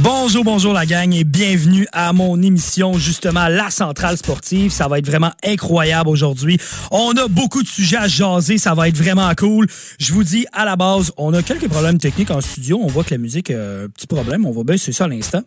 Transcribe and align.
Bonjour, 0.00 0.44
bonjour 0.44 0.72
la 0.72 0.86
gang 0.86 1.12
et 1.12 1.24
bienvenue 1.24 1.88
à 1.92 2.12
mon 2.12 2.40
émission 2.40 2.92
justement 2.94 3.48
La 3.48 3.68
Centrale 3.68 4.16
Sportive. 4.16 4.70
Ça 4.70 4.86
va 4.86 5.00
être 5.00 5.06
vraiment 5.06 5.32
incroyable 5.44 6.08
aujourd'hui. 6.08 6.56
On 6.92 7.10
a 7.16 7.26
beaucoup 7.26 7.64
de 7.64 7.66
sujets 7.66 7.96
à 7.96 8.06
jaser, 8.06 8.58
ça 8.58 8.74
va 8.74 8.86
être 8.88 8.96
vraiment 8.96 9.28
cool. 9.36 9.66
Je 9.98 10.12
vous 10.12 10.22
dis 10.22 10.46
à 10.52 10.64
la 10.64 10.76
base, 10.76 11.10
on 11.16 11.34
a 11.34 11.42
quelques 11.42 11.68
problèmes 11.68 11.98
techniques 11.98 12.30
en 12.30 12.40
studio. 12.40 12.78
On 12.80 12.86
voit 12.86 13.02
que 13.02 13.10
la 13.12 13.18
musique 13.18 13.50
a 13.50 13.54
un 13.54 13.88
petit 13.88 14.06
problème. 14.06 14.46
On 14.46 14.52
va 14.52 14.62
baisser 14.62 14.92
ça 14.92 15.04
à 15.04 15.08
l'instant. 15.08 15.42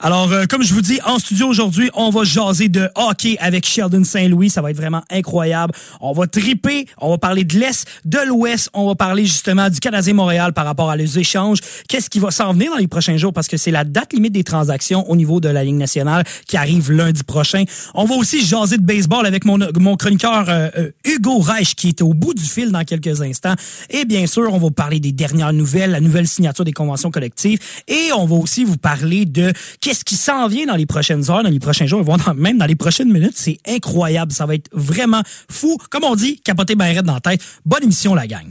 Alors, 0.00 0.32
euh, 0.32 0.46
comme 0.48 0.62
je 0.62 0.72
vous 0.72 0.80
dis, 0.80 0.98
en 1.04 1.18
studio 1.18 1.48
aujourd'hui, 1.48 1.90
on 1.92 2.08
va 2.08 2.24
jaser 2.24 2.70
de 2.70 2.88
hockey 2.94 3.36
avec 3.38 3.66
Sheldon 3.66 4.04
Saint-Louis. 4.04 4.48
Ça 4.48 4.62
va 4.62 4.70
être 4.70 4.78
vraiment 4.78 5.02
incroyable. 5.10 5.74
On 6.00 6.12
va 6.12 6.26
triper, 6.26 6.86
on 6.98 7.10
va 7.10 7.18
parler 7.18 7.44
de 7.44 7.58
l'Est, 7.58 7.86
de 8.06 8.18
l'Ouest. 8.26 8.70
On 8.72 8.86
va 8.86 8.94
parler 8.94 9.26
justement 9.26 9.68
du 9.68 9.78
Canadien 9.78 10.14
Montréal 10.14 10.54
par 10.54 10.64
rapport 10.64 10.88
à 10.88 10.96
les 10.96 11.18
échanges. 11.18 11.58
Qu'est-ce 11.86 12.08
qui 12.08 12.18
va 12.18 12.30
s'en 12.30 12.54
venir 12.54 12.70
dans 12.70 12.78
les 12.78 12.88
prochains 12.88 13.18
jours? 13.18 13.34
Parce 13.34 13.46
que 13.46 13.58
c'est 13.58 13.70
la 13.70 13.84
date 13.90 14.12
limite 14.12 14.32
des 14.32 14.44
transactions 14.44 15.08
au 15.10 15.16
niveau 15.16 15.40
de 15.40 15.48
la 15.48 15.64
Ligue 15.64 15.76
nationale 15.76 16.24
qui 16.46 16.56
arrive 16.56 16.90
lundi 16.90 17.22
prochain. 17.22 17.64
On 17.94 18.04
va 18.04 18.14
aussi 18.14 18.44
jaser 18.44 18.78
de 18.78 18.82
baseball 18.82 19.26
avec 19.26 19.44
mon, 19.44 19.58
mon 19.78 19.96
chroniqueur 19.96 20.48
euh, 20.48 20.68
euh, 20.78 20.90
Hugo 21.04 21.38
Reich 21.38 21.74
qui 21.74 21.88
est 21.88 22.02
au 22.02 22.14
bout 22.14 22.34
du 22.34 22.44
fil 22.44 22.70
dans 22.70 22.84
quelques 22.84 23.20
instants. 23.22 23.54
Et 23.90 24.04
bien 24.04 24.26
sûr, 24.26 24.52
on 24.52 24.58
va 24.58 24.70
parler 24.70 25.00
des 25.00 25.12
dernières 25.12 25.52
nouvelles, 25.52 25.90
la 25.90 26.00
nouvelle 26.00 26.28
signature 26.28 26.64
des 26.64 26.72
conventions 26.72 27.10
collectives 27.10 27.58
et 27.88 28.12
on 28.16 28.26
va 28.26 28.36
aussi 28.36 28.64
vous 28.64 28.76
parler 28.76 29.26
de 29.26 29.52
qu'est-ce 29.80 30.04
qui 30.04 30.16
s'en 30.16 30.48
vient 30.48 30.66
dans 30.66 30.76
les 30.76 30.86
prochaines 30.86 31.30
heures, 31.30 31.42
dans 31.42 31.50
les 31.50 31.60
prochains 31.60 31.86
jours, 31.86 32.02
voire 32.02 32.34
même 32.34 32.58
dans 32.58 32.66
les 32.66 32.76
prochaines 32.76 33.12
minutes. 33.12 33.34
C'est 33.34 33.58
incroyable. 33.66 34.32
Ça 34.32 34.46
va 34.46 34.54
être 34.54 34.68
vraiment 34.72 35.22
fou. 35.50 35.76
Comme 35.90 36.04
on 36.04 36.14
dit, 36.14 36.40
capoter 36.40 36.74
ben 36.74 37.00
dans 37.02 37.14
la 37.14 37.20
tête. 37.20 37.42
Bonne 37.64 37.84
émission, 37.84 38.14
la 38.14 38.26
gang. 38.26 38.46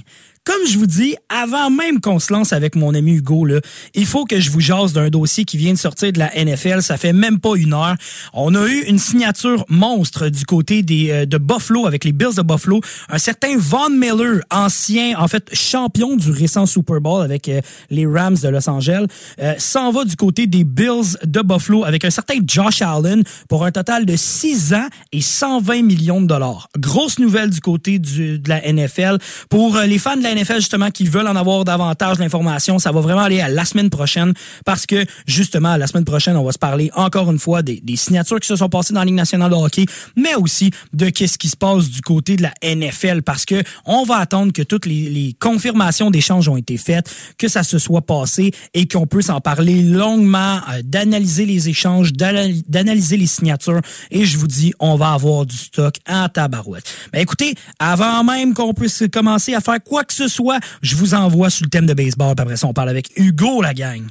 Comme 0.50 0.66
je 0.66 0.80
vous 0.80 0.88
dis, 0.88 1.16
avant 1.30 1.69
même 1.69 2.02
qu'on 2.02 2.17
se 2.17 2.33
lance 2.33 2.53
avec 2.53 2.75
mon 2.75 2.95
ami 2.95 3.17
Hugo, 3.17 3.45
là, 3.45 3.59
il 3.94 4.08
faut 4.08 4.25
que 4.25 4.39
je 4.39 4.50
vous 4.50 4.61
jase 4.61 4.94
d'un 4.94 5.09
dossier 5.09 5.45
qui 5.45 5.58
vient 5.58 5.73
de 5.73 5.78
sortir 5.78 6.11
de 6.11 6.17
la 6.17 6.31
NFL. 6.44 6.81
Ça 6.81 6.97
fait 6.97 7.14
même 7.14 7.39
pas 7.39 7.53
une 7.55 7.75
heure. 7.75 7.95
On 8.33 8.55
a 8.55 8.67
eu 8.67 8.81
une 8.88 8.97
signature 8.97 9.64
monstre 9.70 10.30
du 10.30 10.45
côté 10.45 10.81
des, 10.81 11.11
euh, 11.11 11.25
de 11.27 11.38
Buffalo 11.38 11.86
avec 11.86 12.03
les 12.03 12.14
Bills 12.14 12.33
de 12.36 12.42
Buffalo. 12.42 12.81
Un 13.09 13.20
certain 13.20 13.58
Von 13.59 13.92
Miller, 13.92 14.42
ancien, 14.50 15.20
en 15.20 15.27
fait, 15.27 15.47
champion 15.53 16.16
du 16.16 16.31
récent 16.31 16.66
Super 16.66 17.00
Bowl 17.00 17.23
avec 17.23 17.47
euh, 17.47 17.61
les 17.92 18.08
Rams 18.08 18.38
de 18.42 18.47
Los 18.47 18.67
Angeles, 18.67 19.05
euh, 19.39 19.53
s'en 19.59 19.92
va 19.92 20.03
du 20.03 20.16
côté 20.16 20.47
des 20.47 20.64
Bills 20.64 21.16
de 21.25 21.42
Buffalo 21.42 21.83
avec 21.83 22.05
un 22.05 22.09
certain 22.09 22.39
Josh 22.44 22.81
Allen 22.81 23.22
pour 23.50 23.66
un 23.66 23.72
total 23.72 24.08
de 24.08 24.16
6 24.16 24.73
ans 24.73 24.88
et 25.11 25.22
120 25.22 25.83
millions 25.83 26.22
de 26.22 26.25
dollars. 26.25 26.70
Grosse 26.75 27.20
nouvelle 27.20 27.52
du 27.52 27.59
côté 27.59 28.00
du, 28.00 28.39
de 28.39 28.50
la 28.50 28.61
NFL. 28.61 29.20
Pour 29.52 29.77
euh, 29.77 29.86
les 29.86 30.00
fans 30.00 30.17
de 30.17 30.23
la 30.23 30.33
NFL, 30.33 30.39
justement, 30.45 30.92
qui 30.92 31.06
veulent 31.06 31.28
en 31.28 31.36
avoir 31.36 31.64
davantage 31.66 32.18
d'informations, 32.18 32.80
ça 32.80 32.92
va 32.92 33.02
vraiment 33.02 33.22
aller 33.22 33.42
à 33.42 33.50
la 33.50 33.66
semaine 33.66 33.90
prochaine 33.90 34.34
parce 34.66 34.86
que, 34.86 35.06
justement, 35.26 35.76
la 35.78 35.88
semaine 35.88 36.06
prochaine, 36.06 36.36
on 36.36 36.44
va 36.44 36.52
se 36.52 36.59
parler 36.59 36.90
encore 36.95 37.32
une 37.32 37.40
fois 37.40 37.62
des, 37.62 37.82
signatures 37.95 38.40
qui 38.40 38.48
se 38.48 38.56
sont 38.56 38.70
passées 38.70 38.94
dans 38.94 39.02
la 39.02 39.06
Ligue 39.06 39.16
nationale 39.16 39.52
de 39.52 39.56
hockey, 39.56 39.86
mais 40.16 40.36
aussi 40.36 40.72
de 40.94 41.10
qu'est-ce 41.10 41.38
qui 41.38 41.50
se 41.50 41.58
passe 41.58 41.90
du 41.90 42.02
côté 42.02 42.36
de 42.36 42.44
la 42.44 42.54
NFL 42.64 43.23
parce 43.23 43.45
que 43.45 43.62
on 43.86 44.04
va 44.04 44.17
attendre 44.17 44.54
que 44.54 44.62
toutes 44.62 44.86
les, 44.86 45.36
confirmations 45.40 46.12
d'échanges 46.12 46.48
ont 46.50 46.58
été 46.58 46.78
faites, 46.78 47.14
que 47.38 47.48
ça 47.48 47.64
se 47.64 47.78
soit 47.78 48.02
passé 48.02 48.52
et 48.73 48.88
qu'on 48.88 49.05
peut 49.05 49.22
s'en 49.22 49.42
parler 49.42 49.82
longuement, 49.82 50.58
euh, 50.70 50.82
d'analyser 50.83 51.45
les 51.45 51.70
échanges, 51.70 52.14
d'anal- 52.14 52.61
d'analyser 52.67 53.17
les 53.17 53.28
signatures 53.28 53.82
et 54.11 54.26
je 54.26 54.38
vous 54.38 54.48
dis, 54.48 54.73
on 54.80 54.95
va 54.95 55.14
avoir 55.14 55.45
du 55.45 55.55
stock 55.55 55.95
en 56.08 56.28
tabarouette. 56.30 56.83
Mais 57.14 57.22
écoutez, 57.22 57.54
avant 57.80 58.23
même 58.23 58.54
qu'on 58.54 58.73
puisse 58.73 59.04
commencer 59.11 59.54
à 59.54 59.61
faire 59.61 59.82
quoi 59.83 60.04
que 60.04 60.14
ce 60.14 60.18
soit, 60.27 60.59
je 60.81 60.95
vous 60.95 61.13
envoie 61.13 61.49
sur 61.49 61.65
le 61.65 61.69
thème 61.69 61.85
de 61.85 61.93
baseball. 61.93 62.35
Puis 62.35 62.43
après 62.43 62.57
ça, 62.57 62.67
on 62.67 62.73
parle 62.73 62.89
avec 62.89 63.11
Hugo, 63.15 63.61
la 63.61 63.73
gang. 63.73 64.03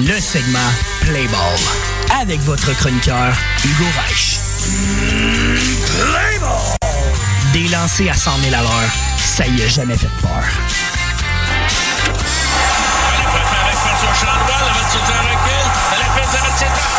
Le 0.00 0.20
segment 0.20 0.58
Play 1.02 1.26
Ball 1.28 2.20
avec 2.20 2.40
votre 2.40 2.76
chroniqueur 2.76 3.32
Hugo 3.64 3.84
Reich. 3.96 4.38
Play 5.86 6.38
Ball! 6.40 6.76
Des 7.52 7.68
lancers 7.68 8.10
à 8.10 8.14
100 8.14 8.30
000 8.42 8.54
à 8.54 8.62
l'heure, 8.62 8.90
ça 9.18 9.46
y 9.46 9.62
a 9.62 9.68
jamais 9.68 9.96
fait 9.96 10.10
peur. 10.20 10.42
la 14.22 14.32
va 14.72 14.90
se 14.90 14.98
faire 14.98 15.22
recul, 15.22 15.66
la 15.98 16.20
pèse 16.20 16.32
de 16.32 16.93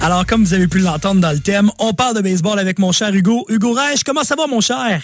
Alors, 0.00 0.24
comme 0.26 0.44
vous 0.44 0.54
avez 0.54 0.68
pu 0.68 0.78
l'entendre 0.78 1.20
dans 1.20 1.32
le 1.32 1.40
thème, 1.40 1.70
on 1.80 1.92
parle 1.92 2.14
de 2.16 2.20
baseball 2.22 2.58
avec 2.58 2.78
mon 2.78 2.92
cher 2.92 3.12
Hugo. 3.12 3.44
Hugo 3.48 3.72
Reich, 3.72 4.04
comment 4.04 4.22
ça 4.22 4.36
va, 4.36 4.46
mon 4.46 4.60
cher? 4.60 5.02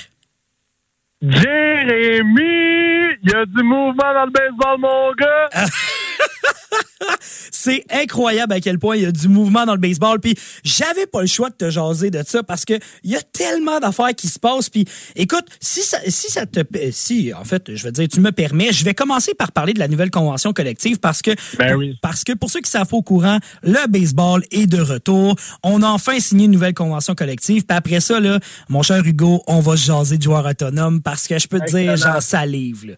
Jérémy, 1.21 2.43
il 3.23 3.31
y 3.31 3.35
a 3.35 3.45
du 3.45 3.63
mouvement 3.63 4.15
dans 4.15 4.27
le 4.27 4.31
baseball, 4.31 4.79
mon 4.79 5.13
gars. 5.13 5.67
C'est 7.51 7.85
incroyable 7.91 8.53
à 8.53 8.61
quel 8.61 8.79
point 8.79 8.97
il 8.97 9.03
y 9.03 9.07
a 9.07 9.13
du 9.13 9.29
mouvement 9.29 9.65
dans 9.65 9.73
le 9.73 9.81
baseball. 9.81 10.21
Puis 10.21 10.35
j'avais 10.65 11.07
pas 11.07 11.21
le 11.21 11.27
choix 11.27 11.51
de 11.51 11.55
te 11.55 11.71
jaser 11.71 12.11
de 12.11 12.23
ça 12.27 12.43
parce 12.43 12.65
que 12.65 12.75
il 13.03 13.11
y 13.11 13.17
a 13.17 13.23
tellement 13.23 13.81
d'affaires 13.81 14.15
qui 14.15 14.29
se 14.29 14.39
passent. 14.39 14.69
Puis 14.71 14.85
écoute, 15.17 15.47
si 15.61 15.81
ça, 15.81 15.99
si 16.07 16.31
ça 16.31 16.47
te, 16.47 16.61
si 16.91 17.33
en 17.33 17.45
fait, 17.45 17.75
je 17.75 17.85
veux 17.85 17.93
dire, 17.93 18.09
tu 18.09 18.21
me 18.21 18.33
permets, 18.33 18.73
je 18.73 18.85
vais 18.85 18.95
commencer 18.95 19.35
par 19.35 19.53
parler 19.53 19.73
de 19.73 19.79
la 19.79 19.89
nouvelle 19.89 20.11
convention 20.11 20.53
collective 20.53 20.99
parce 20.99 21.23
que, 21.23 21.31
Ben 21.59 21.75
oui. 21.75 21.99
parce 22.03 22.25
que 22.25 22.33
pour 22.33 22.51
ceux 22.51 22.61
qui 22.61 22.71
savent 22.71 22.93
au 22.93 23.03
courant, 23.03 23.39
le 23.63 23.89
baseball 23.89 24.43
est 24.51 24.67
de 24.67 24.81
retour. 24.81 25.37
On 25.63 25.83
a 25.83 25.89
enfin 25.89 26.19
signé 26.21 26.47
une 26.47 26.53
nouvelle 26.53 26.75
convention 26.75 27.15
collective. 27.15 27.65
Puis 27.65 27.77
après 27.77 28.01
ça, 28.01 28.21
là, 28.21 28.39
mon 28.69 28.83
cher 28.83 29.03
Hugo, 29.05 29.43
on 29.47 29.61
va 29.61 29.77
se 29.77 29.87
jaser 29.87 30.19
de 30.19 30.23
joueurs 30.23 30.47
autonomes 30.47 31.03
parce 31.03 31.27
que 31.27 31.39
je 31.39 31.49
peux 31.49 31.61
te 31.61 31.71
dire, 31.71 31.97
j'en 31.97 32.21
salive. 32.21 32.87
Là. 32.87 32.95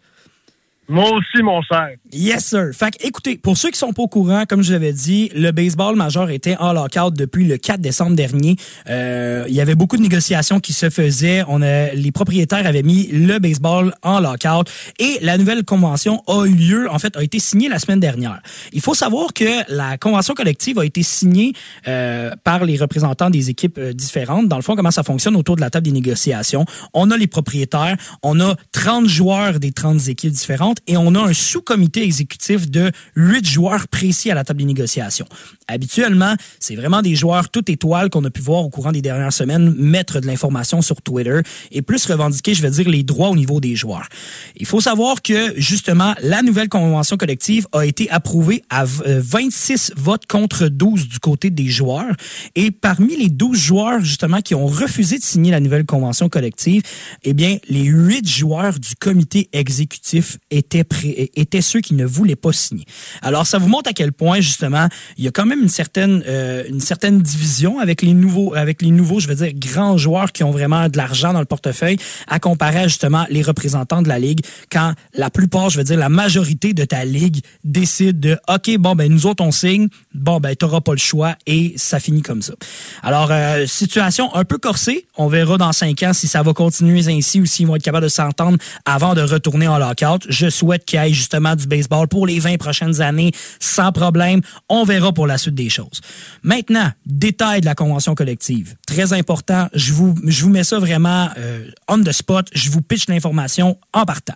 Moi 0.89 1.11
aussi, 1.13 1.43
mon 1.43 1.61
cher. 1.63 1.91
Yes, 2.13 2.47
sir. 2.47 2.71
Fait 2.73 2.97
que, 2.97 3.05
écoutez, 3.07 3.37
pour 3.39 3.57
ceux 3.57 3.71
qui 3.71 3.79
sont 3.79 3.93
pas 3.93 4.03
au 4.03 4.09
courant, 4.09 4.45
comme 4.49 4.63
je 4.63 4.73
l'avais 4.73 4.93
dit, 4.93 5.31
le 5.35 5.51
baseball 5.51 5.97
majeur 5.97 6.31
était 6.31 6.57
en 6.59 6.73
lockout 6.73 7.13
depuis 7.13 7.45
le 7.45 7.57
4 7.57 7.81
décembre 7.81 8.15
dernier. 8.15 8.57
Euh, 8.89 9.45
il 9.49 9.55
y 9.55 9.61
avait 9.61 9.75
beaucoup 9.75 9.97
de 9.97 10.03
négociations 10.03 10.61
qui 10.61 10.73
se 10.73 10.89
faisaient. 10.89 11.43
On 11.49 11.61
a, 11.61 11.93
les 11.93 12.13
propriétaires 12.13 12.67
avaient 12.67 12.85
mis 12.85 13.09
le 13.09 13.39
baseball 13.41 13.95
en 14.03 14.21
lockout 14.21 14.71
et 15.01 15.19
la 15.23 15.39
nouvelle 15.39 15.65
convention 15.65 16.23
a 16.29 16.45
eu 16.47 16.55
lieu, 16.55 16.91
en 16.91 17.01
fait, 17.01 17.17
a 17.17 17.23
été 17.23 17.41
signée 17.41 17.69
la 17.69 17.81
semaine 17.81 18.01
dernière. 18.01 18.41
Il 18.73 18.81
faut 18.81 18.95
savoir 18.95 19.33
que 19.33 19.45
la 19.69 19.99
convention 19.99 20.35
collective 20.35 20.79
a 20.79 20.85
été 20.85 21.03
signée 21.03 21.53
euh, 21.89 22.31
par 22.45 22.65
les 22.65 22.77
représentants 22.77 23.31
des 23.31 23.51
équipes 23.51 23.79
euh, 23.79 23.93
différentes. 23.93 24.47
Dans 24.47 24.57
le 24.57 24.63
fond, 24.63 24.77
comment 24.77 24.93
ça 24.93 25.03
fonctionne 25.03 25.35
autour 25.35 25.57
de 25.57 25.63
la 25.63 25.71
table 25.71 25.87
des 25.87 25.93
négociations. 25.93 26.65
On 26.95 27.11
a 27.11 27.17
les 27.17 27.27
propriétaires, 27.27 27.97
on 28.23 28.39
a 28.41 28.55
30 28.71 29.09
joueurs 29.09 29.59
des 29.59 29.73
30 29.73 30.07
équipes 30.09 30.33
différentes 30.33 30.76
et 30.87 30.97
on 30.97 31.15
a 31.15 31.21
un 31.21 31.33
sous-comité 31.33 32.03
exécutif 32.03 32.71
de 32.71 32.91
8 33.17 33.47
joueurs 33.47 33.89
précis 33.89 34.31
à 34.31 34.35
la 34.35 34.45
table 34.45 34.61
des 34.61 34.65
négociations. 34.67 35.27
Habituellement, 35.69 36.35
c'est 36.61 36.77
vraiment 36.77 37.03
des 37.03 37.17
joueurs 37.17 37.49
tout 37.49 37.69
étoiles 37.71 38.09
qu'on 38.11 38.25
a 38.25 38.31
pu 38.31 38.41
voir 38.41 38.63
au 38.65 38.71
courant 38.71 38.93
des 38.93 39.03
dernières 39.03 39.33
semaines 39.33 39.75
mettre 39.77 40.21
de 40.21 40.27
l'information 40.27 40.81
sur 40.83 41.03
Twitter 41.03 41.41
et 41.73 41.83
plus 41.83 42.07
revendiquer, 42.07 42.55
je 42.55 42.63
vais 42.63 42.71
dire, 42.71 42.89
les 42.89 43.03
droits 43.03 43.31
au 43.31 43.37
niveau 43.37 43.61
des 43.61 43.75
joueurs. 43.75 44.09
Il 44.57 44.67
faut 44.67 44.81
savoir 44.81 45.23
que, 45.23 45.53
justement, 45.61 46.15
la 46.23 46.43
nouvelle 46.43 46.69
convention 46.69 47.17
collective 47.17 47.67
a 47.73 47.85
été 47.85 48.09
approuvée 48.11 48.63
à 48.71 48.85
v- 48.85 49.03
euh, 49.07 49.21
26 49.25 49.93
votes 49.97 50.27
contre 50.27 50.69
12 50.69 51.09
du 51.09 51.19
côté 51.19 51.51
des 51.51 51.67
joueurs. 51.69 52.15
Et 52.55 52.71
parmi 52.71 53.17
les 53.17 53.29
12 53.29 53.59
joueurs, 53.59 54.01
justement, 54.01 54.41
qui 54.41 54.55
ont 54.55 54.67
refusé 54.67 55.19
de 55.19 55.25
signer 55.25 55.51
la 55.51 55.61
nouvelle 55.61 55.85
convention 55.85 56.29
collective, 56.29 56.83
eh 57.25 57.33
bien, 57.33 57.59
les 57.69 57.85
8 57.85 58.29
joueurs 58.29 58.79
du 58.79 58.95
comité 59.01 59.49
exécutif 59.53 60.39
étaient 60.51 60.66
étaient, 60.75 61.61
ceux 61.61 61.81
qui 61.81 61.95
ne 61.95 62.05
voulaient 62.05 62.37
pas 62.37 62.53
signer. 62.53 62.85
Alors, 63.23 63.47
ça 63.47 63.59
vous 63.59 63.69
montre 63.69 63.91
à 63.91 63.93
quel 63.93 64.13
point, 64.13 64.41
justement, 64.41 64.89
il 65.17 65.25
y 65.25 65.29
a 65.29 65.31
quand 65.31 65.47
même 65.47 65.63
une 65.63 65.69
certaine, 65.69 66.23
euh, 66.27 66.65
une 66.69 66.81
certaine 66.81 67.21
division 67.21 67.79
avec 67.79 68.03
les 68.03 68.15
nouveaux, 68.15 68.55
avec 68.55 68.83
les 68.83 68.91
nouveaux, 68.91 69.21
je 69.21 69.29
veux 69.29 69.35
dire, 69.35 69.53
grands 69.55 69.97
joueurs 69.97 70.33
qui 70.33 70.45
ont 70.45 70.51
vraiment 70.51 70.89
de 70.89 70.97
l'argent 70.97 71.33
dans 71.33 71.41
le 71.41 71.47
portefeuille, 71.47 71.97
à 72.29 72.39
comparer 72.39 72.81
à, 72.81 72.89
justement 72.89 73.27
les 73.31 73.43
représentants 73.43 74.03
de 74.03 74.09
la 74.09 74.19
Ligue, 74.19 74.41
quand 74.71 74.95
la 75.15 75.31
plupart, 75.31 75.71
je 75.71 75.79
veux 75.79 75.85
dire, 75.85 75.99
la 75.99 76.09
majorité 76.09 76.73
de 76.73 76.85
ta 76.85 77.05
Ligue 77.05 77.41
décide 77.65 78.21
de, 78.21 78.39
OK, 78.49 78.77
bon, 78.79 78.95
ben, 78.95 79.11
nous 79.11 79.27
autres, 79.27 79.45
on 79.45 79.53
signe, 79.53 79.89
bon, 80.15 80.41
ben, 80.41 80.55
t'auras 80.57 80.81
pas 80.81 80.93
le 80.93 80.99
choix, 80.99 81.37
et 81.47 81.75
ça 81.77 82.01
finit 82.01 82.23
comme 82.23 82.43
ça. 82.43 82.55
Alors, 83.03 83.29
euh, 83.31 83.67
situation 83.67 84.35
un 84.35 84.45
peu 84.45 84.59
corsée. 84.59 85.07
On 85.17 85.29
verra 85.29 85.59
dans 85.59 85.73
cinq 85.73 86.03
ans 86.03 86.13
si 86.13 86.27
ça 86.27 86.43
va 86.43 86.53
continuer 86.53 87.07
ainsi 87.09 87.41
ou 87.41 87.47
s'ils 87.47 87.67
vont 87.67 87.77
être 87.77 87.83
capables 87.83 88.05
de 88.05 88.11
s'entendre 88.11 88.59
avant 88.85 89.15
de 89.15 89.23
retourner 89.23 89.69
en 89.69 89.79
lockout. 89.79 90.27
Je 90.29 90.49
souhaite 90.57 90.85
qu'il 90.85 91.01
y 91.01 91.07
ait 91.07 91.13
justement 91.13 91.55
du 91.55 91.67
baseball 91.67 92.09
pour 92.09 92.27
les 92.27 92.39
20 92.39 92.57
prochaines 92.59 93.01
années 93.01 93.33
sans 93.61 93.93
problème. 93.93 94.41
On 94.69 94.85
verra 94.85 95.13
pour 95.13 95.27
la 95.27 95.39
suite 95.39 95.55
des 95.55 95.69
choses. 95.69 96.01
Maintenant, 96.43 96.91
détail 97.05 97.61
de 97.61 97.67
la 97.67 97.75
convention 97.75 98.15
collective. 98.15 98.75
Très 98.87 99.13
important. 99.13 99.69
Je 99.75 99.93
vous, 99.93 100.15
je 100.25 100.43
vous 100.43 100.51
mets 100.51 100.65
ça 100.65 100.79
vraiment 100.79 101.29
euh, 101.39 101.71
on 101.89 102.03
the 102.03 102.13
spot. 102.13 102.49
Je 102.55 102.71
vous 102.71 102.83
pitch 102.83 103.09
l'information 103.09 103.79
en 103.93 104.05
partant. 104.05 104.35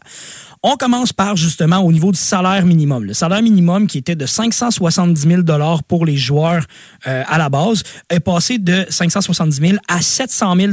On 0.62 0.76
commence 0.76 1.14
par 1.14 1.36
justement 1.36 1.78
au 1.78 1.90
niveau 1.90 2.12
du 2.12 2.18
salaire 2.18 2.66
minimum. 2.66 3.04
Le 3.04 3.14
salaire 3.14 3.40
minimum 3.40 3.86
qui 3.86 3.96
était 3.96 4.14
de 4.14 4.26
570 4.26 5.26
000 5.26 5.42
pour 5.88 6.04
les 6.04 6.18
joueurs 6.18 6.66
euh, 7.06 7.22
à 7.26 7.38
la 7.38 7.48
base 7.48 7.82
est 8.10 8.20
passé 8.20 8.58
de 8.58 8.84
570 8.90 9.68
000 9.68 9.78
à 9.88 10.02
700 10.02 10.56
000 10.56 10.72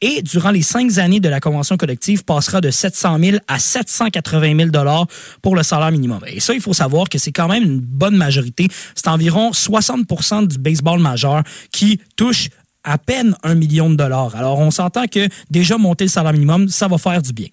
et 0.00 0.22
durant 0.22 0.52
les 0.52 0.62
cinq 0.62 0.96
années 0.98 1.18
de 1.18 1.28
la 1.28 1.40
convention 1.40 1.76
collective 1.76 2.22
passera 2.22 2.60
de 2.60 2.70
700 2.70 3.18
000 3.18 3.38
à 3.48 3.58
780 3.58 4.70
000 4.72 5.06
pour 5.42 5.56
le 5.56 5.64
salaire 5.64 5.90
minimum. 5.90 6.20
Et 6.28 6.38
ça, 6.38 6.54
il 6.54 6.60
faut 6.60 6.74
savoir 6.74 7.08
que 7.08 7.18
c'est 7.18 7.32
quand 7.32 7.48
même 7.48 7.64
une 7.64 7.80
bonne 7.80 8.16
majorité. 8.16 8.68
C'est 8.94 9.08
environ 9.08 9.50
60% 9.50 10.46
du 10.46 10.58
baseball 10.58 11.00
majeur 11.00 11.42
qui 11.72 12.00
touche 12.14 12.48
à 12.86 12.96
peine 12.96 13.36
un 13.42 13.54
million 13.54 13.90
de 13.90 13.96
dollars. 13.96 14.34
Alors, 14.36 14.58
on 14.58 14.70
s'entend 14.70 15.06
que 15.06 15.28
déjà 15.50 15.76
monter 15.76 16.04
le 16.04 16.10
salaire 16.10 16.32
minimum, 16.32 16.68
ça 16.68 16.88
va 16.88 16.96
faire 16.96 17.20
du 17.20 17.32
bien. 17.32 17.48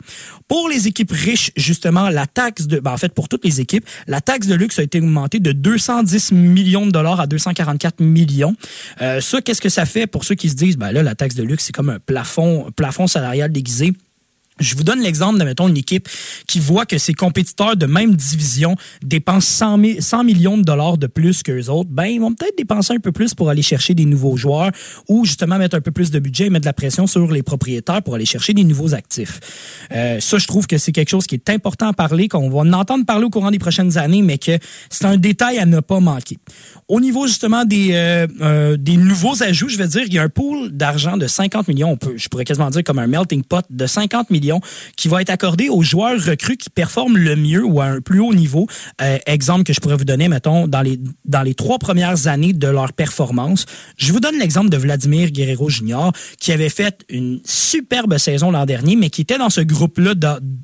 Pour 0.48 0.70
les 0.70 0.88
équipes 0.88 1.12
riches, 1.12 1.52
justement, 1.58 2.10
la 2.10 2.28
taxe 2.28 2.68
de, 2.68 2.80
ben, 2.80 2.92
en 2.92 2.98
fait, 2.98 3.14
pour 3.14 3.28
toutes 3.28 3.44
les 3.44 3.60
équipes, 3.60 3.86
la 4.08 4.22
taxe 4.22 4.48
de 4.48 4.54
luxe 4.54 4.80
a 4.80 4.84
été 4.84 5.00
augmentée 5.00 5.40
de 5.40 5.52
210 5.52 6.32
millions 6.32 6.86
de 6.86 6.92
dollars 6.92 7.20
à 7.20 7.28
244 7.28 8.00
millions. 8.00 8.56
Euh, 9.02 9.20
ça, 9.20 9.42
qu'est-ce 9.42 9.62
que 9.62 9.70
ça 9.70 9.86
fait 9.86 10.06
pour 10.06 10.24
ceux 10.24 10.36
qui 10.36 10.50
se 10.50 10.56
disent, 10.56 10.78
ben 10.78 10.92
là, 10.92 11.02
la 11.02 11.16
taxe 11.16 11.36
de 11.36 11.44
luxe, 11.44 11.66
c'est 11.66 11.74
comme 11.74 11.90
un 11.90 12.00
plafond, 12.00 12.72
plafond 12.76 13.08
salarial 13.08 13.52
déguisé? 13.52 13.94
Je 14.64 14.76
vous 14.76 14.84
donne 14.84 15.02
l'exemple 15.02 15.40
de, 15.40 15.44
mettons, 15.44 15.68
une 15.68 15.78
équipe 15.78 16.08
qui 16.48 16.60
voit 16.60 16.86
que 16.86 16.98
ses 16.98 17.14
compétiteurs 17.14 17.76
de 17.76 17.86
même 17.86 18.16
division 18.16 18.76
dépensent 19.04 19.78
100, 19.78 19.82
000 19.82 19.94
100 20.00 20.24
millions 20.24 20.58
de 20.58 20.64
dollars 20.64 20.98
de 20.98 21.08
plus 21.08 21.44
qu'eux 21.44 21.70
autres. 21.70 21.90
Ben, 21.92 22.06
ils 22.06 22.20
vont 22.20 22.34
peut-être 22.34 22.58
dépenser 22.58 22.94
un 22.94 23.00
peu 23.00 23.12
plus 23.12 23.34
pour 23.34 23.50
aller 23.50 23.62
chercher 23.62 23.94
des 23.94 24.06
nouveaux 24.06 24.38
joueurs 24.38 24.72
ou 25.08 25.26
justement 25.26 25.58
mettre 25.58 25.76
un 25.76 25.82
peu 25.82 25.92
plus 25.92 26.12
de 26.12 26.20
budget 26.20 26.46
et 26.46 26.50
mettre 26.50 26.64
de 26.64 26.70
la 26.70 26.74
pression 26.74 27.08
sur 27.08 27.32
les 27.32 27.44
propriétaires 27.44 28.02
pour 28.02 28.16
aller 28.16 28.26
chercher 28.26 28.54
des 28.54 28.64
nouveaux 28.64 28.94
actifs. 28.94 29.40
Euh, 29.92 30.20
ça, 30.20 30.38
je 30.38 30.48
trouve 30.48 30.68
que 30.68 30.78
c'est 30.78 30.92
quelque 30.92 31.10
chose 31.10 31.28
qui 31.28 31.36
est 31.36 31.50
important 31.50 31.88
à 31.88 31.94
parler, 31.94 32.28
qu'on 32.28 32.50
va 32.50 32.60
en 32.60 32.74
entendre 32.74 33.06
parler 33.06 33.26
au 33.26 33.30
courant 33.30 33.52
des 33.52 33.60
prochaines 33.60 33.98
années, 33.98 34.22
mais 34.22 34.38
que 34.38 34.58
c'est 34.90 35.06
un 35.06 35.18
détail 35.18 35.60
à 35.60 35.66
ne 35.66 35.80
pas 35.80 36.00
manquer. 36.00 36.38
Au 36.88 37.00
niveau 37.00 37.28
justement 37.28 37.66
des, 37.66 37.90
euh, 37.94 38.28
euh, 38.42 38.78
des 38.78 38.98
nouveaux 38.98 39.42
ajouts, 39.44 39.70
je 39.70 39.78
veux 39.78 39.88
dire, 39.88 40.04
il 40.06 40.14
y 40.14 40.20
a 40.20 40.24
un 40.24 40.30
pool 40.30 40.72
d'argent 40.72 41.18
de 41.18 41.28
50 41.28 41.68
millions, 41.68 41.98
je 42.16 42.28
pourrais 42.30 42.46
quasiment 42.46 42.70
dire 42.70 42.84
comme 42.84 43.00
un 43.00 43.08
melting 43.08 43.44
pot 43.44 43.66
de 43.70 43.86
50 43.86 44.30
millions 44.30 44.53
qui 44.96 45.08
va 45.08 45.22
être 45.22 45.30
accordé 45.30 45.70
aux 45.70 45.84
joueurs 45.84 46.20
recrues 46.24 46.58
qui 46.58 46.70
performent 46.70 47.18
le 47.18 47.36
mieux 47.36 47.64
ou 47.64 47.82
à 47.82 47.86
un 47.86 48.02
plus 48.02 48.20
haut 48.20 48.34
niveau. 48.34 48.68
Euh, 49.02 49.18
exemple 49.26 49.64
que 49.64 49.74
je 49.74 49.80
pourrais 49.80 49.98
vous 49.98 50.06
donner, 50.06 50.28
mettons, 50.28 50.68
dans 50.68 50.82
les, 50.82 51.00
dans 51.26 51.42
les 51.42 51.54
trois 51.54 51.80
premières 51.80 52.28
années 52.28 52.54
de 52.54 52.68
leur 52.68 52.94
performance. 52.94 53.66
Je 53.98 54.12
vous 54.12 54.20
donne 54.20 54.38
l'exemple 54.40 54.70
de 54.70 54.78
Vladimir 54.78 55.32
Guerrero 55.32 55.70
Jr., 55.70 56.12
qui 56.40 56.52
avait 56.52 56.70
fait 56.70 57.04
une 57.10 57.40
superbe 57.46 58.18
saison 58.18 58.52
l'an 58.52 58.66
dernier, 58.66 58.96
mais 58.96 59.10
qui 59.10 59.22
était 59.22 59.38
dans 59.38 59.50
ce 59.50 59.62
groupe-là, 59.62 60.14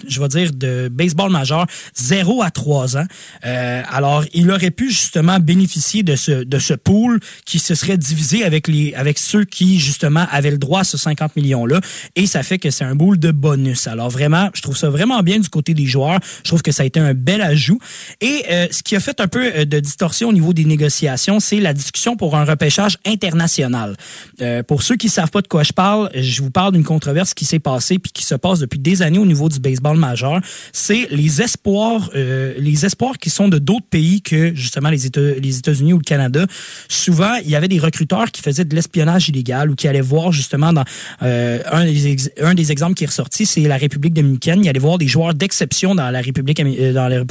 je 0.08 0.22
vais 0.22 0.28
dire, 0.28 0.52
de 0.54 0.90
baseball 0.92 1.32
majeur, 1.32 1.66
0 1.96 2.42
à 2.42 2.52
3 2.52 2.98
ans. 2.98 3.06
Euh, 3.46 3.82
alors, 3.90 4.24
il 4.34 4.50
aurait 4.52 4.72
pu 4.72 4.90
justement 4.90 5.40
bénéficier 5.40 6.04
de 6.04 6.16
ce, 6.16 6.44
de 6.44 6.60
ce 6.60 6.74
pool 6.74 7.20
qui 7.46 7.60
se 7.60 7.76
serait 7.76 7.98
divisé 7.98 8.44
avec, 8.44 8.68
les, 8.68 8.94
avec 8.94 9.18
ceux 9.18 9.46
qui, 9.46 9.80
justement, 9.80 10.26
avaient 10.32 10.52
le 10.52 10.58
droit 10.58 10.82
à 10.82 10.84
ce 10.84 10.98
50 10.98 11.36
millions-là. 11.36 11.82
Et 12.16 12.26
ça 12.26 12.44
fait 12.44 12.60
que 12.60 12.70
c'est 12.70 12.86
un 12.86 12.96
pool 12.96 13.20
de 13.20 13.32
bonus. 13.32 13.69
Alors 13.88 14.10
vraiment, 14.10 14.50
je 14.54 14.62
trouve 14.62 14.78
ça 14.78 14.90
vraiment 14.90 15.22
bien 15.22 15.40
du 15.40 15.50
côté 15.50 15.74
des 15.74 15.86
joueurs. 15.86 16.20
Je 16.44 16.50
trouve 16.50 16.62
que 16.62 16.72
ça 16.72 16.84
a 16.84 16.86
été 16.86 17.00
un 17.00 17.14
bel 17.14 17.42
ajout. 17.42 17.80
Et 18.22 18.44
euh, 18.50 18.68
ce 18.72 18.84
qui 18.84 18.96
a 18.96 19.00
fait 19.00 19.20
un 19.20 19.28
peu 19.28 19.52
euh, 19.54 19.66
de 19.66 19.80
distorsion 19.80 20.30
au 20.30 20.34
niveau 20.34 20.54
des 20.54 20.66
négociations, 20.66 21.40
c'est 21.40 21.60
la 21.60 21.74
discussion 21.74 22.16
pour 22.16 22.36
un 22.36 22.46
repêchage 22.46 22.98
international. 23.06 23.96
Euh, 24.42 24.64
pour 24.64 24.84
ceux 24.84 24.96
qui 24.96 25.08
ne 25.08 25.12
savent 25.12 25.32
pas 25.32 25.42
de 25.42 25.48
quoi 25.48 25.64
je 25.64 25.74
parle, 25.74 26.10
je 26.14 26.42
vous 26.42 26.52
parle 26.52 26.74
d'une 26.74 26.84
controverse 26.84 27.34
qui 27.34 27.46
s'est 27.46 27.60
passée 27.60 28.00
puis 28.00 28.12
qui 28.12 28.24
se 28.24 28.36
passe 28.36 28.60
depuis 28.60 28.80
des 28.80 29.02
années 29.02 29.20
au 29.20 29.26
niveau 29.26 29.50
du 29.50 29.60
baseball 29.60 29.98
majeur. 29.98 30.42
C'est 30.74 31.08
les 31.12 31.42
espoirs, 31.42 32.10
les 32.14 32.86
espoirs 32.86 33.18
qui 33.18 33.30
sont 33.30 33.48
de 33.48 33.58
d'autres 33.58 33.88
pays 33.90 34.22
que 34.22 34.54
justement 34.56 34.90
les 34.90 35.06
États, 35.06 35.22
les 35.22 35.58
États-Unis 35.58 35.94
ou 35.94 35.98
le 35.98 36.04
Canada. 36.04 36.46
Souvent, 36.88 37.36
il 37.44 37.50
y 37.50 37.56
avait 37.56 37.68
des 37.68 37.80
recruteurs 37.80 38.32
qui 38.32 38.42
faisaient 38.42 38.66
de 38.66 38.76
l'espionnage 38.76 39.30
illégal 39.30 39.70
ou 39.70 39.76
qui 39.76 39.88
allaient 39.88 40.02
voir 40.02 40.32
justement 40.32 40.74
dans 40.74 40.84
un, 41.22 41.86
des 41.86 42.18
un 42.42 42.54
des 42.54 42.72
exemples 42.72 42.96
qui 42.96 43.04
est 43.04 43.08
ressorti, 43.08 43.46
c'est 43.46 43.59
la 43.68 43.78
République 43.78 44.14
dominicaine. 44.14 44.64
Il 44.64 44.70
allait 44.70 44.80
voir 44.80 44.98
des 44.98 45.08
joueurs 45.08 45.34
d'exception 45.34 45.96
dans 45.96 46.10
la 46.10 46.22
République 46.22 46.60
euh, 46.60 47.24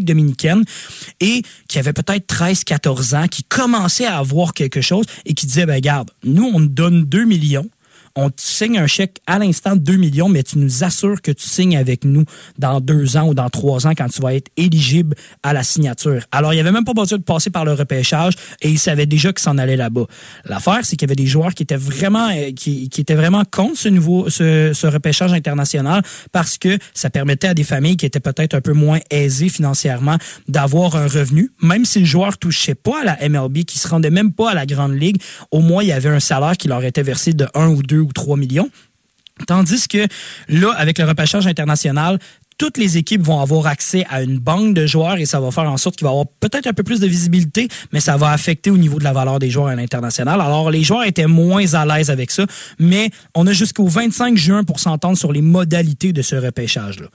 dominicaine 0.00 0.64
et 1.20 1.42
qui 1.68 1.78
avaient 1.78 1.92
peut-être 1.92 2.26
13, 2.26 2.64
14 2.64 3.14
ans, 3.14 3.28
qui 3.28 3.44
commençaient 3.44 4.06
à 4.06 4.18
avoir 4.18 4.54
quelque 4.54 4.80
chose 4.80 5.06
et 5.24 5.34
qui 5.34 5.46
disaient, 5.46 5.66
ben 5.66 5.80
garde, 5.80 6.10
nous, 6.24 6.50
on 6.52 6.60
donne 6.60 7.04
2 7.04 7.24
millions 7.24 7.68
on 8.16 8.30
te 8.30 8.40
signe 8.40 8.78
un 8.78 8.86
chèque 8.86 9.18
à 9.26 9.38
l'instant 9.38 9.74
de 9.74 9.80
2 9.80 9.96
millions, 9.96 10.28
mais 10.28 10.42
tu 10.42 10.58
nous 10.58 10.84
assures 10.84 11.22
que 11.22 11.30
tu 11.30 11.48
signes 11.48 11.76
avec 11.76 12.04
nous 12.04 12.24
dans 12.58 12.80
deux 12.80 13.16
ans 13.16 13.28
ou 13.28 13.34
dans 13.34 13.48
trois 13.48 13.86
ans 13.86 13.92
quand 13.96 14.08
tu 14.08 14.20
vas 14.20 14.34
être 14.34 14.50
éligible 14.56 15.16
à 15.42 15.52
la 15.52 15.62
signature. 15.62 16.22
Alors, 16.32 16.52
il 16.52 16.56
n'y 16.56 16.60
avait 16.60 16.72
même 16.72 16.84
pas 16.84 16.92
besoin 16.92 17.18
de 17.18 17.22
passer 17.22 17.50
par 17.50 17.64
le 17.64 17.72
repêchage 17.72 18.34
et 18.60 18.70
il 18.70 18.78
savait 18.78 19.06
déjà 19.06 19.32
qu'il 19.32 19.42
s'en 19.42 19.58
allait 19.58 19.76
là-bas. 19.76 20.06
L'affaire, 20.44 20.80
c'est 20.82 20.96
qu'il 20.96 21.08
y 21.08 21.10
avait 21.10 21.16
des 21.16 21.26
joueurs 21.26 21.54
qui 21.54 21.62
étaient 21.62 21.76
vraiment, 21.76 22.28
euh, 22.30 22.52
qui, 22.52 22.88
étaient 22.98 23.14
vraiment 23.14 23.42
contre 23.50 23.78
ce 23.78 23.88
nouveau, 23.88 24.28
ce, 24.28 24.72
ce 24.74 24.86
repêchage 24.86 25.32
international 25.32 26.02
parce 26.32 26.58
que 26.58 26.78
ça 26.94 27.10
permettait 27.10 27.48
à 27.48 27.54
des 27.54 27.64
familles 27.64 27.96
qui 27.96 28.06
étaient 28.06 28.20
peut-être 28.20 28.54
un 28.54 28.60
peu 28.60 28.72
moins 28.72 28.98
aisées 29.10 29.48
financièrement 29.48 30.16
d'avoir 30.48 30.96
un 30.96 31.06
revenu, 31.06 31.50
même 31.62 31.84
si 31.84 32.00
le 32.00 32.04
joueur 32.04 32.38
touchait 32.38 32.74
pas 32.74 33.00
à 33.02 33.04
la 33.04 33.28
MLB, 33.28 33.64
qui 33.64 33.78
se 33.78 33.88
rendait 33.88 34.10
même 34.10 34.32
pas 34.32 34.50
à 34.50 34.54
la 34.54 34.66
grande 34.66 34.94
ligue, 34.94 35.20
au 35.50 35.60
moins 35.60 35.82
il 35.82 35.88
y 35.88 35.92
avait 35.92 36.08
un 36.08 36.20
salaire 36.20 36.56
qui 36.56 36.68
leur 36.68 36.84
était 36.84 37.02
versé 37.02 37.32
de 37.32 37.46
1 37.54 37.68
ou 37.68 37.82
2 37.82 38.01
ou 38.02 38.12
3 38.12 38.36
millions. 38.36 38.70
Tandis 39.46 39.88
que 39.88 40.06
là, 40.48 40.72
avec 40.72 40.98
le 40.98 41.04
repêchage 41.04 41.46
international, 41.46 42.18
toutes 42.58 42.78
les 42.78 42.96
équipes 42.96 43.22
vont 43.22 43.40
avoir 43.40 43.66
accès 43.66 44.04
à 44.08 44.22
une 44.22 44.38
banque 44.38 44.74
de 44.74 44.86
joueurs 44.86 45.16
et 45.16 45.26
ça 45.26 45.40
va 45.40 45.50
faire 45.50 45.70
en 45.70 45.76
sorte 45.76 45.96
qu'il 45.96 46.04
va 46.04 46.10
y 46.10 46.12
avoir 46.12 46.26
peut-être 46.38 46.66
un 46.66 46.72
peu 46.72 46.82
plus 46.82 47.00
de 47.00 47.06
visibilité, 47.06 47.66
mais 47.92 48.00
ça 48.00 48.16
va 48.16 48.30
affecter 48.30 48.70
au 48.70 48.76
niveau 48.76 48.98
de 48.98 49.04
la 49.04 49.12
valeur 49.12 49.38
des 49.38 49.50
joueurs 49.50 49.68
à 49.68 49.74
l'international. 49.74 50.40
Alors, 50.40 50.70
les 50.70 50.84
joueurs 50.84 51.04
étaient 51.04 51.26
moins 51.26 51.74
à 51.74 51.84
l'aise 51.86 52.10
avec 52.10 52.30
ça, 52.30 52.46
mais 52.78 53.10
on 53.34 53.46
a 53.46 53.52
jusqu'au 53.52 53.86
25 53.86 54.36
juin 54.36 54.64
pour 54.64 54.78
s'entendre 54.78 55.18
sur 55.18 55.32
les 55.32 55.42
modalités 55.42 56.12
de 56.12 56.22
ce 56.22 56.36
repêchage-là. 56.36 57.08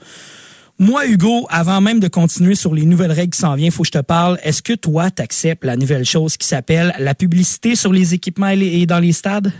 Moi, 0.80 1.06
Hugo, 1.06 1.46
avant 1.50 1.80
même 1.80 1.98
de 1.98 2.08
continuer 2.08 2.54
sur 2.54 2.72
les 2.74 2.84
nouvelles 2.84 3.10
règles 3.10 3.32
qui 3.32 3.40
s'en 3.40 3.56
viennent, 3.56 3.68
il 3.68 3.72
faut 3.72 3.82
que 3.82 3.88
je 3.88 3.98
te 3.98 4.02
parle. 4.02 4.38
Est-ce 4.44 4.62
que 4.62 4.74
toi, 4.74 5.10
tu 5.10 5.22
acceptes 5.22 5.64
la 5.64 5.76
nouvelle 5.76 6.04
chose 6.04 6.36
qui 6.36 6.46
s'appelle 6.46 6.94
la 6.98 7.14
publicité 7.14 7.74
sur 7.74 7.92
les 7.92 8.14
équipements 8.14 8.50
et 8.50 8.86
dans 8.86 9.00
les 9.00 9.12
stades? 9.12 9.52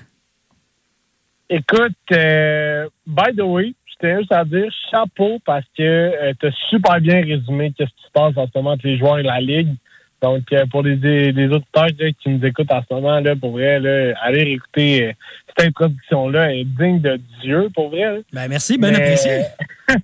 Écoute, 1.50 1.92
euh, 2.12 2.88
by 3.06 3.34
the 3.34 3.42
way, 3.42 3.74
je 3.86 3.94
tiens 4.00 4.18
juste 4.18 4.32
à 4.32 4.44
dire 4.44 4.70
chapeau 4.90 5.38
parce 5.44 5.64
que 5.76 6.32
tu 6.38 6.46
as 6.46 6.52
super 6.68 7.00
bien 7.00 7.22
résumé 7.22 7.72
qu'est-ce 7.76 7.90
qui 7.90 8.04
se 8.04 8.12
passe 8.12 8.36
en 8.36 8.46
ce 8.46 8.52
moment 8.54 8.72
entre 8.72 8.86
les 8.86 8.98
joueurs 8.98 9.18
et 9.18 9.22
la 9.22 9.40
Ligue. 9.40 9.74
Donc, 10.22 10.52
euh, 10.52 10.66
pour 10.70 10.82
les, 10.82 10.96
des 10.96 11.46
auditeurs 11.46 11.86
là, 11.98 12.10
qui 12.20 12.28
nous 12.30 12.44
écoutent 12.44 12.72
en 12.72 12.82
ce 12.88 12.92
moment, 12.94 13.20
là, 13.20 13.36
pour 13.36 13.52
vrai, 13.52 13.78
là, 13.78 14.14
allez 14.22 14.42
écouter 14.52 15.06
euh, 15.08 15.12
cette 15.56 15.68
introduction-là 15.68 16.54
est 16.54 16.64
digne 16.64 17.00
de 17.00 17.20
Dieu, 17.40 17.68
pour 17.74 17.90
vrai. 17.90 18.14
là. 18.14 18.18
Ben, 18.32 18.48
merci, 18.48 18.78
bien 18.78 18.90
Mais- 18.90 18.96
apprécié. 18.96 19.42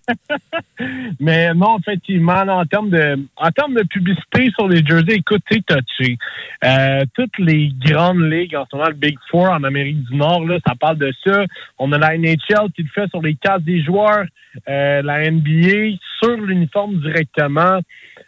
Mais 1.21 1.52
non, 1.54 1.78
effectivement, 1.78 2.40
en 2.40 2.64
termes 2.64 2.90
de 2.90 3.18
en 3.37 3.50
termes 3.50 3.75
de 3.75 3.83
publicité 3.83 4.50
sur 4.59 4.66
les 4.68 4.85
jerseys, 4.85 5.16
écoute, 5.16 5.42
c'est 5.50 5.62
touché. 5.66 6.16
Euh, 6.64 7.04
toutes 7.14 7.38
les 7.38 7.71
grandes 7.85 8.21
ligues, 8.23 8.56
en 8.56 8.64
ce 8.71 8.76
moment, 8.76 8.88
le 8.88 8.94
Big 8.94 9.18
Four 9.30 9.50
en 9.50 9.62
Amérique 9.62 10.02
du 10.04 10.16
Nord, 10.16 10.47
là, 10.47 10.59
ça 10.66 10.75
parle 10.78 10.99
de 10.99 11.12
ça. 11.25 11.44
On 11.78 11.92
a 11.92 11.99
la 11.99 12.16
NHL 12.16 12.71
qui 12.75 12.83
le 12.83 12.88
fait 12.94 13.09
sur 13.11 13.21
les 13.21 13.35
cases 13.35 13.62
des 13.62 13.83
joueurs, 13.83 14.25
euh, 14.68 15.02
la 15.02 15.30
NBA 15.30 15.97
sur 16.23 16.37
l'uniforme 16.37 17.00
directement. 17.00 17.80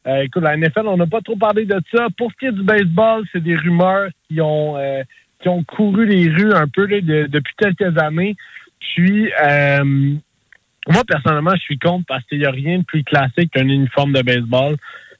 Euh, 0.07 0.23
écoute, 0.23 0.43
la 0.43 0.57
NFL, 0.57 0.87
on 0.87 0.97
n'a 0.97 1.07
pas 1.07 1.21
trop 1.21 1.37
parlé 1.37 1.65
de 1.65 1.81
ça. 1.93 2.07
Pour 2.17 2.31
ce 2.31 2.37
qui 2.39 2.47
est 2.47 2.53
du 2.53 2.63
baseball, 2.63 3.25
c'est 3.33 3.43
des 3.43 3.57
rumeurs 3.57 4.09
qui 4.29 4.41
ont 4.41 4.77
euh, 4.77 5.03
qui 5.41 5.49
ont 5.49 5.65
couru 5.65 6.07
les 6.07 6.29
rues 6.29 6.53
un 6.53 6.69
peu 6.69 6.87
depuis 6.87 7.55
quelques 7.59 7.99
années. 7.99 8.37
Puis 8.81 9.31
euh, 9.43 9.85
moi, 9.85 11.03
personnellement, 11.07 11.55
je 11.55 11.61
suis 11.61 11.79
contre 11.79 12.05
parce 12.07 12.25
qu'il 12.25 12.39
n'y 12.39 12.47
a 12.47 12.51
rien 12.51 12.79
de 12.79 12.85
plus 12.85 13.03
classique 13.03 13.51
qu'un 13.53 13.69
uniforme 13.69 14.13
de 14.13 14.23
baseball. 14.23 14.77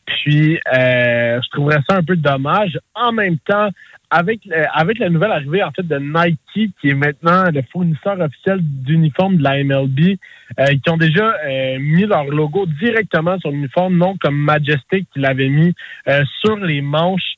Puis, 0.07 0.61
je 0.73 1.51
trouverais 1.51 1.81
ça 1.91 1.97
un 1.97 2.03
peu 2.05 2.15
dommage. 2.15 2.79
En 2.95 3.11
même 3.11 3.39
temps, 3.39 3.71
avec, 4.11 4.41
avec 4.73 4.99
la 4.99 5.11
nouvelle 5.11 5.33
arrivée, 5.33 5.63
en 5.63 5.71
fait, 5.71 5.87
de 5.87 5.99
Nike, 5.99 6.73
qui 6.81 6.89
est 6.89 6.95
maintenant 6.95 7.45
le 7.51 7.63
fournisseur 7.73 8.19
officiel 8.21 8.61
d'uniformes 8.63 9.37
de 9.37 9.43
la 9.43 9.63
MLB, 9.63 10.17
euh, 10.61 10.67
qui 10.83 10.91
ont 10.91 10.97
déjà 10.97 11.35
euh, 11.45 11.79
mis 11.81 12.07
leur 12.07 12.25
logo 12.25 12.67
directement 12.81 13.39
sur 13.41 13.51
l'uniforme, 13.51 13.97
non 13.97 14.17
comme 14.17 14.37
Majestic 14.37 15.09
qui 15.13 15.19
l'avait 15.19 15.49
mis 15.49 15.75
euh, 16.09 16.23
sur 16.41 16.57
les 16.57 16.81
manches. 16.81 17.35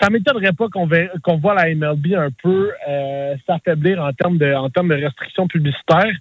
Ça 0.00 0.10
m'étonnerait 0.10 0.52
pas 0.52 0.68
qu'on 0.68 0.88
qu'on 1.22 1.36
voit 1.38 1.54
la 1.54 1.74
MLB 1.74 2.14
un 2.14 2.30
peu 2.42 2.70
s'affaiblir 3.46 4.02
en 4.02 4.12
termes 4.12 4.38
de 4.38 4.52
en 4.52 4.68
termes 4.68 4.88
de 4.88 4.94
restrictions 4.94 5.46
publicitaires 5.46 6.16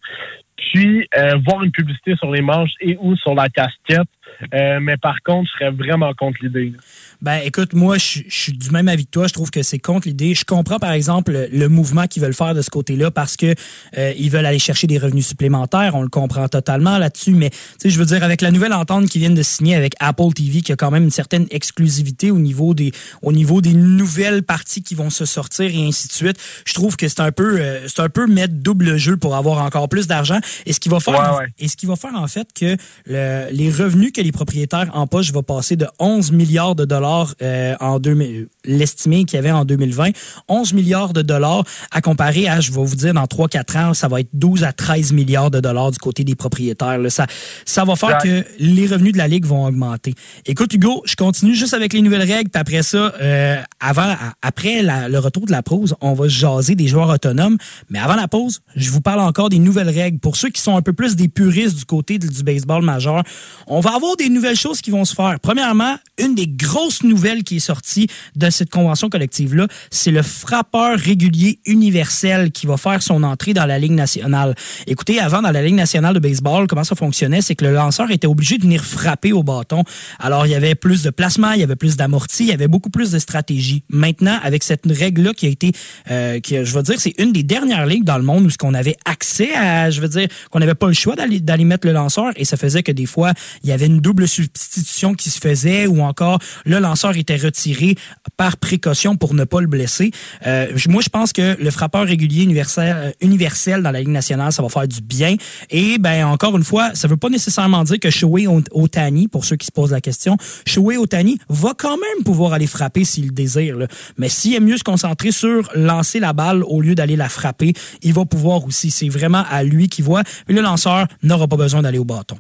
puis 0.56 1.08
voir 1.48 1.64
une 1.64 1.72
publicité 1.72 2.16
sur 2.16 2.30
les 2.32 2.42
manches 2.42 2.74
et 2.80 2.96
ou 3.00 3.16
sur 3.16 3.34
la 3.34 3.50
casquette. 3.50 4.08
mais 4.52 4.98
par 4.98 5.24
contre, 5.24 5.50
je 5.50 5.58
serais 5.58 5.72
vraiment 5.72 6.14
contre 6.14 6.38
l'idée. 6.44 6.74
Ben, 7.22 7.40
écoute, 7.46 7.74
moi, 7.74 8.00
je, 8.00 8.22
suis 8.30 8.52
du 8.54 8.72
même 8.72 8.88
avis 8.88 9.06
que 9.06 9.12
toi. 9.12 9.28
Je 9.28 9.34
trouve 9.34 9.52
que 9.52 9.62
c'est 9.62 9.78
contre 9.78 10.08
l'idée. 10.08 10.34
Je 10.34 10.44
comprends, 10.44 10.80
par 10.80 10.92
exemple, 10.92 11.50
le, 11.52 11.70
mouvement 11.70 12.08
qu'ils 12.08 12.24
veulent 12.24 12.34
faire 12.34 12.56
de 12.56 12.64
ce 12.64 12.72
côté-là 12.72 13.12
parce 13.12 13.38
que 13.38 13.54
euh, 13.98 14.14
ils 14.18 14.32
veulent 14.32 14.46
aller 14.46 14.58
chercher 14.58 14.88
des 14.88 14.98
revenus 14.98 15.28
supplémentaires. 15.28 15.94
On 15.94 16.02
le 16.02 16.10
comprend 16.10 16.48
totalement 16.48 16.98
là-dessus. 16.98 17.34
Mais, 17.34 17.52
tu 17.52 17.58
sais, 17.78 17.90
je 17.92 18.00
veux 18.00 18.06
dire, 18.06 18.24
avec 18.24 18.42
la 18.42 18.50
nouvelle 18.50 18.74
entente 18.74 19.08
qu'ils 19.08 19.22
viennent 19.22 19.36
de 19.36 19.44
signer 19.44 19.76
avec 19.76 19.94
Apple 20.00 20.34
TV, 20.34 20.62
qui 20.62 20.72
a 20.72 20.76
quand 20.76 20.90
même 20.90 21.04
une 21.04 21.12
certaine 21.12 21.46
exclusivité 21.52 22.32
au 22.32 22.40
niveau 22.40 22.74
des, 22.74 22.92
au 23.22 23.32
niveau 23.32 23.62
des 23.62 23.74
nouvelles 23.74 24.42
parties 24.42 24.82
qui 24.82 24.96
vont 24.96 25.12
se 25.12 25.26
sortir 25.26 25.70
et 25.70 25.88
ainsi 25.88 26.08
de 26.08 26.14
suite, 26.14 26.38
je 26.66 26.74
trouve 26.74 26.98
que 26.98 27.08
c'est 27.08 27.22
un 27.22 27.32
peu, 27.32 27.60
euh, 27.60 27.88
c'est 27.88 28.02
un 28.02 28.10
peu 28.10 28.26
mettre 28.26 28.56
double 28.56 28.98
jeu 28.98 29.16
pour 29.16 29.36
avoir 29.36 29.64
encore 29.64 29.90
plus 29.90 30.08
d'argent. 30.08 30.40
Et 30.66 30.74
ce 30.74 30.80
qui 30.80 30.90
va 30.90 31.00
faire, 31.00 31.42
et 31.60 31.68
ce 31.68 31.76
qui 31.76 31.86
va 31.86 31.96
faire 31.96 32.16
en 32.16 32.28
fait 32.28 32.48
que 32.54 32.76
le, 33.06 33.52
les 33.52 33.70
revenus 33.70 34.12
que 34.12 34.22
les 34.22 34.32
propriétaires 34.32 34.90
en 34.94 35.06
poche 35.06 35.32
vont 35.32 35.44
passer 35.44 35.76
de 35.76 35.86
11 36.00 36.32
milliards 36.32 36.76
de 36.76 36.86
dollars 36.86 37.11
euh, 37.42 37.76
en 37.80 38.00
2000, 38.00 38.48
l'estimé 38.66 39.26
qu'il 39.26 39.38
y 39.38 39.40
avait 39.40 39.52
en 39.52 39.66
2020, 39.66 40.12
11 40.48 40.74
milliards 40.74 41.14
de 41.14 41.22
dollars 41.22 41.64
à 41.92 42.02
comparer 42.02 42.48
à, 42.48 42.60
je 42.60 42.72
vais 42.72 42.84
vous 42.84 42.96
dire, 42.96 43.14
dans 43.14 43.26
3-4 43.26 43.78
ans, 43.78 43.94
ça 43.94 44.08
va 44.08 44.22
être 44.22 44.30
12 44.34 44.64
à 44.64 44.74
13 44.74 45.14
milliards 45.14 45.52
de 45.52 45.60
dollars 45.60 45.92
du 45.92 45.98
côté 46.00 46.24
des 46.24 46.36
propriétaires. 46.36 47.00
Ça, 47.10 47.28
ça 47.66 47.86
va 47.86 47.96
faire 47.96 48.18
que 48.20 48.46
les 48.60 48.88
revenus 48.88 49.14
de 49.14 49.18
la 49.18 49.28
Ligue 49.28 49.46
vont 49.46 49.66
augmenter. 49.66 50.14
Écoute, 50.46 50.74
Hugo, 50.74 51.04
je 51.06 51.16
continue 51.16 51.56
juste 51.56 51.74
avec 51.74 51.94
les 51.94 52.02
nouvelles 52.02 52.30
règles, 52.30 52.50
puis 52.50 52.60
après 52.60 52.84
ça, 52.84 53.14
euh, 53.22 53.62
avant, 53.80 54.16
après 54.42 54.82
le 54.84 55.18
retour 55.18 55.46
de 55.46 55.52
la 55.52 55.64
pause, 55.64 55.96
on 56.02 56.14
va 56.14 56.28
jaser 56.28 56.76
des 56.76 56.88
joueurs 56.88 57.10
autonomes. 57.10 57.58
Mais 57.90 58.00
avant 58.00 58.16
la 58.16 58.28
pause, 58.28 58.62
je 58.76 58.90
vous 58.90 59.02
parle 59.02 59.20
encore 59.20 59.50
des 59.50 59.60
nouvelles 59.60 59.90
règles. 59.90 60.20
Pour 60.20 60.36
ceux 60.36 60.50
qui 60.50 60.62
sont 60.62 60.76
un 60.76 60.82
peu 60.82 60.94
plus 60.94 61.16
des 61.16 61.28
puristes 61.28 61.78
du 61.78 61.86
côté 61.86 62.18
du 62.18 62.44
baseball 62.44 62.84
majeur, 62.84 63.24
on 63.68 63.80
va 63.80 63.96
avoir 63.96 64.16
des 64.16 64.30
nouvelles 64.30 64.56
choses 64.56 64.82
qui 64.82 64.92
vont 64.92 65.06
se 65.06 65.16
faire. 65.16 65.38
Premièrement, 65.42 65.96
une 66.18 66.36
des 66.36 66.48
grosses 66.48 67.01
nouvelle 67.04 67.44
qui 67.44 67.58
est 67.58 67.60
sortie 67.60 68.08
de 68.36 68.50
cette 68.50 68.70
convention 68.70 69.10
collective-là, 69.10 69.68
c'est 69.90 70.12
le 70.12 70.22
frappeur 70.22 70.98
régulier 70.98 71.60
universel 71.66 72.52
qui 72.52 72.68
va 72.68 72.78
faire 72.78 73.02
son 73.02 73.24
entrée 73.24 73.54
dans 73.54 73.66
la 73.66 73.80
Ligue 73.80 73.92
nationale. 73.92 74.56
Écoutez, 74.88 75.20
avant, 75.20 75.42
dans 75.42 75.52
la 75.52 75.62
Ligue 75.62 75.76
nationale 75.76 76.14
de 76.14 76.20
baseball, 76.20 76.68
comment 76.68 76.84
ça 76.84 76.96
fonctionnait, 76.96 77.42
c'est 77.42 77.56
que 77.56 77.66
le 77.66 77.74
lanceur 77.74 78.12
était 78.12 78.28
obligé 78.28 78.58
de 78.58 78.64
venir 78.64 78.84
frapper 78.84 79.34
au 79.34 79.44
bâton. 79.44 79.84
Alors, 80.20 80.46
il 80.46 80.52
y 80.52 80.56
avait 80.56 80.76
plus 80.76 81.04
de 81.04 81.10
placement, 81.10 81.52
il 81.52 81.60
y 81.60 81.64
avait 81.64 81.76
plus 81.76 81.98
d'amorti, 81.98 82.44
il 82.44 82.50
y 82.50 82.54
avait 82.54 82.68
beaucoup 82.68 82.90
plus 82.90 83.12
de 83.12 83.20
stratégie. 83.20 83.84
Maintenant, 83.90 84.40
avec 84.44 84.64
cette 84.64 84.86
règle-là 84.86 85.34
qui 85.34 85.48
a 85.48 85.50
été, 85.50 85.72
euh, 86.10 86.40
qui, 86.40 86.64
je 86.64 86.74
veux 86.74 86.84
dire, 86.84 86.96
c'est 87.00 87.14
une 87.18 87.32
des 87.32 87.44
dernières 87.44 87.86
ligues 87.86 88.04
dans 88.04 88.18
le 88.18 88.24
monde 88.24 88.46
où 88.46 88.50
ce 88.50 88.58
qu'on 88.58 88.74
avait 88.74 88.98
accès 89.06 89.54
à, 89.56 89.90
je 89.90 90.02
veux 90.02 90.10
dire, 90.10 90.28
qu'on 90.50 90.60
n'avait 90.60 90.76
pas 90.76 90.88
le 90.88 90.94
choix 90.94 91.16
d'aller 91.16 91.66
mettre 91.66 91.88
le 91.88 91.94
lanceur 91.94 92.32
et 92.36 92.46
ça 92.46 92.58
faisait 92.58 92.84
que 92.84 92.92
des 92.92 93.06
fois, 93.06 93.34
il 93.64 93.70
y 93.70 93.72
avait 93.72 93.86
une 93.86 94.00
double 94.00 94.28
substitution 94.28 95.14
qui 95.14 95.30
se 95.30 95.40
faisait 95.40 95.88
ou 95.88 96.02
encore 96.02 96.40
le 96.66 96.80
lanceur 96.80 96.91
était 97.18 97.38
retiré 97.38 97.96
par 98.38 98.58
précaution 98.58 99.16
pour 99.16 99.34
ne 99.34 99.44
pas 99.44 99.62
le 99.62 99.68
blesser. 99.68 100.12
Euh, 100.46 100.68
moi, 100.90 101.02
je 101.02 101.10
pense 101.10 101.34
que 101.34 101.56
le 101.62 101.72
frappeur 101.72 102.06
régulier 102.06 102.44
universel, 102.44 102.96
euh, 102.96 103.12
universel 103.22 103.84
dans 103.84 103.92
la 103.92 104.00
Ligue 104.00 104.10
nationale, 104.10 104.52
ça 104.52 104.62
va 104.62 104.70
faire 104.70 104.88
du 104.88 105.02
bien. 105.02 105.36
Et 105.70 105.98
ben 105.98 106.26
encore 106.26 106.58
une 106.58 106.64
fois, 106.64 106.92
ça 106.94 107.08
veut 107.08 107.18
pas 107.18 107.30
nécessairement 107.30 107.84
dire 107.84 108.00
que 108.00 108.10
Shohei 108.10 108.48
Otani, 108.72 109.28
pour 109.28 109.46
ceux 109.46 109.56
qui 109.56 109.66
se 109.66 109.72
posent 109.72 109.92
la 109.92 110.02
question, 110.02 110.38
Shohei 110.66 110.98
Otani 110.98 111.40
va 111.50 111.74
quand 111.78 111.98
même 111.98 112.24
pouvoir 112.24 112.54
aller 112.54 112.68
frapper 112.68 113.06
s'il 113.06 113.26
le 113.26 113.32
désire. 113.32 113.78
Mais 114.18 114.30
s'il 114.30 114.56
aime 114.56 114.66
mieux 114.66 114.78
se 114.78 114.84
concentrer 114.84 115.32
sur 115.32 115.70
lancer 115.76 116.20
la 116.20 116.34
balle 116.34 116.64
au 116.64 116.82
lieu 116.82 116.96
d'aller 116.96 117.16
la 117.16 117.30
frapper, 117.30 117.74
il 118.02 118.14
va 118.14 118.26
pouvoir 118.26 118.66
aussi. 118.66 118.92
C'est 118.92 119.10
vraiment 119.10 119.44
à 119.50 119.64
lui 119.64 119.90
qui 119.90 120.02
voit. 120.02 120.24
Mais 120.48 120.56
le 120.56 120.62
lanceur 120.62 121.08
n'aura 121.24 121.48
pas 121.48 121.58
besoin 121.58 121.82
d'aller 121.82 122.00
au 122.00 122.06
bâton. 122.06 122.38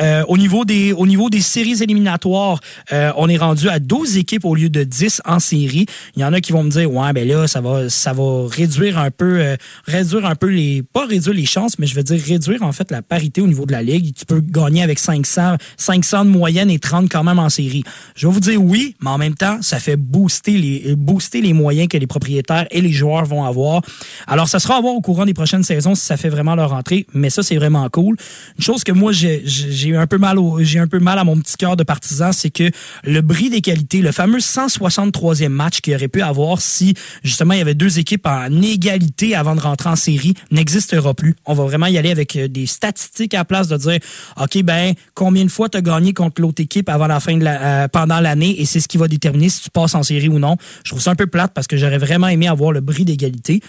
Euh, 0.00 0.24
au 0.28 0.36
niveau 0.36 0.64
des 0.64 0.92
au 0.92 1.06
niveau 1.06 1.30
des 1.30 1.40
séries 1.40 1.82
éliminatoires, 1.82 2.60
on 2.92 3.28
est 3.28 3.36
rendu 3.36 3.63
à 3.70 3.78
12 3.78 4.16
équipes 4.16 4.44
au 4.44 4.54
lieu 4.54 4.68
de 4.68 4.84
10 4.84 5.22
en 5.24 5.38
série. 5.38 5.86
Il 6.16 6.22
y 6.22 6.24
en 6.24 6.32
a 6.32 6.40
qui 6.40 6.52
vont 6.52 6.62
me 6.62 6.70
dire 6.70 6.92
ouais 6.92 7.12
ben 7.12 7.26
là 7.26 7.46
ça 7.46 7.60
va 7.60 7.88
ça 7.88 8.12
va 8.12 8.46
réduire 8.48 8.98
un 8.98 9.10
peu 9.10 9.40
euh, 9.40 9.56
réduire 9.86 10.26
un 10.26 10.34
peu 10.34 10.48
les 10.48 10.82
pas 10.82 11.06
réduire 11.06 11.34
les 11.34 11.46
chances 11.46 11.78
mais 11.78 11.86
je 11.86 11.94
veux 11.94 12.02
dire 12.02 12.20
réduire 12.24 12.62
en 12.62 12.72
fait 12.72 12.90
la 12.90 13.02
parité 13.02 13.40
au 13.40 13.46
niveau 13.46 13.66
de 13.66 13.72
la 13.72 13.82
ligue. 13.82 14.14
Tu 14.14 14.24
peux 14.26 14.40
gagner 14.40 14.82
avec 14.82 14.98
500 14.98 15.56
500 15.76 16.24
de 16.24 16.30
moyenne 16.30 16.70
et 16.70 16.78
30 16.78 17.10
quand 17.10 17.24
même 17.24 17.38
en 17.38 17.48
série. 17.48 17.84
Je 18.16 18.26
vais 18.26 18.32
vous 18.32 18.40
dire 18.40 18.62
oui, 18.62 18.96
mais 19.00 19.10
en 19.10 19.18
même 19.18 19.34
temps, 19.34 19.58
ça 19.62 19.78
fait 19.78 19.96
booster 19.96 20.56
les 20.56 20.94
booster 20.96 21.40
les 21.40 21.52
moyens 21.52 21.88
que 21.88 21.96
les 21.96 22.06
propriétaires 22.06 22.66
et 22.70 22.80
les 22.80 22.92
joueurs 22.92 23.24
vont 23.24 23.44
avoir. 23.44 23.82
Alors 24.26 24.48
ça 24.48 24.58
sera 24.58 24.76
à 24.76 24.80
voir 24.80 24.94
au 24.94 25.00
courant 25.00 25.24
des 25.24 25.34
prochaines 25.34 25.62
saisons 25.62 25.94
si 25.94 26.04
ça 26.04 26.16
fait 26.16 26.28
vraiment 26.28 26.54
leur 26.54 26.72
entrée, 26.72 27.06
mais 27.14 27.30
ça 27.30 27.42
c'est 27.42 27.56
vraiment 27.56 27.88
cool. 27.88 28.16
Une 28.58 28.64
chose 28.64 28.84
que 28.84 28.92
moi 28.92 29.12
j'ai 29.12 29.96
un 29.96 30.06
peu 30.06 30.18
mal 30.18 30.38
j'ai 30.60 30.78
un 30.78 30.86
peu 30.86 30.98
mal 30.98 31.18
à 31.18 31.24
mon 31.24 31.38
petit 31.38 31.56
cœur 31.56 31.76
de 31.76 31.84
partisan, 31.84 32.32
c'est 32.32 32.50
que 32.50 32.70
le 33.04 33.20
bris 33.20 33.43
des 33.50 33.62
le 34.00 34.12
fameux 34.12 34.38
163e 34.38 35.48
match 35.48 35.80
qu'il 35.80 35.94
aurait 35.94 36.08
pu 36.08 36.22
avoir 36.22 36.60
si 36.60 36.94
justement 37.22 37.54
il 37.54 37.58
y 37.58 37.62
avait 37.62 37.74
deux 37.74 37.98
équipes 37.98 38.26
en 38.26 38.62
égalité 38.62 39.34
avant 39.34 39.54
de 39.54 39.60
rentrer 39.60 39.90
en 39.90 39.96
série 39.96 40.34
n'existera 40.50 41.14
plus. 41.14 41.34
On 41.46 41.54
va 41.54 41.64
vraiment 41.64 41.86
y 41.86 41.98
aller 41.98 42.10
avec 42.10 42.36
euh, 42.36 42.48
des 42.48 42.66
statistiques 42.66 43.34
à 43.34 43.38
la 43.38 43.44
place 43.44 43.68
de 43.68 43.76
dire 43.76 43.98
OK 44.40 44.62
ben 44.62 44.94
combien 45.14 45.44
de 45.44 45.50
fois 45.50 45.68
tu 45.68 45.78
as 45.78 45.82
gagné 45.82 46.12
contre 46.12 46.40
l'autre 46.40 46.62
équipe 46.62 46.88
avant 46.88 47.06
la 47.06 47.20
fin 47.20 47.36
de 47.36 47.44
la, 47.44 47.84
euh, 47.84 47.88
pendant 47.88 48.20
l'année 48.20 48.60
et 48.60 48.64
c'est 48.64 48.80
ce 48.80 48.88
qui 48.88 48.98
va 48.98 49.08
déterminer 49.08 49.48
si 49.48 49.62
tu 49.62 49.70
passes 49.70 49.94
en 49.94 50.02
série 50.02 50.28
ou 50.28 50.38
non. 50.38 50.56
Je 50.84 50.90
trouve 50.90 51.02
ça 51.02 51.10
un 51.10 51.16
peu 51.16 51.26
plate 51.26 51.52
parce 51.54 51.66
que 51.66 51.76
j'aurais 51.76 51.98
vraiment 51.98 52.28
aimé 52.28 52.48
avoir 52.48 52.72
le 52.72 52.80
bris 52.80 53.04
d'égalité. 53.04 53.60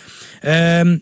Euh, 0.46 0.98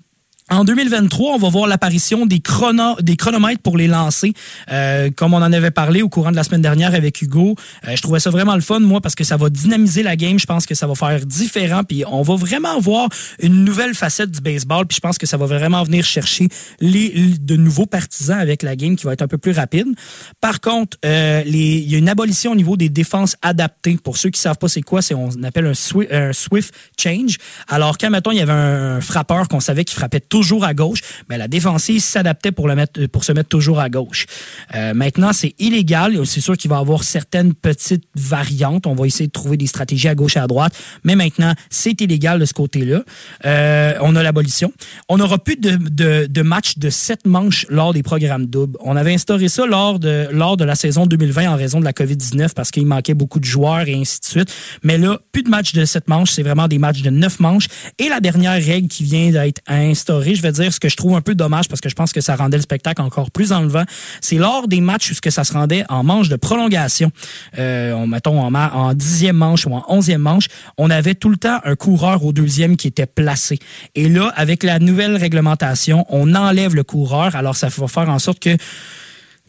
en 0.54 0.64
2023, 0.64 1.34
on 1.34 1.38
va 1.38 1.50
voir 1.50 1.68
l'apparition 1.68 2.26
des, 2.26 2.40
chrono, 2.40 2.96
des 3.02 3.16
chronomètres 3.16 3.62
pour 3.62 3.78
les 3.78 3.88
lancer. 3.88 4.34
Euh, 4.72 5.10
comme 5.16 5.34
on 5.34 5.38
en 5.38 5.52
avait 5.52 5.72
parlé 5.72 6.02
au 6.02 6.10
courant 6.10 6.32
de 6.32 6.36
la 6.36 6.44
semaine 6.44 6.62
dernière 6.62 6.94
avec 6.94 7.22
Hugo, 7.22 7.56
euh, 7.88 7.96
je 7.96 8.02
trouvais 8.02 8.20
ça 8.20 8.30
vraiment 8.30 8.56
le 8.56 8.62
fun, 8.62 8.80
moi, 8.80 9.02
parce 9.02 9.16
que 9.16 9.24
ça 9.24 9.38
va 9.38 9.50
dynamiser 9.50 10.04
la 10.04 10.16
game. 10.16 10.38
Je 10.40 10.46
pense 10.46 10.66
que 10.66 10.76
ça 10.76 10.88
va 10.88 10.96
faire 10.96 11.26
différent. 11.26 11.84
Puis 11.84 12.04
on 12.08 12.22
va 12.22 12.36
vraiment 12.36 12.80
voir 12.80 13.10
une 13.42 13.64
nouvelle 13.64 13.96
facette 13.96 14.32
du 14.32 14.42
baseball. 14.42 14.86
Puis 14.86 14.98
je 14.98 15.02
pense 15.02 15.18
que 15.18 15.26
ça 15.26 15.38
va 15.38 15.46
vraiment 15.46 15.84
venir 15.84 16.06
chercher 16.06 16.48
de 16.82 17.56
nouveaux 17.56 17.86
partisans 17.86 18.40
avec 18.40 18.64
la 18.64 18.76
game 18.76 18.96
qui 18.96 19.06
va 19.06 19.14
être 19.14 19.22
un 19.22 19.28
peu 19.28 19.38
plus 19.38 19.52
rapide. 19.52 19.88
Par 20.40 20.62
contre, 20.62 20.98
euh, 21.06 21.42
il 21.46 21.90
y 21.90 21.96
a 21.96 21.98
une 21.98 22.10
abolition 22.10 22.52
au 22.52 22.56
niveau 22.56 22.78
des 22.78 22.90
défenses 22.90 23.36
adaptées. 23.42 23.98
Pour 24.04 24.18
ceux 24.18 24.30
qui 24.30 24.40
savent 24.40 24.58
pas 24.58 24.68
c'est 24.68 24.82
quoi, 24.82 25.02
c'est 25.02 25.16
on 25.16 25.30
appelle 25.44 25.66
un, 25.66 25.74
swift, 25.74 26.12
un 26.12 26.34
swift 26.34 26.74
change. 27.00 27.38
Alors 27.68 27.98
quand, 27.98 28.10
mettons, 28.10 28.32
il 28.32 28.38
y 28.38 28.42
avait 28.42 28.52
un 28.52 29.02
frappeur 29.02 29.48
qu'on 29.48 29.60
savait 29.60 29.84
qui 29.84 29.96
frappait 29.96 30.20
toujours 30.20 30.43
à 30.64 30.74
gauche, 30.74 31.00
mais 31.30 31.38
la 31.38 31.48
défensive 31.48 32.02
s'adaptait 32.02 32.52
pour 32.52 32.70
pour 33.12 33.24
se 33.24 33.32
mettre 33.32 33.50
toujours 33.50 33.80
à 33.80 33.90
gauche. 33.90 34.26
Euh, 34.76 34.94
maintenant, 34.94 35.32
c'est 35.34 35.54
illégal. 35.60 36.26
C'est 36.26 36.42
sûr 36.42 36.58
qu'il 36.58 36.70
va 36.70 36.78
y 36.78 36.80
avoir 36.80 37.04
certaines 37.04 37.54
petites 37.54 38.06
variantes. 38.16 38.88
On 38.88 38.96
va 38.96 39.06
essayer 39.06 39.28
de 39.28 39.32
trouver 39.32 39.58
des 39.58 39.68
stratégies 39.68 40.08
à 40.08 40.16
gauche 40.16 40.38
et 40.38 40.40
à 40.40 40.48
droite, 40.48 40.74
mais 41.04 41.16
maintenant, 41.16 41.54
c'est 41.70 42.00
illégal 42.02 42.40
de 42.40 42.46
ce 42.46 42.54
côté-là. 42.54 43.04
Euh, 43.46 43.94
on 44.02 44.16
a 44.16 44.24
l'abolition. 44.24 44.72
On 45.10 45.18
n'aura 45.18 45.38
plus 45.38 45.58
de 45.58 46.42
matchs 46.42 46.78
de 46.78 46.90
sept 46.90 47.26
manches 47.26 47.66
lors 47.70 47.94
des 47.94 48.04
programmes 48.04 48.46
doubles. 48.46 48.78
On 48.82 48.96
avait 48.96 49.14
instauré 49.14 49.48
ça 49.48 49.66
lors 49.66 50.00
de, 50.00 50.28
lors 50.32 50.58
de 50.58 50.64
la 50.64 50.76
saison 50.76 51.06
2020 51.06 51.52
en 51.52 51.56
raison 51.56 51.80
de 51.80 51.86
la 51.86 51.92
COVID-19 51.92 52.54
parce 52.54 52.72
qu'il 52.72 52.86
manquait 52.86 53.14
beaucoup 53.14 53.40
de 53.40 53.46
joueurs 53.46 53.88
et 53.88 53.96
ainsi 53.96 54.20
de 54.20 54.26
suite. 54.26 54.54
Mais 54.84 54.98
là, 54.98 55.20
plus 55.32 55.44
de 55.44 55.50
matchs 55.50 55.74
de 55.74 55.86
sept 55.86 56.08
manches, 56.08 56.32
c'est 56.32 56.44
vraiment 56.44 56.68
des 56.68 56.78
matchs 56.78 57.02
de 57.02 57.10
neuf 57.10 57.40
manches. 57.40 57.68
Et 58.00 58.10
la 58.10 58.20
dernière 58.20 58.62
règle 58.62 58.88
qui 58.88 59.04
vient 59.04 59.32
d'être 59.32 59.62
instaurée, 59.68 60.33
je 60.36 60.42
vais 60.42 60.52
dire 60.52 60.74
ce 60.74 60.80
que 60.80 60.90
je 60.90 60.96
trouve 60.96 61.16
un 61.16 61.22
peu 61.22 61.36
dommage 61.36 61.68
parce 61.68 61.82
que 61.82 61.90
je 61.90 61.96
pense 61.96 62.14
que 62.14 62.22
ça 62.22 62.36
rendait 62.36 62.58
le 62.58 62.64
spectacle 62.64 63.02
encore 63.02 63.32
plus 63.32 63.52
enlevant. 63.52 63.84
C'est 64.22 64.38
lors 64.38 64.68
des 64.68 64.82
matchs 64.82 65.12
où 65.12 65.30
ça 65.30 65.44
se 65.44 65.54
rendait 65.54 65.84
en 65.90 66.04
manche 66.04 66.30
de 66.30 66.36
prolongation, 66.36 67.12
euh, 67.58 68.06
mettons 68.06 68.40
en, 68.40 68.54
en 68.54 68.94
dixième 68.94 69.38
manche 69.38 69.66
ou 69.66 69.74
en 69.74 69.84
onzième 69.88 70.22
manche, 70.22 70.48
on 70.78 70.90
avait 70.90 71.16
tout 71.16 71.30
le 71.30 71.38
temps 71.38 71.60
un 71.64 71.76
coureur 71.76 72.24
au 72.24 72.34
deuxième 72.34 72.78
qui 72.78 72.88
était 72.88 73.06
placé. 73.06 73.60
Et 73.96 74.10
là, 74.10 74.32
avec 74.36 74.64
la 74.64 74.80
nouvelle 74.80 75.16
réglementation, 75.16 76.06
on 76.10 76.36
enlève 76.36 76.76
le 76.76 76.84
coureur. 76.84 77.36
Alors, 77.36 77.56
ça 77.56 77.68
va 77.68 77.88
faire 77.88 78.10
en 78.10 78.20
sorte 78.20 78.40
que 78.40 78.58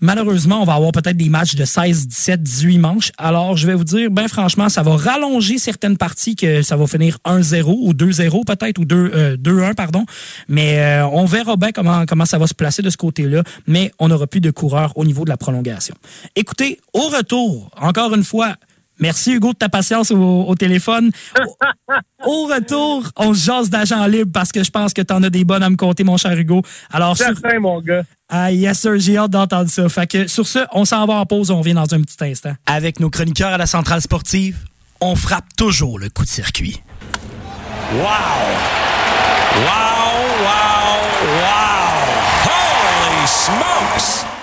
malheureusement, 0.00 0.60
on 0.60 0.64
va 0.64 0.74
avoir 0.74 0.92
peut-être 0.92 1.16
des 1.16 1.28
matchs 1.28 1.54
de 1.54 1.64
16, 1.64 2.08
17, 2.08 2.42
18 2.42 2.78
manches. 2.78 3.12
Alors, 3.18 3.56
je 3.56 3.66
vais 3.66 3.74
vous 3.74 3.84
dire, 3.84 4.10
ben 4.10 4.28
franchement, 4.28 4.68
ça 4.68 4.82
va 4.82 4.96
rallonger 4.96 5.58
certaines 5.58 5.96
parties 5.96 6.36
que 6.36 6.62
ça 6.62 6.76
va 6.76 6.86
finir 6.86 7.18
1-0 7.24 7.64
ou 7.64 7.92
2-0 7.92 8.44
peut-être, 8.44 8.78
ou 8.78 8.84
2-1, 8.84 9.74
pardon. 9.74 10.04
Mais 10.48 11.00
on 11.12 11.24
verra 11.24 11.56
bien 11.56 11.72
comment, 11.72 12.04
comment 12.06 12.26
ça 12.26 12.38
va 12.38 12.46
se 12.46 12.54
placer 12.54 12.82
de 12.82 12.90
ce 12.90 12.96
côté-là. 12.96 13.42
Mais 13.66 13.92
on 13.98 14.08
n'aura 14.08 14.26
plus 14.26 14.40
de 14.40 14.50
coureurs 14.50 14.92
au 14.96 15.04
niveau 15.04 15.24
de 15.24 15.30
la 15.30 15.36
prolongation. 15.36 15.94
Écoutez, 16.36 16.80
au 16.92 17.08
retour, 17.08 17.70
encore 17.80 18.14
une 18.14 18.24
fois, 18.24 18.56
Merci 19.00 19.32
Hugo 19.32 19.52
de 19.52 19.58
ta 19.58 19.68
patience 19.68 20.10
au, 20.10 20.54
téléphone. 20.54 21.10
Au, 22.24 22.46
retour, 22.46 23.04
on 23.16 23.34
se 23.34 23.44
jase 23.44 23.70
d'agent 23.70 24.06
libre 24.06 24.30
parce 24.32 24.52
que 24.52 24.62
je 24.62 24.70
pense 24.70 24.94
que 24.94 25.02
tu 25.02 25.12
en 25.12 25.22
as 25.22 25.30
des 25.30 25.44
bonnes 25.44 25.62
à 25.62 25.70
me 25.70 25.76
compter, 25.76 26.04
mon 26.04 26.16
cher 26.16 26.32
Hugo. 26.38 26.62
Alors, 26.90 27.16
sur... 27.16 27.32
mon 27.60 27.80
gars. 27.80 28.02
Ah, 28.28 28.50
yes, 28.50 28.80
sir, 28.80 28.98
j'ai 28.98 29.18
hâte 29.18 29.30
d'entendre 29.30 29.68
ça. 29.68 29.88
Fait 29.88 30.06
que 30.06 30.26
sur 30.26 30.46
ce, 30.46 30.60
on 30.72 30.84
s'en 30.84 31.06
va 31.06 31.14
en 31.14 31.26
pause, 31.26 31.50
on 31.50 31.58
revient 31.58 31.74
dans 31.74 31.92
un 31.92 32.00
petit 32.00 32.16
instant. 32.24 32.54
Avec 32.66 33.00
nos 33.00 33.10
chroniqueurs 33.10 33.52
à 33.52 33.58
la 33.58 33.66
centrale 33.66 34.00
sportive, 34.00 34.58
on 35.00 35.16
frappe 35.16 35.54
toujours 35.56 35.98
le 35.98 36.08
coup 36.08 36.24
de 36.24 36.30
circuit. 36.30 36.82
Wow! 37.92 38.00
Wow, 39.56 40.14
wow, 40.42 40.98
wow! 41.42 41.64
Holy 42.44 43.26
smokes! 43.26 44.33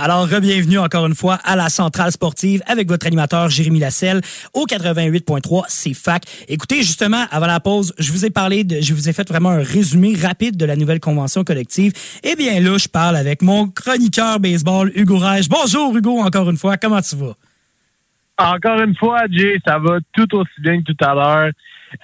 Alors, 0.00 0.28
bienvenue 0.28 0.78
encore 0.78 1.06
une 1.08 1.16
fois 1.16 1.40
à 1.42 1.56
la 1.56 1.68
Centrale 1.68 2.12
Sportive 2.12 2.62
avec 2.68 2.86
votre 2.86 3.04
animateur 3.08 3.50
Jérémy 3.50 3.80
Lasselle 3.80 4.20
au 4.54 4.64
88.3 4.64 5.64
c'est 5.66 5.92
fac. 5.92 6.22
Écoutez, 6.46 6.76
justement, 6.82 7.24
avant 7.32 7.48
la 7.48 7.58
pause, 7.58 7.92
je 7.98 8.12
vous 8.12 8.24
ai 8.24 8.30
parlé 8.30 8.62
de, 8.62 8.80
je 8.80 8.94
vous 8.94 9.08
ai 9.08 9.12
fait 9.12 9.28
vraiment 9.28 9.50
un 9.50 9.64
résumé 9.64 10.14
rapide 10.14 10.56
de 10.56 10.64
la 10.64 10.76
nouvelle 10.76 11.00
convention 11.00 11.42
collective. 11.42 11.92
Eh 12.22 12.36
bien 12.36 12.60
là, 12.60 12.78
je 12.78 12.86
parle 12.86 13.16
avec 13.16 13.42
mon 13.42 13.66
chroniqueur 13.70 14.38
baseball, 14.38 14.92
Hugo 14.94 15.18
Reich. 15.18 15.48
Bonjour 15.48 15.96
Hugo, 15.96 16.20
encore 16.20 16.48
une 16.48 16.58
fois, 16.58 16.76
comment 16.76 17.00
tu 17.00 17.16
vas? 17.16 17.34
Encore 18.38 18.80
une 18.80 18.94
fois, 18.94 19.22
Jay, 19.28 19.58
ça 19.66 19.80
va 19.80 19.98
tout 20.12 20.32
aussi 20.36 20.60
bien 20.60 20.80
que 20.80 20.92
tout 20.92 21.04
à 21.04 21.12
l'heure. 21.12 21.50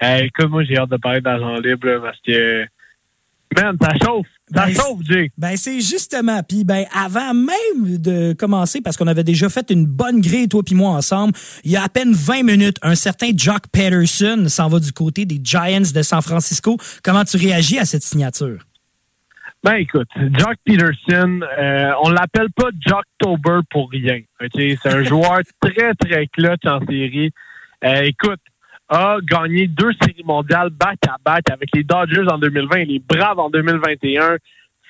Euh, 0.02 0.16
écoute, 0.16 0.50
moi, 0.50 0.64
j'ai 0.64 0.78
hâte 0.78 0.90
de 0.90 0.96
parler 0.96 1.20
d'argent 1.20 1.54
libre 1.60 2.00
parce 2.02 2.18
que, 2.26 2.66
man, 3.56 3.76
ça 3.80 3.90
chauffe. 4.04 4.26
Ça 4.54 4.66
ben, 4.66 4.74
Jay. 5.02 5.30
Ben, 5.36 5.56
c'est 5.56 5.80
justement. 5.80 6.42
Puis, 6.42 6.64
ben, 6.64 6.84
avant 6.94 7.34
même 7.34 7.98
de 7.98 8.32
commencer, 8.34 8.80
parce 8.80 8.96
qu'on 8.96 9.06
avait 9.06 9.24
déjà 9.24 9.48
fait 9.48 9.70
une 9.70 9.86
bonne 9.86 10.20
grille, 10.20 10.48
toi 10.48 10.62
puis 10.62 10.74
moi, 10.74 10.90
ensemble, 10.90 11.32
il 11.64 11.72
y 11.72 11.76
a 11.76 11.82
à 11.82 11.88
peine 11.88 12.12
20 12.12 12.42
minutes, 12.44 12.76
un 12.82 12.94
certain 12.94 13.30
Jock 13.34 13.66
Patterson 13.72 14.46
s'en 14.48 14.68
va 14.68 14.78
du 14.78 14.92
côté 14.92 15.24
des 15.24 15.40
Giants 15.42 15.92
de 15.94 16.02
San 16.02 16.22
Francisco. 16.22 16.76
Comment 17.02 17.24
tu 17.24 17.36
réagis 17.36 17.78
à 17.78 17.84
cette 17.84 18.02
signature? 18.02 18.64
Ben 19.64 19.76
écoute, 19.76 20.08
Jock 20.14 20.56
Peterson, 20.66 21.40
euh, 21.58 21.92
on 22.02 22.10
l'appelle 22.10 22.50
pas 22.54 22.68
Jocktober 22.86 23.60
pour 23.70 23.90
rien. 23.90 24.20
C'est 24.54 24.76
un 24.84 25.02
joueur 25.02 25.40
très, 25.60 25.94
très 25.94 26.26
clutch 26.26 26.66
en 26.66 26.80
série. 26.80 27.32
Euh, 27.82 28.02
écoute, 28.02 28.40
a 28.88 29.16
gagné 29.22 29.66
deux 29.66 29.92
séries 30.00 30.24
mondiales 30.24 30.70
back-à-back 30.70 31.50
avec 31.50 31.68
les 31.74 31.84
Dodgers 31.84 32.26
en 32.30 32.38
2020 32.38 32.76
et 32.76 32.84
les 32.84 32.98
Braves 32.98 33.38
en 33.38 33.50
2021 33.50 34.36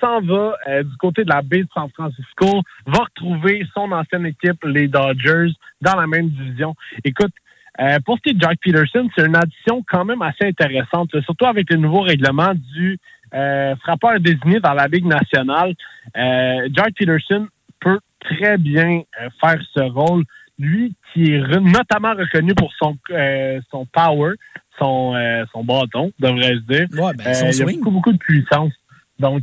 s'en 0.00 0.20
va 0.20 0.56
euh, 0.68 0.82
du 0.82 0.96
côté 0.96 1.24
de 1.24 1.30
la 1.30 1.42
baie 1.42 1.62
de 1.62 1.68
San 1.72 1.88
Francisco, 1.90 2.62
va 2.86 2.98
retrouver 2.98 3.64
son 3.74 3.90
ancienne 3.92 4.26
équipe, 4.26 4.62
les 4.64 4.88
Dodgers, 4.88 5.52
dans 5.80 5.96
la 5.96 6.06
même 6.06 6.28
division. 6.28 6.74
Écoute, 7.04 7.32
euh, 7.80 7.98
pour 8.04 8.16
ce 8.16 8.22
qui 8.22 8.30
est 8.30 8.34
de 8.34 8.40
Jack 8.40 8.58
Peterson, 8.60 9.08
c'est 9.16 9.26
une 9.26 9.36
addition 9.36 9.84
quand 9.88 10.04
même 10.04 10.22
assez 10.22 10.44
intéressante, 10.44 11.10
surtout 11.22 11.46
avec 11.46 11.70
le 11.70 11.76
nouveau 11.76 12.00
règlement 12.00 12.52
du 12.54 12.98
euh, 13.34 13.74
frappeur 13.76 14.20
désigné 14.20 14.60
dans 14.60 14.74
la 14.74 14.86
Ligue 14.86 15.06
nationale. 15.06 15.74
Jack 16.14 16.94
Peterson 16.96 17.48
peut 17.80 17.98
très 18.20 18.58
bien 18.58 19.02
faire 19.40 19.60
ce 19.74 19.80
rôle 19.80 20.24
lui 20.58 20.94
qui 21.12 21.32
est 21.32 21.60
notamment 21.60 22.14
reconnu 22.14 22.54
pour 22.54 22.72
son, 22.74 22.96
euh, 23.10 23.60
son 23.70 23.86
power, 23.86 24.34
son, 24.78 25.14
euh, 25.14 25.44
son 25.52 25.64
bâton, 25.64 26.12
devrais-je 26.18 26.60
dire. 26.60 26.86
Ouais, 26.92 27.12
ben, 27.14 27.34
son 27.34 27.46
euh, 27.46 27.50
il 27.52 27.62
a 27.62 27.66
beaucoup, 27.66 27.90
beaucoup 27.90 28.12
de 28.12 28.18
puissance. 28.18 28.72
Donc, 29.18 29.42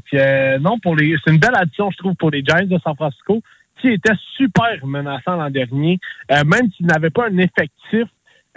non, 0.60 0.80
pour 0.80 0.96
les, 0.96 1.15
c'est 1.24 1.32
une 1.32 1.39
belle 1.39 1.56
addition, 1.56 1.89
je 1.91 1.98
trouve, 1.98 2.15
pour 2.15 2.32
les 2.32 2.44
Giants 2.44 2.65
de 2.65 2.77
San 2.80 2.96
Francisco, 2.96 3.41
qui 3.80 3.88
était 3.88 4.13
super 4.36 4.86
menaçant 4.86 5.38
l'an 5.38 5.50
dernier, 5.50 5.98
même 6.30 6.70
s'ils 6.75 6.86
n'avaient 6.88 7.10
pas 7.10 7.27
un 7.30 7.38
effectif 7.38 8.03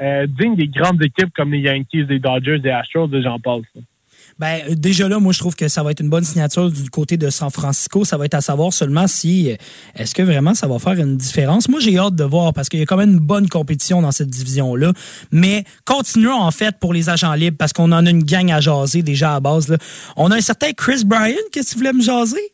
digne 0.00 0.56
des 0.56 0.66
grandes 0.66 1.00
équipes 1.02 1.32
comme 1.32 1.52
les 1.52 1.60
Yankees, 1.60 2.06
les 2.08 2.18
Dodgers, 2.18 2.58
les 2.58 2.70
Astros, 2.70 3.08
et 3.12 3.22
j'en 3.22 3.38
passe. 3.38 3.62
Ben, 4.38 4.74
déjà 4.74 5.08
là, 5.08 5.18
moi, 5.18 5.32
je 5.32 5.38
trouve 5.38 5.54
que 5.54 5.68
ça 5.68 5.82
va 5.82 5.92
être 5.92 6.00
une 6.00 6.10
bonne 6.10 6.24
signature 6.24 6.70
du 6.70 6.90
côté 6.90 7.16
de 7.16 7.30
San 7.30 7.50
Francisco. 7.50 8.04
Ça 8.04 8.16
va 8.16 8.24
être 8.24 8.34
à 8.34 8.40
savoir 8.40 8.72
seulement 8.72 9.06
si, 9.06 9.52
euh, 9.52 9.56
est-ce 9.94 10.14
que 10.14 10.22
vraiment 10.22 10.54
ça 10.54 10.66
va 10.66 10.78
faire 10.78 10.94
une 10.94 11.16
différence? 11.16 11.68
Moi, 11.68 11.80
j'ai 11.80 11.98
hâte 11.98 12.14
de 12.14 12.24
voir 12.24 12.52
parce 12.52 12.68
qu'il 12.68 12.80
y 12.80 12.82
a 12.82 12.86
quand 12.86 12.96
même 12.96 13.12
une 13.12 13.18
bonne 13.20 13.48
compétition 13.48 14.02
dans 14.02 14.12
cette 14.12 14.30
division-là. 14.30 14.92
Mais 15.30 15.64
continuons, 15.84 16.40
en 16.40 16.50
fait, 16.50 16.78
pour 16.78 16.92
les 16.92 17.08
agents 17.08 17.34
libres 17.34 17.56
parce 17.58 17.72
qu'on 17.72 17.92
en 17.92 18.06
a 18.06 18.10
une 18.10 18.24
gang 18.24 18.50
à 18.50 18.60
jaser 18.60 19.02
déjà 19.02 19.36
à 19.36 19.40
base. 19.40 19.76
On 20.16 20.30
a 20.30 20.36
un 20.36 20.40
certain 20.40 20.72
Chris 20.72 21.04
Bryan. 21.04 21.36
Qu'est-ce 21.52 21.68
que 21.68 21.72
tu 21.74 21.78
voulais 21.78 21.92
me 21.92 22.02
jaser? 22.02 22.52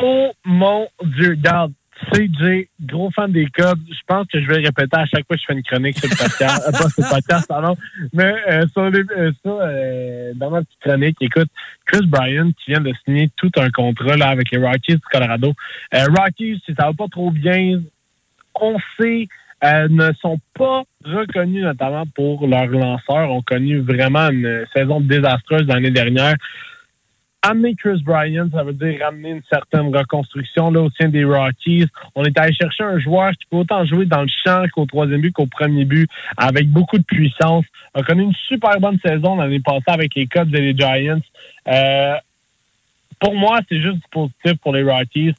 Oh 0.00 0.30
mon 0.44 0.86
Dieu, 1.02 1.30
regarde. 1.30 1.72
CJ, 2.12 2.68
gros 2.80 3.10
fan 3.10 3.32
des 3.32 3.46
Cubs. 3.46 3.80
Je 3.88 4.00
pense 4.06 4.26
que 4.28 4.40
je 4.40 4.46
vais 4.46 4.56
répéter 4.56 4.96
à 4.96 5.06
chaque 5.06 5.26
fois 5.26 5.36
que 5.36 5.40
je 5.40 5.46
fais 5.46 5.54
une 5.54 5.62
chronique 5.62 5.98
sur 5.98 6.08
le 6.08 6.16
podcast. 6.16 6.62
euh, 6.66 6.72
pas 6.72 6.88
sur 7.40 7.60
le. 7.60 7.74
Mais 8.12 8.34
euh, 8.48 8.66
sur 8.72 8.90
les, 8.90 9.00
euh, 9.16 9.32
ça, 9.44 9.50
euh, 9.50 10.32
dans 10.34 10.50
ma 10.50 10.62
petite 10.62 10.80
chronique, 10.80 11.16
écoute, 11.20 11.48
Chris 11.86 12.06
Bryan 12.06 12.52
qui 12.52 12.70
vient 12.72 12.80
de 12.80 12.92
signer 13.04 13.30
tout 13.36 13.50
un 13.56 13.70
contrat 13.70 14.14
avec 14.24 14.50
les 14.50 14.58
Rockies 14.58 14.94
du 14.94 15.00
Colorado. 15.10 15.52
Rockies, 15.92 16.62
si 16.64 16.74
ça 16.74 16.86
va 16.86 16.92
pas 16.92 17.08
trop 17.10 17.30
bien, 17.30 17.80
on 18.60 18.76
sait, 18.98 19.28
ne 19.62 20.12
sont 20.20 20.38
pas 20.54 20.82
reconnus 21.04 21.64
notamment 21.64 22.04
pour 22.14 22.46
leurs 22.46 22.66
lanceurs. 22.66 23.30
ont 23.30 23.42
connu 23.42 23.78
vraiment 23.80 24.28
une 24.30 24.64
saison 24.74 25.00
désastreuse 25.00 25.66
l'année 25.66 25.90
dernière 25.90 26.36
amener 27.42 27.74
Chris 27.76 28.02
Bryant, 28.04 28.48
ça 28.52 28.64
veut 28.64 28.72
dire 28.72 29.00
ramener 29.00 29.30
une 29.30 29.42
certaine 29.48 29.94
reconstruction 29.94 30.70
là, 30.70 30.80
au 30.80 30.90
sein 30.90 31.08
des 31.08 31.24
Rockies. 31.24 31.86
On 32.14 32.24
est 32.24 32.36
allé 32.38 32.52
chercher 32.52 32.84
un 32.84 32.98
joueur 32.98 33.32
qui 33.32 33.46
peut 33.50 33.58
autant 33.58 33.84
jouer 33.84 34.06
dans 34.06 34.22
le 34.22 34.28
champ 34.44 34.64
qu'au 34.72 34.86
troisième 34.86 35.20
but 35.20 35.32
qu'au 35.32 35.46
premier 35.46 35.84
but, 35.84 36.10
avec 36.36 36.68
beaucoup 36.68 36.98
de 36.98 37.04
puissance. 37.04 37.64
On 37.94 38.00
a 38.00 38.02
connu 38.02 38.24
une 38.24 38.34
super 38.34 38.80
bonne 38.80 38.98
saison 39.04 39.36
l'année 39.36 39.60
passée 39.60 39.84
avec 39.86 40.14
les 40.14 40.26
Cubs 40.26 40.54
et 40.54 40.60
les 40.60 40.76
Giants. 40.76 41.20
Euh, 41.68 42.14
pour 43.20 43.34
moi, 43.34 43.60
c'est 43.68 43.80
juste 43.80 43.96
du 43.96 44.08
positif 44.10 44.54
pour 44.62 44.74
les 44.74 44.82
Rockies. 44.82 45.34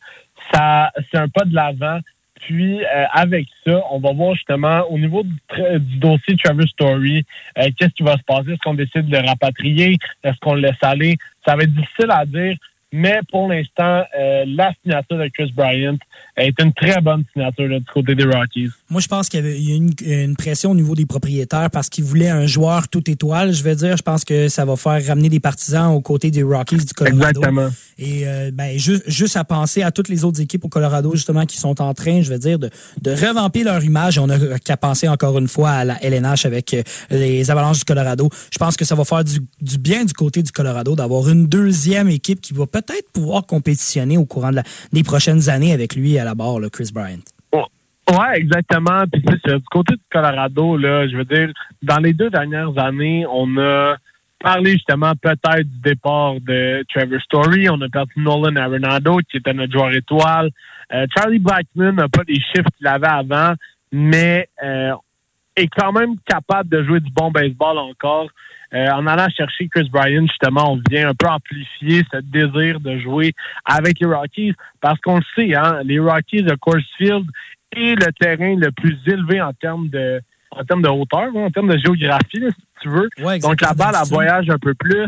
Ça, 0.54 0.92
c'est 1.12 1.18
un 1.18 1.28
pas 1.28 1.46
de 1.46 1.54
l'avant. 1.54 2.00
Puis, 2.42 2.84
euh, 2.84 3.06
avec 3.12 3.48
ça, 3.66 3.82
on 3.92 4.00
va 4.00 4.14
voir 4.14 4.36
justement 4.36 4.82
au 4.90 4.98
niveau 4.98 5.24
du, 5.24 5.98
dossier 5.98 6.36
Travis 6.38 6.68
Story, 6.70 7.26
euh, 7.58 7.70
qu'est-ce 7.78 7.94
qui 7.94 8.04
va 8.04 8.18
se 8.18 8.24
passer? 8.24 8.52
Est-ce 8.52 8.62
qu'on 8.64 8.74
décide 8.74 9.08
de 9.08 9.18
le 9.18 9.28
rapatrier? 9.28 9.98
Est-ce 10.24 10.38
qu'on 10.40 10.54
le 10.54 10.62
laisse 10.62 10.82
aller? 10.82 11.18
Ça 11.46 11.56
va 11.56 11.64
être 11.64 11.74
difficile 11.74 12.12
à 12.12 12.26
dire. 12.26 12.56
Mais 12.94 13.20
pour 13.30 13.50
l'instant, 13.50 14.04
euh, 14.18 14.46
la 14.48 14.72
signature 14.82 15.18
de 15.18 15.28
Chris 15.34 15.52
Bryant 15.54 15.98
est 16.38 16.54
une 16.62 16.72
très 16.72 17.02
bonne 17.02 17.24
signature 17.34 17.68
du 17.68 17.86
côté 17.94 18.16
des 18.16 18.24
Rockies. 18.24 18.70
Moi, 18.90 19.02
je 19.02 19.08
pense 19.08 19.28
qu'il 19.28 19.42
y 19.42 19.44
avait 19.44 19.62
une, 19.62 19.92
une, 20.06 20.36
pression 20.38 20.72
au 20.72 20.76
niveau 20.76 20.96
des 20.96 21.06
propriétaires 21.06 21.70
parce 21.70 21.90
qu'ils 21.90 22.06
voulaient 22.06 22.30
un 22.30 22.46
joueur 22.46 22.88
tout 22.88 23.10
étoile. 23.10 23.52
Je 23.52 23.62
vais 23.62 23.76
dire, 23.76 23.98
je 23.98 24.04
pense 24.04 24.24
que 24.24 24.48
ça 24.48 24.64
va 24.64 24.78
faire 24.78 25.06
ramener 25.06 25.28
des 25.28 25.42
partisans 25.42 25.92
aux 25.92 26.00
côtés 26.00 26.32
des 26.32 26.44
Rockies 26.44 26.78
du 26.78 26.94
Colorado. 26.94 27.42
Exactement. 27.42 27.68
Et 27.98 28.26
euh, 28.26 28.52
ben, 28.54 28.78
juste, 28.78 29.04
juste 29.10 29.36
à 29.36 29.44
penser 29.44 29.82
à 29.82 29.92
toutes 29.92 30.08
les 30.08 30.24
autres 30.24 30.40
équipes 30.40 30.64
au 30.64 30.70
Colorado, 30.70 31.12
justement, 31.14 31.46
qui 31.46 31.58
sont 31.58 31.82
en 31.82 31.94
train, 31.94 32.22
je 32.22 32.30
vais 32.30 32.40
dire, 32.40 32.58
de, 32.58 32.70
de 33.02 33.12
revamper 33.12 33.64
leur 33.64 33.84
image. 33.84 34.18
On 34.18 34.30
a 34.30 34.60
qu'à 34.60 34.78
penser 34.78 35.10
encore 35.10 35.38
une 35.40 35.50
fois 35.50 35.72
à 35.72 35.84
la 35.84 36.02
LNH 36.02 36.46
avec 36.46 36.74
euh, 36.74 36.84
les 37.10 37.52
Avalanches 37.52 37.80
du 37.80 37.86
Colorado. 37.86 38.30
Je 38.54 38.58
pense 38.58 38.78
que 38.78 38.86
ça 38.86 38.96
va 38.96 39.04
faire 39.04 39.26
du, 39.26 39.40
du 39.60 39.78
bien 39.78 40.06
du 40.06 40.14
côté 40.14 40.42
du 40.42 40.52
Colorado 40.54 40.96
d'avoir 40.96 41.28
une 41.28 41.48
deuxième 41.48 42.08
équipe 42.08 42.40
qui 42.40 42.54
va 42.54 42.66
peut-être 42.82 43.12
pouvoir 43.14 43.46
compétitionner 43.46 44.18
au 44.18 44.26
courant 44.26 44.52
des 44.92 45.04
prochaines 45.04 45.50
années 45.50 45.74
avec 45.74 45.96
lui 45.96 46.18
à 46.20 46.24
la 46.24 46.36
barre, 46.36 46.60
là, 46.60 46.70
Chris 46.70 46.92
Bryant. 46.94 47.24
Ouais, 48.10 48.38
exactement. 48.38 49.04
Puis 49.12 49.22
du 49.22 49.64
côté 49.70 49.96
du 49.96 50.02
Colorado, 50.10 50.78
là, 50.78 51.08
je 51.10 51.18
veux 51.18 51.26
dire, 51.26 51.52
dans 51.82 51.98
les 51.98 52.14
deux 52.14 52.30
dernières 52.30 52.78
années, 52.78 53.26
on 53.30 53.58
a 53.58 53.98
parlé 54.40 54.74
justement 54.74 55.12
peut-être 55.22 55.64
du 55.64 55.80
départ 55.84 56.36
de 56.40 56.86
Trevor 56.94 57.20
Story. 57.22 57.70
On 57.70 57.82
a 57.82 57.90
perdu 57.90 58.14
Nolan 58.16 58.56
Arenado, 58.56 59.20
qui 59.30 59.38
était 59.38 59.54
notre 59.54 59.74
joueur 59.74 59.92
étoile. 59.94 60.52
Euh, 60.94 61.06
Charlie 61.18 61.40
Blackman 61.40 61.94
n'a 61.94 62.08
pas 62.08 62.22
les 62.28 62.36
chiffres 62.36 62.70
qu'il 62.78 62.88
avait 62.88 63.08
avant, 63.08 63.54
mais 63.92 64.48
euh, 64.64 64.94
est 65.58 65.68
quand 65.68 65.92
même 65.92 66.16
capable 66.26 66.70
de 66.70 66.84
jouer 66.84 67.02
du 67.02 67.12
bon 67.12 67.30
baseball 67.30 67.78
encore. 67.78 68.30
Euh, 68.74 68.90
en 68.92 69.08
allant 69.08 69.30
chercher 69.30 69.70
Chris 69.70 69.90
Bryan, 69.90 70.28
justement, 70.28 70.74
on 70.74 70.82
vient 70.90 71.10
un 71.10 71.14
peu 71.14 71.28
amplifier 71.28 72.04
ce 72.12 72.18
désir 72.18 72.80
de 72.80 73.00
jouer 73.00 73.34
avec 73.66 74.00
les 74.00 74.08
Rockies 74.08 74.54
parce 74.82 75.00
qu'on 75.00 75.18
le 75.18 75.24
sait, 75.36 75.56
hein, 75.56 75.80
les 75.84 76.00
Rockies 76.00 76.44
de 76.44 76.54
Coors 76.56 76.76
Field 76.98 77.26
est 77.72 77.96
le 77.96 78.12
terrain 78.14 78.56
le 78.56 78.72
plus 78.72 78.98
élevé 79.06 79.42
en 79.42 79.54
termes 79.54 79.88
de 79.90 80.22
en 80.52 80.64
termes 80.64 80.82
de 80.82 80.88
hauteur, 80.88 81.36
en 81.36 81.52
termes 81.52 81.68
de 81.68 81.78
géographie, 81.78 82.40
si 82.40 82.82
tu 82.82 82.90
veux. 82.90 83.10
Donc 83.40 83.62
la 83.62 83.74
balle, 83.74 83.96
elle 84.02 84.10
voyage 84.10 84.50
un 84.50 84.58
peu 84.58 84.74
plus. 84.74 85.08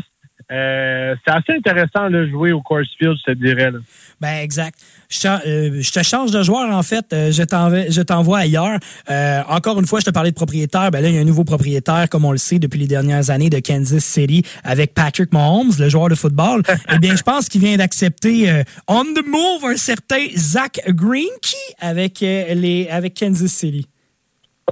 Euh, 0.51 1.15
c'est 1.25 1.33
assez 1.33 1.53
intéressant 1.53 2.09
de 2.09 2.27
jouer 2.27 2.51
au 2.51 2.61
course 2.61 2.87
field, 2.97 3.15
je 3.25 3.33
te 3.33 3.37
dirais. 3.37 3.71
Là. 3.71 3.79
Ben 4.19 4.41
exact. 4.41 4.79
Je, 5.09 5.27
euh, 5.27 5.81
je, 5.81 5.91
te 5.91 6.03
change 6.03 6.31
de 6.31 6.43
joueur 6.43 6.75
en 6.75 6.83
fait. 6.83 7.05
Euh, 7.13 7.31
je 7.31 8.01
t'envoie 8.01 8.39
ailleurs. 8.39 8.79
Euh, 9.09 9.41
encore 9.47 9.79
une 9.79 9.85
fois, 9.85 9.99
je 9.99 10.05
te 10.05 10.09
parlais 10.09 10.31
de 10.31 10.35
propriétaire. 10.35 10.91
Ben 10.91 11.01
là, 11.01 11.09
il 11.09 11.15
y 11.15 11.17
a 11.17 11.21
un 11.21 11.25
nouveau 11.25 11.43
propriétaire, 11.43 12.09
comme 12.09 12.25
on 12.25 12.31
le 12.31 12.37
sait 12.37 12.59
depuis 12.59 12.79
les 12.79 12.87
dernières 12.87 13.29
années, 13.29 13.49
de 13.49 13.59
Kansas 13.59 14.03
City 14.03 14.43
avec 14.63 14.93
Patrick 14.93 15.31
Mahomes, 15.31 15.71
le 15.79 15.87
joueur 15.87 16.09
de 16.09 16.15
football. 16.15 16.63
eh 16.93 16.97
bien, 16.99 17.15
je 17.15 17.23
pense 17.23 17.47
qu'il 17.47 17.61
vient 17.61 17.77
d'accepter 17.77 18.63
on 18.87 19.03
the 19.03 19.25
move 19.25 19.65
un 19.65 19.77
certain 19.77 20.25
Zach 20.35 20.81
Greinke 20.89 21.55
avec 21.79 22.19
les 22.19 22.87
avec 22.89 23.13
Kansas 23.13 23.51
City. 23.51 23.87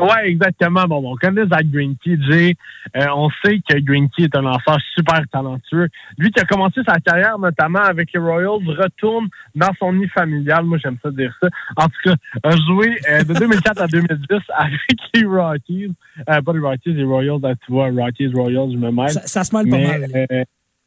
Oui, 0.01 0.17
exactement. 0.25 0.85
Bon, 0.85 1.01
on 1.11 1.15
connaît 1.15 1.45
Zach 1.47 1.65
Greinke, 1.67 2.21
Jay. 2.29 2.55
Euh, 2.95 3.05
on 3.15 3.29
sait 3.43 3.59
que 3.67 3.77
Greinke 3.79 4.19
est 4.19 4.35
un 4.35 4.45
enfant 4.45 4.75
super 4.95 5.21
talentueux. 5.31 5.87
Lui 6.17 6.31
qui 6.31 6.39
a 6.39 6.45
commencé 6.45 6.81
sa 6.85 6.99
carrière 6.99 7.39
notamment 7.39 7.81
avec 7.81 8.09
les 8.13 8.19
Royals, 8.19 8.65
retourne 8.67 9.27
dans 9.55 9.71
son 9.79 9.93
nid 9.93 10.07
familial. 10.09 10.65
Moi, 10.65 10.77
j'aime 10.81 10.97
ça 11.01 11.11
dire 11.11 11.35
ça. 11.41 11.47
En 11.75 11.85
tout 11.85 12.01
cas, 12.03 12.15
a 12.43 12.51
joué 12.51 12.97
euh, 13.09 13.23
de 13.23 13.33
2004 13.33 13.81
à 13.81 13.87
2010 13.87 14.37
avec 14.55 14.97
les 15.13 15.25
Rockies. 15.25 15.93
Euh, 16.29 16.41
pas 16.41 16.53
les 16.53 16.59
Rockies, 16.59 16.93
les 16.93 17.03
Royals, 17.03 17.39
là, 17.41 17.53
tu 17.65 17.71
vois, 17.71 17.89
Rockies, 17.89 18.31
Royals, 18.33 18.71
je 18.71 18.77
me 18.77 18.91
mêle. 18.91 19.09
Ça, 19.09 19.43
se 19.43 19.55
mêle 19.55 19.69
pas 19.69 19.77
mal. 19.77 20.45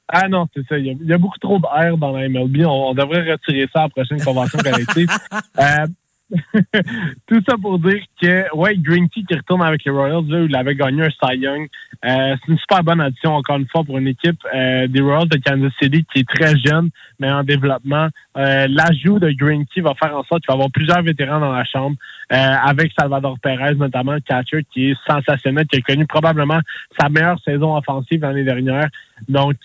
ah 0.09 0.29
non, 0.29 0.47
c'est 0.55 0.67
ça. 0.69 0.79
Il 0.79 0.99
y, 1.03 1.13
a, 1.13 1.19
beaucoup 1.19 1.39
trop 1.39 1.59
d'air 1.59 1.97
dans 1.97 2.13
la 2.13 2.29
MLB. 2.29 2.65
On, 2.67 2.95
devrait 2.95 3.33
retirer 3.33 3.69
ça 3.73 3.81
à 3.81 3.83
la 3.85 3.89
prochaine 3.89 4.23
convention 4.23 4.59
collective. 4.59 5.09
Tout 7.27 7.43
ça 7.49 7.57
pour 7.61 7.79
dire 7.79 8.03
que, 8.21 8.55
ouais, 8.55 8.77
Green 8.77 9.09
Tea 9.09 9.25
qui 9.25 9.35
retourne 9.35 9.63
avec 9.63 9.85
les 9.85 9.91
Royals, 9.91 10.27
là, 10.29 10.41
il 10.49 10.57
avait 10.57 10.75
gagné 10.75 11.05
un 11.05 11.11
Cy 11.11 11.39
Young. 11.39 11.69
Euh, 12.05 12.37
c'est 12.41 12.53
une 12.53 12.59
super 12.59 12.83
bonne 12.83 13.01
addition, 13.01 13.35
encore 13.35 13.57
une 13.57 13.67
fois, 13.69 13.85
pour 13.85 13.99
une 13.99 14.09
équipe 14.09 14.39
euh, 14.55 14.87
des 14.87 15.01
Royals 15.01 15.29
de 15.29 15.39
Kansas 15.39 15.73
City 15.81 16.05
qui 16.13 16.21
est 16.21 16.29
très 16.29 16.57
jeune, 16.59 16.91
mais 17.19 17.31
en 17.31 17.43
développement. 17.43 18.09
Euh, 18.37 18.67
l'ajout 18.69 19.19
de 19.19 19.31
Green 19.33 19.67
Tea 19.67 19.81
va 19.81 19.95
faire 19.95 20.17
en 20.17 20.23
sorte 20.25 20.43
qu'il 20.43 20.49
va 20.49 20.55
avoir 20.55 20.71
plusieurs 20.71 21.03
vétérans 21.03 21.41
dans 21.41 21.53
la 21.53 21.65
chambre, 21.65 21.97
avec 22.31 22.93
Salvador 22.97 23.39
Perez, 23.43 23.75
notamment, 23.75 24.17
catcher 24.25 24.65
qui 24.73 24.91
est 24.91 24.97
sensationnel, 25.05 25.67
qui 25.67 25.79
a 25.79 25.81
connu 25.81 26.07
probablement 26.07 26.61
sa 26.99 27.09
meilleure 27.09 27.41
saison 27.45 27.77
offensive 27.77 28.21
l'année 28.21 28.45
dernière. 28.45 28.89
Donc, 29.29 29.57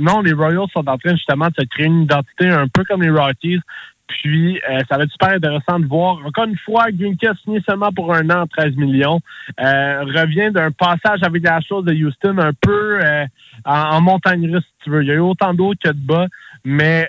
non, 0.00 0.22
les 0.22 0.32
Royals 0.32 0.70
sont 0.72 0.88
en 0.88 0.96
train 0.96 1.12
justement 1.12 1.48
de 1.48 1.54
se 1.58 1.66
créer 1.66 1.86
une 1.86 2.04
identité 2.04 2.48
un 2.48 2.68
peu 2.68 2.84
comme 2.84 3.02
les 3.02 3.10
Rockies, 3.10 3.60
puis, 4.06 4.60
euh, 4.68 4.80
ça 4.88 4.96
va 4.96 5.04
être 5.04 5.10
super 5.10 5.30
intéressant 5.30 5.80
de 5.80 5.86
voir. 5.86 6.18
Encore 6.24 6.44
une 6.44 6.58
fois, 6.58 6.86
Green 6.92 7.16
a 7.26 7.34
signé 7.42 7.60
seulement 7.68 7.92
pour 7.92 8.14
un 8.14 8.28
an, 8.30 8.46
13 8.46 8.76
millions. 8.76 9.20
Euh, 9.60 10.02
revient 10.02 10.50
d'un 10.52 10.70
passage 10.70 11.22
avec 11.22 11.42
la 11.42 11.60
chose 11.60 11.84
de 11.84 11.92
Houston 11.92 12.38
un 12.38 12.52
peu 12.52 13.00
euh, 13.02 13.24
en, 13.64 14.00
montagne 14.00 14.52
russe, 14.52 14.64
si 14.64 14.84
tu 14.84 14.90
veux. 14.90 15.02
Il 15.02 15.08
y 15.08 15.10
a 15.10 15.14
eu 15.14 15.20
autant 15.20 15.54
d'eau 15.54 15.72
que 15.82 15.88
de 15.88 15.98
bas, 15.98 16.26
mais 16.64 17.08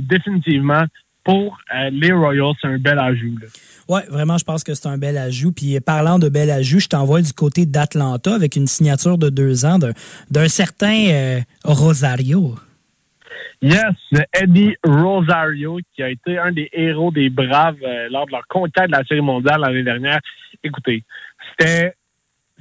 définitivement, 0.00 0.84
pour 1.24 1.58
les 1.90 2.12
Royals, 2.12 2.54
c'est 2.60 2.68
un 2.68 2.78
bel 2.78 2.98
ajout. 2.98 3.38
Oui, 3.88 4.00
vraiment, 4.10 4.36
je 4.36 4.44
pense 4.44 4.62
que 4.62 4.74
c'est 4.74 4.88
un 4.88 4.98
bel 4.98 5.16
ajout. 5.16 5.52
Puis 5.52 5.78
parlant 5.80 6.18
de 6.18 6.28
bel 6.28 6.50
ajout, 6.50 6.80
je 6.80 6.88
t'envoie 6.88 7.22
du 7.22 7.32
côté 7.32 7.64
d'Atlanta 7.64 8.34
avec 8.34 8.56
une 8.56 8.66
signature 8.66 9.16
de 9.16 9.30
deux 9.30 9.64
ans 9.64 9.78
d'un 10.30 10.48
certain 10.48 11.40
Rosario. 11.64 12.56
Yes, 13.62 13.94
Eddie 14.32 14.76
Rosario, 14.84 15.78
qui 15.94 16.02
a 16.02 16.10
été 16.10 16.38
un 16.38 16.52
des 16.52 16.68
héros 16.72 17.10
des 17.10 17.30
Braves 17.30 17.76
euh, 17.82 18.08
lors 18.10 18.26
de 18.26 18.32
leur 18.32 18.46
conquête 18.46 18.86
de 18.86 18.92
la 18.92 19.04
Série 19.04 19.20
mondiale 19.20 19.60
l'année 19.60 19.82
dernière. 19.82 20.20
Écoutez, 20.62 21.02
c'était 21.50 21.94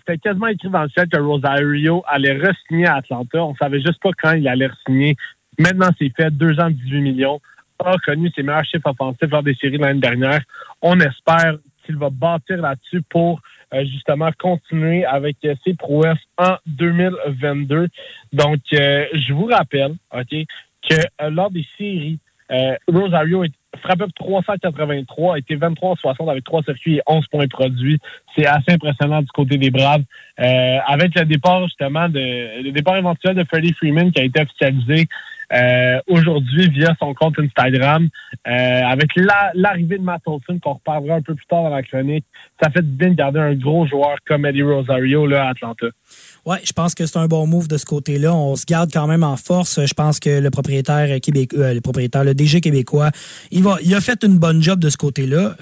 c'était 0.06 0.18
quasiment 0.18 0.48
écrit 0.48 0.70
dans 0.70 0.84
le 0.84 0.90
ciel 0.90 1.08
que 1.08 1.18
Rosario 1.18 2.04
allait 2.08 2.34
re-signer 2.34 2.88
à 2.88 2.98
Atlanta. 2.98 3.44
On 3.44 3.56
savait 3.56 3.80
juste 3.80 4.02
pas 4.02 4.10
quand 4.22 4.34
il 4.34 4.48
allait 4.48 4.68
re-signer. 4.68 5.16
Maintenant, 5.58 5.90
c'est 5.98 6.12
fait. 6.16 6.30
Deux 6.32 6.60
ans, 6.60 6.70
18 6.70 7.02
millions. 7.02 7.40
A 7.80 7.96
connu 8.06 8.32
ses 8.36 8.44
meilleurs 8.44 8.66
chiffres 8.66 8.90
offensifs 8.90 9.30
lors 9.30 9.44
des 9.44 9.56
séries 9.56 9.78
l'année 9.78 10.00
dernière. 10.00 10.42
On 10.82 11.00
espère 11.00 11.58
qu'il 11.86 11.98
va 11.98 12.10
bâtir 12.10 12.58
là-dessus 12.58 13.02
pour 13.10 13.42
justement 13.82 14.30
continuer 14.38 15.06
avec 15.06 15.38
ses 15.42 15.74
prouesses 15.74 16.18
en 16.38 16.56
2022. 16.68 17.88
Donc, 18.32 18.60
euh, 18.74 19.06
je 19.14 19.34
vous 19.34 19.46
rappelle, 19.46 19.96
OK, 20.14 20.46
que 20.90 20.96
euh, 21.22 21.30
lors 21.30 21.52
des 21.52 21.66
séries, 21.78 22.20
euh, 22.52 22.76
Rosario 22.88 23.46
frappé 23.82 24.06
383, 24.16 25.36
a 25.36 25.38
été 25.40 25.56
23 25.56 25.96
60 25.96 26.30
avec 26.30 26.44
3 26.44 26.64
circuits 26.64 26.98
et 26.98 27.02
11 27.08 27.26
points 27.28 27.48
produits. 27.48 28.00
C'est 28.36 28.46
assez 28.46 28.72
impressionnant 28.72 29.22
du 29.22 29.28
côté 29.28 29.58
des 29.58 29.72
Braves. 29.72 30.04
Euh, 30.40 30.78
avec 30.88 31.16
le 31.16 31.26
départ 31.26 31.64
justement 31.66 32.10
de 32.10 32.64
le 32.64 32.72
départ 32.72 32.98
éventuel 32.98 33.36
de 33.36 33.44
Freddie 33.44 33.74
Freeman 33.74 34.12
qui 34.12 34.20
a 34.20 34.24
été 34.24 34.42
officialisé 34.42 35.08
euh, 35.54 36.00
aujourd'hui 36.08 36.70
via 36.70 36.96
son 37.00 37.14
compte 37.14 37.38
Instagram, 37.40 38.10
euh, 38.48 38.82
avec 38.86 39.10
l'arrivée 39.16 39.98
de 39.98 40.04
Matt 40.04 40.22
Olson, 40.26 40.60
qu'on 40.62 40.74
reparlera 40.74 41.16
un 41.16 41.22
peu 41.22 41.36
plus 41.36 41.46
tard 41.46 41.64
dans 41.64 41.70
la 41.70 41.84
chronique, 41.84 42.26
ça 42.62 42.70
fait 42.70 42.82
bien 42.82 43.10
de 43.10 43.16
garder 43.16 43.40
un 43.40 43.54
gros 43.54 43.86
joueur 43.86 44.16
comme 44.26 44.46
Eddie 44.46 44.64
Rosario 44.64 45.28
là, 45.28 45.48
à 45.48 45.50
Atlanta. 45.52 45.88
Oui, 46.46 46.58
je 46.64 46.74
pense 46.74 46.96
que 46.96 47.06
c'est 47.06 47.18
un 47.18 47.28
bon 47.28 47.48
move 47.48 47.68
de 47.68 47.78
ce 47.78 47.86
côté-là. 47.86 48.34
On 48.34 48.56
se 48.56 48.66
garde 48.66 48.92
quand 48.92 49.08
même 49.08 49.24
en 49.24 49.38
force. 49.38 49.86
Je 49.86 49.94
pense 49.94 50.20
que 50.20 50.40
le 50.40 50.50
propriétaire 50.50 51.20
québécois, 51.22 51.60
euh, 51.60 51.74
le 51.74 51.82
propriétaire, 51.82 52.24
DG 52.34 52.62
québécois, 52.62 53.12
il 53.52 53.64
va, 53.64 53.78
il 53.84 53.94
a 53.96 54.02
fait 54.02 54.24
une 54.24 54.40
bonne 54.40 54.62
job 54.62 54.80
de 54.80 54.90
ce 54.90 54.98
côté-là. 54.98 55.56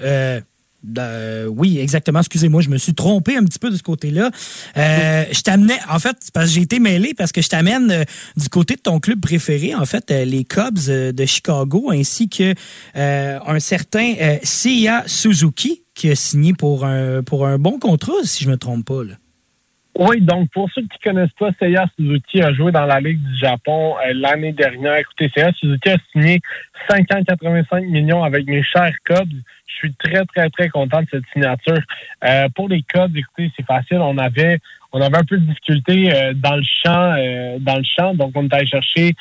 Euh, 0.98 1.46
oui, 1.46 1.78
exactement. 1.78 2.20
Excusez-moi, 2.20 2.60
je 2.60 2.68
me 2.68 2.78
suis 2.78 2.94
trompé 2.94 3.36
un 3.36 3.44
petit 3.44 3.58
peu 3.58 3.70
de 3.70 3.76
ce 3.76 3.82
côté-là. 3.82 4.30
Euh, 4.76 5.24
je 5.30 5.40
t'amenais, 5.42 5.78
en 5.88 5.98
fait, 5.98 6.16
parce 6.32 6.46
que 6.46 6.52
j'ai 6.52 6.62
été 6.62 6.80
mêlé 6.80 7.14
parce 7.14 7.32
que 7.32 7.42
je 7.42 7.48
t'amène 7.48 7.90
euh, 7.90 8.04
du 8.36 8.48
côté 8.48 8.76
de 8.76 8.80
ton 8.80 9.00
club 9.00 9.20
préféré, 9.20 9.74
en 9.74 9.86
fait, 9.86 10.10
les 10.10 10.44
Cubs 10.44 10.86
de 10.88 11.24
Chicago, 11.24 11.90
ainsi 11.92 12.28
que 12.28 12.54
un 12.94 13.60
certain 13.60 14.14
Seiya 14.42 15.04
Suzuki 15.06 15.82
qui 15.94 16.10
a 16.10 16.14
signé 16.14 16.52
pour 16.52 16.84
un 16.84 17.22
pour 17.22 17.46
un 17.46 17.58
bon 17.58 17.78
contrat, 17.78 18.12
si 18.24 18.44
je 18.44 18.50
me 18.50 18.56
trompe 18.56 18.84
pas. 18.84 19.04
Là. 19.04 19.14
Oui, 19.98 20.22
donc 20.22 20.50
pour 20.50 20.70
ceux 20.70 20.82
qui 20.82 20.98
connaissent 21.04 21.32
pas, 21.38 21.50
Seiya 21.58 21.86
Suzuki 21.96 22.40
a 22.40 22.52
joué 22.54 22.72
dans 22.72 22.86
la 22.86 22.98
Ligue 22.98 23.22
du 23.22 23.36
Japon 23.36 23.94
l'année 24.14 24.52
dernière. 24.52 24.96
Écoutez, 24.96 25.30
Seiya 25.34 25.52
Suzuki 25.52 25.90
a 25.90 25.96
signé 26.12 26.40
585 26.88 27.84
millions 27.84 28.24
avec 28.24 28.46
mes 28.46 28.62
chers 28.62 28.94
Cubs. 29.04 29.28
Je 29.66 29.74
suis 29.74 29.94
très, 29.94 30.24
très, 30.24 30.48
très 30.48 30.68
content 30.70 31.02
de 31.02 31.08
cette 31.10 31.24
signature. 31.32 31.78
Euh, 32.24 32.48
pour 32.54 32.70
les 32.70 32.82
Cubs, 32.82 33.14
écoutez, 33.14 33.52
c'est 33.54 33.66
facile. 33.66 33.98
On 33.98 34.16
avait 34.16 34.60
on 34.92 35.00
avait 35.00 35.16
un 35.16 35.24
peu 35.24 35.38
de 35.38 35.46
difficulté 35.46 36.12
euh, 36.12 36.34
dans 36.34 36.56
le 36.56 36.62
champ, 36.62 37.14
euh, 37.16 37.58
dans 37.60 37.76
le 37.76 37.84
champ. 37.84 38.14
Donc, 38.14 38.32
on 38.34 38.44
est 38.44 38.54
allé 38.54 38.66
chercher 38.66 39.14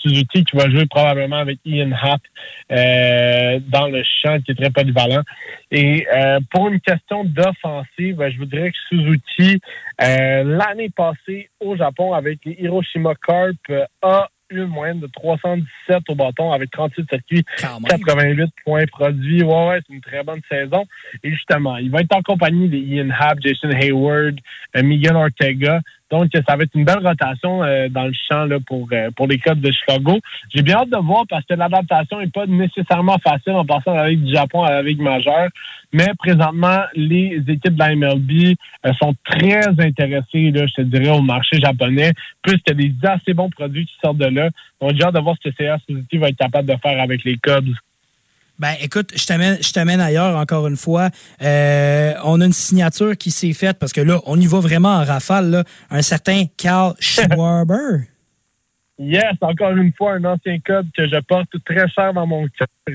Suzuki 0.00 0.44
qui 0.44 0.56
va 0.56 0.68
jouer 0.70 0.86
probablement 0.86 1.38
avec 1.38 1.58
Ian 1.64 1.90
Happ 1.92 2.20
dans 2.68 3.88
le 3.88 4.02
champ, 4.22 4.38
qui 4.40 4.52
est 4.52 4.54
très 4.54 4.70
polyvalent. 4.70 5.22
Et 5.70 6.06
pour 6.50 6.68
une 6.68 6.80
question 6.80 7.24
d'offensive, 7.24 8.22
je 8.30 8.38
vous 8.38 8.44
dirais 8.44 8.70
que 8.70 8.76
Suzuki, 8.88 9.60
l'année 9.98 10.90
passée 10.94 11.48
au 11.60 11.76
Japon 11.76 12.12
avec 12.12 12.40
les 12.44 12.56
Hiroshima 12.60 13.14
Carp, 13.26 13.56
a 14.02 14.28
une 14.50 14.66
moyenne 14.66 15.00
de 15.00 15.06
317 15.06 16.02
au 16.08 16.14
bâton 16.14 16.52
avec 16.52 16.70
38 16.70 17.08
circuits, 17.08 17.44
88 17.58 18.50
points 18.64 18.86
produits. 18.86 19.42
Ouais, 19.42 19.68
ouais, 19.68 19.80
c'est 19.86 19.94
une 19.94 20.00
très 20.00 20.22
bonne 20.22 20.40
saison. 20.50 20.84
Et 21.22 21.30
justement, 21.30 21.76
il 21.76 21.90
va 21.90 22.00
être 22.00 22.14
en 22.14 22.22
compagnie 22.22 22.68
des 22.68 22.78
Ian 22.78 23.08
Happ, 23.10 23.38
Jason 23.40 23.70
Hayward, 23.70 24.36
euh, 24.76 24.82
Miguel 24.82 25.16
Ortega. 25.16 25.80
Donc, 26.14 26.30
ça 26.32 26.54
va 26.54 26.62
être 26.62 26.74
une 26.74 26.84
belle 26.84 27.04
rotation 27.04 27.64
euh, 27.64 27.88
dans 27.88 28.04
le 28.04 28.12
champ 28.12 28.44
là, 28.44 28.58
pour, 28.64 28.86
euh, 28.92 29.10
pour 29.16 29.26
les 29.26 29.38
Cubs 29.38 29.60
de 29.60 29.72
Chicago. 29.72 30.20
J'ai 30.54 30.62
bien 30.62 30.76
hâte 30.76 30.90
de 30.90 30.96
voir 30.96 31.24
parce 31.28 31.44
que 31.44 31.54
l'adaptation 31.54 32.20
n'est 32.20 32.28
pas 32.28 32.46
nécessairement 32.46 33.18
facile 33.18 33.54
en 33.54 33.64
passant 33.64 33.90
de 33.90 33.96
la 33.96 34.08
Ligue 34.10 34.22
du 34.22 34.32
Japon 34.32 34.62
à 34.62 34.70
la 34.70 34.82
Ligue 34.82 35.00
majeure. 35.00 35.48
Mais 35.92 36.06
présentement, 36.16 36.82
les 36.94 37.42
équipes 37.48 37.74
de 37.74 37.78
la 37.80 37.96
MLB 37.96 38.54
euh, 38.86 38.92
sont 38.94 39.14
très 39.24 39.66
intéressées, 39.66 40.52
là, 40.52 40.66
je 40.66 40.74
te 40.74 40.82
dirais, 40.82 41.10
au 41.10 41.22
marché 41.22 41.58
japonais, 41.58 42.12
puisqu'il 42.42 42.80
y 42.80 42.84
a 42.84 42.88
des 42.88 43.08
assez 43.08 43.34
bons 43.34 43.50
produits 43.50 43.86
qui 43.86 43.94
sortent 44.00 44.18
de 44.18 44.26
là. 44.26 44.50
Donc, 44.80 44.92
j'ai 44.94 45.02
hâte 45.02 45.14
de 45.14 45.20
voir 45.20 45.34
ce 45.42 45.50
que 45.50 45.56
CA 45.58 45.78
va 46.14 46.28
être 46.28 46.36
capable 46.36 46.68
de 46.68 46.76
faire 46.80 47.02
avec 47.02 47.24
les 47.24 47.38
Cubs. 47.38 47.74
Ben, 48.58 48.74
écoute, 48.80 49.12
je 49.16 49.26
t'amène, 49.26 49.58
je 49.60 49.72
t'amène 49.72 50.00
ailleurs 50.00 50.36
encore 50.36 50.68
une 50.68 50.76
fois. 50.76 51.08
Euh, 51.42 52.12
on 52.24 52.40
a 52.40 52.46
une 52.46 52.52
signature 52.52 53.16
qui 53.16 53.32
s'est 53.32 53.52
faite 53.52 53.78
parce 53.80 53.92
que 53.92 54.00
là, 54.00 54.20
on 54.26 54.38
y 54.38 54.46
va 54.46 54.60
vraiment 54.60 54.90
en 54.90 55.04
rafale. 55.04 55.50
Là, 55.50 55.64
un 55.90 56.02
certain 56.02 56.44
Carl 56.56 56.94
Schwarber. 57.00 58.06
yes, 58.98 59.34
encore 59.40 59.72
une 59.76 59.92
fois, 59.92 60.14
un 60.14 60.24
ancien 60.24 60.58
code 60.64 60.86
que 60.96 61.08
je 61.08 61.18
porte 61.20 61.50
très 61.64 61.88
cher 61.88 62.14
dans 62.14 62.26
mon 62.26 62.46
cœur. 62.46 62.94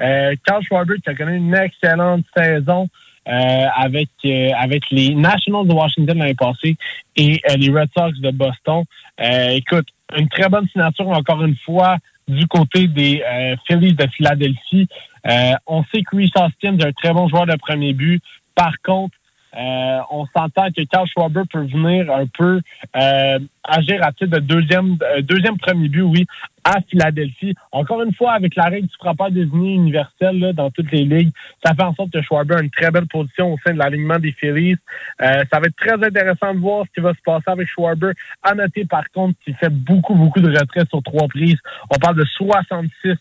Euh, 0.00 0.34
Carl 0.44 0.62
Schwarber 0.64 0.96
qui 1.02 1.08
a 1.08 1.14
connu 1.14 1.36
une 1.36 1.54
excellente 1.54 2.24
saison 2.36 2.88
euh, 3.28 3.64
avec 3.76 4.08
euh, 4.24 4.50
avec 4.58 4.90
les 4.90 5.14
Nationals 5.14 5.66
de 5.66 5.72
Washington 5.72 6.18
l'année 6.18 6.34
passée 6.34 6.76
et 7.16 7.40
les 7.56 7.70
Red 7.70 7.88
Sox 7.96 8.18
de 8.20 8.30
Boston. 8.30 8.84
écoute, 9.18 9.86
une 10.16 10.28
très 10.28 10.48
bonne 10.48 10.68
signature 10.68 11.08
encore 11.08 11.44
une 11.44 11.56
fois 11.64 11.96
du 12.28 12.46
côté 12.48 12.88
des 12.88 13.22
euh, 13.22 13.56
Phillies 13.66 13.94
de 13.94 14.06
Philadelphie. 14.08 14.88
Euh, 15.26 15.52
on 15.66 15.84
sait 15.84 16.02
que 16.02 16.16
Reese 16.16 16.30
Austin 16.36 16.78
est 16.78 16.84
un 16.84 16.92
très 16.92 17.12
bon 17.12 17.28
joueur 17.28 17.46
de 17.46 17.56
premier 17.56 17.92
but. 17.92 18.22
Par 18.54 18.72
contre, 18.84 19.16
euh, 19.56 19.98
on 20.10 20.26
s'entend 20.36 20.70
que 20.70 20.82
Carl 20.82 21.06
Schwarber 21.08 21.42
peut 21.50 21.64
venir 21.64 22.12
un 22.12 22.26
peu 22.26 22.60
euh, 22.96 23.38
agir 23.64 24.04
à 24.04 24.12
titre 24.12 24.38
de 24.38 24.40
deuxième, 24.40 24.98
euh, 25.02 25.22
deuxième 25.22 25.56
premier 25.56 25.88
but, 25.88 26.02
oui, 26.02 26.26
à 26.66 26.80
Philadelphie. 26.90 27.54
Encore 27.70 28.02
une 28.02 28.12
fois, 28.12 28.32
avec 28.32 28.56
la 28.56 28.64
règle 28.64 28.88
du 28.88 28.96
frappeur 28.96 29.30
désigné 29.30 29.74
universel 29.74 30.38
là, 30.40 30.52
dans 30.52 30.70
toutes 30.70 30.90
les 30.90 31.04
ligues, 31.04 31.32
ça 31.64 31.74
fait 31.74 31.82
en 31.84 31.94
sorte 31.94 32.10
que 32.10 32.20
Schwarber 32.20 32.56
a 32.56 32.62
une 32.62 32.70
très 32.70 32.90
belle 32.90 33.06
position 33.06 33.52
au 33.52 33.56
sein 33.64 33.72
de 33.72 33.78
l'alignement 33.78 34.18
des 34.18 34.32
Phillies. 34.32 34.76
Euh, 35.22 35.44
ça 35.52 35.60
va 35.60 35.66
être 35.66 35.76
très 35.76 35.94
intéressant 35.94 36.52
de 36.54 36.58
voir 36.58 36.84
ce 36.86 36.92
qui 36.92 37.00
va 37.00 37.12
se 37.14 37.22
passer 37.24 37.44
avec 37.46 37.68
Schwarber. 37.68 38.12
À 38.42 38.54
noter, 38.54 38.84
par 38.84 39.08
contre, 39.10 39.38
qu'il 39.44 39.54
fait 39.54 39.72
beaucoup, 39.72 40.14
beaucoup 40.14 40.40
de 40.40 40.50
retraits 40.50 40.88
sur 40.88 41.02
trois 41.02 41.28
prises. 41.28 41.58
On 41.90 41.98
parle 41.98 42.16
de 42.16 42.24
66 42.24 43.14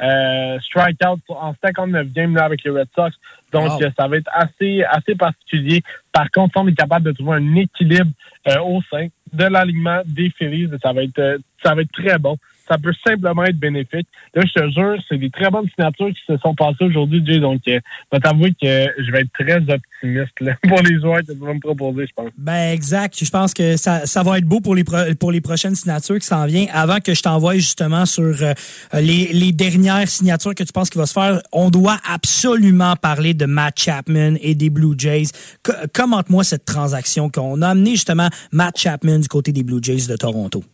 euh, 0.00 0.60
strikeouts 0.60 1.20
en 1.28 1.54
59 1.64 2.12
games 2.12 2.34
là, 2.36 2.44
avec 2.44 2.62
les 2.62 2.70
Red 2.70 2.88
Sox. 2.94 3.16
Donc, 3.52 3.68
Wow. 3.68 3.90
ça 3.98 4.08
va 4.08 4.16
être 4.16 4.30
assez, 4.32 4.82
assez 4.84 5.14
particulier. 5.14 5.82
Par 6.12 6.30
contre, 6.30 6.58
on 6.60 6.66
est 6.68 6.74
capable 6.74 7.06
de 7.06 7.12
trouver 7.12 7.36
un 7.38 7.54
équilibre 7.56 8.10
euh, 8.48 8.60
au 8.60 8.80
sein 8.90 9.08
de 9.32 9.44
l'alignement 9.44 10.02
des 10.06 10.30
Phillies. 10.30 10.68
Ça 10.82 10.92
va 10.92 11.02
être, 11.02 11.18
euh, 11.18 11.38
ça 11.64 11.74
va 11.74 11.82
être 11.82 11.92
très 11.92 12.18
bon. 12.18 12.36
Ça 12.72 12.78
peut 12.78 12.94
simplement 13.06 13.44
être 13.44 13.58
bénéfique. 13.58 14.06
Là, 14.34 14.42
je 14.46 14.60
te 14.60 14.70
jure, 14.70 14.96
c'est 15.06 15.18
des 15.18 15.28
très 15.28 15.50
bonnes 15.50 15.68
signatures 15.74 16.08
qui 16.08 16.22
se 16.26 16.38
sont 16.38 16.54
passées 16.54 16.84
aujourd'hui. 16.84 17.38
Donc, 17.38 17.60
euh, 17.68 17.78
je 18.10 18.16
vais 18.16 18.20
t'avouer 18.20 18.50
que 18.52 18.86
je 18.98 19.12
vais 19.12 19.20
être 19.20 19.32
très 19.38 19.56
optimiste 19.56 20.32
pour 20.68 20.80
les 20.80 20.98
joueurs 20.98 21.20
que 21.20 21.32
tu 21.32 21.38
vas 21.38 21.52
me 21.52 21.60
proposer, 21.60 22.06
je 22.06 22.12
pense. 22.14 22.30
Ben 22.38 22.72
exact. 22.72 23.22
Je 23.22 23.30
pense 23.30 23.52
que 23.52 23.76
ça, 23.76 24.22
va 24.22 24.38
être 24.38 24.46
beau 24.46 24.60
pour 24.60 24.74
les 24.74 25.40
prochaines 25.42 25.74
signatures 25.74 26.18
qui 26.18 26.26
s'en 26.26 26.46
viennent. 26.46 26.68
Avant 26.72 27.00
que 27.00 27.12
je 27.12 27.22
t'envoie 27.22 27.56
justement 27.56 28.06
sur 28.06 28.22
euh, 28.42 28.54
les, 28.94 29.52
dernières 29.52 30.08
signatures 30.08 30.54
que 30.54 30.64
tu 30.64 30.72
penses 30.72 30.88
qu'il 30.88 31.00
va 31.00 31.06
se 31.06 31.12
faire, 31.12 31.42
on 31.52 31.68
doit 31.68 31.98
absolument 32.08 32.96
parler 32.96 33.34
de 33.34 33.44
Matt 33.44 33.78
Chapman 33.78 34.36
et 34.40 34.54
des 34.54 34.70
Blue 34.70 34.94
Jays. 34.96 35.28
Co- 35.62 35.72
Commente-moi 35.92 36.42
cette 36.42 36.64
transaction 36.64 37.28
qu'on 37.28 37.60
a 37.60 37.68
amené 37.68 37.90
justement 37.90 38.28
Matt 38.50 38.78
Chapman 38.78 39.18
du 39.18 39.28
côté 39.28 39.52
des 39.52 39.62
Blue 39.62 39.80
Jays 39.82 40.06
de 40.08 40.16
Toronto. 40.16 40.64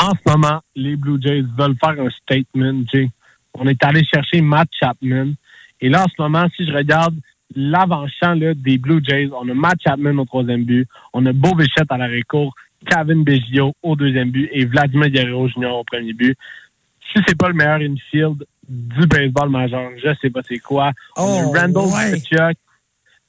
En 0.00 0.12
ce 0.14 0.30
moment, 0.30 0.60
les 0.74 0.96
Blue 0.96 1.20
Jays 1.20 1.44
veulent 1.56 1.76
faire 1.78 2.00
un 2.00 2.10
statement, 2.10 2.82
Jay. 2.92 3.08
On 3.54 3.66
est 3.66 3.82
allé 3.84 4.04
chercher 4.04 4.40
Matt 4.40 4.68
Chapman. 4.78 5.32
Et 5.80 5.88
là, 5.88 6.04
en 6.04 6.08
ce 6.08 6.20
moment, 6.20 6.46
si 6.56 6.66
je 6.66 6.72
regarde 6.72 7.14
l'avant-champ 7.54 8.36
des 8.36 8.78
Blue 8.78 9.00
Jays, 9.02 9.28
on 9.32 9.48
a 9.48 9.54
Matt 9.54 9.78
Chapman 9.82 10.16
au 10.18 10.24
troisième 10.24 10.64
but, 10.64 10.86
on 11.12 11.26
a 11.26 11.32
Beau 11.32 11.54
Bichette 11.54 11.90
à 11.90 11.96
l'arrêt 11.98 12.22
court, 12.22 12.54
Kevin 12.86 13.24
Biggio 13.24 13.74
au 13.82 13.96
deuxième 13.96 14.30
but 14.30 14.48
et 14.52 14.64
Vladimir 14.64 15.10
Guerrero 15.10 15.48
Jr. 15.48 15.66
au 15.72 15.84
premier 15.84 16.12
but. 16.12 16.36
Si 17.12 17.20
c'est 17.26 17.36
pas 17.36 17.48
le 17.48 17.54
meilleur 17.54 17.80
infield 17.80 18.44
du 18.68 19.06
baseball 19.06 19.50
majeur, 19.50 19.90
je 20.02 20.14
sais 20.22 20.30
pas 20.30 20.40
c'est 20.48 20.60
quoi. 20.60 20.92
On 21.16 21.22
Oh, 21.50 21.52
a 21.56 21.60
Randall 21.60 21.86
ouais. 21.86 22.10
Grichuk. 22.12 22.56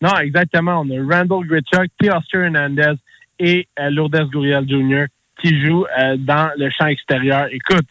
Non, 0.02 0.16
exactement. 0.20 0.82
On 0.86 0.90
a 0.92 1.16
Randall 1.18 1.46
Grichuk, 1.48 1.90
Teoscar 2.00 2.44
Hernandez 2.44 2.94
et 3.40 3.68
euh, 3.80 3.90
Lourdes 3.90 4.30
Gurriel 4.32 4.70
Jr. 4.70 5.06
qui 5.42 5.60
jouent 5.60 5.86
euh, 6.00 6.16
dans 6.18 6.52
le 6.58 6.70
champ 6.70 6.88
extérieur. 6.88 7.48
Écoute, 7.52 7.86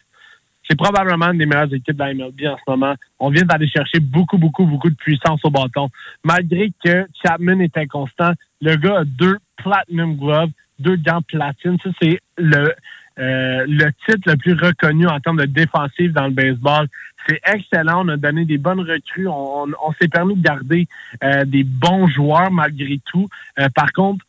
c'est 0.69 0.77
probablement 0.77 1.33
une 1.33 1.39
des 1.39 1.47
meilleures 1.47 1.73
équipes 1.75 1.97
de 1.97 2.05
MLB 2.05 2.47
en 2.47 2.57
ce 2.57 2.71
moment. 2.71 2.95
On 3.19 3.31
vient 3.31 3.43
d'aller 3.43 3.67
chercher 3.67 3.99
beaucoup, 3.99 4.39
beaucoup, 4.39 4.65
beaucoup 4.65 4.91
de 4.91 4.95
puissance 4.95 5.41
au 5.45 5.51
bâton. 5.51 5.89
Malgré 6.25 6.71
que 6.85 7.07
Chapman 7.23 7.59
est 7.61 7.77
inconstant, 7.77 8.33
le 8.61 8.77
gars 8.77 9.01
a 9.01 9.05
deux 9.05 9.39
Platinum 9.57 10.17
Gloves, 10.17 10.51
deux 10.79 10.97
gants 10.97 11.23
platine. 11.23 11.77
Ça, 11.83 11.91
c'est 12.01 12.21
le, 12.39 12.73
euh, 13.19 13.91
titre 14.07 14.31
le 14.31 14.37
plus 14.37 14.53
reconnu 14.53 15.09
en 15.09 15.19
termes 15.19 15.39
de 15.39 15.47
défensive 15.47 16.13
dans 16.13 16.27
le 16.27 16.33
baseball. 16.33 16.87
C'est 17.27 17.41
excellent. 17.53 18.07
On 18.07 18.09
a 18.09 18.17
donné 18.17 18.45
des 18.45 18.59
bonnes 18.59 18.81
recrues. 18.81 19.27
On, 19.29 19.67
s'est 20.01 20.09
permis 20.09 20.37
de 20.37 20.43
garder 20.43 20.87
euh, 21.25 21.45
des 21.45 21.65
bons 21.65 22.07
joueurs 22.07 22.51
malgré 22.51 23.01
tout. 23.07 23.29
Par 23.75 23.93
contre, 23.93 24.25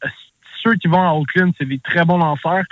ceux 0.61 0.75
qui 0.75 0.87
vont 0.87 1.01
à 1.01 1.13
Oakland, 1.13 1.51
c'est 1.57 1.67
des 1.67 1.79
très 1.79 2.05
bons 2.05 2.17
lanceurs. 2.17 2.63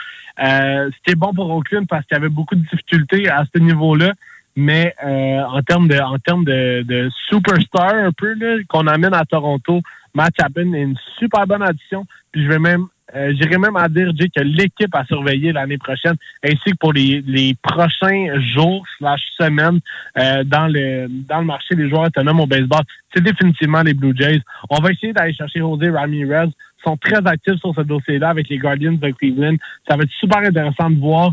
Euh, 0.43 0.89
C'était 0.97 1.15
bon 1.15 1.33
pour 1.33 1.49
Oakland 1.49 1.85
parce 1.87 2.05
qu'il 2.05 2.15
y 2.15 2.19
avait 2.19 2.29
beaucoup 2.29 2.55
de 2.55 2.61
difficultés 2.61 3.29
à 3.29 3.43
ce 3.53 3.59
niveau-là. 3.59 4.13
Mais 4.55 4.93
euh, 5.05 5.41
en 5.43 5.61
termes 5.61 5.87
de 5.87 5.97
en 5.99 6.17
termes 6.17 6.43
de, 6.43 7.09
superstar 7.29 7.93
un 7.93 8.11
peu 8.11 8.35
qu'on 8.67 8.87
amène 8.87 9.13
à 9.13 9.23
Toronto, 9.23 9.81
Matt 10.13 10.33
Chapman 10.39 10.73
est 10.73 10.81
une 10.81 10.97
super 11.17 11.45
bonne 11.47 11.61
addition. 11.61 12.05
Puis 12.31 12.43
je 12.43 12.49
vais 12.49 12.59
même 12.59 12.87
euh, 13.15 13.33
même 13.59 13.75
à 13.75 13.87
dire 13.87 14.11
Jay, 14.15 14.29
que 14.35 14.41
l'équipe 14.41 14.93
à 14.93 15.03
surveiller 15.05 15.51
l'année 15.51 15.77
prochaine, 15.77 16.15
ainsi 16.43 16.71
que 16.71 16.77
pour 16.79 16.93
les, 16.93 17.23
les 17.25 17.55
prochains 17.61 18.39
jours 18.53 18.85
slash 18.97 19.21
semaines 19.37 19.79
dans 20.15 20.67
le 20.67 21.07
dans 21.07 21.39
le 21.39 21.45
marché 21.45 21.75
des 21.75 21.87
joueurs 21.87 22.07
autonomes 22.07 22.41
au 22.41 22.47
baseball, 22.47 22.83
c'est 23.13 23.23
définitivement 23.23 23.81
les 23.81 23.93
Blue 23.93 24.13
Jays. 24.15 24.41
On 24.69 24.79
va 24.79 24.91
essayer 24.91 25.13
d'aller 25.13 25.33
chercher 25.33 25.59
José 25.59 25.89
Ramirez. 25.89 26.49
Sont 26.83 26.97
très 26.97 27.25
actifs 27.25 27.59
sur 27.59 27.73
ce 27.75 27.81
dossier-là 27.81 28.29
avec 28.29 28.49
les 28.49 28.57
Guardians 28.57 28.93
de 28.93 29.09
Cleveland. 29.11 29.55
Ça 29.87 29.97
va 29.97 30.03
être 30.03 30.11
super 30.11 30.39
intéressant 30.39 30.89
de 30.89 30.99
voir 30.99 31.31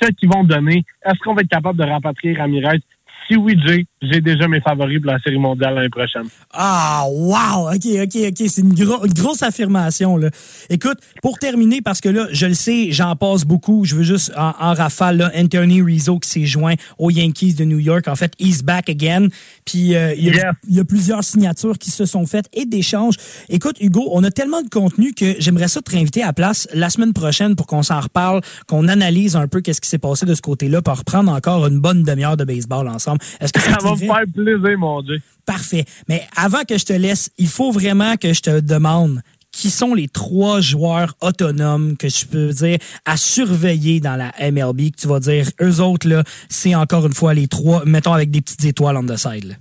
ce 0.00 0.08
qu'ils 0.08 0.28
vont 0.28 0.44
donner. 0.44 0.84
Est-ce 1.04 1.18
qu'on 1.20 1.34
va 1.34 1.42
être 1.42 1.48
capable 1.48 1.78
de 1.78 1.84
rapatrier 1.84 2.34
Ramirez? 2.34 2.80
Si 3.26 3.36
oui, 3.36 3.60
Jay, 3.64 3.84
j'ai 4.02 4.20
déjà 4.20 4.46
mes 4.48 4.60
favoris 4.60 5.00
pour 5.00 5.10
la 5.10 5.18
Série 5.20 5.38
mondiale 5.38 5.74
l'année 5.74 5.88
prochaine. 5.88 6.24
Ah, 6.52 7.04
wow! 7.10 7.68
OK, 7.74 7.84
OK, 8.02 8.16
OK. 8.28 8.48
C'est 8.48 8.60
une, 8.60 8.74
gro- 8.74 9.04
une 9.04 9.12
grosse 9.12 9.42
affirmation, 9.42 10.16
là. 10.16 10.30
Écoute, 10.70 10.98
pour 11.22 11.38
terminer, 11.38 11.82
parce 11.82 12.00
que 12.00 12.08
là, 12.08 12.26
je 12.30 12.46
le 12.46 12.54
sais, 12.54 12.92
j'en 12.92 13.16
passe 13.16 13.44
beaucoup. 13.44 13.84
Je 13.84 13.96
veux 13.96 14.02
juste, 14.02 14.32
en, 14.36 14.52
en 14.60 14.74
rafale, 14.74 15.16
là, 15.18 15.32
Anthony 15.36 15.82
Rizzo 15.82 16.18
qui 16.18 16.28
s'est 16.28 16.46
joint 16.46 16.74
aux 16.98 17.10
Yankees 17.10 17.54
de 17.54 17.64
New 17.64 17.78
York. 17.78 18.06
En 18.08 18.14
fait, 18.16 18.32
he's 18.38 18.62
back 18.62 18.88
again. 18.88 19.28
Puis, 19.64 19.94
euh, 19.96 20.14
il 20.14 20.24
y, 20.24 20.30
a- 20.30 20.34
Yes. 20.34 20.44
il 20.68 20.76
y 20.76 20.80
a 20.80 20.84
plusieurs 20.84 21.24
signatures 21.24 21.76
qui 21.78 21.90
se 21.90 22.04
sont 22.06 22.24
faites 22.26 22.46
et 22.52 22.64
d'échanges. 22.66 23.16
Écoute, 23.48 23.76
Hugo, 23.80 24.08
on 24.12 24.22
a 24.24 24.30
tellement 24.30 24.62
de 24.62 24.68
contenu 24.68 25.12
que 25.12 25.34
j'aimerais 25.40 25.68
ça 25.68 25.80
te 25.82 25.90
réinviter 25.90 26.22
à 26.22 26.26
la 26.26 26.32
place 26.32 26.68
la 26.72 26.90
semaine 26.90 27.12
prochaine 27.12 27.56
pour 27.56 27.66
qu'on 27.66 27.82
s'en 27.82 28.00
reparle, 28.00 28.40
qu'on 28.68 28.86
analyse 28.88 29.34
un 29.36 29.48
peu 29.48 29.60
qu'est-ce 29.60 29.80
qui 29.80 29.88
s'est 29.88 29.98
passé 29.98 30.24
de 30.26 30.34
ce 30.34 30.42
côté-là, 30.42 30.82
pour 30.82 30.96
reprendre 30.96 31.32
encore 31.32 31.66
une 31.66 31.80
bonne 31.80 32.04
demi-heure 32.04 32.36
de 32.36 32.44
baseball 32.44 32.86
ensemble. 32.88 33.18
Est-ce 33.40 33.52
que 33.52 33.60
ça, 33.60 33.70
Ça 33.72 33.76
te 33.78 33.87
va 33.94 34.06
me 34.06 34.12
faire 34.12 34.24
plaisir, 34.34 34.78
mon 34.78 35.02
Dieu. 35.02 35.20
Parfait. 35.46 35.84
Mais 36.08 36.22
avant 36.36 36.62
que 36.68 36.78
je 36.78 36.84
te 36.84 36.92
laisse, 36.92 37.30
il 37.38 37.48
faut 37.48 37.72
vraiment 37.72 38.16
que 38.16 38.32
je 38.32 38.42
te 38.42 38.60
demande 38.60 39.20
qui 39.50 39.70
sont 39.70 39.94
les 39.94 40.06
trois 40.08 40.60
joueurs 40.60 41.14
autonomes 41.20 41.96
que 41.96 42.08
je 42.08 42.26
peux 42.26 42.50
dire 42.50 42.78
à 43.04 43.16
surveiller 43.16 43.98
dans 43.98 44.14
la 44.14 44.30
MLB, 44.40 44.92
que 44.92 45.00
tu 45.00 45.08
vas 45.08 45.18
dire, 45.18 45.46
eux 45.60 45.80
autres, 45.80 46.08
là, 46.08 46.22
c'est 46.48 46.74
encore 46.74 47.06
une 47.06 47.14
fois 47.14 47.34
les 47.34 47.48
trois, 47.48 47.84
mettons 47.84 48.12
avec 48.12 48.30
des 48.30 48.40
petites 48.40 48.64
étoiles 48.64 48.96
on 48.96 49.06
the 49.06 49.16
side. 49.16 49.44
là? 49.44 49.54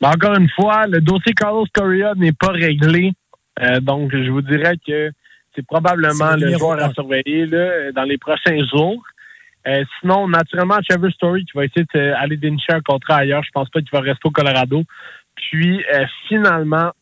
Mais 0.00 0.08
encore 0.08 0.34
une 0.34 0.50
fois, 0.50 0.86
le 0.86 1.00
dossier 1.00 1.32
Carlos 1.32 1.64
Correa 1.72 2.12
n'est 2.16 2.32
pas 2.32 2.50
réglé. 2.50 3.12
Euh, 3.62 3.80
donc, 3.80 4.10
je 4.12 4.30
vous 4.30 4.42
dirais 4.42 4.76
que 4.86 5.10
c'est 5.54 5.64
probablement 5.66 6.36
le 6.36 6.48
le 6.48 6.58
joueur 6.58 6.82
à 6.82 6.92
surveiller 6.92 7.46
là, 7.46 7.92
dans 7.92 8.02
les 8.02 8.18
prochains 8.18 8.58
jours. 8.70 9.02
Euh, 9.66 9.84
sinon, 10.00 10.28
naturellement, 10.28 10.78
Trevor 10.88 11.10
Story 11.10 11.44
qui 11.44 11.52
va 11.56 11.64
essayer 11.64 11.86
d'aller 11.92 12.36
dénicher 12.36 12.72
un 12.72 12.80
contrat 12.80 13.16
ailleurs. 13.16 13.42
Je 13.42 13.50
pense 13.50 13.68
pas 13.68 13.80
qu'il 13.80 13.90
va 13.90 14.00
rester 14.00 14.26
au 14.26 14.30
Colorado. 14.30 14.84
Puis, 15.34 15.84
euh, 15.92 16.06
finalement, 16.28 16.92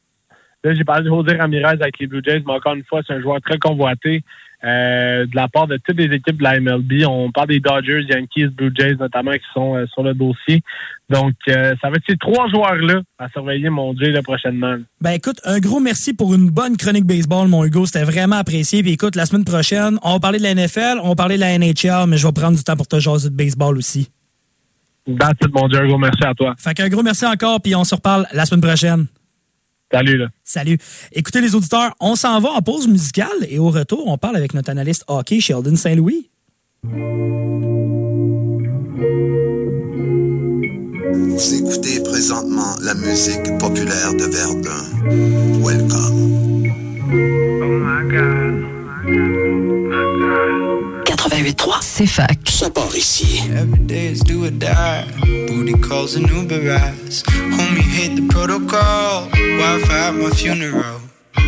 là, 0.64 0.74
j'ai 0.74 0.84
parlé 0.84 1.04
de 1.04 1.08
José 1.08 1.36
Ramirez 1.36 1.78
avec 1.80 1.98
les 1.98 2.06
Blue 2.06 2.22
Jays, 2.24 2.42
mais 2.46 2.54
encore 2.54 2.74
une 2.74 2.84
fois, 2.84 3.02
c'est 3.06 3.12
un 3.12 3.20
joueur 3.20 3.40
très 3.40 3.58
convoité 3.58 4.22
euh, 4.64 5.26
de 5.26 5.36
la 5.36 5.48
part 5.48 5.66
de 5.66 5.78
toutes 5.84 5.98
les 5.98 6.14
équipes 6.14 6.38
de 6.38 6.42
la 6.42 6.58
MLB. 6.58 7.06
On 7.06 7.30
parle 7.30 7.48
des 7.48 7.60
Dodgers, 7.60 8.02
Yankees, 8.08 8.46
Blue 8.46 8.72
Jays 8.74 8.94
notamment 8.94 9.32
qui 9.32 9.44
sont 9.52 9.76
euh, 9.76 9.86
sur 9.92 10.02
le 10.02 10.14
dossier. 10.14 10.62
Donc, 11.10 11.34
euh, 11.48 11.74
ça 11.82 11.90
va 11.90 11.96
être 11.96 12.04
ces 12.08 12.16
trois 12.16 12.48
joueurs-là 12.48 13.02
à 13.18 13.28
surveiller, 13.28 13.68
mon 13.68 13.92
Dieu, 13.92 14.10
là, 14.10 14.22
prochainement. 14.22 14.76
Ben 15.02 15.10
écoute, 15.10 15.38
un 15.44 15.58
gros 15.58 15.80
merci 15.80 16.14
pour 16.14 16.34
une 16.34 16.48
bonne 16.48 16.76
chronique 16.78 17.04
baseball, 17.04 17.48
mon 17.48 17.64
Hugo. 17.64 17.84
C'était 17.84 18.04
vraiment 18.04 18.36
apprécié. 18.36 18.82
Puis 18.82 18.92
écoute, 18.92 19.16
la 19.16 19.26
semaine 19.26 19.44
prochaine, 19.44 19.98
on 20.02 20.14
va 20.14 20.20
parler 20.20 20.38
de 20.38 20.44
la 20.44 20.54
NFL, 20.54 20.98
on 21.02 21.10
va 21.10 21.14
parler 21.14 21.36
de 21.36 21.40
la 21.40 21.58
NHL, 21.58 22.08
mais 22.08 22.16
je 22.16 22.26
vais 22.26 22.32
prendre 22.32 22.56
du 22.56 22.64
temps 22.64 22.76
pour 22.76 22.88
te 22.88 22.98
jaser 22.98 23.28
de 23.28 23.34
baseball 23.34 23.76
aussi. 23.76 24.08
Dans 25.06 25.32
tout, 25.38 25.50
mon 25.52 25.68
Dieu, 25.68 25.80
un 25.80 25.86
gros 25.86 25.98
merci 25.98 26.24
à 26.24 26.32
toi. 26.32 26.54
Fait 26.56 26.72
qu'un 26.72 26.88
gros 26.88 27.02
merci 27.02 27.26
encore, 27.26 27.60
puis 27.60 27.74
on 27.74 27.84
se 27.84 27.94
reparle 27.94 28.26
la 28.32 28.46
semaine 28.46 28.62
prochaine. 28.62 29.06
Salut, 29.94 30.16
là. 30.16 30.26
Salut. 30.42 30.76
Écoutez 31.12 31.40
les 31.40 31.54
auditeurs, 31.54 31.94
on 32.00 32.16
s'en 32.16 32.40
va 32.40 32.50
en 32.50 32.62
pause 32.62 32.88
musicale 32.88 33.28
et 33.48 33.60
au 33.60 33.70
retour, 33.70 34.08
on 34.08 34.18
parle 34.18 34.36
avec 34.36 34.52
notre 34.52 34.70
analyste 34.70 35.04
hockey 35.06 35.38
Sheldon 35.38 35.76
Saint-Louis. 35.76 36.30
Vous 41.12 41.54
écoutez 41.54 42.02
présentement 42.02 42.74
la 42.82 42.94
musique 42.94 43.56
populaire 43.60 44.14
de 44.14 44.24
Verdun. 44.24 44.84
Welcome. 45.64 46.24
88.3, 51.44 51.78
c'est 51.82 52.06
fac. 52.06 52.38
Ça 52.48 52.70
part 52.70 52.96
ici. 52.96 53.42
Every 53.54 53.78
day 53.80 54.06
is 54.06 54.20
do 54.20 54.46
or 54.46 54.50
die. 54.50 55.04
Booty 55.48 55.74
calls 55.74 56.16
and 56.16 56.26
Uber 56.30 56.60
rides. 56.60 57.22
Homie, 57.24 57.82
hit 57.82 58.16
the 58.16 58.26
protocol. 58.28 59.28
Wi-Fi 59.28 60.08
at 60.08 60.14
my 60.14 60.30
funeral. 60.30 61.00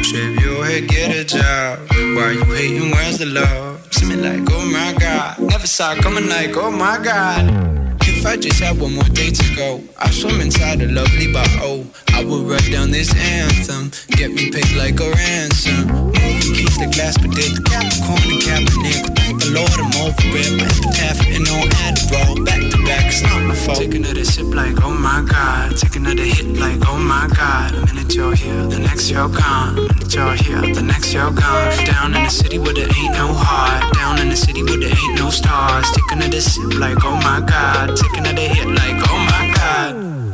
Shave 0.02 0.38
your 0.42 0.66
head, 0.66 0.88
get 0.88 1.16
a 1.16 1.24
job. 1.24 1.78
Why 1.88 2.32
you 2.32 2.44
hating? 2.44 2.90
Where's 2.90 3.16
the 3.16 3.24
love? 3.24 3.88
See 3.90 4.04
me 4.04 4.16
like, 4.16 4.46
oh 4.52 4.66
my 4.66 4.94
god. 5.00 5.38
Never 5.38 5.66
saw 5.66 5.92
it 5.92 6.02
coming 6.02 6.28
like, 6.28 6.54
oh 6.58 6.70
my 6.70 6.98
god. 7.02 7.96
If 8.02 8.26
I 8.26 8.36
just 8.36 8.60
had 8.60 8.78
one 8.78 8.94
more 8.94 9.04
day 9.04 9.30
to 9.30 9.56
go, 9.56 9.82
I 9.98 10.10
swim 10.10 10.42
inside 10.42 10.82
a 10.82 10.88
lovely 10.88 11.32
bottle. 11.32 11.86
I 12.12 12.22
would 12.22 12.46
write 12.46 12.70
down 12.70 12.90
this 12.90 13.14
anthem, 13.14 13.90
get 14.10 14.30
me 14.30 14.50
paid 14.50 14.76
like 14.76 15.00
a 15.00 15.10
ransom. 15.10 16.12
Keys 16.56 16.78
to 16.78 16.88
glass, 16.88 17.20
the 17.20 17.28
Capricorn 17.68 18.24
and 18.32 18.40
Kaepernick. 18.40 19.04
Thank 19.12 19.44
the 19.44 19.50
Lord 19.52 19.76
I'm 19.76 19.92
over 20.00 20.16
it. 20.40 20.56
My 20.56 20.64
epitaph 20.64 21.20
and 21.28 21.44
on 21.52 21.68
Adderall, 21.84 22.44
back 22.48 22.64
to 22.72 22.78
back, 22.88 23.04
it's 23.12 23.20
not 23.20 23.42
my 23.44 23.54
fault. 23.54 23.76
Take 23.76 23.94
another 23.94 24.24
sip 24.24 24.48
like, 24.54 24.80
oh 24.82 24.94
my 24.94 25.20
god. 25.28 25.76
Take 25.76 25.96
another 25.96 26.24
hit 26.24 26.48
like, 26.56 26.80
oh 26.88 26.96
my 26.96 27.28
god. 27.36 27.74
A 27.74 27.84
minute 27.92 28.14
you're 28.14 28.34
here, 28.34 28.64
the 28.72 28.78
next 28.78 29.10
you're 29.10 29.28
gone. 29.28 29.76
A 29.76 29.82
minute 29.84 30.14
you're 30.14 30.32
here, 30.32 30.62
the 30.72 30.80
next 30.80 31.12
you're 31.12 31.30
gone. 31.30 31.84
Down 31.84 32.14
in 32.14 32.24
the 32.24 32.30
city 32.30 32.58
where 32.58 32.72
there 32.72 32.88
ain't 32.88 33.12
no 33.12 33.36
heart. 33.36 33.92
Down 33.92 34.18
in 34.18 34.30
the 34.30 34.36
city 34.36 34.62
where 34.62 34.80
there 34.80 34.96
ain't 34.96 35.18
no 35.20 35.28
stars. 35.28 35.84
Take 35.92 36.12
another 36.12 36.40
sip 36.40 36.72
like, 36.80 37.04
oh 37.04 37.20
my 37.20 37.44
god. 37.44 37.94
Take 38.00 38.16
another 38.16 38.48
hit 38.48 38.66
like, 38.66 38.96
oh 39.12 39.18
my 39.28 39.52
god. 39.52 40.25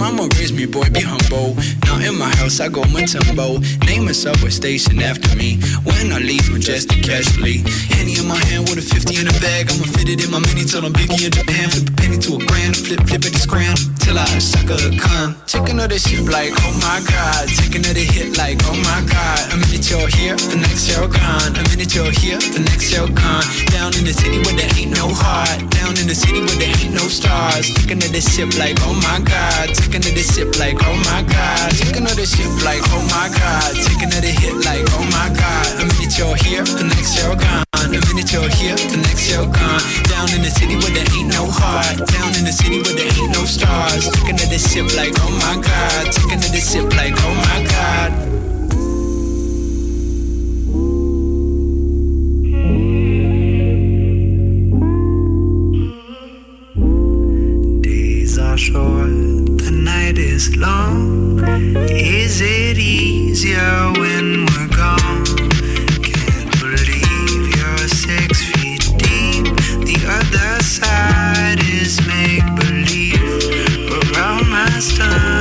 Mama 0.00 0.28
raised 0.40 0.56
me, 0.56 0.64
boy, 0.64 0.88
be 0.88 1.04
humble. 1.04 1.52
Now 1.84 2.00
in 2.00 2.16
my 2.16 2.32
house, 2.40 2.58
I 2.58 2.70
go 2.72 2.80
Matumbo. 2.88 3.60
Name 3.84 4.08
a 4.08 4.14
subway 4.14 4.48
station 4.48 4.98
after 5.02 5.28
me. 5.36 5.60
When 5.84 6.10
I 6.10 6.16
leave, 6.24 6.48
majestic 6.50 7.04
casually. 7.04 7.60
Henny 7.92 8.16
in 8.16 8.24
my 8.24 8.40
hand 8.48 8.64
with 8.72 8.80
a 8.80 8.82
50 8.82 9.20
in 9.20 9.28
a 9.28 9.36
bag. 9.44 9.68
I'ma 9.68 9.84
fit 9.92 10.08
it 10.08 10.24
in 10.24 10.32
my 10.32 10.40
mini 10.40 10.64
till 10.64 10.88
I'm 10.88 10.94
biggie 10.96 11.20
in 11.20 11.32
Japan. 11.36 11.68
Flip 11.68 11.84
a 11.84 11.92
penny 12.00 12.16
to 12.16 12.40
a 12.40 12.40
grand, 12.48 12.80
flip, 12.80 13.04
flip 13.04 13.28
it, 13.28 13.36
the 13.36 13.40
scram. 13.44 13.76
Till 14.00 14.16
I 14.16 14.24
suck 14.40 14.72
a 14.72 14.80
con. 14.96 15.36
Take 15.44 15.68
another 15.68 16.00
sip 16.00 16.24
like, 16.32 16.56
oh 16.64 16.74
my 16.80 17.04
god. 17.04 17.52
Take 17.60 17.76
another 17.76 18.00
hit 18.00 18.40
like, 18.40 18.56
oh 18.72 18.80
my 18.80 19.04
god. 19.04 19.52
A 19.52 19.56
minute 19.60 19.84
you're 19.84 20.08
here, 20.16 20.40
the 20.48 20.56
next 20.64 20.88
you're 20.88 21.12
gone. 21.12 21.52
A 21.60 21.62
minute 21.68 21.92
you're 21.92 22.14
here, 22.24 22.40
the 22.40 22.64
next 22.64 22.88
you're 22.88 23.12
gone. 23.12 23.44
Down 23.68 23.92
in 24.00 24.08
the 24.08 24.16
city 24.16 24.40
where 24.40 24.56
there 24.56 24.72
ain't 24.80 24.96
no 24.96 25.12
heart. 25.12 25.60
Down 25.76 25.92
in 26.00 26.08
the 26.08 26.16
city 26.16 26.40
where 26.40 26.56
there 26.56 26.72
ain't 26.80 26.96
no 26.96 27.04
stars. 27.04 27.68
Take 27.76 27.92
another 27.92 28.24
sip 28.24 28.56
like, 28.56 28.80
oh 28.88 28.96
my 28.96 29.20
god. 29.20 29.76
Take 29.76 29.89
another 29.94 30.22
sip 30.22 30.58
like, 30.58 30.76
oh 30.82 30.96
my 31.08 31.22
god. 31.26 31.70
Take 31.72 31.96
another 31.96 32.26
sip 32.26 32.50
like, 32.64 32.82
oh 32.94 33.02
my 33.10 33.28
god. 33.32 33.74
Take 33.74 34.02
another 34.02 34.28
hit 34.28 34.54
like, 34.64 34.84
oh 34.94 35.04
my 35.10 35.28
god. 35.34 35.66
A 35.80 35.84
minute 35.88 36.16
you're 36.18 36.36
here, 36.36 36.64
the 36.64 36.84
next 36.84 37.16
you're 37.18 37.34
gone. 37.34 37.64
A 37.74 37.88
minute 37.88 38.30
you're 38.32 38.48
here, 38.60 38.76
the 38.76 38.98
next 39.02 39.30
you're 39.30 39.46
gone. 39.46 39.82
Down 40.06 40.28
in 40.36 40.42
the 40.42 40.50
city 40.50 40.76
where 40.76 40.92
there 40.92 41.08
ain't 41.16 41.32
no 41.32 41.48
heart. 41.48 41.96
Down 42.06 42.34
in 42.38 42.44
the 42.44 42.52
city 42.52 42.78
where 42.82 42.94
there 42.94 43.08
ain't 43.08 43.32
no 43.32 43.44
stars. 43.44 44.08
Take 44.10 44.30
another 44.30 44.58
sip 44.58 44.86
like, 44.96 45.14
oh 45.16 45.30
my 45.42 45.56
god. 45.58 46.12
Take 46.12 46.32
another 46.38 46.60
sip 46.60 46.86
like, 46.94 47.14
oh 47.16 47.34
my 47.34 47.64
god. 47.66 48.10
Days 57.82 58.38
are 58.38 58.58
short, 58.58 58.99
the 58.99 58.99
night 60.40 60.48
is 60.48 60.56
long. 60.56 61.40
Is 61.90 62.40
it 62.40 62.78
easier 62.78 63.92
when 63.98 64.46
we're 64.46 64.68
gone? 64.68 65.24
Can't 66.02 66.50
believe 66.60 67.56
you're 67.56 67.88
six 67.88 68.42
feet 68.50 68.84
deep. 68.96 69.44
The 69.84 69.98
other 70.08 70.62
side 70.62 71.60
is 71.60 72.00
make 72.06 72.46
believe. 72.56 73.20
Around 73.90 74.48
my 74.50 74.70
stunts, 74.80 75.39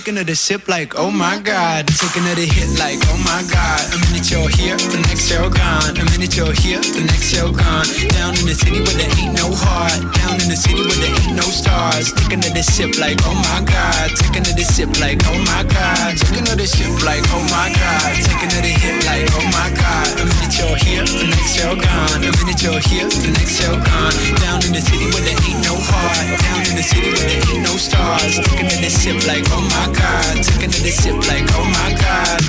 Taking 0.00 0.16
another 0.16 0.34
sip 0.34 0.66
like, 0.66 0.96
oh 0.96 1.10
my 1.10 1.36
god. 1.44 1.84
Taking 1.84 2.24
another 2.24 2.48
hit 2.48 2.72
like, 2.80 2.96
oh 3.12 3.20
my 3.20 3.44
god. 3.52 3.84
A 3.92 4.00
minute 4.08 4.32
you're 4.32 4.48
here, 4.48 4.80
the 4.80 4.96
next 5.04 5.28
you're 5.28 5.52
gone. 5.52 5.92
A 5.92 6.04
minute 6.16 6.32
you're 6.40 6.56
here, 6.56 6.80
the 6.80 7.04
next 7.04 7.36
you're 7.36 7.52
gone. 7.52 7.84
Down 8.16 8.32
in 8.40 8.48
the 8.48 8.56
city 8.56 8.80
where 8.80 8.96
there 8.96 9.12
ain't 9.20 9.36
no 9.36 9.52
heart. 9.52 10.00
Down 10.16 10.40
in 10.40 10.48
the 10.48 10.56
city 10.56 10.80
where 10.80 10.96
there 11.04 11.12
ain't 11.20 11.36
no 11.36 11.44
stars. 11.44 12.16
Taking 12.16 12.40
another 12.40 12.64
sip 12.64 12.96
like, 12.96 13.20
oh 13.28 13.36
my 13.44 13.60
god. 13.60 14.08
Taking 14.16 14.40
another 14.48 14.64
sip 14.64 14.88
like, 15.04 15.20
oh 15.28 15.36
my 15.44 15.68
god. 15.68 16.16
Taking 16.16 16.48
another 16.48 16.64
sip 16.64 16.96
like, 17.04 17.20
oh 17.36 17.44
my 17.52 17.68
god. 17.68 18.12
Taking 18.24 18.56
another 18.56 18.72
hit 18.72 19.04
like, 19.04 19.28
oh 19.36 19.44
my 19.52 19.68
god. 19.68 20.08
A 20.16 20.24
minute 20.24 20.56
you're 20.56 20.80
here, 20.80 21.04
the 21.04 21.28
next 21.28 21.60
you're 21.60 21.76
gone. 21.76 22.24
A 22.24 22.32
minute 22.40 22.60
you're 22.64 22.80
here, 22.88 23.04
the 23.04 23.36
next 23.36 23.60
you're 23.60 23.76
gone. 23.76 24.16
Down 24.40 24.64
in 24.64 24.72
the 24.72 24.80
city 24.80 25.12
where 25.12 25.24
there 25.28 25.36
ain't 25.44 25.60
no 25.60 25.76
heart. 25.76 26.24
Down 26.40 26.64
in 26.72 26.80
the 26.80 26.84
city 26.88 27.12
where 27.12 27.28
there 27.28 27.44
ain't 27.52 27.68
no 27.68 27.76
stars. 27.76 28.40
Taking 28.48 28.64
another 28.64 28.88
sip 28.88 29.20
like, 29.28 29.44
oh 29.52 29.60
my 29.60 29.84
god. 29.84 29.89
Taking 29.94 30.70
another 30.70 30.94
sip 30.94 31.16
like, 31.26 31.46
oh 31.58 31.66
my 31.66 31.90
god. 31.98 32.40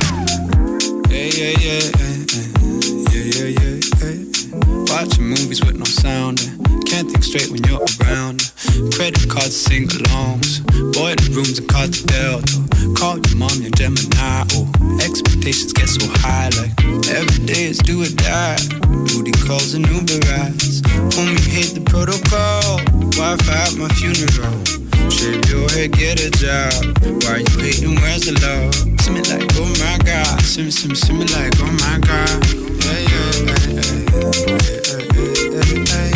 Yeah, 1.09 1.25
yeah, 1.25 1.53
yeah, 1.57 1.81
yeah, 1.97 2.45
yeah, 3.11 3.49
yeah, 3.49 3.77
yeah. 4.01 4.21
Watching 4.87 5.27
movies 5.27 5.63
with 5.65 5.77
no 5.77 5.85
sound. 5.85 6.39
Can't 6.85 7.09
think 7.09 7.23
straight 7.23 7.49
when 7.49 7.63
you're 7.63 7.81
around. 8.01 8.51
Credit 8.93 9.27
cards, 9.29 9.55
sing 9.59 9.87
alongs. 9.87 10.61
Boy, 10.93 11.15
the 11.15 11.31
rooms 11.33 11.57
and 11.57 11.67
cars 11.67 11.89
to 11.91 12.05
Delta. 12.05 12.61
Call 12.99 13.17
your 13.17 13.37
mom, 13.37 13.61
your 13.61 13.71
Gemini. 13.71 14.45
Oh, 14.53 14.69
expectations 15.01 15.73
get 15.73 15.89
so 15.89 16.05
high. 16.21 16.49
Like 16.55 16.77
every 17.09 17.45
day 17.45 17.65
is 17.65 17.79
do 17.79 18.03
or 18.03 18.09
die. 18.09 18.57
Booty 19.09 19.31
calls 19.47 19.73
and 19.73 19.87
Uber 19.87 20.19
rides. 20.29 20.81
Homie, 21.15 21.39
hate 21.47 21.73
the 21.73 21.81
protocol. 21.81 22.77
Wi 23.17 23.37
Fi 23.37 23.53
at 23.53 23.75
my 23.77 23.87
funeral. 23.95 24.80
Shave 25.11 25.49
your 25.49 25.69
head, 25.71 25.91
get 25.91 26.19
a 26.21 26.29
job. 26.31 26.73
Why 27.23 27.43
you 27.43 27.59
hating? 27.59 27.95
Where's 28.01 28.25
the 28.25 28.33
love? 28.41 28.73
See 29.01 29.11
me 29.11 29.21
like, 29.21 29.51
oh 29.57 29.67
my 29.79 29.97
god. 30.03 30.41
See 30.41 30.63
me, 30.63 30.71
see 30.71 30.87
me, 30.87 30.95
see 30.95 31.13
me 31.13 31.25
like, 31.25 31.53
oh 31.59 31.71
my 31.83 31.99
god. 31.99 32.45
Yeah, 32.85 32.99
yeah, 33.11 33.31
yeah, 33.45 33.59
yeah, 33.67 33.91
yeah, 34.11 34.71
yeah, 35.11 35.83
yeah, 35.83 36.05
yeah. 36.05 36.10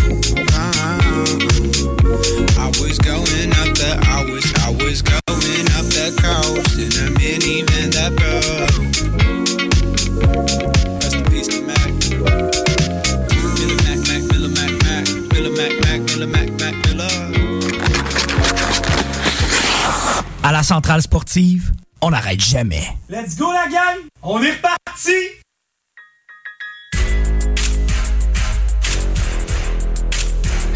À 20.47 20.51
la 20.51 20.61
centrale 20.61 21.01
sportive, 21.01 21.71
on 22.01 22.11
n'arrête 22.11 22.39
jamais. 22.39 22.83
Let's 23.09 23.35
go 23.35 23.51
la 23.51 23.67
gang! 23.67 23.97
On 24.21 24.39
est 24.43 24.51
reparti! 24.51 25.09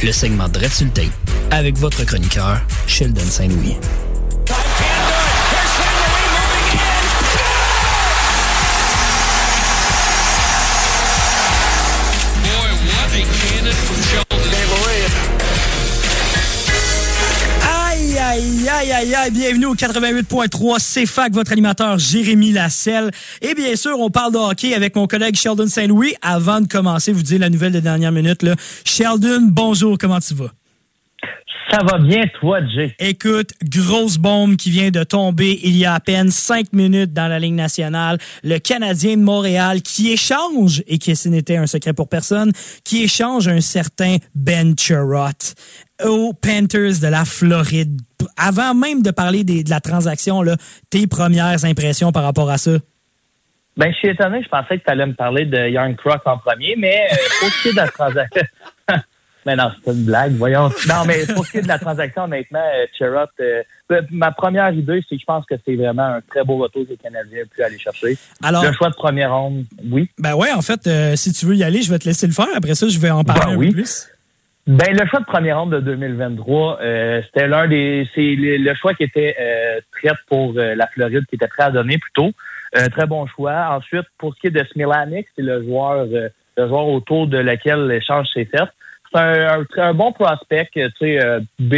Le 0.01 0.11
segment 0.11 0.49
tape 0.49 1.11
avec 1.51 1.77
votre 1.77 2.03
chroniqueur, 2.03 2.59
Sheldon 2.87 3.21
Saint-Louis. 3.21 3.77
Aïe, 18.79 18.91
aïe, 18.93 19.13
aïe, 19.13 19.31
bienvenue 19.31 19.65
au 19.65 19.75
88.3 19.75 21.03
CFAC, 21.03 21.33
votre 21.33 21.51
animateur 21.51 21.99
Jérémy 21.99 22.53
Lasselle. 22.53 23.11
Et 23.41 23.53
bien 23.53 23.75
sûr, 23.75 23.99
on 23.99 24.09
parle 24.09 24.31
de 24.31 24.37
hockey 24.37 24.73
avec 24.73 24.95
mon 24.95 25.05
collègue 25.05 25.35
Sheldon 25.35 25.67
Saint-Louis. 25.67 26.13
Avant 26.21 26.61
de 26.61 26.67
commencer, 26.67 27.11
vous 27.11 27.21
dire 27.21 27.39
la 27.39 27.49
nouvelle 27.49 27.73
de 27.73 27.81
dernière 27.81 28.13
minute. 28.13 28.41
Là. 28.41 28.55
Sheldon, 28.85 29.49
bonjour, 29.51 29.97
comment 29.97 30.19
tu 30.19 30.33
vas? 30.33 30.51
Ça 31.69 31.83
va 31.83 31.99
bien, 31.99 32.23
toi, 32.39 32.59
Jay? 32.73 32.95
Écoute, 32.99 33.51
grosse 33.63 34.17
bombe 34.17 34.55
qui 34.55 34.71
vient 34.71 34.91
de 34.91 35.03
tomber 35.03 35.59
il 35.61 35.75
y 35.75 35.85
a 35.85 35.93
à 35.93 35.99
peine 35.99 36.31
cinq 36.31 36.71
minutes 36.71 37.13
dans 37.13 37.27
la 37.27 37.37
Ligue 37.37 37.55
nationale. 37.55 38.17
Le 38.43 38.59
Canadien 38.59 39.17
de 39.17 39.21
Montréal 39.21 39.81
qui 39.81 40.11
échange, 40.11 40.83
et 40.87 40.97
qui 40.97 41.15
ce 41.15 41.27
n'était 41.27 41.57
un 41.57 41.67
secret 41.67 41.93
pour 41.93 42.07
personne, 42.07 42.53
qui 42.85 43.03
échange 43.03 43.49
un 43.49 43.61
certain 43.61 44.17
Ben 44.33 44.73
Chirot 44.75 45.53
aux 46.05 46.33
Panthers 46.33 46.99
de 47.01 47.07
la 47.07 47.25
Floride. 47.25 47.99
Avant 48.37 48.73
même 48.73 49.01
de 49.01 49.11
parler 49.11 49.43
des- 49.43 49.63
de 49.63 49.69
la 49.69 49.79
transaction, 49.79 50.41
là, 50.41 50.55
tes 50.89 51.07
premières 51.07 51.65
impressions 51.65 52.11
par 52.11 52.23
rapport 52.23 52.49
à 52.49 52.57
ça? 52.57 52.71
Ben, 53.77 53.91
je 53.93 53.97
suis 53.97 54.09
étonné. 54.09 54.41
Je 54.43 54.49
pensais 54.49 54.77
que 54.77 54.83
tu 54.83 54.91
allais 54.91 55.05
me 55.05 55.13
parler 55.13 55.45
de 55.45 55.69
Young 55.69 55.95
Cross 55.95 56.19
en 56.25 56.37
premier, 56.37 56.75
mais 56.77 56.97
euh, 57.11 57.15
pour 57.39 57.49
ce 57.49 57.61
qui 57.61 57.67
est 57.69 57.71
de 57.71 57.77
la 57.77 57.87
transaction. 57.87 58.41
Mais 59.45 59.55
non, 59.55 59.71
c'est 59.85 59.93
une 59.93 60.03
blague, 60.03 60.33
voyons. 60.33 60.67
Non, 60.87 61.05
mais 61.07 61.25
pour 61.33 61.45
ce 61.45 61.51
qui 61.51 61.57
est 61.59 61.61
de 61.61 61.67
la 61.69 61.79
transaction, 61.79 62.23
honnêtement, 62.23 62.59
euh, 62.59 62.85
euh, 63.39 63.63
euh, 63.89 64.01
ma 64.11 64.31
première 64.33 64.69
idée, 64.73 65.01
c'est 65.07 65.15
que 65.15 65.21
je 65.21 65.25
pense 65.25 65.45
que 65.45 65.55
c'est 65.65 65.75
vraiment 65.75 66.03
un 66.15 66.21
très 66.21 66.43
beau 66.43 66.57
retour 66.57 66.83
que 66.83 66.89
les 66.89 66.97
Canadiens 66.97 67.43
ont 67.43 67.47
pu 67.55 67.63
aller 67.63 67.79
chercher. 67.79 68.17
Alors- 68.43 68.65
le 68.65 68.73
choix 68.73 68.89
de 68.89 68.95
première 68.95 69.33
ronde, 69.33 69.63
oui. 69.89 70.09
Ben 70.19 70.35
ouais, 70.35 70.51
en 70.51 70.61
fait, 70.61 70.85
euh, 70.87 71.15
si 71.15 71.31
tu 71.31 71.45
veux 71.45 71.55
y 71.55 71.63
aller, 71.63 71.81
je 71.81 71.89
vais 71.89 71.97
te 71.97 72.05
laisser 72.05 72.27
le 72.27 72.33
faire. 72.33 72.47
Après 72.53 72.75
ça, 72.75 72.89
je 72.89 72.99
vais 72.99 73.09
en 73.11 73.23
parler 73.23 73.45
Ben 73.45 73.53
un 73.53 73.55
oui. 73.55 73.67
peu 73.69 73.75
plus. 73.75 74.09
Ben, 74.69 74.95
le 74.95 75.03
choix 75.07 75.19
de 75.19 75.25
première 75.25 75.59
ronde 75.59 75.71
de 75.71 75.79
2023, 75.79 76.77
euh, 76.79 77.23
c'était 77.25 77.47
l'un 77.47 77.67
des. 77.67 78.07
C'est 78.13 78.35
le, 78.37 78.71
choix 78.75 78.93
qui 78.93 79.01
était 79.01 79.35
euh, 79.41 79.79
prêt 79.91 80.15
pour 80.27 80.53
euh, 80.55 80.75
la 80.75 80.85
Floride, 80.85 81.25
qui 81.25 81.37
était 81.37 81.47
prêt 81.47 81.63
à 81.63 81.71
donner 81.71 81.97
plutôt. 81.97 82.31
Très 82.91 83.07
bon 83.07 83.25
choix. 83.25 83.69
Ensuite, 83.71 84.05
pour 84.19 84.35
ce 84.35 84.39
qui 84.41 84.47
est 84.47 84.51
de 84.51 84.63
Smilanik, 84.65 85.25
c'est 85.35 85.41
le 85.41 85.63
joueur 85.63 86.05
euh, 86.13 86.29
le 86.55 86.67
joueur 86.67 86.87
autour 86.87 87.25
de 87.25 87.39
lequel 87.39 87.87
l'échange 87.87 88.27
s'est 88.31 88.45
fait. 88.45 88.69
C'est 89.11 89.19
un, 89.19 89.61
un, 89.61 89.65
un 89.77 89.93
bon 89.95 90.11
prospect, 90.11 90.69
tu 90.71 90.87
sais, 90.99 91.19
euh, 91.19 91.39
B+, 91.57 91.77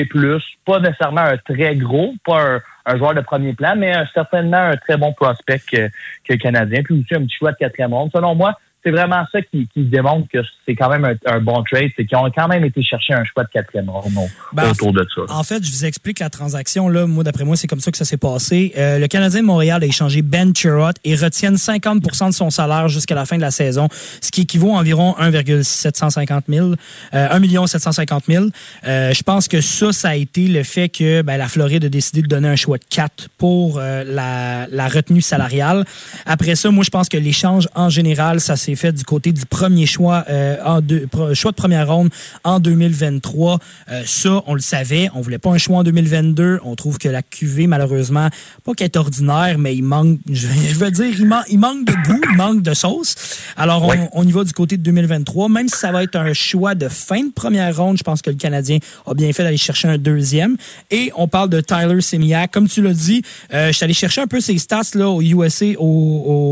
pas 0.66 0.82
nécessairement 0.82 1.22
un 1.22 1.38
très 1.38 1.78
gros, 1.78 2.14
pas 2.26 2.56
un, 2.56 2.62
un 2.88 2.98
joueur 2.98 3.14
de 3.14 3.22
premier 3.22 3.54
plan, 3.54 3.76
mais 3.78 3.94
certainement 4.14 4.58
un 4.58 4.76
très 4.76 4.98
bon 4.98 5.14
prospect 5.14 5.60
que, 5.60 5.88
que 6.28 6.34
Canadien. 6.34 6.84
Puis 6.84 7.00
aussi 7.00 7.16
un 7.16 7.24
petit 7.24 7.38
choix 7.38 7.54
de 7.54 7.58
quatrième 7.58 7.94
ronde. 7.94 8.12
Selon 8.14 8.36
moi, 8.36 8.58
c'est 8.84 8.92
vraiment 8.92 9.24
ça 9.32 9.42
qui, 9.42 9.68
qui 9.74 9.84
démontre 9.84 10.28
que 10.32 10.40
c'est 10.66 10.76
quand 10.76 10.90
même 10.90 11.06
un, 11.06 11.16
un 11.26 11.40
bon 11.40 11.64
trade, 11.64 11.92
c'est 11.96 12.06
qu'ils 12.06 12.18
ont 12.18 12.30
quand 12.36 12.48
même 12.48 12.66
été 12.66 12.82
chercher 12.84 13.14
un 13.14 13.24
choix 13.24 13.44
de 13.44 13.50
quatrième 13.50 13.90
ronde 13.90 14.12
Ben, 14.54 14.72
autour 14.72 14.94
de 14.94 15.06
ça. 15.16 15.22
En 15.34 15.44
fait, 15.44 15.64
je 15.64 15.72
vous 15.72 15.86
explique 15.86 16.20
la 16.20 16.30
transaction. 16.30 16.90
Là, 16.90 17.06
moi, 17.06 17.24
d'après 17.24 17.44
moi, 17.44 17.56
c'est 17.56 17.68
comme 17.68 17.80
ça 17.80 17.92
que 17.92 17.98
ça 17.98 18.06
s'est 18.06 18.18
passé. 18.18 18.74
Euh, 18.78 19.00
le 19.00 19.08
Canadien 19.08 19.42
de 19.42 19.46
Montréal 19.46 19.84
a 19.84 19.86
échangé 19.86 20.22
Ben 20.22 20.56
Chirot 20.56 20.92
et 21.04 21.16
retiennent 21.16 21.56
50% 21.56 22.28
de 22.28 22.34
son 22.34 22.50
salaire 22.50 22.88
jusqu'à 22.88 23.16
la 23.16 23.26
fin 23.26 23.38
de 23.38 23.42
la 23.42 23.52
saison, 23.52 23.88
ce 24.22 24.32
qui 24.32 24.42
équivaut 24.42 24.76
à 24.76 24.80
environ 24.80 25.16
1,750 25.20 26.46
000, 26.50 26.74
euh, 27.14 27.28
1 27.30 27.68
750 27.68 28.24
000. 28.28 28.46
Euh, 28.88 29.14
je 29.14 29.24
pense 29.24 29.48
que 29.48 29.62
ça, 29.62 29.92
ça 29.92 30.10
a 30.10 30.16
été 30.16 30.48
le 30.48 30.64
fait 30.64 30.90
que 30.90 31.22
ben, 31.22 31.38
la 31.38 31.48
Floride 31.48 31.86
a 31.86 31.90
décidé 31.90 32.22
de 32.22 32.28
donner 32.28 32.48
un 32.48 32.56
choix 32.56 32.78
de 32.78 32.86
4 32.90 33.30
pour 33.38 33.78
euh, 33.78 34.04
la, 34.06 34.68
la 34.68 34.88
retenue 34.88 35.22
salariale. 35.22 35.86
Après 36.26 36.56
ça, 36.56 36.72
moi, 36.72 36.84
je 36.84 36.90
pense 36.90 37.10
que 37.10 37.18
l'échange 37.18 37.68
en 37.76 37.90
général, 37.90 38.40
ça 38.40 38.56
s'est 38.56 38.71
fait 38.76 38.92
du 38.92 39.04
côté 39.04 39.32
du 39.32 39.46
premier 39.46 39.86
choix, 39.86 40.24
euh, 40.30 40.58
en 40.66 40.82
deux, 40.82 41.08
choix 41.34 41.52
de 41.52 41.56
première 41.56 41.88
ronde 41.88 42.10
en 42.44 42.60
2023. 42.60 43.60
Euh, 43.90 44.04
ça, 44.06 44.42
on 44.48 44.54
le 44.54 44.62
savait. 44.62 45.10
On 45.16 45.22
voulait 45.22 45.38
pas 45.38 45.50
un 45.52 45.58
choix 45.58 45.78
en 45.80 45.84
2022. 45.84 46.60
On 46.64 46.76
trouve 46.76 46.98
que 46.98 47.10
la 47.10 47.22
QV, 47.22 47.68
malheureusement, 47.68 48.30
pas 48.64 48.74
qu'elle 48.74 48.86
est 48.86 48.98
ordinaire, 48.98 49.58
mais 49.58 49.76
il 49.76 49.84
manque, 49.84 50.20
je, 50.32 50.48
je 50.48 50.76
veux 50.76 50.92
dire, 50.92 51.14
il, 51.20 51.26
man- 51.26 51.44
il 51.50 51.60
manque 51.60 51.86
de 51.86 51.94
goût, 51.94 52.22
il 52.32 52.38
manque 52.38 52.62
de 52.62 52.74
sauce. 52.74 53.16
Alors, 53.58 53.84
on, 53.84 54.10
on 54.14 54.28
y 54.28 54.32
va 54.32 54.44
du 54.44 54.54
côté 54.54 54.78
de 54.78 54.84
2023. 54.84 55.50
Même 55.50 55.68
si 55.68 55.78
ça 55.78 55.92
va 55.92 56.04
être 56.04 56.16
un 56.16 56.34
choix 56.34 56.76
de 56.76 56.88
fin 56.90 57.24
de 57.24 57.32
première 57.32 57.76
ronde, 57.76 57.98
je 57.98 58.04
pense 58.04 58.22
que 58.22 58.30
le 58.30 58.36
Canadien 58.36 58.78
a 59.06 59.14
bien 59.14 59.32
fait 59.34 59.44
d'aller 59.44 59.58
chercher 59.58 59.88
un 59.88 59.98
deuxième. 59.98 60.58
Et 60.90 61.12
on 61.16 61.28
parle 61.28 61.50
de 61.50 61.62
Tyler 61.62 62.02
Semiak. 62.02 62.52
Comme 62.52 62.68
tu 62.68 62.82
l'as 62.82 62.94
dit, 62.94 63.22
euh, 63.54 63.68
je 63.68 63.74
suis 63.74 63.84
allé 63.84 63.94
chercher 63.94 64.22
un 64.22 64.28
peu 64.28 64.42
ses 64.42 64.58
stats 64.58 64.82
là, 64.96 65.10
au 65.10 65.22
USA, 65.22 65.66
au, 65.78 65.86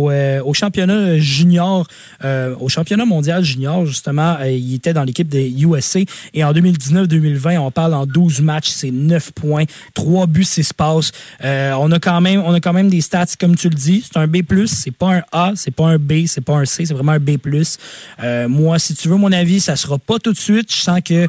au, 0.05 0.11
euh, 0.11 0.41
au 0.43 0.53
championnat 0.53 1.17
junior, 1.20 1.88
euh, 2.24 2.55
au 2.60 2.70
championnat 2.70 3.05
mondial 3.05 3.43
junior, 3.43 3.86
justement. 3.86 4.38
euh, 4.41 4.51
il 4.51 4.76
était 4.76 4.93
dans 4.93 5.03
l'équipe 5.03 5.28
des 5.28 5.49
USA. 5.49 5.99
Et 6.34 6.43
en 6.43 6.53
2019-2020, 6.53 7.57
on 7.60 7.72
parle 7.72 7.93
en 7.93 8.05
12 8.05 8.41
matchs, 8.41 8.70
c'est 8.70 8.91
9 8.91 9.32
points, 9.32 9.66
3 9.93 10.28
buts, 10.28 10.43
6 10.43 10.74
passes. 10.74 11.12
Euh, 11.43 11.74
on, 11.80 11.91
a 11.91 11.99
quand 11.99 12.22
même, 12.22 12.41
on 12.45 12.53
a 12.53 12.60
quand 12.60 12.74
même 12.74 12.89
des 12.89 13.01
stats, 13.01 13.26
comme 13.39 13.55
tu 13.55 13.70
le 13.70 13.76
dis. 13.76 14.03
C'est 14.05 14.20
un 14.20 14.28
B+, 14.28 14.41
c'est 14.66 14.91
pas 14.91 15.16
un 15.16 15.24
A, 15.32 15.53
c'est 15.55 15.72
pas 15.72 15.88
un 15.88 15.97
B, 15.97 16.26
c'est 16.28 16.41
pas 16.41 16.55
un 16.55 16.66
C, 16.66 16.86
c'est 16.86 16.93
vraiment 16.93 17.14
un 17.14 17.20
B+. 17.20 17.38
Euh, 18.24 18.47
moi, 18.47 18.80
si 18.80 18.95
tu 18.95 19.07
veux 19.07 19.18
mon 19.18 19.32
avis, 19.32 19.60
ça 19.60 19.76
sera 19.76 19.97
pas 19.97 20.20
tout 20.20 20.34
de 20.34 20.38
suite. 20.38 20.72
Je 20.74 20.82
sens 20.82 20.99
que 21.03 21.28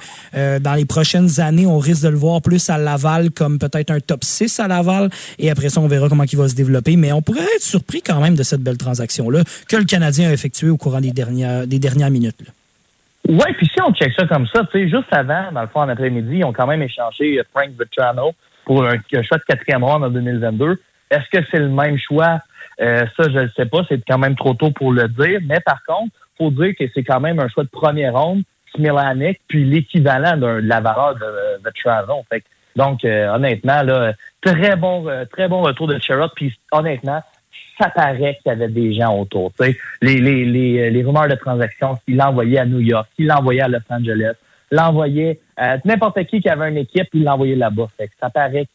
dans 0.58 0.74
les 0.74 0.84
prochaines 0.84 1.40
années, 1.40 1.66
on 1.66 1.78
risque 1.78 2.02
de 2.02 2.08
le 2.08 2.16
voir 2.16 2.42
plus 2.42 2.70
à 2.70 2.78
Laval 2.78 3.30
comme 3.30 3.58
peut-être 3.58 3.90
un 3.90 4.00
top 4.00 4.24
6 4.24 4.60
à 4.60 4.68
Laval. 4.68 5.10
Et 5.38 5.50
après 5.50 5.68
ça, 5.68 5.80
on 5.80 5.88
verra 5.88 6.08
comment 6.08 6.24
il 6.24 6.38
va 6.38 6.48
se 6.48 6.54
développer. 6.54 6.96
Mais 6.96 7.12
on 7.12 7.22
pourrait 7.22 7.40
être 7.56 7.62
surpris 7.62 8.02
quand 8.02 8.20
même 8.20 8.34
de 8.34 8.42
cette 8.42 8.62
belle 8.62 8.78
transaction-là 8.78 9.42
que 9.68 9.76
le 9.76 9.84
Canadien 9.84 10.28
a 10.28 10.32
effectuée 10.32 10.69
au 10.70 10.76
courant 10.76 11.00
des 11.00 11.12
dernières, 11.12 11.66
des 11.66 11.78
dernières 11.78 12.10
minutes. 12.10 12.40
là. 12.40 12.52
Ouais, 13.28 13.52
puis 13.52 13.66
si 13.66 13.80
on 13.82 13.92
check 13.92 14.12
ça 14.18 14.26
comme 14.26 14.46
ça, 14.46 14.64
tu 14.72 14.78
sais, 14.78 14.88
juste 14.88 15.12
avant, 15.12 15.52
dans 15.52 15.60
le 15.60 15.66
fond, 15.68 15.80
en 15.80 15.88
après-midi, 15.88 16.38
ils 16.38 16.44
ont 16.44 16.52
quand 16.52 16.66
même 16.66 16.82
échangé 16.82 17.38
euh, 17.38 17.42
Frank 17.52 17.70
Vetrano 17.78 18.32
pour 18.64 18.84
un, 18.84 18.96
choix 19.22 19.38
de 19.38 19.44
quatrième 19.46 19.84
ronde 19.84 20.04
en 20.04 20.10
2022. 20.10 20.80
Est-ce 21.10 21.38
que 21.38 21.44
c'est 21.50 21.58
le 21.58 21.68
même 21.68 21.98
choix? 21.98 22.40
Euh, 22.80 23.04
ça, 23.16 23.24
je 23.30 23.38
ne 23.40 23.48
sais 23.56 23.66
pas. 23.66 23.82
C'est 23.88 24.02
quand 24.08 24.18
même 24.18 24.36
trop 24.36 24.54
tôt 24.54 24.70
pour 24.70 24.92
le 24.92 25.06
dire. 25.08 25.40
Mais 25.44 25.60
par 25.60 25.84
contre, 25.84 26.14
faut 26.38 26.50
dire 26.50 26.72
que 26.78 26.84
c'est 26.94 27.04
quand 27.04 27.20
même 27.20 27.38
un 27.40 27.48
choix 27.48 27.64
de 27.64 27.68
première 27.68 28.14
ronde, 28.14 28.42
Smilanik, 28.74 29.40
puis 29.48 29.64
l'équivalent 29.64 30.36
d'un- 30.36 30.62
de 30.62 30.68
la 30.68 30.80
de 30.80 30.86
euh, 31.22 31.58
Vetrano. 31.62 32.24
Donc, 32.76 33.04
honnêtement, 33.04 33.82
là, 33.82 34.12
très 34.40 34.76
bon, 34.76 35.06
très 35.32 35.48
bon 35.48 35.60
retour 35.60 35.88
de 35.88 35.98
Sherrod. 35.98 36.30
Puis 36.34 36.56
honnêtement, 36.72 37.22
ça 37.80 37.88
paraît 37.90 38.38
qu'il 38.42 38.50
y 38.50 38.50
avait 38.50 38.68
des 38.68 38.92
gens 38.94 39.18
autour. 39.18 39.52
Les, 39.60 39.74
les, 40.02 40.44
les, 40.44 40.90
les 40.90 41.02
rumeurs 41.02 41.28
de 41.28 41.34
transactions, 41.34 41.96
s'il 42.04 42.16
l'envoyait 42.16 42.58
à 42.58 42.66
New 42.66 42.80
York, 42.80 43.08
s'il 43.16 43.26
l'envoyait 43.26 43.62
à 43.62 43.68
Los 43.68 43.78
Angeles, 43.88 44.34
l'envoyait 44.70 45.40
à 45.56 45.78
n'importe 45.84 46.24
qui 46.24 46.40
qui 46.40 46.48
avait 46.48 46.68
une 46.68 46.76
équipe, 46.76 47.08
il 47.14 47.24
l'envoyait 47.24 47.56
là-bas. 47.56 47.88
Que 47.98 48.04
ça 48.20 48.30
paraît 48.30 48.66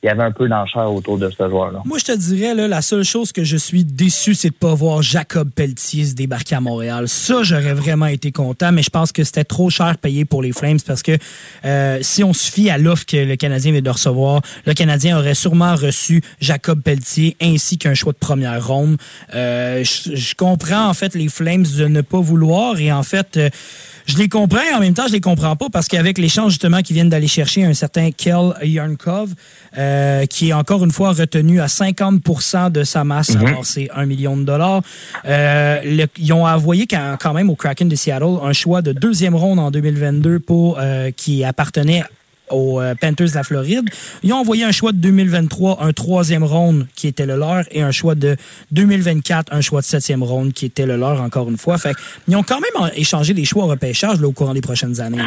qu'il 0.00 0.08
y 0.08 0.10
avait 0.10 0.22
un 0.22 0.32
peu 0.32 0.48
d'enchère 0.48 0.92
autour 0.92 1.18
de 1.18 1.28
ce 1.30 1.48
joueur-là. 1.48 1.82
Moi, 1.84 1.98
je 1.98 2.04
te 2.04 2.16
dirais, 2.16 2.54
là, 2.54 2.68
la 2.68 2.82
seule 2.82 3.04
chose 3.04 3.32
que 3.32 3.42
je 3.44 3.56
suis 3.56 3.84
déçu, 3.84 4.34
c'est 4.34 4.50
de 4.50 4.54
pas 4.54 4.74
voir 4.74 5.02
Jacob 5.02 5.50
Pelletier 5.50 6.04
se 6.04 6.14
débarquer 6.14 6.54
à 6.54 6.60
Montréal. 6.60 7.08
Ça, 7.08 7.42
j'aurais 7.42 7.74
vraiment 7.74 8.06
été 8.06 8.30
content, 8.30 8.70
mais 8.70 8.82
je 8.82 8.90
pense 8.90 9.10
que 9.10 9.24
c'était 9.24 9.44
trop 9.44 9.70
cher 9.70 9.98
payé 9.98 10.24
pour 10.24 10.42
les 10.42 10.52
Flames 10.52 10.78
parce 10.86 11.02
que 11.02 11.12
euh, 11.64 11.98
si 12.02 12.22
on 12.22 12.32
se 12.32 12.50
fie 12.50 12.70
à 12.70 12.78
l'offre 12.78 13.06
que 13.06 13.16
le 13.16 13.36
Canadien 13.36 13.72
vient 13.72 13.82
de 13.82 13.90
recevoir, 13.90 14.42
le 14.66 14.74
Canadien 14.74 15.18
aurait 15.18 15.34
sûrement 15.34 15.74
reçu 15.74 16.22
Jacob 16.40 16.80
Pelletier 16.80 17.36
ainsi 17.40 17.78
qu'un 17.78 17.94
choix 17.94 18.12
de 18.12 18.18
première 18.18 18.64
ronde. 18.64 18.98
Euh, 19.34 19.82
je, 19.82 20.14
je 20.14 20.34
comprends, 20.34 20.86
en 20.88 20.94
fait, 20.94 21.14
les 21.14 21.28
Flames 21.28 21.66
de 21.76 21.86
ne 21.86 22.00
pas 22.00 22.20
vouloir 22.20 22.78
et 22.78 22.92
en 22.92 23.02
fait, 23.02 23.36
euh, 23.36 23.50
je 24.08 24.16
les 24.16 24.28
comprends 24.28 24.62
et 24.62 24.74
en 24.74 24.80
même 24.80 24.94
temps, 24.94 25.06
je 25.06 25.12
les 25.12 25.20
comprends 25.20 25.54
pas 25.54 25.66
parce 25.70 25.86
qu'avec 25.86 26.16
l'échange 26.18 26.52
justement 26.52 26.80
qu'ils 26.82 26.94
viennent 26.94 27.10
d'aller 27.10 27.28
chercher 27.28 27.64
un 27.64 27.74
certain 27.74 28.10
Kel 28.10 28.54
Yarnkov, 28.62 29.34
euh, 29.76 30.24
qui 30.26 30.48
est 30.48 30.52
encore 30.54 30.82
une 30.84 30.90
fois 30.90 31.12
retenu 31.12 31.60
à 31.60 31.66
50% 31.68 32.70
de 32.70 32.84
sa 32.84 33.04
masse, 33.04 33.34
Mhm. 33.36 33.46
alors 33.46 33.66
c'est 33.66 33.88
un 33.94 34.06
million 34.06 34.36
de 34.36 34.44
dollars. 34.44 34.80
Euh, 35.26 35.80
le- 35.84 36.06
ils 36.18 36.32
ont 36.32 36.46
envoyé 36.46 36.86
quand, 36.86 37.16
quand 37.20 37.34
même 37.34 37.50
au 37.50 37.54
Kraken 37.54 37.88
de 37.88 37.96
Seattle 37.96 38.38
un 38.42 38.52
choix 38.52 38.80
de 38.82 38.92
deuxième 38.92 39.34
ronde 39.34 39.58
en 39.58 39.70
2022 39.70 40.40
pour 40.40 40.78
euh, 40.80 41.10
qui 41.14 41.44
appartenait 41.44 42.02
aux 42.50 42.80
euh, 42.80 42.94
Panthers 42.94 43.30
de 43.30 43.34
la 43.34 43.42
Floride. 43.42 43.88
Ils 44.22 44.32
ont 44.32 44.38
envoyé 44.38 44.64
un 44.64 44.72
choix 44.72 44.92
de 44.92 44.98
2023, 44.98 45.82
un 45.82 45.92
troisième 45.92 46.44
ronde 46.44 46.86
qui 46.94 47.08
était 47.08 47.26
le 47.26 47.36
leur, 47.36 47.64
et 47.70 47.82
un 47.82 47.90
choix 47.90 48.14
de 48.14 48.36
2024, 48.72 49.52
un 49.52 49.60
choix 49.60 49.80
de 49.80 49.86
septième 49.86 50.22
ronde 50.22 50.52
qui 50.52 50.66
était 50.66 50.86
le 50.86 50.96
leur 50.96 51.20
encore 51.20 51.48
une 51.48 51.58
fois. 51.58 51.78
Fait 51.78 51.94
ils 52.26 52.36
ont 52.36 52.42
quand 52.42 52.60
même 52.60 52.90
échangé 52.96 53.34
les 53.34 53.44
choix 53.44 53.64
au 53.64 53.68
repêchage 53.68 54.22
au 54.22 54.32
courant 54.32 54.54
des 54.54 54.60
prochaines 54.60 55.00
années. 55.00 55.22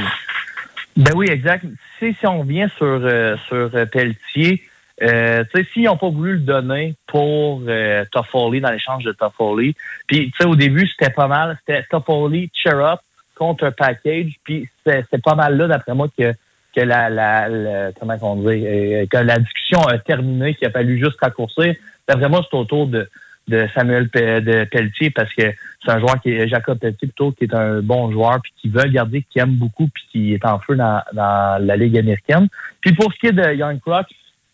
Ben 0.97 1.13
oui, 1.15 1.27
exact. 1.29 1.65
Si, 1.99 2.15
on 2.23 2.39
revient 2.39 2.67
sur, 2.77 2.85
euh, 2.85 3.37
sur 3.47 3.69
euh, 3.73 3.85
Pelletier, 3.85 4.61
euh, 5.01 5.43
s'ils 5.73 5.83
n'ont 5.83 5.97
pas 5.97 6.09
voulu 6.09 6.33
le 6.33 6.39
donner 6.39 6.95
pour 7.07 7.63
euh, 7.67 8.05
Toffoli 8.11 8.61
dans 8.61 8.69
l'échange 8.69 9.03
de 9.03 9.11
Toffoli, 9.11 9.75
puis 10.05 10.31
au 10.45 10.55
début, 10.55 10.87
c'était 10.87 11.11
pas 11.11 11.27
mal, 11.27 11.57
c'était 11.65 11.83
Toffoli, 11.89 12.51
Cherub 12.53 12.99
contre 13.35 13.65
un 13.65 13.71
package, 13.71 14.33
puis 14.43 14.69
c'est 14.85 15.23
pas 15.23 15.33
mal 15.33 15.57
là, 15.57 15.67
d'après 15.67 15.95
moi, 15.95 16.07
que, 16.15 16.33
que 16.75 16.81
la, 16.81 17.09
la, 17.09 17.91
comment 17.99 18.15
on 18.21 18.35
dit, 18.37 18.65
euh, 18.65 19.05
que 19.09 19.17
la 19.17 19.37
discussion 19.39 19.81
a 19.81 19.97
terminé, 19.97 20.55
qu'il 20.55 20.67
a 20.67 20.71
fallu 20.71 20.97
juste 20.97 21.19
raccourcir. 21.21 21.75
D'après 22.07 22.29
c'est 22.49 22.57
autour 22.57 22.87
de, 22.87 23.09
de 23.47 23.67
Samuel 23.73 24.09
de 24.13 24.63
Pelletier 24.65 25.09
parce 25.11 25.33
que 25.33 25.43
c'est 25.83 25.91
un 25.91 25.99
joueur 25.99 26.19
qui 26.21 26.31
est 26.31 26.47
Jacob 26.47 26.77
Pelletier 26.79 27.07
plutôt 27.07 27.31
qui 27.31 27.45
est 27.45 27.53
un 27.53 27.81
bon 27.81 28.11
joueur 28.11 28.39
puis 28.41 28.53
qui 28.61 28.69
veut 28.69 28.87
garder, 28.89 29.25
qui 29.29 29.39
aime 29.39 29.55
beaucoup 29.55 29.87
puis 29.87 30.03
qui 30.11 30.33
est 30.33 30.45
en 30.45 30.59
feu 30.59 30.75
dans, 30.75 31.01
dans 31.13 31.63
la 31.63 31.75
Ligue 31.75 31.97
américaine. 31.97 32.47
Puis 32.81 32.93
pour 32.93 33.11
ce 33.13 33.19
qui 33.19 33.27
est 33.27 33.31
de 33.31 33.53
Young 33.53 33.79
Croc, 33.79 34.07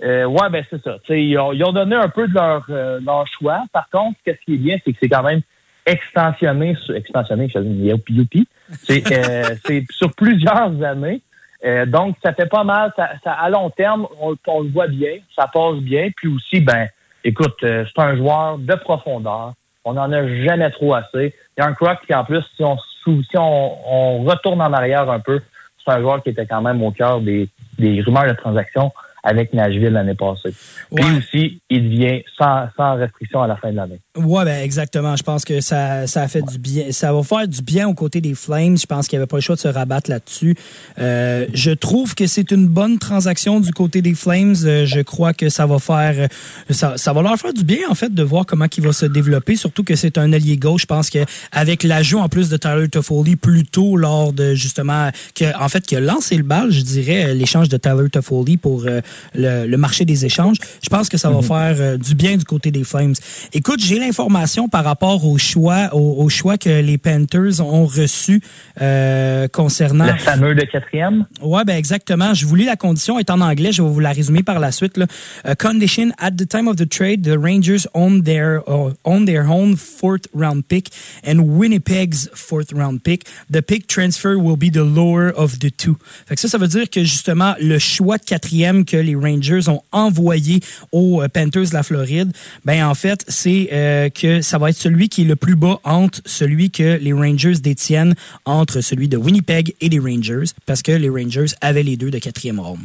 euh, 0.03 0.26
ouais, 0.26 0.49
ben 0.51 0.63
c'est 0.70 0.82
ça. 0.84 0.97
Ils 1.09 1.38
ont, 1.39 1.53
ils 1.53 1.63
ont 1.63 1.72
donné 1.72 1.95
un 1.95 2.09
peu 2.09 2.28
de 2.28 2.34
leur, 2.34 2.65
euh, 2.70 2.99
leur 3.03 3.26
choix. 3.28 3.63
Par 3.74 3.89
contre, 3.89 4.18
ce 4.26 4.32
qui 4.45 4.53
est 4.53 4.57
bien, 4.57 4.78
c'est 4.84 4.93
que 4.93 4.97
c'est 5.01 5.09
quand 5.09 5.24
même 5.24 5.41
extensionné, 5.86 6.76
extensionné, 6.93 7.49
je 7.53 7.59
dis 7.59 7.91
youpi. 8.09 8.47
C'est 8.84 9.11
euh, 9.11 9.55
c'est 9.65 9.86
sur 9.89 10.13
plusieurs 10.13 10.84
années. 10.84 11.22
Euh, 11.66 11.86
donc, 11.86 12.16
ça 12.24 12.34
fait 12.34 12.45
pas 12.45 12.64
mal. 12.64 12.91
Ça, 12.95 13.10
ça- 13.24 13.34
à 13.34 13.49
long 13.49 13.70
terme, 13.70 14.08
on, 14.22 14.36
on 14.47 14.62
le 14.62 14.70
voit 14.70 14.88
bien, 14.88 15.18
ça 15.36 15.47
passe 15.47 15.78
bien. 15.78 16.10
Puis 16.16 16.28
aussi, 16.28 16.60
ben, 16.62 16.88
écoute, 17.24 17.55
euh, 17.64 17.86
c'est 17.88 18.01
un 18.01 18.16
joueur 18.16 18.58
de 18.58 18.76
profondeur. 18.76 19.53
On 19.84 19.93
n'en 19.93 20.12
a 20.12 20.28
jamais 20.43 20.70
trop 20.70 20.93
assez. 20.93 21.34
Il 21.58 21.62
y 21.62 21.64
a 21.64 21.68
un 21.68 21.74
Croc 21.74 21.99
qui, 22.05 22.14
en 22.14 22.24
plus, 22.26 22.43
si 22.55 22.64
on, 22.64 22.78
si 22.78 23.38
on, 23.38 23.78
on 24.20 24.24
retourne 24.24 24.62
en 24.62 24.74
arrière 24.74 25.10
un 25.10 25.20
peu, 25.20 25.41
c'est 25.84 25.91
un 25.93 26.01
joueur 26.01 26.22
qui 26.22 26.30
était 26.30 26.45
quand 26.45 26.62
même 26.62 26.84
au 26.84 26.91
cœur 26.91 27.22
des, 27.22 27.49
des 27.80 28.01
rumeurs 28.01 28.28
de 28.28 28.34
transactions 28.34 28.91
avec 29.24 29.53
Nashville 29.53 29.89
l'année 29.89 30.15
passée. 30.15 30.53
Puis 30.93 31.03
Ouais. 31.03 31.18
aussi, 31.18 31.61
il 31.70 31.89
devient 31.89 32.22
sans, 32.38 32.68
sans 32.78 32.95
restriction 32.95 33.41
à 33.41 33.47
la 33.47 33.57
fin 33.57 33.72
de 33.72 33.76
l'année. 33.76 33.99
Ouais, 34.18 34.45
ben 34.45 34.63
exactement. 34.63 35.15
Je 35.15 35.24
pense 35.24 35.43
que 35.45 35.59
ça, 35.61 36.07
ça 36.07 36.22
a 36.24 36.28
fait 36.28 36.41
du 36.41 36.57
bien. 36.57 36.91
Ça 36.91 37.11
va 37.13 37.24
faire 37.24 37.47
du 37.47 37.61
bien 37.61 37.88
aux 37.88 37.93
côtés 37.93 38.22
des 38.22 38.36
Flames. 38.36 38.78
Je 38.78 38.86
pense 38.86 39.07
qu'il 39.07 39.18
n'y 39.18 39.22
avait 39.22 39.28
pas 39.28 39.38
le 39.38 39.41
choix 39.41 39.55
de 39.55 39.59
se 39.59 39.68
rabattre 39.68 40.09
là-dessus. 40.09 40.55
Euh, 40.99 41.45
je 41.53 41.72
trouve 41.72 42.15
que 42.15 42.26
c'est 42.28 42.51
une 42.51 42.68
bonne 42.68 42.99
transaction 42.99 43.59
du 43.59 43.72
côté 43.74 44.01
des 44.01 44.13
Flames. 44.15 44.55
Euh, 44.63 44.86
je 44.86 45.01
crois 45.01 45.34
que 45.34 45.49
ça 45.49 45.65
va 45.65 45.80
faire, 45.80 46.30
ça, 46.70 46.97
ça 46.97 47.13
va 47.13 47.22
leur 47.22 47.38
faire 47.38 47.53
du 47.53 47.63
bien 47.63 47.80
en 47.89 47.95
fait 47.95 48.13
de 48.13 48.24
voir 48.24 48.45
comment 48.45 48.65
il 48.76 48.84
va 48.84 48.93
se 48.93 49.05
développer. 49.05 49.55
Surtout 49.55 49.84
que 49.84 49.95
c'est 49.95 50.18
un 50.18 50.32
allié 50.34 50.57
gauche. 50.57 50.82
Je 50.82 50.86
pense 50.88 51.09
qu'avec 51.09 51.84
l'ajout 51.84 52.20
en 52.20 52.30
plus 52.30 52.49
de 52.49 52.57
Tyler 52.57 52.88
Toffoli 52.89 53.36
plus 53.36 53.65
tôt 53.65 53.97
lors 53.97 54.32
de 54.34 54.53
justement 54.53 55.09
que 55.36 55.45
en 55.61 55.68
fait 55.70 55.86
qui 55.86 55.95
a 55.95 55.99
lancé 55.99 56.36
le 56.38 56.43
bal, 56.43 56.72
je 56.72 56.82
dirais 56.82 57.34
l'échange 57.34 57.70
de 57.70 57.78
Tyler 57.78 58.09
Toffoli 58.09 58.57
pour 58.57 58.86
euh, 58.86 59.01
le, 59.34 59.66
le 59.66 59.78
marché 59.78 60.05
des 60.05 60.26
échanges. 60.26 60.58
Je 60.82 60.89
pense 60.89 61.10
que 61.10 61.18
ça 61.18 61.30
va 61.30 61.41
faire 61.41 61.76
euh, 61.80 61.97
du 61.97 62.16
bien 62.16 62.38
du 62.38 62.43
côté 62.43 62.72
des 62.72 62.84
Flames. 62.84 63.14
Écoute, 63.53 63.80
j'ai 63.84 63.99
l'information 63.99 64.70
par 64.70 64.84
rapport 64.84 65.26
au 65.26 65.38
choix, 65.38 65.89
au, 65.93 66.24
au 66.24 66.30
choix 66.30 66.58
que 66.58 66.82
les 66.82 66.97
Panthers 66.97 67.62
ont 67.62 67.86
reçu 67.86 68.41
euh, 68.82 69.47
concernant. 69.47 70.05
Le 70.05 70.18
fameux 70.18 70.55
de 70.55 70.64
quatrième? 70.64 71.26
Ouais, 71.41 71.64
ben 71.66 71.78
exactement. 71.78 72.34
Je 72.34 72.45
vous 72.45 72.55
lis 72.55 72.66
la 72.66 72.76
condition, 72.76 73.20
est 73.20 73.30
en 73.30 73.41
anglais, 73.41 73.72
je 73.72 73.82
vais 73.82 73.89
vous 73.89 73.99
la 73.99 74.12
résumer 74.12 74.43
par 74.43 74.60
la 74.60 74.72
suite. 74.72 74.97
Là. 74.97 75.05
A 75.43 75.55
condition 75.55 76.12
at 76.18 76.32
the 76.32 76.47
time 76.47 76.68
of 76.68 76.76
the 76.76 76.88
trade, 76.88 77.24
the 77.24 77.38
Rangers 77.38 77.88
own 77.93 78.24
their 78.24 78.62
uh, 78.68 78.93
own 79.05 79.26
their 79.26 79.47
own 79.49 79.76
fourth 79.76 80.28
round 80.34 80.64
pick 80.68 80.89
and 81.26 81.39
Winnipeg's 81.39 82.30
fourth 82.34 82.72
round 82.74 83.01
pick. 83.03 83.26
The 83.51 83.62
pick 83.62 83.88
transfer 83.88 84.38
will 84.38 84.58
be 84.58 84.70
the 84.70 84.84
lower 84.84 85.32
of 85.36 85.60
the 85.60 85.72
two. 85.76 85.97
Fait 86.28 86.36
que 86.36 86.41
ça, 86.41 86.47
ça 86.47 86.58
veut 86.58 86.68
dire 86.68 86.89
que 86.89 87.03
justement 87.03 87.53
le 87.62 87.80
choix 87.80 88.18
de 88.18 88.24
quatrième 88.24 88.86
que 88.86 88.97
les 89.00 89.16
Rangers 89.16 89.68
ont 89.68 89.82
envoyé 89.91 90.60
aux 90.91 91.22
euh, 91.22 91.28
Panthers 91.28 91.70
de 91.70 91.74
la 91.74 91.84
Floride, 91.84 92.32
ben 92.66 92.88
en 92.88 92.95
fait 92.95 93.24
c'est 93.28 93.70
euh, 93.72 94.10
que 94.10 94.41
ça 94.41 94.58
va 94.58 94.70
être 94.70 94.78
celui 94.78 95.10
qui 95.10 95.22
est 95.22 95.26
le 95.26 95.36
plus 95.36 95.56
bas 95.56 95.80
entre 95.84 96.22
celui 96.26 96.72
que 96.72 96.98
les 96.98 97.14
Rangers 97.14 97.56
détiennent 97.56 98.16
entre 98.45 98.82
celui 98.82 99.08
de 99.08 99.18
Winnipeg 99.18 99.76
et 99.82 99.89
les 99.89 100.00
Rangers, 100.00 100.52
parce 100.66 100.82
que 100.82 100.91
les 100.91 101.10
Rangers 101.10 101.48
avaient 101.62 101.84
les 101.84 101.98
deux 101.98 102.12
de 102.12 102.20
quatrième 102.20 102.60
ronde. 102.60 102.80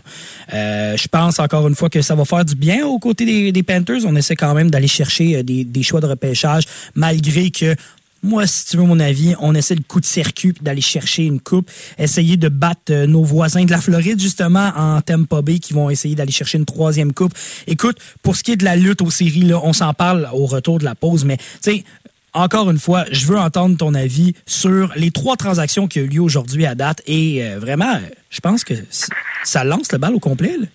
Euh, 0.53 0.97
je 0.97 1.09
pense 1.09 1.39
encore 1.39 1.67
une 1.69 1.75
fois 1.75 1.91
que 1.91 2.03
ça 2.03 2.15
va 2.15 2.25
faire 2.25 2.45
du 2.45 2.55
bien 2.55 2.87
aux 2.87 2.99
côtés 2.99 3.53
des, 3.53 3.63
Panthers. 3.63 4.01
On 4.05 4.17
essaie 4.17 4.37
quand 4.37 4.55
même 4.55 4.71
d'aller 4.71 4.89
chercher 4.89 5.43
des 5.43 5.83
choix 5.83 6.01
de 6.01 6.07
repêchage, 6.07 6.65
malgré 6.95 7.51
que 7.51 7.77
moi, 8.23 8.47
si 8.47 8.67
tu 8.67 8.77
veux 8.77 8.85
mon 8.85 9.01
avis, 9.01 9.35
on 9.41 9.55
essaie 9.55 9.75
le 9.75 9.83
coup 9.83 10.01
de 10.01 10.05
circuit 10.05 10.55
d'aller 10.61 10.81
chercher 10.81 11.25
une 11.25 11.41
coupe, 11.41 11.69
essayer 11.99 12.37
de 12.37 12.49
battre 12.49 12.93
euh, 12.93 13.07
nos 13.07 13.25
voisins 13.25 13.65
de 13.65 13.71
la 13.71 13.79
Floride, 13.79 14.21
justement, 14.21 14.71
en 14.77 15.01
Tampa 15.01 15.43
Bay, 15.43 15.59
qui 15.59 15.73
vont 15.73 15.91
essayer 15.91 16.15
d'aller 16.15 16.31
chercher 16.31 16.59
une 16.59 16.65
troisième 16.65 17.13
coupe. 17.13 17.33
Écoute, 17.67 17.99
pour 18.23 18.37
ce 18.37 18.45
qui 18.45 18.53
est 18.53 18.57
de 18.57 18.65
la 18.65 18.77
lutte 18.77 19.03
aux 19.03 19.11
séries, 19.11 19.53
on 19.55 19.73
s'en 19.73 19.93
parle 19.93 20.29
au 20.33 20.47
retour 20.47 20.79
de 20.79 20.85
la 20.85 20.95
pause, 20.95 21.25
mais 21.25 21.37
tu 21.37 21.45
sais, 21.61 21.85
encore 22.33 22.71
une 22.71 22.79
fois, 22.79 23.05
je 23.11 23.27
veux 23.27 23.39
entendre 23.39 23.77
ton 23.77 23.93
avis 23.95 24.35
sur 24.47 24.93
les 24.97 25.11
trois 25.11 25.37
transactions 25.37 25.89
qui 25.89 26.01
ont 26.01 26.05
eu 26.05 26.09
lieu 26.09 26.23
aujourd'hui 26.23 26.65
à 26.65 26.75
date. 26.75 27.03
Et 27.07 27.45
euh, 27.45 27.59
vraiment, 27.59 27.99
je 28.31 28.41
pense 28.41 28.65
que 28.65 28.75
ça 29.43 29.65
lance 29.65 29.93
le 29.93 29.99
bal 29.99 30.15
au 30.15 30.21
complet. 30.21 30.57
là. 30.59 30.67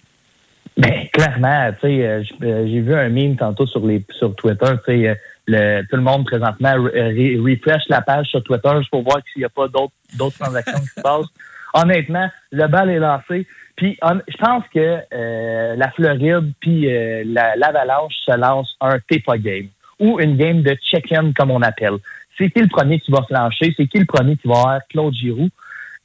Ben, 0.77 1.07
clairement, 1.11 1.71
tu 1.81 1.87
sais, 1.87 2.05
euh, 2.05 2.23
j'ai 2.41 2.81
vu 2.81 2.93
un 2.93 3.09
meme 3.09 3.35
tantôt 3.35 3.65
sur 3.65 3.83
les 3.87 4.05
sur 4.11 4.35
Twitter, 4.35 4.67
tu 4.85 5.05
sais, 5.05 5.17
le, 5.47 5.81
tout 5.89 5.95
le 5.95 6.01
monde 6.01 6.25
présentement 6.25 6.69
re- 6.69 6.91
re- 6.93 7.39
refresh 7.41 7.83
la 7.89 8.01
page 8.01 8.27
sur 8.27 8.43
Twitter 8.43 8.69
pour 8.91 9.03
voir 9.03 9.19
s'il 9.31 9.41
n'y 9.41 9.45
a 9.45 9.49
pas 9.49 9.67
d'autres 9.67 10.37
transactions 10.37 10.79
qui 10.79 10.87
se 10.87 11.01
passent. 11.01 11.27
Honnêtement, 11.73 12.29
le 12.51 12.67
bal 12.67 12.89
est 12.89 12.99
lancé. 12.99 13.47
Puis 13.75 13.97
je 14.01 14.37
pense 14.37 14.63
que 14.73 14.97
euh, 15.13 15.75
la 15.75 15.91
Floride 15.91 16.51
puis 16.59 16.91
euh, 16.91 17.23
la- 17.25 17.55
l'Avalanche 17.55 18.13
se 18.25 18.35
lance 18.35 18.75
un 18.81 18.97
TEPA 18.99 19.37
game 19.37 19.67
ou 19.99 20.19
une 20.19 20.35
game 20.35 20.61
de 20.63 20.75
check-in 20.75 21.31
comme 21.33 21.51
on 21.51 21.61
appelle. 21.61 21.97
C'est 22.37 22.49
qui 22.49 22.59
le 22.61 22.67
premier 22.67 22.99
qui 22.99 23.11
va 23.11 23.23
flancher? 23.27 23.73
C'est 23.77 23.87
qui 23.87 23.99
le 23.99 24.05
premier 24.05 24.35
qui 24.37 24.47
va 24.47 24.59
avoir 24.59 24.79
Claude 24.89 25.13
Giroux? 25.13 25.49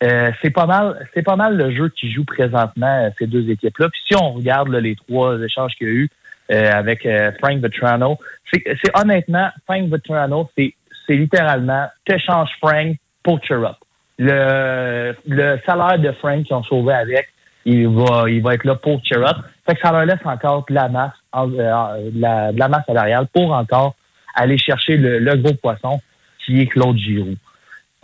Euh, 0.02 0.30
c'est 0.42 0.50
pas 0.50 0.66
mal, 0.66 1.06
c'est 1.14 1.22
pas 1.22 1.36
mal 1.36 1.56
le 1.56 1.74
jeu 1.74 1.88
qui 1.88 2.10
joue 2.10 2.24
présentement 2.24 3.04
euh, 3.04 3.10
ces 3.18 3.26
deux 3.26 3.48
équipes-là. 3.48 3.88
Puis 3.88 4.00
si 4.08 4.16
on 4.16 4.32
regarde 4.32 4.68
là, 4.68 4.80
les 4.80 4.96
trois 4.96 5.38
échanges 5.40 5.74
qu'il 5.76 5.86
y 5.86 5.90
a 5.90 5.94
eu 5.94 6.08
avec 6.50 7.06
euh, 7.06 7.32
Frank 7.38 7.58
Vetrano, 7.58 8.18
c'est 8.52 8.62
honnêtement 8.94 9.48
Frank 9.66 9.88
Vetrano, 9.88 10.50
c'est 10.56 10.74
littéralement 11.08 11.88
t'échanges 12.04 12.50
Frank 12.60 12.96
pour 13.22 13.42
Chirrup. 13.44 13.76
Le 14.18 15.14
le 15.26 15.58
salaire 15.66 15.98
de 15.98 16.12
Frank 16.12 16.44
qu'ils 16.44 16.54
ont 16.54 16.62
sauvé 16.62 16.94
avec, 16.94 17.28
il 17.64 17.88
va 17.88 18.28
il 18.28 18.42
va 18.42 18.54
être 18.54 18.64
là 18.64 18.74
pour 18.74 19.00
Chirrup. 19.04 19.36
Fait 19.66 19.74
que 19.74 19.80
ça 19.80 19.92
leur 19.92 20.04
laisse 20.04 20.24
encore 20.24 20.64
de 20.68 20.74
la 20.74 20.88
masse, 20.88 21.12
euh, 21.36 22.10
la 22.14 22.68
masse 22.68 22.86
salariale 22.86 23.26
pour 23.32 23.52
encore 23.52 23.94
aller 24.34 24.58
chercher 24.58 24.96
le, 24.96 25.18
le 25.18 25.36
gros 25.36 25.54
poisson 25.54 26.00
qui 26.44 26.60
est 26.60 26.66
Claude 26.66 26.96
Giroux. 26.96 27.36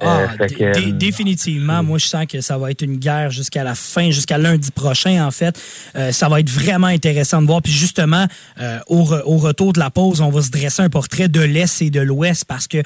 Euh, 0.00 0.26
Ah, 0.38 0.46
que, 0.46 0.72
dé- 0.74 0.92
définitivement. 0.92 1.82
Moi, 1.82 1.98
je 1.98 2.06
sens 2.06 2.24
que 2.26 2.40
ça 2.40 2.56
va 2.56 2.70
être 2.70 2.82
une 2.82 2.98
guerre 2.98 3.30
jusqu'à 3.30 3.64
la 3.64 3.74
fin, 3.74 4.10
jusqu'à 4.12 4.38
lundi 4.38 4.70
prochain, 4.70 5.26
en 5.26 5.32
fait. 5.32 5.60
Euh, 5.96 6.12
ça 6.12 6.28
va 6.28 6.38
être 6.38 6.50
vraiment 6.50 6.86
intéressant 6.86 7.42
de 7.42 7.48
voir. 7.48 7.62
Puis 7.62 7.72
justement, 7.72 8.26
euh, 8.60 8.78
au, 8.86 9.02
re- 9.02 9.22
au 9.24 9.38
retour 9.38 9.72
de 9.72 9.80
la 9.80 9.90
pause, 9.90 10.20
on 10.20 10.30
va 10.30 10.40
se 10.42 10.50
dresser 10.50 10.82
un 10.82 10.88
portrait 10.88 11.28
de 11.28 11.40
l'Est 11.40 11.82
et 11.82 11.90
de 11.90 12.00
l'Ouest 12.00 12.44
parce 12.44 12.68
que 12.68 12.78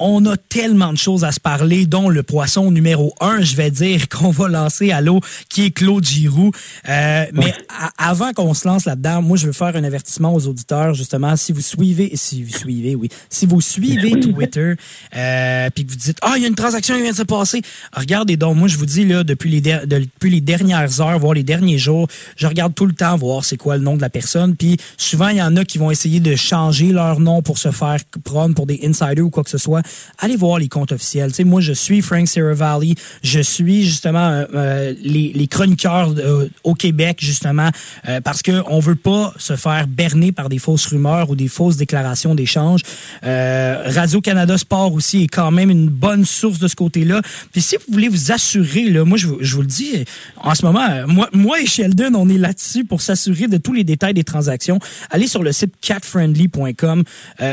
on 0.00 0.24
a 0.26 0.36
tellement 0.36 0.92
de 0.92 0.98
choses 0.98 1.24
à 1.24 1.30
se 1.32 1.38
parler, 1.40 1.86
dont 1.86 2.08
le 2.08 2.22
poisson 2.22 2.70
numéro 2.70 3.14
un, 3.20 3.42
je 3.42 3.54
vais 3.54 3.70
dire, 3.70 4.08
qu'on 4.10 4.30
va 4.30 4.48
lancer 4.48 4.90
à 4.90 5.00
l'eau, 5.00 5.20
qui 5.48 5.66
est 5.66 5.70
Claude 5.70 6.04
Giroux. 6.04 6.50
Euh, 6.88 7.26
mais 7.32 7.54
a- 7.68 8.08
avant 8.10 8.32
qu'on 8.32 8.54
se 8.54 8.66
lance 8.66 8.86
là-dedans, 8.86 9.22
moi, 9.22 9.36
je 9.36 9.46
veux 9.46 9.52
faire 9.52 9.76
un 9.76 9.84
avertissement 9.84 10.34
aux 10.34 10.46
auditeurs, 10.46 10.94
justement. 10.94 11.36
Si 11.36 11.52
vous 11.52 11.60
suivez, 11.60 12.12
si 12.14 12.42
vous 12.42 12.56
suivez, 12.56 12.94
oui, 12.94 13.08
si 13.28 13.46
vous 13.46 13.60
suivez 13.60 14.18
Twitter, 14.18 14.74
euh, 15.16 15.70
puis 15.74 15.84
que 15.86 15.90
vous 15.92 15.98
dites, 15.98 16.18
ah, 16.22 16.32
il 16.36 16.42
y 16.42 16.44
a 16.44 16.48
une 16.48 16.54
transaction 16.54 16.94
qui 16.96 17.02
vient 17.02 17.12
de 17.12 17.16
se 17.16 17.22
passer, 17.22 17.62
regardez 17.92 18.36
donc, 18.36 18.56
moi, 18.56 18.68
je 18.68 18.76
vous 18.78 18.86
dis, 18.86 19.04
là, 19.04 19.22
depuis 19.24 19.50
les, 19.50 19.60
de- 19.60 19.86
depuis 19.86 20.30
les 20.30 20.40
dernières 20.40 21.00
heures, 21.00 21.18
voire 21.18 21.34
les 21.34 21.42
derniers 21.42 21.78
jours, 21.78 22.08
je 22.36 22.46
regarde 22.46 22.74
tout 22.74 22.86
le 22.86 22.94
temps 22.94 23.16
voir 23.16 23.44
c'est 23.44 23.56
quoi 23.56 23.76
le 23.76 23.82
nom 23.82 23.96
de 23.96 24.00
la 24.00 24.10
personne. 24.10 24.56
Puis 24.56 24.76
souvent, 24.96 25.28
il 25.28 25.36
y 25.36 25.42
en 25.42 25.56
a 25.56 25.64
qui 25.64 25.78
vont 25.78 25.90
essayer 25.90 26.20
de 26.20 26.34
changer 26.36 26.92
leur 26.92 27.20
nom 27.20 27.42
pour 27.42 27.58
se 27.58 27.70
faire 27.70 27.98
prendre 28.24 28.54
pour 28.54 28.66
des 28.66 28.80
insiders 28.84 29.24
ou 29.24 29.30
quoi 29.30 29.44
que 29.44 29.50
ce 29.50 29.58
soit. 29.58 29.82
Allez 30.18 30.36
voir 30.36 30.58
les 30.58 30.68
comptes 30.68 30.92
officiels. 30.92 31.30
Tu 31.30 31.36
sais, 31.36 31.44
moi, 31.44 31.60
je 31.60 31.72
suis 31.72 32.00
Frank 32.02 32.26
Seravalli. 32.28 32.94
Je 33.22 33.40
suis 33.40 33.84
justement 33.84 34.28
euh, 34.28 34.44
euh, 34.54 34.94
les, 35.02 35.32
les 35.34 35.46
chroniqueurs 35.46 36.14
euh, 36.18 36.48
au 36.64 36.74
Québec, 36.74 37.18
justement, 37.20 37.70
euh, 38.08 38.20
parce 38.20 38.42
qu'on 38.42 38.76
ne 38.76 38.82
veut 38.82 38.94
pas 38.96 39.32
se 39.38 39.56
faire 39.56 39.86
berner 39.86 40.32
par 40.32 40.48
des 40.48 40.58
fausses 40.58 40.86
rumeurs 40.86 41.30
ou 41.30 41.36
des 41.36 41.48
fausses 41.48 41.76
déclarations 41.76 42.34
d'échange. 42.34 42.82
Euh, 43.24 43.82
Radio-Canada 43.86 44.56
Sport 44.58 44.92
aussi 44.92 45.24
est 45.24 45.28
quand 45.28 45.50
même 45.50 45.70
une 45.70 45.88
bonne 45.88 46.24
source 46.24 46.58
de 46.58 46.68
ce 46.68 46.76
côté-là. 46.76 47.22
Puis 47.52 47.60
si 47.62 47.76
vous 47.76 47.92
voulez 47.92 48.08
vous 48.08 48.32
assurer, 48.32 48.90
là, 48.90 49.04
moi, 49.04 49.16
je, 49.18 49.26
vous- 49.26 49.38
je 49.40 49.54
vous 49.54 49.62
le 49.62 49.66
dis, 49.66 50.04
en 50.36 50.54
ce 50.54 50.64
moment, 50.64 50.86
moi, 51.06 51.28
moi 51.32 51.60
et 51.60 51.66
Sheldon, 51.66 52.12
on 52.14 52.28
est 52.28 52.38
là-dessus 52.38 52.84
pour 52.84 53.00
s'assurer 53.00 53.46
de 53.48 53.56
tous 53.56 53.72
les 53.72 53.84
détails 53.84 54.14
des 54.14 54.24
transactions. 54.24 54.78
Allez 55.10 55.26
sur 55.26 55.42
le 55.42 55.52
site 55.52 55.72
catfriendly.com. 55.80 57.04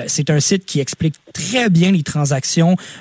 C'est 0.08 0.30
un 0.30 0.40
site 0.40 0.66
qui 0.66 0.80
explique 0.80 1.16
très 1.34 1.70
bien 1.70 1.92
les 1.92 2.04
transactions, 2.04 2.27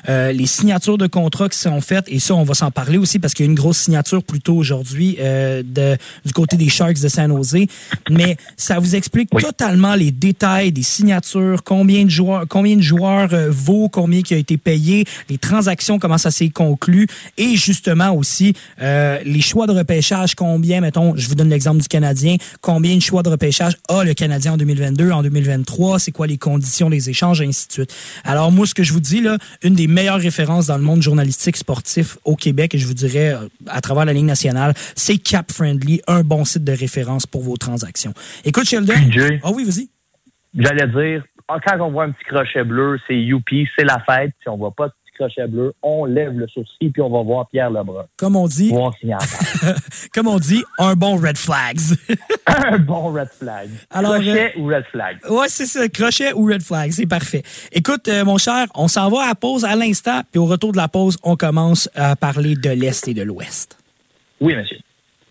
euh, 0.08 0.32
les 0.32 0.46
signatures 0.46 0.98
de 0.98 1.06
contrats 1.06 1.48
qui 1.48 1.58
sont 1.58 1.80
faites. 1.80 2.04
Et 2.08 2.18
ça, 2.18 2.34
on 2.34 2.44
va 2.44 2.54
s'en 2.54 2.70
parler 2.70 2.98
aussi 2.98 3.18
parce 3.18 3.34
qu'il 3.34 3.44
y 3.46 3.48
a 3.48 3.50
une 3.50 3.56
grosse 3.56 3.78
signature 3.78 4.22
plus 4.22 4.40
tôt 4.40 4.54
aujourd'hui 4.56 5.16
euh, 5.20 5.62
de- 5.64 5.96
du 6.24 6.32
côté 6.32 6.56
des 6.56 6.68
Sharks 6.68 7.00
de 7.00 7.08
San 7.08 7.30
Jose. 7.34 7.66
Mais 8.10 8.36
ça 8.56 8.78
vous 8.78 8.94
explique 8.94 9.30
totalement 9.30 9.94
les 9.94 10.10
détails 10.10 10.72
des 10.72 10.82
signatures, 10.82 11.62
combien 11.64 12.04
de 12.04 12.10
joueurs, 12.10 12.44
combien 12.48 12.76
de 12.76 12.82
joueurs 12.82 13.32
euh, 13.32 13.48
vaut, 13.50 13.88
combien 13.88 14.22
qui 14.22 14.34
a 14.34 14.36
été 14.36 14.56
payé, 14.56 15.04
les 15.28 15.38
transactions, 15.38 15.98
comment 15.98 16.18
ça 16.18 16.30
s'est 16.30 16.48
conclu, 16.50 17.06
et 17.36 17.56
justement 17.56 18.12
aussi 18.14 18.54
les 18.80 19.40
choix 19.40 19.66
de 19.66 19.72
repêchage, 19.72 20.34
combien, 20.34 20.80
mettons, 20.80 21.14
je 21.16 21.28
vous 21.28 21.34
donne 21.34 21.48
l'exemple 21.50 21.80
du 21.80 21.88
Canadien, 21.88 22.36
combien 22.60 22.94
de 22.96 23.00
choix 23.02 23.22
de 23.22 23.28
repêchage 23.28 23.74
a 23.88 24.04
le 24.04 24.14
Canadien 24.14 24.54
en 24.54 24.56
2022, 24.56 25.10
en 25.10 25.22
2023, 25.22 25.98
c'est 25.98 26.12
quoi 26.12 26.26
les 26.26 26.38
conditions 26.38 26.90
des 26.90 27.10
échanges, 27.10 27.40
et 27.40 27.46
ainsi 27.46 27.66
de 27.68 27.72
suite. 27.72 27.94
Alors 28.24 28.52
moi, 28.52 28.66
ce 28.66 28.74
que 28.74 28.82
je 28.82 28.92
vous 28.92 29.00
dis 29.00 29.15
là, 29.20 29.38
une 29.62 29.74
des 29.74 29.86
meilleures 29.86 30.20
références 30.20 30.66
dans 30.66 30.76
le 30.76 30.82
monde 30.82 31.02
journalistique 31.02 31.56
sportif 31.56 32.18
au 32.24 32.36
Québec, 32.36 32.74
et 32.74 32.78
je 32.78 32.86
vous 32.86 32.94
dirais 32.94 33.34
euh, 33.34 33.48
à 33.66 33.80
travers 33.80 34.04
la 34.04 34.12
Ligue 34.12 34.24
nationale, 34.24 34.74
c'est 34.94 35.18
Cap 35.18 35.50
Friendly, 35.52 36.00
un 36.06 36.22
bon 36.22 36.44
site 36.44 36.64
de 36.64 36.72
référence 36.72 37.26
pour 37.26 37.42
vos 37.42 37.56
transactions. 37.56 38.14
Écoute, 38.44 38.64
Sheldon. 38.64 38.94
Ah 39.42 39.50
oui, 39.52 39.64
vas-y. 39.64 39.88
J'allais 40.54 40.86
dire, 40.86 41.24
ah, 41.48 41.58
quand 41.64 41.78
on 41.80 41.90
voit 41.90 42.04
un 42.04 42.10
petit 42.10 42.24
crochet 42.24 42.64
bleu, 42.64 42.98
c'est 43.06 43.16
Youpi, 43.16 43.68
c'est 43.76 43.84
la 43.84 44.00
fête. 44.00 44.32
Si 44.42 44.48
on 44.48 44.56
voit 44.56 44.72
pas 44.72 44.88
crochet 45.16 45.46
bleu, 45.46 45.72
on 45.82 46.04
lève 46.04 46.38
le 46.38 46.46
sourcil 46.48 46.90
puis 46.92 47.02
on 47.02 47.10
va 47.10 47.22
voir 47.22 47.46
Pierre 47.48 47.70
Lebrun. 47.70 48.06
Comme 48.16 48.36
on 48.36 48.46
dit, 48.46 48.72
on 48.72 48.90
comme 50.14 50.28
on 50.28 50.38
dit, 50.38 50.62
un 50.78 50.94
bon 50.94 51.16
red 51.16 51.36
flags. 51.36 51.96
un 52.46 52.78
bon 52.78 53.12
red 53.12 53.28
flag. 53.28 53.68
Alors, 53.90 54.14
euh, 54.14 54.20
crochet 54.20 54.52
ou 54.58 54.66
red 54.66 54.84
flag? 54.90 55.18
Ouais, 55.28 55.48
c'est 55.48 55.66
ça, 55.66 55.88
crochet 55.88 56.32
ou 56.32 56.46
red 56.46 56.62
flag, 56.62 56.90
c'est 56.92 57.06
parfait. 57.06 57.42
Écoute, 57.72 58.08
euh, 58.08 58.24
mon 58.24 58.38
cher, 58.38 58.66
on 58.74 58.88
s'en 58.88 59.10
va 59.10 59.24
à 59.24 59.28
la 59.28 59.34
pause 59.34 59.64
à 59.64 59.74
l'instant, 59.74 60.20
puis 60.30 60.38
au 60.38 60.46
retour 60.46 60.72
de 60.72 60.76
la 60.76 60.88
pause, 60.88 61.18
on 61.22 61.36
commence 61.36 61.90
à 61.94 62.16
parler 62.16 62.54
de 62.54 62.70
l'Est 62.70 63.08
et 63.08 63.14
de 63.14 63.22
l'Ouest. 63.22 63.78
Oui, 64.40 64.54
monsieur. 64.54 64.78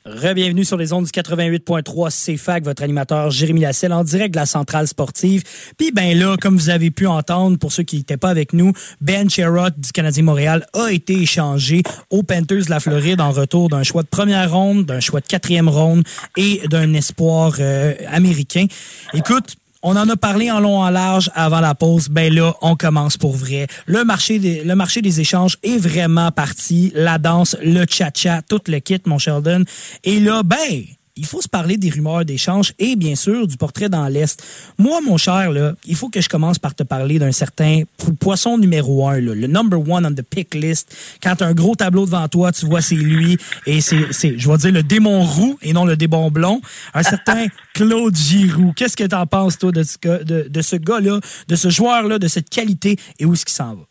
Rebienvenue 0.05 0.63
sur 0.63 0.77
les 0.77 0.93
ondes 0.93 1.05
du 1.05 1.09
88.3 1.09 2.35
CFAC, 2.35 2.63
votre 2.63 2.83
animateur 2.83 3.31
Jérémy 3.31 3.61
Lasselle 3.61 3.91
en 3.91 4.03
direct 4.03 4.35
de 4.35 4.39
la 4.39 4.45
centrale 4.45 4.87
sportive. 4.87 5.41
Puis 5.79 5.91
ben 5.91 6.15
là, 6.15 6.37
comme 6.39 6.57
vous 6.57 6.69
avez 6.69 6.91
pu 6.91 7.07
entendre, 7.07 7.57
pour 7.57 7.71
ceux 7.71 7.81
qui 7.81 7.97
n'étaient 7.97 8.15
pas 8.15 8.29
avec 8.29 8.53
nous, 8.53 8.71
Ben 9.01 9.27
Sherrod 9.31 9.73
du 9.75 9.91
Canadien 9.91 10.21
Montréal 10.21 10.67
a 10.73 10.91
été 10.91 11.19
échangé 11.19 11.81
aux 12.11 12.21
Panthers 12.21 12.65
de 12.65 12.69
la 12.69 12.79
Floride 12.79 13.19
en 13.19 13.31
retour 13.31 13.69
d'un 13.69 13.81
choix 13.81 14.03
de 14.03 14.07
première 14.07 14.51
ronde, 14.51 14.85
d'un 14.85 14.99
choix 14.99 15.21
de 15.21 15.25
quatrième 15.25 15.69
ronde 15.69 16.03
et 16.37 16.61
d'un 16.69 16.93
espoir 16.93 17.55
euh, 17.59 17.95
américain. 18.11 18.67
Écoute, 19.15 19.55
on 19.87 19.95
en 19.95 20.09
a 20.09 20.15
parlé 20.17 20.49
en 20.49 20.59
long 20.59 20.79
en 20.79 20.89
large 20.89 21.29
avant 21.35 21.59
la 21.59 21.75
pause. 21.75 22.09
Ben 22.09 22.33
là, 22.33 22.55
on 22.63 22.75
commence 22.75 23.17
pour 23.17 23.35
vrai. 23.35 23.67
Le 23.85 24.03
marché 24.03 24.39
des, 24.39 24.63
le 24.63 24.75
marché 24.75 25.03
des 25.03 25.21
échanges 25.21 25.57
est 25.61 25.77
vraiment 25.77 26.31
parti. 26.31 26.91
La 26.95 27.19
danse, 27.19 27.55
le 27.63 27.85
cha-cha, 27.87 28.41
tout 28.41 28.61
le 28.67 28.79
kit, 28.79 28.99
mon 29.05 29.19
Sheldon. 29.19 29.63
Et 30.03 30.19
là, 30.19 30.41
ben, 30.41 30.85
il 31.17 31.25
faut 31.25 31.41
se 31.41 31.47
parler 31.47 31.77
des 31.77 31.89
rumeurs 31.89 32.25
d'échanges 32.25 32.73
et 32.77 32.95
bien 32.97 33.15
sûr 33.15 33.47
du 33.47 33.55
portrait 33.57 33.87
dans 33.87 34.07
l'Est. 34.07 34.43
Moi, 34.77 34.99
mon 35.01 35.15
cher, 35.17 35.49
là, 35.51 35.73
il 35.85 35.95
faut 35.95 36.09
que 36.09 36.19
je 36.19 36.27
commence 36.27 36.59
par 36.59 36.75
te 36.75 36.83
parler 36.83 37.19
d'un 37.19 37.31
certain 37.31 37.83
poisson 38.19 38.57
numéro 38.57 39.07
un, 39.07 39.21
là, 39.21 39.33
le 39.33 39.47
number 39.47 39.79
one 39.79 40.05
on 40.05 40.11
the 40.13 40.21
pick 40.21 40.53
list. 40.53 40.93
Quand 41.23 41.35
tu 41.37 41.43
as 41.43 41.47
un 41.47 41.53
gros 41.53 41.75
tableau 41.75 42.05
devant 42.05 42.27
toi, 42.27 42.51
tu 42.51 42.65
vois 42.65 42.81
c'est 42.81 42.95
lui 42.95 43.37
et 43.65 43.79
c'est, 43.79 44.11
c'est, 44.11 44.37
je 44.37 44.49
vais 44.49 44.57
dire 44.57 44.71
le 44.73 44.83
démon 44.83 45.23
roux 45.23 45.57
et 45.61 45.71
non 45.71 45.85
le 45.85 45.95
démon 45.95 46.29
blond. 46.31 46.59
Un 46.93 47.03
certain 47.03 47.45
Claude 47.73 48.15
Giroux. 48.15 48.73
Qu'est-ce 48.75 48.97
que 48.97 49.05
tu 49.05 49.15
en 49.15 49.25
penses, 49.25 49.57
toi, 49.57 49.71
de 49.71 49.83
ce, 49.83 49.97
gars- 49.97 50.23
de, 50.23 50.47
de 50.49 50.61
ce 50.61 50.75
gars-là, 50.75 51.19
de 51.47 51.55
ce 51.55 51.69
joueur-là, 51.69 52.19
de 52.19 52.27
cette 52.27 52.49
qualité 52.49 52.97
et 53.19 53.25
où 53.25 53.33
est-ce 53.33 53.45
qu'il 53.45 53.53
s'en 53.55 53.75
va? 53.75 53.81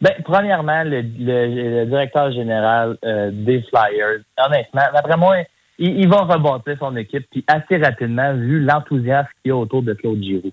Ben, 0.00 0.12
premièrement, 0.24 0.82
le, 0.82 1.02
le- 1.02 1.80
le 1.80 1.86
directeur 1.86 2.32
général 2.32 2.96
euh, 3.04 3.30
des 3.32 3.62
Flyers, 3.68 4.20
honnêtement, 4.44 4.82
d'après 4.92 5.16
moi, 5.16 5.36
il, 5.78 6.08
va 6.08 6.18
rebâtir 6.22 6.76
son 6.78 6.96
équipe, 6.96 7.26
puis 7.30 7.44
assez 7.46 7.76
rapidement, 7.78 8.34
vu 8.34 8.60
l'enthousiasme 8.60 9.28
qu'il 9.42 9.50
y 9.50 9.52
a 9.52 9.56
autour 9.56 9.82
de 9.82 9.94
Claude 9.94 10.22
Giroux. 10.22 10.52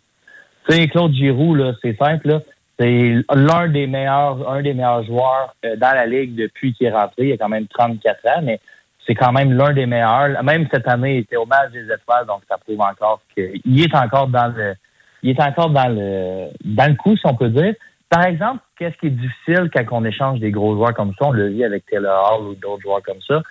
Tu 0.67 0.75
sais, 0.75 0.87
Claude 0.87 1.13
Giroux, 1.13 1.55
là, 1.55 1.73
c'est 1.81 1.97
simple, 1.97 2.29
là, 2.29 2.41
c'est 2.79 3.15
l'un 3.35 3.67
des 3.67 3.87
meilleurs, 3.87 4.49
un 4.49 4.61
des 4.61 4.73
meilleurs 4.73 5.03
joueurs 5.03 5.53
euh, 5.65 5.75
dans 5.75 5.93
la 5.93 6.05
ligue 6.05 6.35
depuis 6.35 6.73
qu'il 6.73 6.87
est 6.87 6.91
rentré. 6.91 7.27
Il 7.27 7.33
a 7.33 7.37
quand 7.37 7.49
même 7.49 7.67
34 7.67 8.25
ans, 8.27 8.41
mais 8.43 8.59
c'est 9.05 9.15
quand 9.15 9.33
même 9.33 9.51
l'un 9.51 9.73
des 9.73 9.85
meilleurs. 9.85 10.41
Même 10.43 10.67
cette 10.71 10.87
année, 10.87 11.15
il 11.15 11.19
était 11.19 11.35
au 11.35 11.45
match 11.45 11.71
des 11.71 11.83
étoiles, 11.83 12.25
donc 12.25 12.41
ça 12.47 12.57
prouve 12.57 12.79
encore 12.79 13.21
qu'il 13.35 13.81
est 13.81 13.95
encore 13.95 14.27
dans 14.27 14.53
le, 14.55 14.75
il 15.23 15.31
est 15.31 15.41
encore 15.41 15.69
dans 15.71 15.89
le, 15.89 16.47
dans 16.63 16.87
le 16.87 16.95
coup, 16.95 17.17
si 17.17 17.25
on 17.25 17.35
peut 17.35 17.49
dire. 17.49 17.73
Par 18.09 18.25
exemple, 18.25 18.61
qu'est-ce 18.77 18.97
qui 18.97 19.07
est 19.07 19.09
difficile 19.11 19.69
quand 19.73 19.83
on 19.91 20.05
échange 20.05 20.39
des 20.39 20.51
gros 20.51 20.75
joueurs 20.75 20.93
comme 20.93 21.13
ça, 21.19 21.27
on 21.27 21.31
le 21.31 21.49
vit 21.49 21.63
avec 21.63 21.85
Taylor 21.85 22.31
Hall 22.31 22.47
ou 22.47 22.55
d'autres 22.55 22.81
joueurs 22.81 23.03
comme 23.03 23.21
ça, 23.27 23.41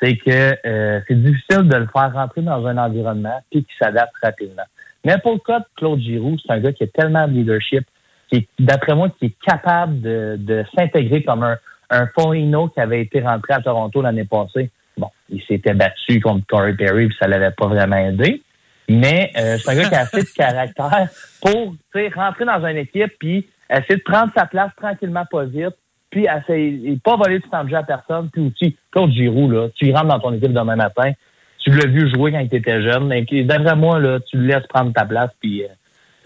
c'est 0.00 0.16
que 0.16 0.56
euh, 0.66 1.00
c'est 1.06 1.22
difficile 1.22 1.68
de 1.68 1.76
le 1.76 1.86
faire 1.86 2.12
rentrer 2.12 2.42
dans 2.42 2.64
un 2.66 2.78
environnement 2.78 3.40
puis 3.50 3.64
qu'il 3.64 3.74
s'adapte 3.78 4.14
rapidement. 4.22 4.64
Mais 5.04 5.16
pour 5.18 5.32
le 5.32 5.38
cas 5.38 5.60
de 5.60 5.66
Claude 5.76 6.00
Giroux, 6.00 6.36
c'est 6.44 6.52
un 6.52 6.60
gars 6.60 6.72
qui 6.72 6.84
a 6.84 6.86
tellement 6.88 7.26
de 7.26 7.32
leadership, 7.32 7.84
qui 8.30 8.48
d'après 8.58 8.94
moi, 8.94 9.08
qui 9.18 9.26
est 9.26 9.34
capable 9.44 10.00
de, 10.00 10.36
de 10.38 10.64
s'intégrer 10.74 11.22
comme 11.22 11.42
un, 11.42 11.56
un 11.90 12.06
Foligno 12.08 12.68
qui 12.68 12.80
avait 12.80 13.00
été 13.02 13.20
rentré 13.20 13.54
à 13.54 13.60
Toronto 13.60 14.02
l'année 14.02 14.24
passée. 14.24 14.70
Bon, 14.96 15.10
il 15.28 15.42
s'était 15.42 15.74
battu 15.74 16.20
contre 16.20 16.44
Corey 16.46 16.74
Perry 16.74 17.08
puis 17.08 17.16
ça 17.18 17.28
l'avait 17.28 17.52
pas 17.52 17.66
vraiment 17.66 17.96
aidé. 17.96 18.42
Mais 18.88 19.30
euh, 19.36 19.58
c'est 19.58 19.70
un 19.70 19.76
gars 19.76 19.88
qui 19.88 19.94
a 19.94 20.00
assez 20.00 20.22
de 20.22 20.34
caractère 20.34 21.08
pour 21.42 21.74
rentrer 22.14 22.44
dans 22.44 22.66
une 22.66 22.78
équipe 22.78 23.12
puis 23.18 23.46
essayer 23.70 23.96
de 23.96 24.02
prendre 24.02 24.32
sa 24.34 24.46
place 24.46 24.70
tranquillement, 24.76 25.24
pas 25.30 25.44
vite, 25.44 25.76
puis 26.10 26.26
essayer 26.26 26.92
et 26.92 26.98
pas 27.02 27.16
voler 27.16 27.38
du 27.38 27.48
temps 27.48 27.64
de 27.64 27.70
jeu 27.70 27.76
à 27.76 27.82
personne. 27.82 28.30
Puis 28.32 28.42
aussi, 28.42 28.76
Claude 28.90 29.12
Giroux, 29.12 29.50
là, 29.50 29.68
tu 29.74 29.92
rentres 29.92 30.06
dans 30.06 30.20
ton 30.20 30.32
équipe 30.32 30.52
demain 30.52 30.76
matin, 30.76 31.12
tu 31.58 31.70
l'as 31.70 31.86
vu 31.86 32.10
jouer 32.12 32.32
quand 32.32 32.40
il 32.40 32.54
était 32.54 32.82
jeune. 32.82 33.12
Et 33.12 33.44
d'après 33.44 33.76
moi, 33.76 33.98
là, 33.98 34.20
tu 34.20 34.36
le 34.36 34.46
laisses 34.46 34.66
prendre 34.68 34.92
ta 34.92 35.04
place, 35.04 35.30
puis 35.40 35.64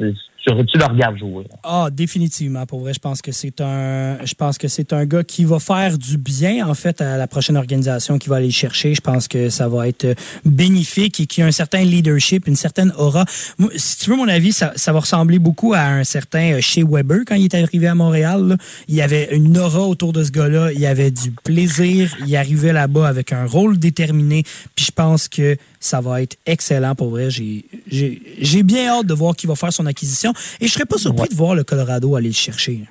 euh, 0.01 0.13
tu, 0.45 0.79
le 0.79 0.85
regardes 0.85 1.19
jouer. 1.19 1.45
Ah, 1.63 1.89
définitivement. 1.91 2.67
Pour 2.67 2.81
vrai, 2.81 2.93
je 2.93 2.99
pense 2.99 3.23
que 3.23 3.33
c'est 3.33 3.61
un, 3.61 4.19
je 4.25 4.35
pense 4.35 4.59
que 4.59 4.69
c'est 4.69 4.93
un 4.93 5.05
gars 5.05 5.23
qui 5.23 5.45
va 5.45 5.59
faire 5.59 5.99
du 5.99 6.19
bien, 6.19 6.67
en 6.67 6.75
fait, 6.75 7.01
à 7.01 7.17
la 7.17 7.27
prochaine 7.27 7.57
organisation 7.57 8.19
qui 8.19 8.29
va 8.29 8.37
aller 8.37 8.47
le 8.47 8.53
chercher. 8.53 8.95
Je 8.95 9.01
pense 9.01 9.29
que 9.29 9.51
ça 9.51 9.69
va 9.69 9.89
être 9.89 10.15
bénéfique 10.45 11.21
et 11.21 11.27
qui 11.27 11.43
a 11.43 11.47
un 11.47 11.53
certain 11.53 11.85
leadership, 11.85 12.49
une 12.49 12.57
certaine 12.57 12.93
aura. 12.99 13.25
Moi, 13.59 13.71
si 13.77 13.99
tu 13.99 14.11
veux 14.11 14.17
mon 14.17 14.29
avis, 14.29 14.53
ça, 14.53 14.73
va 14.93 14.99
ressembler 14.99 15.39
beaucoup 15.39 15.75
à 15.75 15.83
un 15.83 16.05
certain 16.05 16.55
euh, 16.55 16.61
Shea 16.61 16.85
Weber 16.85 17.21
quand 17.27 17.37
il 17.37 17.45
est 17.45 17.55
arrivé 17.55 17.87
à 17.87 17.95
Montréal. 17.95 18.57
Il 18.89 18.95
y 18.95 19.03
avait 19.03 19.35
une 19.35 19.57
aura 19.59 19.87
autour 19.87 20.13
de 20.13 20.25
ce 20.25 20.31
gars-là. 20.31 20.73
Il 20.73 20.81
y 20.81 20.87
avait 20.87 21.11
du 21.11 21.31
plaisir. 21.31 22.15
Il 22.27 22.37
arrivait 22.37 22.73
là-bas 22.73 23.07
avec 23.07 23.33
un 23.33 23.47
rôle 23.47 23.79
déterminé. 23.79 24.43
Puis 24.75 24.87
je 24.87 24.93
pense 24.93 25.29
que 25.29 25.57
ça 25.83 26.01
va 26.01 26.23
être 26.23 26.37
excellent 26.47 26.95
pour 26.95 27.11
vrai. 27.11 27.29
J'ai, 27.31 28.63
bien 28.63 28.89
hâte 28.89 29.07
de 29.07 29.15
voir 29.15 29.35
qui 29.35 29.47
va 29.47 29.57
faire 29.57 29.73
son 29.73 29.87
acquisition. 29.87 30.33
Et 30.61 30.69
je 30.69 30.73
serais 30.73 30.87
pas 30.87 30.97
surpris 30.97 31.29
de 31.29 31.35
voir 31.35 31.55
le 31.55 31.65
Colorado 31.65 32.15
aller 32.15 32.29
le 32.29 32.35
chercher. 32.35 32.83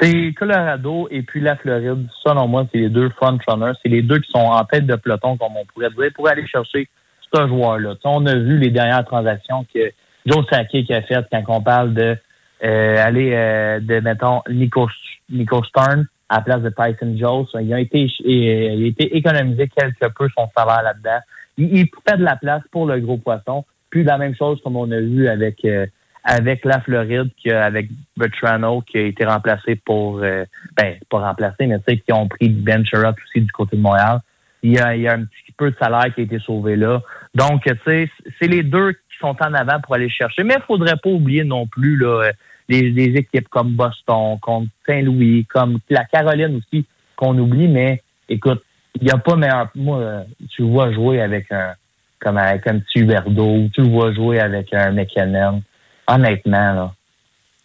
C'est 0.00 0.32
Colorado 0.38 1.08
et 1.10 1.22
puis 1.22 1.40
la 1.40 1.56
Floride. 1.56 2.06
Selon 2.22 2.46
moi, 2.46 2.66
c'est 2.72 2.78
les 2.78 2.88
deux 2.88 3.10
frontrunners. 3.10 3.72
C'est 3.82 3.88
les 3.88 4.02
deux 4.02 4.20
qui 4.20 4.30
sont 4.30 4.38
en 4.38 4.64
tête 4.64 4.86
de 4.86 4.94
peloton, 4.94 5.36
comme 5.36 5.56
on 5.56 5.64
pourrait 5.66 5.90
dire, 5.90 6.10
pour 6.14 6.28
aller 6.28 6.46
chercher 6.46 6.88
ce 7.34 7.46
joueur-là. 7.48 7.94
On 8.04 8.24
a 8.26 8.34
vu 8.34 8.58
les 8.58 8.70
dernières 8.70 9.04
transactions 9.04 9.66
que 9.74 9.90
Joe 10.24 10.44
Sakic 10.48 10.90
a 10.92 11.02
faites 11.02 11.26
quand 11.30 11.42
on 11.48 11.60
parle 11.60 11.92
de 11.92 12.16
euh, 12.64 13.04
aller 13.04 13.32
euh, 13.34 13.80
de, 13.80 14.00
mettons, 14.00 14.42
Nico, 14.48 14.88
Nico 15.28 15.62
Stern 15.64 16.06
à 16.28 16.36
la 16.36 16.40
place 16.42 16.62
de 16.62 16.70
Tyson 16.70 17.16
Jones. 17.16 17.46
Il 17.60 17.74
a 17.74 17.80
été, 17.80 18.08
il 18.24 18.84
a 18.84 18.86
été 18.86 19.16
économisé 19.16 19.68
quelque 19.68 20.12
peu 20.16 20.28
son 20.36 20.48
salaire 20.56 20.82
là-dedans. 20.82 21.20
Il, 21.58 21.76
il 21.76 21.86
fait 22.08 22.16
de 22.16 22.24
la 22.24 22.36
place 22.36 22.62
pour 22.70 22.86
le 22.86 23.00
gros 23.00 23.16
poisson. 23.18 23.64
Puis 23.90 24.04
la 24.04 24.18
même 24.18 24.34
chose 24.34 24.60
comme 24.62 24.76
on 24.76 24.90
a 24.90 25.00
vu 25.00 25.28
avec 25.28 25.64
euh, 25.64 25.86
avec 26.28 26.64
la 26.64 26.80
Floride, 26.80 27.30
qui 27.36 27.50
a- 27.52 27.64
avec 27.64 27.88
Bertrano, 28.16 28.80
qui 28.82 28.98
a 28.98 29.02
été 29.02 29.24
remplacé 29.24 29.76
pour, 29.76 30.18
euh, 30.22 30.44
ben, 30.76 30.96
pas 31.08 31.20
remplacé, 31.20 31.66
mais 31.68 31.78
tu 31.78 31.84
sais, 31.88 31.98
qui 31.98 32.12
ont 32.12 32.26
pris 32.26 32.48
Ben 32.48 32.84
Sherrod 32.84 33.14
aussi 33.24 33.42
du 33.42 33.52
côté 33.52 33.76
de 33.76 33.82
Montréal. 33.82 34.18
Il 34.64 34.72
y, 34.72 34.78
a, 34.80 34.96
il 34.96 35.02
y 35.02 35.08
a 35.08 35.12
un 35.12 35.24
petit 35.24 35.52
peu 35.56 35.70
de 35.70 35.76
salaire 35.78 36.12
qui 36.12 36.22
a 36.22 36.24
été 36.24 36.40
sauvé 36.40 36.74
là. 36.74 37.00
Donc, 37.34 37.62
tu 37.62 37.72
sais, 37.84 38.10
c'est 38.40 38.48
les 38.48 38.64
deux 38.64 38.92
qui 38.94 39.16
sont 39.20 39.36
en 39.40 39.54
avant 39.54 39.80
pour 39.80 39.94
aller 39.94 40.08
chercher. 40.10 40.42
Mais 40.42 40.54
il 40.56 40.62
faudrait 40.66 40.96
pas 40.96 41.10
oublier 41.10 41.44
non 41.44 41.68
plus 41.68 41.96
là, 41.96 42.24
euh, 42.24 42.32
les, 42.68 42.90
les 42.90 43.14
équipes 43.16 43.48
comme 43.48 43.70
Boston, 43.76 44.38
comme 44.42 44.66
Saint-Louis, 44.84 45.44
comme 45.44 45.78
la 45.88 46.04
Caroline 46.06 46.56
aussi, 46.56 46.84
qu'on 47.14 47.38
oublie. 47.38 47.68
Mais 47.68 48.02
écoute, 48.28 48.64
il 49.00 49.04
n'y 49.04 49.10
a 49.10 49.18
pas 49.18 49.36
meilleur. 49.36 49.68
Moi, 49.74 50.24
tu 50.50 50.62
le 50.62 50.68
vois 50.68 50.92
jouer 50.92 51.20
avec 51.20 51.50
un 51.52 51.74
comme 52.20 52.38
avec 52.38 52.66
un 52.66 52.78
petit 52.78 53.00
Huberdo, 53.00 53.44
ou 53.44 53.68
tu 53.74 53.82
le 53.82 53.88
vois 53.88 54.12
jouer 54.12 54.40
avec 54.40 54.72
un 54.72 54.90
McKinnon. 54.92 55.62
Honnêtement, 56.08 56.72
là, 56.72 56.94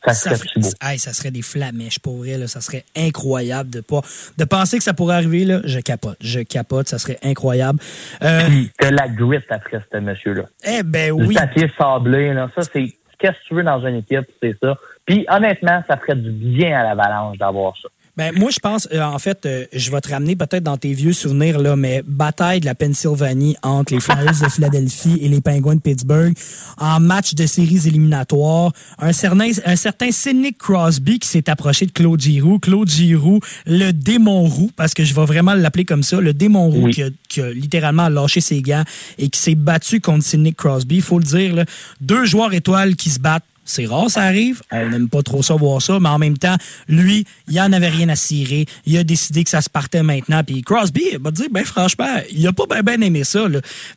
ça 0.06 0.14
Ça, 0.14 0.36
serait 0.36 0.50
plus 0.50 0.62
beau. 0.62 0.70
hey, 0.82 1.00
ça 1.00 1.14
serait 1.14 1.32
des 1.32 1.42
flamèches 1.42 2.00
pour 2.00 2.18
vrai. 2.18 2.38
Là. 2.38 2.48
Ça 2.48 2.60
serait 2.60 2.84
incroyable 2.98 3.70
de 3.70 3.82
pas 3.82 4.02
de 4.38 4.44
penser 4.46 4.78
que 4.78 4.84
ça 4.84 4.94
pourrait 4.94 5.16
arriver. 5.16 5.46
Là. 5.46 5.62
Je 5.64 5.80
capote. 5.80 6.18
Je 6.22 6.42
capote. 6.42 6.90
Ça 6.90 6.98
serait 7.00 7.18
incroyable. 7.24 7.80
Euh, 8.24 8.42
Puis 8.48 8.72
que 8.78 8.88
la 8.88 9.08
grit 9.08 9.40
après 9.50 9.82
ce 9.92 9.98
monsieur-là. 10.00 10.44
eh 10.66 10.84
ben 10.84 11.10
Le 11.18 11.26
oui. 11.28 11.36
papier 11.36 11.72
sablé, 11.78 12.34
là, 12.34 12.50
ça, 12.56 12.64
c'est 12.64 12.94
qu'est-ce 13.20 13.32
que 13.32 13.48
tu 13.48 13.54
veux 13.56 13.64
dans 13.64 13.86
une 13.88 13.98
équipe, 13.98 14.26
c'est 14.42 14.58
ça. 14.62 14.76
Puis 15.06 15.26
honnêtement, 15.30 15.82
ça 15.88 15.98
ferait 15.98 16.16
du 16.16 16.32
bien 16.32 16.80
à 16.80 16.84
l'avalanche 16.84 17.38
d'avoir 17.38 17.76
ça. 17.78 17.88
Ben, 18.18 18.34
moi, 18.38 18.50
je 18.52 18.60
pense, 18.60 18.90
euh, 18.94 19.02
en 19.02 19.18
fait, 19.20 19.46
euh, 19.46 19.66
je 19.74 19.90
vais 19.90 20.02
te 20.02 20.10
ramener 20.10 20.36
peut-être 20.36 20.64
dans 20.64 20.76
tes 20.78 20.92
vieux 20.94 21.14
souvenirs, 21.14 21.60
là, 21.60 21.76
mais 21.78 22.04
bataille 22.06 22.60
de 22.60 22.66
la 22.66 22.76
Pennsylvanie 22.76 23.56
entre 23.64 23.94
les 23.94 24.02
Flyers 24.02 24.38
de 24.42 24.50
Philadelphie 24.50 25.18
et 25.22 25.30
les 25.30 25.40
Penguins 25.40 25.76
de 25.76 25.80
Pittsburgh 25.80 26.34
en 26.78 27.00
match 27.00 27.34
de 27.36 27.46
séries 27.46 27.88
éliminatoires. 27.88 28.74
Un 29.00 29.14
certain, 29.14 29.50
un 29.66 29.76
certain 29.78 30.12
Sidney 30.12 30.52
Crosby 30.54 31.20
qui 31.20 31.28
s'est 31.30 31.50
approché 31.50 31.86
de 31.86 31.92
Claude 31.92 32.20
Giroux. 32.20 32.60
Claude 32.60 32.90
Giroux, 32.90 33.40
le 33.66 33.92
démon 33.92 34.44
roux, 34.44 34.72
parce 34.76 34.94
que 34.94 35.06
je 35.06 35.14
vais 35.14 35.26
vraiment 35.26 35.54
l'appeler 35.54 35.86
comme 35.86 36.04
ça, 36.04 36.20
le 36.20 36.34
démon 36.34 36.70
roux 36.70 36.86
Oui. 36.86 36.92
qui, 36.94 37.04
a, 37.04 37.10
qui 37.30 37.42
a 37.42 37.52
littéralement 37.54 38.10
lâché 38.10 38.42
ses 38.42 38.62
gants 38.62 38.84
et 39.20 39.30
qui 39.30 39.40
s'est 39.40 39.56
battu 39.56 40.02
contre 40.02 40.26
Sidney 40.26 40.54
Crosby. 40.54 40.96
Il 40.98 41.02
faut 41.02 41.18
le 41.20 41.26
dire, 41.26 41.56
là, 41.56 41.66
deux 42.02 42.26
joueurs 42.26 42.54
étoiles 42.54 42.96
qui 42.96 43.10
se 43.10 43.20
battent. 43.20 43.46
C'est 43.64 43.86
rare, 43.86 44.10
ça 44.10 44.24
arrive. 44.24 44.62
On 44.72 44.90
n'aime 44.90 45.08
pas 45.08 45.22
trop 45.22 45.44
ça 45.44 45.54
voir 45.56 45.82
ça, 45.82 46.00
mais 46.00 46.10
en 46.10 46.18
même 46.18 46.38
temps, 46.38 46.56
lui, 46.88 47.26
il 47.48 47.62
en 47.62 47.72
avait 47.72 47.90
rien 47.90 48.10
à 48.10 48.16
cirer. 48.16 48.66
Il 48.86 48.98
a 48.98 49.04
décidé 49.04 49.44
que 49.44 49.50
ça 49.50 49.62
se 49.62 49.70
partait 49.70 50.04
maintenant. 50.04 50.44
Puis 50.44 50.62
Crosby, 50.62 51.04
il 51.14 51.20
va 51.20 51.32
dire, 51.32 51.46
ben 51.52 51.64
franchement, 51.64 52.22
il 52.32 52.46
a 52.48 52.54
pas 52.54 52.66
bien 52.66 52.82
ben 52.82 53.04
aimé 53.04 53.24
ça. 53.24 53.46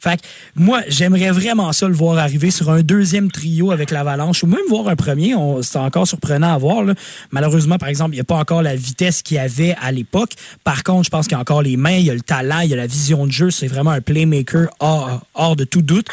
Fait 0.00 0.18
que 0.18 0.22
moi, 0.54 0.82
j'aimerais 0.88 1.30
vraiment 1.30 1.72
ça 1.72 1.88
le 1.88 1.94
voir 1.94 2.18
arriver 2.18 2.50
sur 2.50 2.70
un 2.70 2.82
deuxième 2.82 3.30
trio 3.30 3.70
avec 3.72 3.90
l'Avalanche 3.90 4.42
ou 4.42 4.46
même 4.46 4.60
voir 4.68 4.88
un 4.88 4.96
premier. 4.96 5.34
C'est 5.62 5.78
encore 5.78 6.06
surprenant 6.06 6.54
à 6.54 6.58
voir. 6.58 6.84
Malheureusement, 7.30 7.78
par 7.78 7.88
exemple, 7.88 8.12
il 8.12 8.16
n'y 8.16 8.20
a 8.20 8.24
pas 8.24 8.36
encore 8.36 8.62
la 8.62 8.76
vitesse 8.76 9.22
qu'il 9.22 9.36
y 9.36 9.40
avait 9.40 9.74
à 9.80 9.92
l'époque. 9.92 10.32
Par 10.62 10.84
contre, 10.84 11.04
je 11.04 11.10
pense 11.10 11.26
qu'il 11.26 11.36
y 11.36 11.38
a 11.38 11.40
encore 11.40 11.62
les 11.62 11.76
mains, 11.76 11.96
il 11.96 12.04
y 12.04 12.10
a 12.10 12.14
le 12.14 12.20
talent, 12.20 12.60
il 12.60 12.70
y 12.70 12.74
a 12.74 12.76
la 12.76 12.86
vision 12.86 13.26
de 13.26 13.32
jeu. 13.32 13.50
C'est 13.50 13.66
vraiment 13.66 13.90
un 13.90 14.00
playmaker 14.00 14.68
hors, 14.78 15.56
de 15.56 15.64
tout 15.64 15.82
doute. 15.82 16.06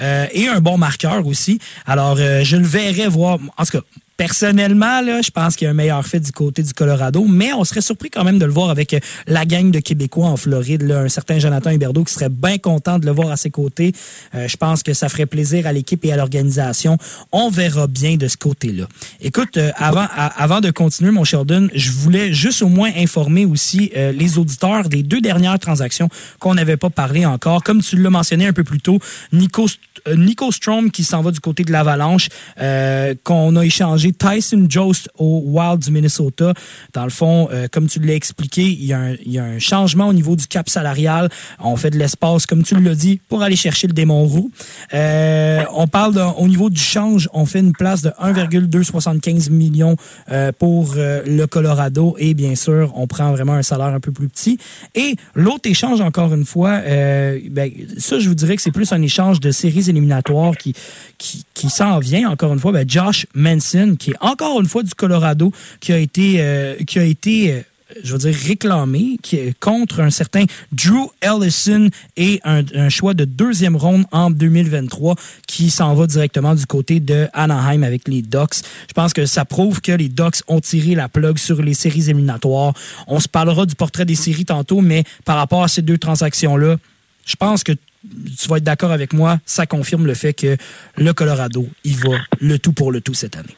Euh, 0.00 0.26
et 0.32 0.48
un 0.48 0.60
bon 0.60 0.76
marqueur 0.78 1.26
aussi. 1.26 1.58
Alors, 1.86 2.16
euh, 2.18 2.44
je 2.44 2.56
le 2.56 2.66
verrais 2.98 3.08
voir. 3.08 3.38
En 3.56 3.64
tout 3.64 3.78
Personnellement, 4.18 5.00
je 5.22 5.30
pense 5.30 5.54
qu'il 5.54 5.66
y 5.66 5.68
a 5.68 5.70
un 5.70 5.74
meilleur 5.74 6.04
fait 6.04 6.18
du 6.18 6.32
côté 6.32 6.64
du 6.64 6.72
Colorado, 6.72 7.24
mais 7.28 7.52
on 7.52 7.62
serait 7.62 7.80
surpris 7.80 8.10
quand 8.10 8.24
même 8.24 8.40
de 8.40 8.46
le 8.46 8.50
voir 8.50 8.68
avec 8.68 8.92
euh, 8.92 8.98
la 9.28 9.46
gang 9.46 9.70
de 9.70 9.78
Québécois 9.78 10.26
en 10.26 10.36
Floride. 10.36 10.90
Un 10.90 11.08
certain 11.08 11.38
Jonathan 11.38 11.70
Huberdeau 11.70 12.02
qui 12.02 12.14
serait 12.14 12.28
bien 12.28 12.58
content 12.58 12.98
de 12.98 13.06
le 13.06 13.12
voir 13.12 13.30
à 13.30 13.36
ses 13.36 13.50
côtés. 13.50 13.92
Euh, 14.34 14.48
je 14.48 14.56
pense 14.56 14.82
que 14.82 14.92
ça 14.92 15.08
ferait 15.08 15.26
plaisir 15.26 15.68
à 15.68 15.72
l'équipe 15.72 16.04
et 16.04 16.12
à 16.12 16.16
l'organisation. 16.16 16.98
On 17.30 17.48
verra 17.48 17.86
bien 17.86 18.16
de 18.16 18.26
ce 18.26 18.36
côté-là. 18.36 18.86
Écoute, 19.20 19.56
euh, 19.56 19.70
avant, 19.78 20.60
de 20.60 20.72
continuer, 20.72 21.12
mon 21.12 21.22
Sheldon, 21.22 21.68
je 21.72 21.92
voulais 21.92 22.32
juste 22.32 22.62
au 22.62 22.68
moins 22.68 22.90
informer 22.96 23.44
aussi 23.44 23.92
les 23.94 24.38
auditeurs 24.38 24.88
des 24.88 25.04
deux 25.04 25.20
dernières 25.20 25.60
transactions 25.60 26.08
qu'on 26.40 26.54
n'avait 26.54 26.76
pas 26.76 26.90
parlé 26.90 27.24
encore. 27.24 27.62
Comme 27.62 27.82
tu 27.82 27.96
l'as 27.96 28.10
mentionné 28.10 28.48
un 28.48 28.52
peu 28.52 28.64
plus 28.64 28.80
tôt, 28.80 28.98
Nico, 29.32 29.68
Nico 30.16 30.50
Strom 30.50 30.90
qui 30.90 31.04
s'en 31.04 31.22
va 31.22 31.30
du 31.30 31.38
côté 31.38 31.62
de 31.62 31.70
l'Avalanche, 31.70 32.28
qu'on 32.56 33.54
a 33.54 33.64
échangé 33.64 34.07
Tyson 34.12 34.66
Jost 34.68 35.08
au 35.18 35.42
Wild 35.46 35.80
du 35.82 35.90
Minnesota. 35.90 36.52
Dans 36.92 37.04
le 37.04 37.10
fond, 37.10 37.48
euh, 37.52 37.68
comme 37.70 37.86
tu 37.88 37.98
l'as 38.00 38.14
expliqué, 38.14 38.62
il 38.62 38.84
y, 38.84 38.92
a 38.92 38.98
un, 38.98 39.12
il 39.24 39.32
y 39.32 39.38
a 39.38 39.44
un 39.44 39.58
changement 39.58 40.08
au 40.08 40.12
niveau 40.12 40.36
du 40.36 40.46
cap 40.46 40.68
salarial. 40.68 41.28
On 41.58 41.76
fait 41.76 41.90
de 41.90 41.98
l'espace, 41.98 42.46
comme 42.46 42.62
tu 42.62 42.74
l'as 42.80 42.94
dit, 42.94 43.20
pour 43.28 43.42
aller 43.42 43.56
chercher 43.56 43.86
le 43.86 43.92
démon 43.92 44.24
roux. 44.24 44.50
Euh, 44.94 45.62
on 45.74 45.86
parle 45.86 46.14
de- 46.14 46.20
au 46.20 46.48
niveau 46.48 46.70
du 46.70 46.80
change, 46.80 47.28
on 47.32 47.46
fait 47.46 47.60
une 47.60 47.72
place 47.72 48.02
de 48.02 48.10
1,275 48.18 49.50
millions 49.50 49.96
euh, 50.30 50.52
pour 50.58 50.94
le 50.96 51.46
Colorado 51.46 52.14
et 52.18 52.34
bien 52.34 52.54
sûr, 52.54 52.92
on 52.96 53.06
prend 53.06 53.32
vraiment 53.32 53.54
un 53.54 53.62
salaire 53.62 53.88
un 53.94 54.00
peu 54.00 54.12
plus 54.12 54.28
petit. 54.28 54.58
Et 54.94 55.16
l'autre 55.34 55.68
échange, 55.68 56.00
encore 56.00 56.32
une 56.34 56.44
fois, 56.44 56.80
ben, 56.80 57.70
ça, 57.98 58.18
je 58.18 58.28
vous 58.28 58.34
dirais 58.34 58.56
que 58.56 58.62
c'est 58.62 58.70
plus 58.70 58.92
un 58.92 59.02
échange 59.02 59.40
de 59.40 59.50
séries 59.50 59.88
éliminatoires 59.88 60.56
qui, 60.56 60.74
qui, 61.18 61.44
qui 61.54 61.70
s'en 61.70 61.98
vient, 61.98 62.30
encore 62.30 62.52
une 62.52 62.58
fois. 62.60 62.72
Ben, 62.72 62.88
Josh 62.88 63.26
Manson, 63.34 63.94
qui 63.98 64.10
est 64.10 64.16
encore 64.20 64.60
une 64.60 64.66
fois 64.66 64.82
du 64.82 64.94
Colorado, 64.94 65.52
qui 65.80 65.92
a 65.92 65.98
été, 65.98 66.36
euh, 66.38 66.76
qui 66.86 66.98
a 66.98 67.04
été 67.04 67.52
euh, 67.52 67.60
je 68.02 68.12
veux 68.12 68.18
dire, 68.18 68.34
réclamé 68.46 69.18
qui 69.22 69.38
contre 69.60 70.00
un 70.00 70.10
certain 70.10 70.44
Drew 70.72 71.10
Ellison 71.20 71.88
et 72.16 72.40
un, 72.44 72.62
un 72.74 72.88
choix 72.88 73.14
de 73.14 73.24
deuxième 73.24 73.76
ronde 73.76 74.04
en 74.12 74.30
2023 74.30 75.14
qui 75.46 75.70
s'en 75.70 75.94
va 75.94 76.06
directement 76.06 76.54
du 76.54 76.66
côté 76.66 77.00
de 77.00 77.28
Anaheim 77.32 77.82
avec 77.82 78.08
les 78.08 78.22
Ducks. 78.22 78.62
Je 78.88 78.92
pense 78.94 79.12
que 79.12 79.26
ça 79.26 79.44
prouve 79.44 79.80
que 79.80 79.92
les 79.92 80.08
Ducks 80.08 80.42
ont 80.48 80.60
tiré 80.60 80.94
la 80.94 81.08
plug 81.08 81.38
sur 81.38 81.62
les 81.62 81.74
séries 81.74 82.10
éliminatoires. 82.10 82.74
On 83.06 83.20
se 83.20 83.28
parlera 83.28 83.64
du 83.66 83.74
portrait 83.74 84.04
des 84.04 84.14
séries 84.14 84.44
tantôt, 84.44 84.80
mais 84.80 85.04
par 85.24 85.36
rapport 85.36 85.62
à 85.62 85.68
ces 85.68 85.82
deux 85.82 85.98
transactions-là, 85.98 86.76
je 87.24 87.36
pense 87.36 87.62
que 87.64 87.72
tu 87.72 88.48
vas 88.48 88.56
être 88.58 88.64
d'accord 88.64 88.92
avec 88.92 89.12
moi, 89.12 89.38
ça 89.44 89.66
confirme 89.66 90.06
le 90.06 90.14
fait 90.14 90.32
que 90.32 90.56
le 90.96 91.12
Colorado, 91.12 91.68
il 91.84 91.96
va 91.96 92.18
le 92.40 92.58
tout 92.58 92.72
pour 92.72 92.92
le 92.92 93.00
tout 93.00 93.14
cette 93.14 93.36
année. 93.36 93.56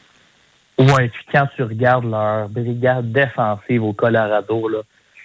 Ouais, 0.81 1.09
puis 1.09 1.23
quand 1.31 1.47
tu 1.55 1.63
regardes 1.63 2.05
leur 2.09 2.49
brigade 2.49 3.11
défensive 3.11 3.83
au 3.83 3.93
Colorado, 3.93 4.67
là, 4.67 4.79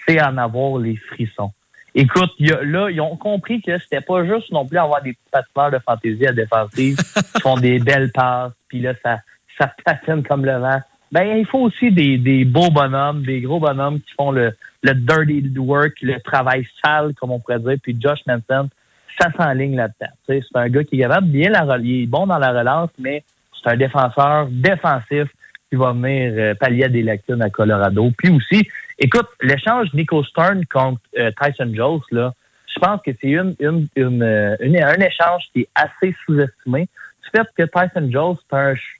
c'est 0.06 0.20
en 0.22 0.36
avoir 0.36 0.78
les 0.78 0.96
frissons. 0.96 1.52
Écoute, 1.94 2.30
il 2.38 2.48
y 2.48 2.52
a- 2.52 2.62
là, 2.62 2.90
ils 2.90 3.00
ont 3.00 3.16
compris 3.16 3.62
que 3.62 3.78
c'était 3.78 4.02
pas 4.02 4.24
juste 4.26 4.52
non 4.52 4.66
plus 4.66 4.76
avoir 4.78 5.02
des 5.02 5.12
petits 5.14 5.30
patineurs 5.32 5.70
de 5.70 5.78
fantaisie 5.78 6.26
à 6.26 6.32
défensive 6.32 6.96
qui 7.34 7.40
font 7.40 7.56
des 7.56 7.78
belles 7.78 8.10
passes, 8.12 8.52
puis 8.68 8.80
là, 8.80 8.92
ça, 9.02 9.18
ça 9.58 9.72
patine 9.84 10.22
comme 10.22 10.44
le 10.44 10.58
vent. 10.58 10.80
Ben, 11.10 11.38
il 11.38 11.46
faut 11.46 11.60
aussi 11.60 11.90
des, 11.90 12.18
des 12.18 12.44
beaux 12.44 12.70
bonhommes, 12.70 13.22
des 13.22 13.40
gros 13.40 13.60
bonhommes 13.60 14.00
qui 14.00 14.12
font 14.14 14.32
le, 14.32 14.52
le 14.82 14.92
dirty 14.92 15.56
work, 15.58 15.94
le 16.02 16.20
travail 16.20 16.66
sale, 16.84 17.14
comme 17.14 17.30
on 17.30 17.38
pourrait 17.38 17.60
dire. 17.60 17.76
Puis 17.82 17.96
Josh 17.98 18.18
Manson, 18.26 18.68
ça 19.18 19.30
s'enligne 19.38 19.76
là-dedans. 19.76 20.12
C'est 20.26 20.42
un 20.54 20.68
gars 20.68 20.84
qui 20.84 20.96
est 20.96 21.04
capable 21.04 21.28
de 21.28 21.32
bien 21.32 21.50
la 21.50 21.78
il 21.78 22.02
est 22.02 22.06
bon 22.06 22.26
dans 22.26 22.38
la 22.38 22.50
relance, 22.50 22.90
mais 22.98 23.22
c'est 23.62 23.70
un 23.70 23.76
défenseur 23.76 24.48
défensif 24.50 25.28
qui 25.70 25.76
va 25.76 25.92
venir 25.92 26.32
euh, 26.36 26.54
pallier 26.54 26.84
à 26.84 26.88
des 26.88 27.02
lacunes 27.02 27.42
à 27.42 27.50
Colorado. 27.50 28.10
Puis 28.16 28.30
aussi, 28.30 28.68
écoute, 28.98 29.28
l'échange 29.42 29.92
Nico 29.94 30.22
Stern 30.24 30.64
contre 30.66 31.00
euh, 31.18 31.30
Tyson 31.40 31.72
Jones, 31.74 32.00
là, 32.10 32.32
je 32.74 32.80
pense 32.80 33.00
que 33.02 33.10
c'est 33.20 33.28
une, 33.28 33.54
une, 33.58 33.88
une, 33.96 34.22
euh, 34.22 34.56
un 34.60 35.00
échange 35.00 35.44
qui 35.52 35.62
est 35.62 35.68
assez 35.74 36.14
sous-estimé. 36.24 36.88
Du 37.22 37.30
fait 37.30 37.46
que 37.56 37.64
Tyson 37.64 38.08
Jones, 38.10 38.36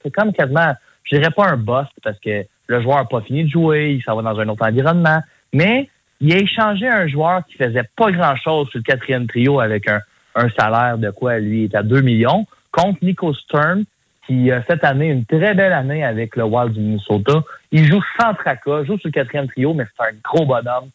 c'est 0.01 0.11
comme 0.11 0.33
quasiment, 0.33 0.73
je 1.03 1.17
dirais 1.17 1.31
pas 1.31 1.49
un 1.49 1.57
bust 1.57 1.91
parce 2.03 2.19
que 2.19 2.43
le 2.67 2.81
joueur 2.81 2.97
n'a 2.97 3.05
pas 3.05 3.21
fini 3.21 3.45
de 3.45 3.49
jouer, 3.49 3.93
il 3.93 4.03
s'en 4.03 4.15
va 4.15 4.33
dans 4.33 4.39
un 4.39 4.49
autre 4.49 4.67
environnement, 4.67 5.21
mais 5.53 5.89
il 6.19 6.33
a 6.33 6.37
échangé 6.37 6.87
un 6.87 7.07
joueur 7.07 7.45
qui 7.45 7.55
faisait 7.55 7.87
pas 7.95 8.11
grand-chose 8.11 8.69
sur 8.69 8.79
le 8.79 8.83
quatrième 8.83 9.27
trio 9.27 9.59
avec 9.59 9.87
un, 9.87 10.01
un 10.35 10.49
salaire 10.49 10.97
de 10.97 11.11
quoi, 11.11 11.39
lui, 11.39 11.65
est 11.65 11.75
à 11.75 11.83
2 11.83 12.01
millions, 12.01 12.45
contre 12.71 12.99
Nico 13.03 13.33
Stern, 13.33 13.85
qui 14.27 14.51
a 14.51 14.63
cette 14.69 14.83
année 14.83 15.07
une 15.07 15.25
très 15.25 15.53
belle 15.53 15.73
année 15.73 16.03
avec 16.03 16.35
le 16.35 16.43
Wild 16.43 16.73
du 16.73 16.81
Minnesota. 16.81 17.43
Il 17.71 17.85
joue 17.85 18.01
sans 18.19 18.33
tracas, 18.33 18.83
joue 18.83 18.97
sur 18.97 19.07
le 19.07 19.11
quatrième 19.11 19.47
trio, 19.47 19.73
mais 19.73 19.85
c'est 19.85 20.03
un 20.03 20.15
gros 20.23 20.45
bonhomme, 20.45 20.89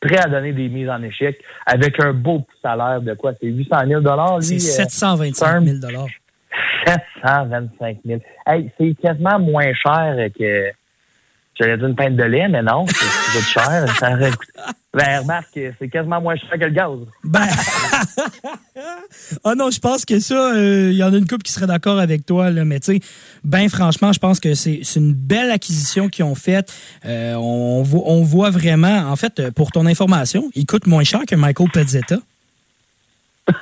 prêt 0.00 0.18
à 0.18 0.28
donner 0.28 0.52
des 0.52 0.68
mises 0.68 0.88
en 0.88 1.02
échec, 1.02 1.38
avec 1.66 2.02
un 2.02 2.12
beau 2.12 2.40
petit 2.40 2.60
salaire 2.62 3.00
de 3.00 3.14
quoi? 3.14 3.32
C'est 3.40 3.48
800 3.48 3.76
000 3.86 4.00
lui? 4.00 4.60
C'est 4.60 4.82
euh, 4.82 4.84
725 4.84 5.64
000 5.64 6.06
725 6.86 7.98
000. 8.06 8.20
Hey, 8.46 8.70
c'est 8.78 8.94
quasiment 8.94 9.38
moins 9.38 9.72
cher 9.74 10.28
que. 10.38 10.70
J'allais 11.58 11.78
dire 11.78 11.86
une 11.86 11.96
pinte 11.96 12.16
de 12.16 12.22
lait, 12.22 12.48
mais 12.48 12.62
non, 12.62 12.84
c'est 12.86 13.40
cher. 13.40 13.86
Ça 13.98 14.12
aurait 14.12 14.30
coûté- 14.30 14.52
Ben, 14.92 15.20
remarque, 15.20 15.58
c'est 15.78 15.88
quasiment 15.88 16.20
moins 16.20 16.36
cher 16.36 16.50
que 16.50 16.64
le 16.64 16.70
gaz. 16.70 16.90
Ben, 17.24 17.46
ah 19.44 19.54
non, 19.54 19.70
je 19.70 19.78
pense 19.78 20.04
que 20.04 20.20
ça, 20.20 20.52
il 20.54 20.92
y 20.92 21.02
en 21.02 21.12
a 21.12 21.16
une 21.16 21.26
couple 21.26 21.42
qui 21.42 21.52
serait 21.52 21.66
d'accord 21.66 21.98
avec 21.98 22.26
toi, 22.26 22.50
là, 22.50 22.64
mais 22.64 22.78
tu 22.80 22.94
sais, 22.94 23.00
ben 23.44 23.68
franchement, 23.70 24.12
je 24.12 24.18
pense 24.18 24.38
que 24.40 24.54
c'est 24.54 24.82
une 24.96 25.14
belle 25.14 25.50
acquisition 25.50 26.08
qu'ils 26.08 26.24
ont 26.26 26.34
faite. 26.34 26.72
Euh, 27.06 27.34
on, 27.34 27.82
vo- 27.82 28.04
on 28.06 28.22
voit 28.22 28.50
vraiment, 28.50 29.10
en 29.10 29.16
fait, 29.16 29.40
euh, 29.40 29.50
pour 29.50 29.72
ton 29.72 29.86
information, 29.86 30.50
il 30.54 30.66
coûte 30.66 30.86
moins 30.86 31.04
cher 31.04 31.20
que 31.26 31.34
Michael 31.36 31.70
Pezzetta. 31.72 32.16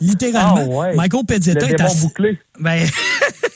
Littéralement. 0.00 0.56
Ah 0.60 0.88
ouais. 0.88 0.94
Michael 0.94 1.24
Pezzetta 1.26 1.66
Le 1.66 1.72
est 1.74 1.80
à... 1.80 1.88
bouclé. 2.00 2.38
Ben, 2.60 2.86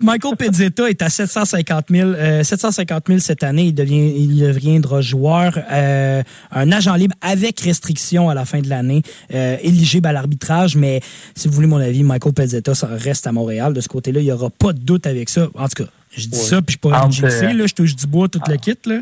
Michael 0.00 0.36
Pezzetta 0.36 0.88
est 0.88 1.02
à 1.02 1.08
750 1.08 1.86
000, 1.90 2.10
euh, 2.10 2.42
750 2.42 3.04
000 3.06 3.18
cette 3.18 3.42
année. 3.42 3.64
Il, 3.64 3.74
devient, 3.74 4.12
il 4.16 4.40
deviendra 4.40 5.00
joueur, 5.00 5.58
euh, 5.70 6.22
un 6.50 6.72
agent 6.72 6.94
libre 6.94 7.14
avec 7.20 7.60
restriction 7.60 8.28
à 8.28 8.34
la 8.34 8.44
fin 8.44 8.60
de 8.60 8.68
l'année, 8.68 9.02
euh, 9.34 9.56
éligible 9.62 10.06
à 10.08 10.12
l'arbitrage. 10.12 10.76
Mais 10.76 11.00
si 11.34 11.48
vous 11.48 11.54
voulez 11.54 11.66
mon 11.66 11.80
avis, 11.80 12.02
Michael 12.02 12.32
Pezzetta 12.32 12.74
ça 12.74 12.88
reste 12.88 13.26
à 13.26 13.32
Montréal. 13.32 13.74
De 13.74 13.80
ce 13.80 13.88
côté-là, 13.88 14.20
il 14.20 14.24
n'y 14.24 14.32
aura 14.32 14.50
pas 14.50 14.72
de 14.72 14.78
doute 14.80 15.06
avec 15.06 15.28
ça. 15.28 15.48
En 15.54 15.68
tout 15.68 15.84
cas, 15.84 15.90
je 16.16 16.26
dis 16.26 16.38
Ouais. 16.38 16.44
ça, 16.44 16.62
puis 16.62 16.74
je 16.74 16.78
pourrais 16.78 16.98
me 16.98 17.04
Entre, 17.04 17.14
jinxer, 17.14 17.46
euh, 17.46 17.52
là, 17.52 17.66
je 17.66 17.74
touche 17.74 17.96
du 17.96 18.06
bois, 18.06 18.28
tout 18.28 18.40
le 18.48 18.56
kit. 18.56 18.76
Là. 18.86 19.00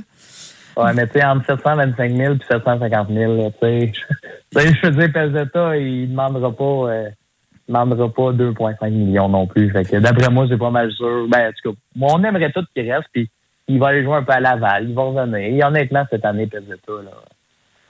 Ouais, 0.77 0.93
mais 0.95 1.07
tu 1.07 1.15
sais, 1.15 1.25
entre 1.25 1.47
725 1.47 2.17
000 2.17 2.35
et 2.35 2.39
750 2.51 3.09
000, 3.13 3.37
là, 3.37 3.51
tu 3.61 3.69
sais, 3.69 3.93
je 4.55 4.87
veux 4.89 4.97
dire, 4.97 5.13
Pezzetta, 5.13 5.77
il 5.77 6.11
demandera 6.11 6.55
pas, 6.55 6.93
demandera 7.69 8.09
pas 8.09 8.33
2,5 8.33 8.91
millions 8.91 9.29
non 9.29 9.47
plus. 9.47 9.71
Fait 9.71 9.85
que 9.85 9.97
d'après 9.99 10.31
moi, 10.31 10.47
c'est 10.49 10.57
pas 10.59 10.71
mal 10.71 10.91
sûr. 10.93 11.27
Ben, 11.29 11.49
en 11.49 11.53
tout 11.53 11.73
cas, 11.73 11.79
moi, 11.97 12.13
on 12.15 12.25
aimerait 12.25 12.51
tout 12.53 12.65
qu'il 12.75 12.91
reste, 12.91 13.09
puis 13.13 13.29
il 13.69 13.79
va 13.79 13.89
aller 13.89 14.03
jouer 14.03 14.15
un 14.17 14.23
peu 14.23 14.33
à 14.33 14.41
Laval, 14.41 14.87
il 14.89 14.95
va 14.95 15.03
revenir. 15.03 15.39
Et 15.39 15.63
honnêtement, 15.65 16.05
cette 16.11 16.25
année, 16.25 16.47
Pezzetta, 16.47 16.93
là, 17.05 17.11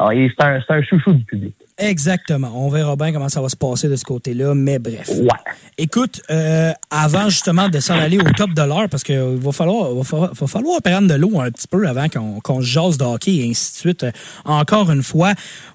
ah, 0.01 0.15
il- 0.15 0.31
c'est 0.37 0.45
un, 0.45 0.61
un 0.69 0.83
chouchou 0.83 1.13
du 1.13 1.25
public. 1.25 1.55
Exactement. 1.81 2.51
On 2.55 2.69
verra 2.71 2.97
bien 2.97 3.13
comment 3.13 3.29
ça 3.29 3.41
va 3.41 3.49
se 3.49 3.57
passer 3.57 3.89
de 3.89 3.95
ce 3.95 4.05
côté-là, 4.05 4.53
mais 4.55 4.81
bref. 4.81 5.09
Ouais. 5.21 5.29
Écoute, 5.77 6.21
euh, 6.29 6.73
avant 6.91 7.29
justement 7.29 7.69
de 7.69 7.79
s'en 7.79 7.95
aller 7.99 8.19
au 8.19 8.25
top 8.37 8.51
de 8.51 8.63
l'heure, 8.63 8.89
parce 8.91 9.05
qu'il 9.05 9.17
va 9.17 9.53
falloir, 9.53 9.95
va 9.95 10.03
falloir, 10.03 10.35
va 10.35 10.47
falloir 10.49 10.83
prendre 10.83 11.09
de 11.09 11.15
l'eau 11.15 11.41
un 11.41 11.51
petit 11.53 11.69
peu 11.69 11.87
avant 11.87 12.07
qu'on 12.43 12.61
se 12.61 12.67
jase 12.67 12.99
de 12.99 13.05
hockey 13.05 13.37
et 13.37 13.51
ainsi 13.51 13.73
de 13.75 13.77
suite. 13.79 14.03
Euh, 14.05 14.11
encore 14.45 14.91
une 14.91 15.05
fois, 15.05 15.35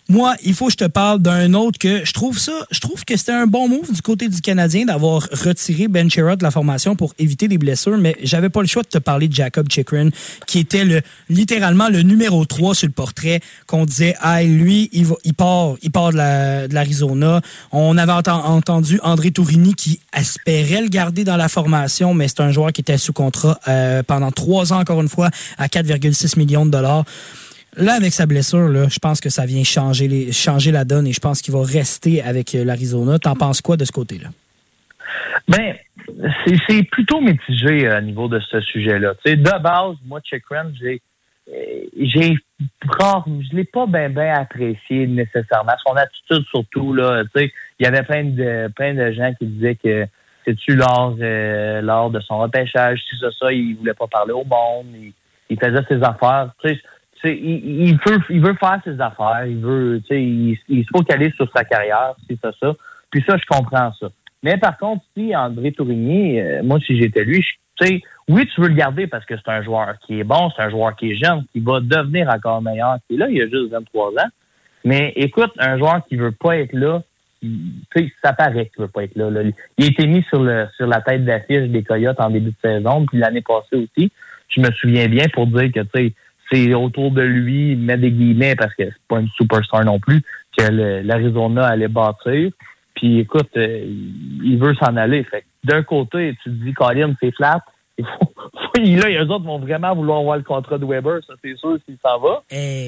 moi, 0.10 0.36
il 0.43 0.54
faut 0.54 0.66
que 0.68 0.74
je 0.74 0.78
te 0.78 0.84
parle 0.86 1.20
d'un 1.22 1.54
autre 1.54 1.80
que 1.80 2.04
je 2.06 2.12
trouve 2.12 2.38
ça, 2.38 2.51
je 2.72 2.80
trouve 2.82 3.06
que 3.06 3.16
c'était 3.16 3.32
un 3.32 3.47
bon 3.47 3.70
move 3.70 3.91
du 3.91 4.01
côté 4.01 4.28
du 4.28 4.41
Canadien 4.41 4.86
d'avoir 4.86 5.22
retiré 5.32 5.88
Ben 5.88 6.10
Chirot 6.10 6.36
de 6.36 6.43
la 6.43 6.51
formation 6.51 6.95
pour 6.95 7.14
éviter 7.20 7.47
des 7.47 7.58
blessures, 7.58 7.97
mais 7.97 8.16
j'avais 8.22 8.49
pas 8.49 8.62
le 8.62 8.68
choix 8.68 8.84
de 8.84 8.89
te 8.89 8.97
parler 8.97 9.28
de 9.30 9.34
Jacob 9.34 9.68
Chikrin, 9.72 10.10
qui 10.45 10.60
était 10.60 10.84
le 10.84 11.01
littéralement 11.30 11.88
le 11.88 12.01
numéro 12.01 12.43
3 12.45 12.76
sur 12.76 12.88
le 12.88 12.91
portrait, 12.93 13.39
qu'on 13.66 13.86
disait, 13.86 14.16
ah, 14.20 14.43
lui, 14.43 14.89
il, 14.91 15.06
va, 15.06 15.16
il 15.24 15.34
part, 15.34 15.76
il 15.82 15.89
part 15.91 16.12
de 16.12 16.18
la- 16.18 16.68
de 16.68 16.74
l'Arizona. 16.74 17.41
On 17.72 17.97
avait 17.97 18.12
enten- 18.12 18.43
entendu 18.43 18.99
André 19.04 19.32
Tourini 19.32 19.74
qui 19.74 19.99
espérait 20.16 20.82
le 20.82 20.89
garder 20.89 21.24
dans 21.24 21.38
la 21.38 21.47
formation, 21.49 22.14
mais 22.14 22.28
c'est 22.28 22.41
un 22.41 22.51
joueur 22.51 22.72
qui 22.74 22.82
était 22.82 22.97
sous 22.97 23.14
contrat 23.14 23.60
euh, 23.68 24.04
pendant 24.04 24.32
trois 24.32 24.74
ans, 24.74 24.80
encore 24.80 25.01
une 25.01 25.10
fois, 25.10 25.30
à 25.58 25.68
4,6 25.68 26.38
millions 26.38 26.66
de 26.66 26.72
dollars. 26.72 27.06
Là, 27.78 27.94
avec 27.94 28.14
sa 28.14 28.26
blessure, 28.26 28.70
là, 28.70 28.88
je 28.90 29.00
pense 29.00 29.20
que 29.20 29.30
ça 29.30 29.46
vient 29.46 29.64
changer, 29.64 30.32
changer 30.32 30.72
la 30.72 30.86
donne 30.86 31.08
et 31.08 31.14
je 31.14 31.20
pense 31.20 31.42
qu'il 31.42 31.54
va 31.54 31.64
rester 31.64 32.22
avec 32.22 32.54
euh, 32.56 32.64
l'Arizona. 32.64 33.20
T'en 33.20 33.36
penses 33.36 33.62
quoi 33.62 33.78
de 33.78 33.86
ce 33.86 33.92
côté-là? 33.92 34.30
Ben, 35.48 35.76
c'est 36.68 36.84
plutôt 36.84 37.20
mitigé 37.20 37.88
euh, 37.88 37.98
à 37.98 38.02
niveau 38.02 38.28
de 38.28 38.40
ce 38.40 38.62
sujet-là. 38.62 39.14
De 39.26 39.62
base, 39.62 39.96
moi, 40.06 40.20
Chikrin, 40.24 40.72
j'ai 40.80 41.02
euh, 41.50 41.86
j'ai 42.00 42.36
je 42.62 43.56
l'ai 43.56 43.66
pas 43.66 43.86
bien 43.86 44.10
ben 44.10 44.34
apprécié 44.34 45.08
nécessairement. 45.08 45.74
Son 45.86 45.94
attitude 45.96 46.46
surtout, 46.50 46.94
là, 46.94 47.24
tu 47.26 47.42
sais, 47.42 47.54
il 47.80 47.84
y 47.84 47.88
avait 47.88 48.04
plein 48.04 48.24
de 48.24 48.72
plein 48.74 48.94
de 48.94 49.12
gens 49.12 49.34
qui 49.38 49.48
disaient 49.48 49.76
que 49.76 50.06
C'est-tu 50.46 50.76
lors, 50.76 51.18
euh, 51.20 52.10
de 52.10 52.20
son 52.22 52.40
repêchage, 52.40 53.02
si 53.10 53.18
ça, 53.20 53.28
ça, 53.38 53.52
il 53.52 53.76
voulait 53.76 53.94
pas 53.94 54.08
parler 54.08 54.32
au 54.32 54.46
monde, 54.46 54.86
il, 55.50 55.60
faisait 55.60 55.84
ses 55.90 56.02
affaires. 56.02 56.52
Il, 57.30 57.98
veut, 58.06 58.20
il 58.30 58.42
veut 58.42 58.56
faire 58.56 58.80
ses 58.84 59.00
affaires, 59.00 59.46
il 59.46 59.58
veut, 59.58 60.02
il, 60.12 60.58
il 60.70 60.84
se 60.84 60.90
focalise 60.96 61.34
sur 61.36 61.50
sa 61.56 61.64
carrière, 61.64 62.16
si 62.30 62.38
ça, 62.42 62.52
ça. 62.62 62.74
Puis 63.12 63.24
ça, 63.28 63.38
je 63.38 63.46
comprends 63.48 63.94
ça. 64.00 64.10
Mais 64.42 64.58
par 64.58 64.78
contre, 64.78 65.04
si 65.16 65.36
André 65.36 65.72
Tourigny, 65.72 66.40
euh, 66.40 66.62
moi, 66.64 66.80
si 66.86 67.00
j'étais 67.00 67.24
lui, 67.24 67.42
je- 67.42 68.00
oui, 68.30 68.48
tu 68.54 68.62
veux 68.62 68.68
le 68.70 68.76
garder 68.76 69.08
parce 69.08 69.26
que 69.26 69.36
c'est 69.36 69.52
un 69.52 69.62
joueur 69.64 69.96
qui 70.06 70.20
est 70.20 70.24
bon, 70.24 70.50
c'est 70.56 70.64
un 70.64 70.70
joueur 70.70 70.96
qui 70.96 71.12
est 71.12 71.16
jeune, 71.16 71.44
qui 71.52 71.60
va 71.60 71.80
devenir 71.82 72.30
encore 72.30 72.62
meilleur. 72.62 72.98
Puis 73.08 73.18
là, 73.18 73.28
il 73.30 73.42
a 73.42 73.46
juste 73.46 73.72
23 73.72 74.12
ans. 74.12 74.30
Mais 74.86 75.12
écoute, 75.16 75.52
un 75.58 75.78
joueur 75.78 76.02
qui 76.08 76.16
veut 76.16 76.32
pas 76.32 76.58
être 76.58 76.74
là, 76.74 77.02
sais, 77.96 78.12
ça 78.24 78.34
paraît 78.34 78.68
qu'il 78.68 78.82
veut 78.84 78.88
pas 78.88 79.04
être 79.04 79.16
là, 79.16 79.30
là. 79.30 79.42
Il 79.78 79.86
a 79.86 79.88
été 79.88 80.08
mis 80.08 80.24
sur 80.30 80.42
le 80.42 80.68
sur 80.76 80.88
la 80.88 81.02
tête 81.02 81.26
d'affiche 81.26 81.70
des 81.70 81.84
Coyotes 81.84 82.20
en 82.20 82.30
début 82.30 82.52
de 82.52 82.56
saison, 82.62 83.06
puis 83.06 83.18
l'année 83.18 83.42
passée 83.42 83.76
aussi. 83.76 84.12
Je 84.50 84.62
me 84.62 84.72
souviens 84.72 85.08
bien 85.08 85.26
pour 85.34 85.48
dire 85.48 85.72
que 85.72 85.80
tu 85.82 85.90
sais, 85.96 86.14
c'est 86.54 86.74
autour 86.74 87.12
de 87.12 87.22
lui, 87.22 87.72
il 87.72 87.80
met 87.80 87.97
des 87.97 88.12
guillemets 88.12 88.56
parce 88.56 88.74
que 88.76 88.84
c'est 88.86 89.08
pas 89.08 89.20
une 89.20 89.30
superstar 89.30 89.84
non 89.86 89.99
plus, 89.99 90.22
que 90.58 91.01
l'Arizona 91.04 91.66
allait 91.66 91.88
bâtir. 91.88 92.51
Puis 92.95 93.20
écoute, 93.20 93.49
euh, 93.58 93.84
il 94.43 94.58
veut 94.60 94.76
s'en 94.76 94.95
aller. 94.97 95.24
Fait 95.24 95.43
d'un 95.64 95.82
côté, 95.84 96.36
tu 96.43 96.49
te 96.51 96.56
dis, 96.64 96.74
Colin, 96.74 97.14
c'est 97.22 97.34
flat. 97.36 97.60
Il 97.99 98.06
faut, 98.06 98.34
faut- 98.36 98.82
là, 98.82 99.08
les 99.10 99.20
autres 99.30 99.45
vont 99.45 99.60
vraiment 99.60 99.93
vouloir 99.93 100.24
voir 100.24 100.38
le 100.38 100.43
contrat 100.43 100.80
de 100.80 100.86
Weber, 100.86 101.20
ça 101.28 101.34
c'est 101.43 101.56
sûr 101.58 101.78
s'il 101.86 101.95
s'en 102.04 102.20
va. 102.20 102.41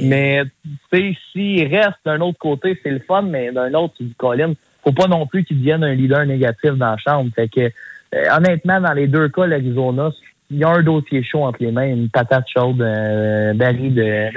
Mais 0.07 0.41
tu 0.63 0.69
sais, 0.91 1.17
s'il 1.31 1.67
reste 1.67 1.97
d'un 2.03 2.21
autre 2.21 2.39
côté, 2.39 2.79
c'est 2.81 2.89
le 2.89 2.99
fun, 2.99 3.21
mais 3.21 3.51
d'un 3.51 3.71
autre, 3.75 3.93
tu 3.97 4.03
dis 4.05 4.15
Colin, 4.17 4.53
faut 4.83 4.93
pas 4.93 5.05
non 5.07 5.27
plus 5.27 5.43
qu'il 5.43 5.59
devienne 5.59 5.83
un 5.83 5.93
leader 5.93 6.25
négatif 6.25 6.71
dans 6.71 6.91
la 6.91 6.97
chambre. 6.97 7.29
Fait 7.35 7.47
que 7.47 7.61
euh, 7.61 8.23
honnêtement, 8.35 8.81
dans 8.81 8.93
les 8.93 9.05
deux 9.07 9.29
cas, 9.29 9.45
l'Arizona, 9.45 10.09
il 10.51 10.57
y 10.59 10.63
a 10.63 10.69
un 10.69 10.83
dossier 10.83 11.23
chaud 11.23 11.43
entre 11.43 11.57
les 11.61 11.71
mains, 11.71 11.87
une 11.87 12.09
patate 12.09 12.45
chaude, 12.53 12.81
euh, 12.81 13.53
baril 13.53 13.93
de. 13.95 14.29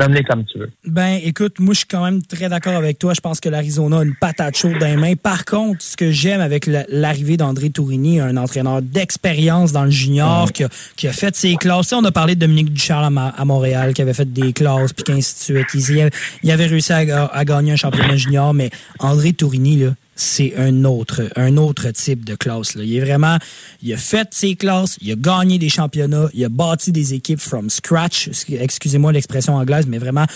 Nomme-les 0.00 0.22
comme 0.22 0.44
tu 0.44 0.58
veux. 0.58 0.70
Ben, 0.86 1.18
écoute, 1.24 1.58
moi, 1.58 1.74
je 1.74 1.78
suis 1.78 1.88
quand 1.88 2.04
même 2.04 2.22
très 2.22 2.48
d'accord 2.48 2.74
avec 2.76 3.00
toi. 3.00 3.14
Je 3.14 3.20
pense 3.20 3.40
que 3.40 3.48
l'Arizona 3.48 3.98
a 3.98 4.04
une 4.04 4.14
patate 4.14 4.56
chaude 4.56 4.78
dans 4.78 4.86
les 4.86 4.96
mains. 4.96 5.14
Par 5.16 5.44
contre, 5.44 5.82
ce 5.82 5.96
que 5.96 6.12
j'aime 6.12 6.40
avec 6.40 6.66
la- 6.68 6.84
l'arrivée 6.88 7.36
d'André 7.36 7.70
Tourigny, 7.70 8.20
un 8.20 8.36
entraîneur 8.36 8.80
d'expérience 8.80 9.72
dans 9.72 9.82
le 9.84 9.90
junior, 9.90 10.52
qui, 10.52 10.62
a, 10.62 10.68
qui 10.94 11.08
a 11.08 11.12
fait 11.12 11.34
ses 11.34 11.56
classes. 11.56 11.92
On 11.92 12.04
a 12.04 12.12
parlé 12.12 12.36
de 12.36 12.40
Dominique 12.40 12.72
Ducharme 12.72 13.18
à, 13.18 13.44
Montréal, 13.44 13.92
qui 13.92 14.00
avait 14.02 14.14
fait 14.14 14.32
des 14.32 14.52
classes, 14.52 14.92
puis 14.92 15.02
qu'ainsi 15.02 15.52
de 15.52 15.58
suite. 15.58 15.66
Il, 15.74 15.96
y 15.96 16.00
avait- 16.02 16.10
il 16.44 16.50
avait 16.52 16.66
réussi 16.66 16.92
à, 16.92 17.24
à 17.26 17.44
gagner 17.44 17.72
un 17.72 17.76
championnat 17.76 18.14
junior, 18.14 18.54
mais 18.54 18.70
André 19.00 19.32
Tourigny, 19.32 19.78
là, 19.78 19.90
c'est 20.20 20.54
un 20.56 20.84
autre, 20.84 21.30
un 21.36 21.56
autre 21.56 21.90
type 21.90 22.24
de 22.24 22.34
classe. 22.34 22.74
Là. 22.74 22.82
Il 22.84 22.96
est 22.96 23.00
vraiment, 23.00 23.36
il 23.82 23.92
a 23.92 23.96
fait 23.96 24.28
ses 24.32 24.56
classes, 24.56 24.98
il 25.00 25.12
a 25.12 25.16
gagné 25.16 25.58
des 25.58 25.68
championnats, 25.68 26.28
il 26.34 26.44
a 26.44 26.48
bâti 26.48 26.92
des 26.92 27.14
équipes 27.14 27.40
from 27.40 27.70
scratch, 27.70 28.28
excusez-moi 28.50 29.12
l'expression 29.12 29.54
anglaise, 29.54 29.86
mais 29.86 29.98
vraiment 29.98 30.26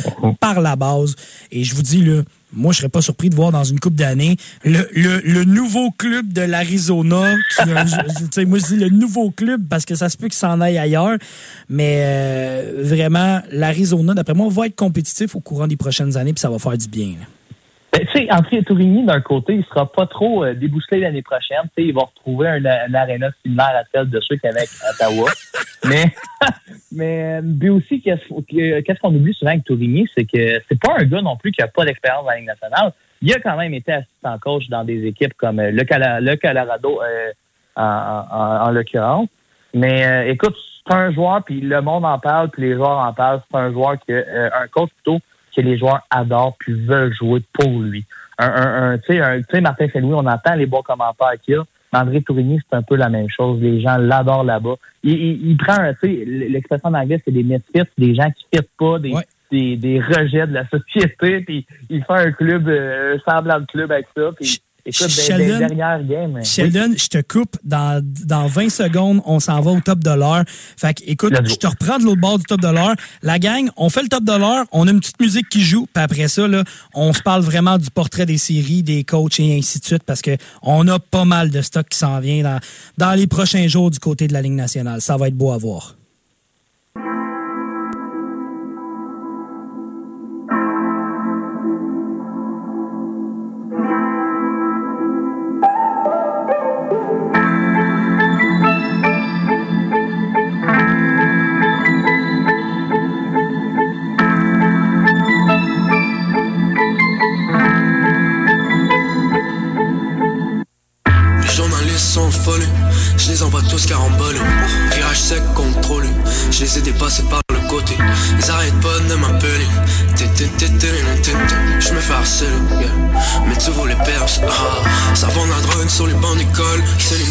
par 0.40 0.60
la 0.60 0.76
base. 0.76 1.16
Et 1.50 1.64
je 1.64 1.74
vous 1.74 1.82
dis, 1.82 2.02
là, 2.02 2.22
moi, 2.52 2.72
je 2.72 2.78
serais 2.78 2.88
pas 2.88 3.00
surpris 3.00 3.30
de 3.30 3.34
voir 3.34 3.50
dans 3.50 3.64
une 3.64 3.80
coupe 3.80 3.94
d'années 3.94 4.36
le, 4.62 4.88
le, 4.94 5.20
le 5.24 5.44
nouveau 5.44 5.90
club 5.90 6.32
de 6.32 6.42
l'Arizona. 6.42 7.34
moi, 7.66 7.84
je 8.58 8.66
dis 8.66 8.76
le 8.76 8.90
nouveau 8.90 9.30
club 9.30 9.62
parce 9.68 9.84
que 9.84 9.94
ça 9.94 10.08
se 10.08 10.16
peut 10.16 10.26
qu'il 10.26 10.34
s'en 10.34 10.60
aille 10.60 10.78
ailleurs. 10.78 11.16
Mais 11.68 12.02
euh, 12.02 12.82
vraiment, 12.84 13.40
l'Arizona, 13.50 14.14
d'après 14.14 14.34
moi, 14.34 14.48
va 14.50 14.66
être 14.66 14.76
compétitif 14.76 15.34
au 15.34 15.40
courant 15.40 15.66
des 15.66 15.76
prochaines 15.76 16.16
années, 16.16 16.34
puis 16.34 16.40
ça 16.40 16.50
va 16.50 16.58
faire 16.58 16.76
du 16.76 16.88
bien. 16.88 17.14
là. 17.18 17.26
Ben, 17.92 18.06
tu 18.06 18.12
sais, 18.12 18.32
André 18.32 18.62
Tourigny, 18.62 19.04
d'un 19.04 19.20
côté, 19.20 19.54
il 19.56 19.64
sera 19.66 19.90
pas 19.90 20.06
trop 20.06 20.44
euh, 20.44 20.54
débousselé 20.54 21.00
l'année 21.00 21.20
prochaine. 21.20 21.60
Tu 21.76 21.82
sais, 21.82 21.88
il 21.88 21.92
va 21.94 22.02
retrouver 22.02 22.48
un, 22.48 22.64
un 22.64 22.94
aréna 22.94 23.28
similaire 23.42 23.72
à 23.76 23.82
celle 23.92 24.08
de 24.08 24.18
ceux 24.20 24.36
à 24.42 24.90
Ottawa. 24.90 25.28
mais, 25.84 26.04
mais, 26.92 27.42
mais 27.42 27.68
aussi, 27.68 28.00
qu'est-ce 28.00 28.26
que- 28.28 28.80
qu'est-ce 28.80 28.98
qu'on 29.00 29.14
oublie 29.14 29.34
souvent 29.34 29.50
avec 29.50 29.64
Tourigny, 29.64 30.08
c'est 30.14 30.24
que 30.24 30.62
c'est 30.68 30.80
pas 30.80 30.94
un 30.98 31.04
gars 31.04 31.20
non 31.20 31.36
plus 31.36 31.52
qui 31.52 31.60
a 31.60 31.68
pas 31.68 31.84
d'expérience 31.84 32.24
dans 32.24 32.30
la 32.30 32.36
Ligue 32.38 32.46
nationale. 32.46 32.92
Il 33.20 33.32
a 33.34 33.40
quand 33.40 33.56
même 33.58 33.74
été 33.74 33.92
assistant 33.92 34.38
coach 34.38 34.68
dans 34.70 34.84
des 34.84 35.04
équipes 35.06 35.34
comme 35.34 35.60
euh, 35.60 35.70
le, 35.70 35.84
Cala- 35.84 36.20
le 36.20 36.34
Colorado, 36.36 37.00
euh, 37.02 37.30
en, 37.76 37.82
en- 38.30 38.66
en 38.66 38.70
l'occurrence. 38.70 39.28
Mais 39.74 40.06
euh, 40.06 40.30
écoute, 40.32 40.56
c'est 40.86 40.94
un 40.94 41.12
joueur, 41.12 41.44
puis 41.44 41.60
le 41.60 41.80
monde 41.82 42.04
en 42.06 42.18
parle, 42.18 42.48
puis 42.50 42.62
les 42.62 42.74
joueurs 42.74 42.98
en 42.98 43.12
parlent. 43.12 43.42
C'est 43.50 43.58
un 43.58 43.70
joueur 43.70 43.96
que, 44.08 44.12
euh, 44.12 44.48
un 44.54 44.66
coach 44.68 44.90
plutôt, 44.94 45.18
que 45.54 45.60
les 45.60 45.76
joueurs 45.78 46.00
adorent 46.10 46.56
puis 46.58 46.72
veulent 46.72 47.12
jouer 47.14 47.42
pour 47.52 47.80
lui. 47.80 48.04
Un, 48.38 48.46
un, 48.48 48.92
un- 48.92 48.98
tu 48.98 49.12
sais, 49.14 49.20
un- 49.20 49.38
tu 49.40 49.44
sais, 49.50 49.60
Martin 49.60 49.86
Saint-Louis, 49.92 50.14
on 50.14 50.26
entend 50.26 50.54
les 50.54 50.66
bons 50.66 50.82
commentaires 50.82 51.32
qu'il 51.42 51.54
y 51.54 51.56
a. 51.58 51.62
André 51.94 52.22
Tourigny, 52.22 52.58
c'est 52.70 52.76
un 52.76 52.82
peu 52.82 52.96
la 52.96 53.10
même 53.10 53.28
chose. 53.28 53.60
Les 53.60 53.80
gens 53.82 53.98
l'adorent 53.98 54.44
là-bas. 54.44 54.76
Il, 55.02 55.12
il, 55.12 55.50
il 55.50 55.56
prend, 55.58 55.74
un- 55.78 55.92
tu 55.94 56.00
sais, 56.08 56.24
l'expression 56.24 56.88
en 56.88 56.94
anglais, 56.94 57.20
c'est 57.24 57.30
des 57.32 57.42
misfits, 57.42 57.82
des 57.98 58.14
gens 58.14 58.30
qui 58.30 58.46
ne 58.54 58.60
pas, 58.78 58.98
des, 58.98 59.12
des, 59.50 59.76
des 59.76 60.00
rejets 60.00 60.46
de 60.46 60.54
la 60.54 60.66
société, 60.70 61.40
puis 61.42 61.66
il 61.90 62.02
fait 62.02 62.12
un 62.14 62.32
club, 62.32 62.66
euh, 62.68 63.16
un 63.16 63.30
semblant 63.30 63.60
de 63.60 63.66
club 63.66 63.92
avec 63.92 64.06
ça. 64.16 64.30
Puis, 64.34 64.58
écoute, 64.86 65.06
des, 65.08 65.14
des 65.14 65.22
Sheldon- 65.22 65.68
oui. 66.34 66.44
Sheldon, 66.44 66.94
je 66.96 67.06
te 67.08 67.20
coupe 67.22 67.56
dans, 67.64 68.02
dans 68.24 68.46
20 68.46 68.68
secondes. 68.70 69.20
On 69.26 69.38
s'en 69.40 69.60
va 69.60 69.70
au 69.70 69.80
top 69.80 70.00
de 70.00 70.10
l'heure. 70.10 70.44
Fait 70.76 70.94
que, 70.94 71.02
écoute, 71.06 71.32
je 71.48 71.54
te 71.54 71.66
reprends 71.66 71.98
de 71.98 72.04
l'autre 72.04 72.20
bord 72.20 72.38
du 72.38 72.44
top 72.44 72.60
de 72.60 72.68
l'heure. 72.68 72.94
La 73.22 73.38
gang, 73.38 73.68
on 73.76 73.88
fait 73.90 74.02
le 74.02 74.08
top 74.08 74.24
de 74.24 74.32
l'heure. 74.36 74.66
On 74.72 74.86
a 74.88 74.90
une 74.90 75.00
petite 75.00 75.20
musique 75.20 75.48
qui 75.48 75.60
joue. 75.62 75.86
Puis 75.92 76.02
après 76.02 76.28
ça, 76.28 76.48
là, 76.48 76.64
on 76.94 77.12
se 77.12 77.22
parle 77.22 77.42
vraiment 77.42 77.78
du 77.78 77.90
portrait 77.90 78.26
des 78.26 78.38
séries, 78.38 78.82
des 78.82 79.04
coachs 79.04 79.38
et 79.40 79.56
ainsi 79.58 79.78
de 79.78 79.84
suite 79.84 80.02
parce 80.04 80.22
que 80.22 80.36
on 80.62 80.86
a 80.88 80.98
pas 80.98 81.24
mal 81.24 81.50
de 81.50 81.62
stock 81.62 81.88
qui 81.88 81.98
s'en 81.98 82.18
vient 82.20 82.42
dans, 82.42 82.58
dans 82.98 83.12
les 83.12 83.26
prochains 83.26 83.68
jours 83.68 83.90
du 83.90 83.98
côté 83.98 84.26
de 84.26 84.32
la 84.32 84.42
Ligue 84.42 84.52
nationale. 84.52 85.00
Ça 85.00 85.16
va 85.16 85.28
être 85.28 85.36
beau 85.36 85.52
à 85.52 85.58
voir. 85.58 85.96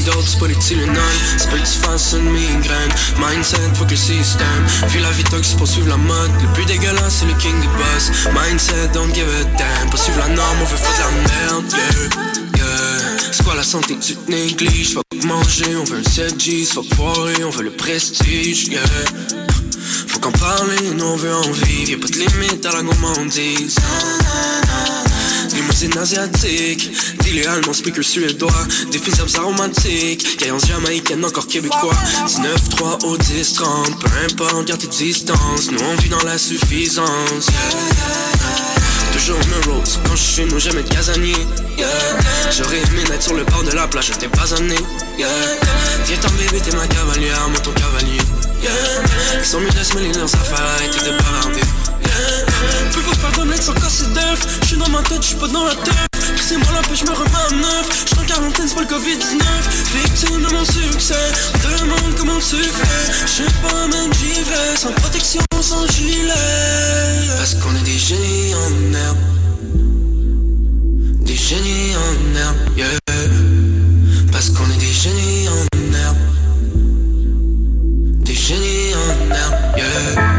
D'ordre, 0.04 0.24
c'est 0.26 0.40
pas 0.40 0.48
les 0.48 0.56
Tylenol. 0.56 0.96
C'est 1.38 1.50
pas 1.50 1.58
tu 1.58 1.80
fasses 1.80 2.14
une 2.14 2.30
migraine. 2.32 2.92
Mindset, 3.18 3.58
que 3.80 3.90
le 3.90 3.96
système. 3.96 4.64
Puis 4.90 5.00
la 5.00 5.12
vie 5.12 5.24
toxique 5.24 5.58
pour 5.58 5.68
suivre 5.68 5.90
la 5.90 5.98
mode. 5.98 6.32
Le 6.42 6.54
plus 6.54 6.66
dégueulasse, 6.66 7.18
c'est 7.20 7.26
le 7.26 7.34
king 7.34 7.60
des 7.60 7.68
boss. 7.68 8.12
Mindset, 8.34 8.90
don't 8.94 9.14
give 9.14 9.28
a 9.28 9.44
damn. 9.58 9.90
Pour 9.90 10.00
suivre 10.00 10.20
la 10.20 10.30
norme, 10.30 10.58
on 10.62 10.66
veut 10.66 10.78
faire 10.78 10.94
de 10.94 11.00
la 11.00 11.12
merde, 11.30 11.66
yeah. 11.72 12.66
Yeah. 12.66 13.18
C'est 13.32 13.44
quoi 13.44 13.56
la 13.56 13.64
santé 13.64 13.98
tu 14.00 14.16
te 14.16 14.32
négliges? 14.32 14.94
Faut 14.94 15.04
manger, 15.26 15.76
on 15.76 15.84
veut 15.84 16.00
un 16.00 16.10
7 16.10 16.38
G's 16.38 16.74
Faut 16.74 16.84
que 16.84 16.96
foirer, 16.96 17.44
on 17.44 17.50
veut 17.50 17.64
le 17.64 17.72
prestige 17.72 18.68
yeah. 18.68 18.82
Faut 20.08 20.20
qu'en 20.20 20.32
parler, 20.32 20.92
nous 20.96 21.06
on 21.06 21.16
veut 21.16 21.34
en 21.34 21.52
vivre 21.52 21.92
Y'a 21.92 21.98
pas 21.98 22.08
de 22.08 22.14
limite 22.14 22.66
à 22.66 22.72
la 22.74 22.84
gourmandise 22.84 23.76
Limousine 25.54 25.98
asiatique 25.98 26.92
Dealer 27.20 27.50
allemand, 27.50 27.74
speaker 27.74 28.04
suédois 28.04 28.52
Des 28.92 29.00
films 29.00 29.28
aromatiques 29.38 30.40
Gaillance 30.40 30.68
jamaïcaine, 30.68 31.24
encore 31.26 31.48
québécois 31.48 31.96
19-3 32.28 33.06
au 33.06 33.18
10-30 33.18 34.00
Peu 34.00 34.10
importe, 34.32 34.68
garde 34.68 34.82
tes 34.82 34.88
distances 34.88 35.72
Nous 35.72 35.80
on 35.80 35.96
vit 36.02 36.10
dans 36.10 36.24
la 36.24 36.38
suffisance. 36.38 37.48
Toujours 39.14 39.38
me 39.38 39.72
rose 39.72 40.00
quand 40.08 40.16
je 40.16 40.22
suis 40.22 40.46
nous 40.46 40.60
jamais 40.60 40.84
de 40.84 40.90
casanier. 40.90 41.36
J'aurais 42.52 42.78
aimé 42.78 43.04
naître 43.10 43.24
sur 43.24 43.34
le 43.34 43.44
bord 43.44 43.64
de 43.64 43.72
la 43.72 43.88
plage, 43.88 44.08
je 44.08 44.14
t'ai 44.14 44.28
pas 44.28 44.54
amené. 44.56 44.76
Viens 45.18 46.18
t'en 46.22 46.30
bébé, 46.32 46.62
t'es 46.64 46.76
ma 46.76 46.88
cavalière, 46.88 47.50
moi 47.50 47.60
ton 47.60 47.72
cavalier 47.72 48.20
yeah. 48.62 48.72
De 49.40 49.84
se 49.84 49.96
mêler 49.96 50.12
dans 50.12 50.20
leurs 50.20 50.36
affaires, 50.36 50.66
arrêtez 50.76 51.00
de 51.00 51.12
yeah. 51.12 52.92
Plus 52.92 53.02
faut 53.02 53.16
faire 53.16 53.32
d'omelette 53.32 53.64
sans 53.64 53.74
casser 53.74 54.06
d'œuf. 54.14 54.60
J'suis 54.64 54.78
dans 54.78 54.90
ma 54.90 55.02
tête, 55.02 55.22
j'suis 55.22 55.36
pas 55.36 55.48
dans 55.48 55.66
la 55.66 55.76
tête 55.76 55.96
C'est 56.42 56.58
moi 56.58 56.68
la 56.74 56.82
paix, 56.82 56.96
j'me 56.96 57.10
remets 57.10 57.30
à 57.50 57.54
neuf. 57.56 58.06
J'suis 58.06 58.20
en 58.20 58.26
quarantaine, 58.26 58.68
c'est 58.68 58.76
pas 58.76 58.82
le 58.82 58.88
Covid-19 58.88 59.44
Victime 59.96 60.42
de 60.42 60.54
mon 60.54 60.66
succès. 60.66 61.16
On 61.56 61.68
me 61.68 61.80
demande 61.80 62.16
comment 62.18 62.40
tu 62.40 62.58
fais. 62.58 63.28
J'sais 63.28 63.52
pas 63.62 63.88
même 63.88 64.14
j'y 64.14 64.34
vais 64.34 64.76
Sans 64.78 64.92
protection, 64.92 65.42
sans 65.62 65.88
gilet. 65.88 66.34
Parce 67.38 67.56
qu'on 67.56 67.76
est 67.76 67.84
des 67.84 67.98
génies 67.98 68.54
en 68.56 68.94
herbe. 68.94 69.18
Des 71.26 71.36
génies 71.36 71.96
en 71.96 72.38
herbe, 72.38 72.78
yeah 72.78 73.02
love. 80.02 80.31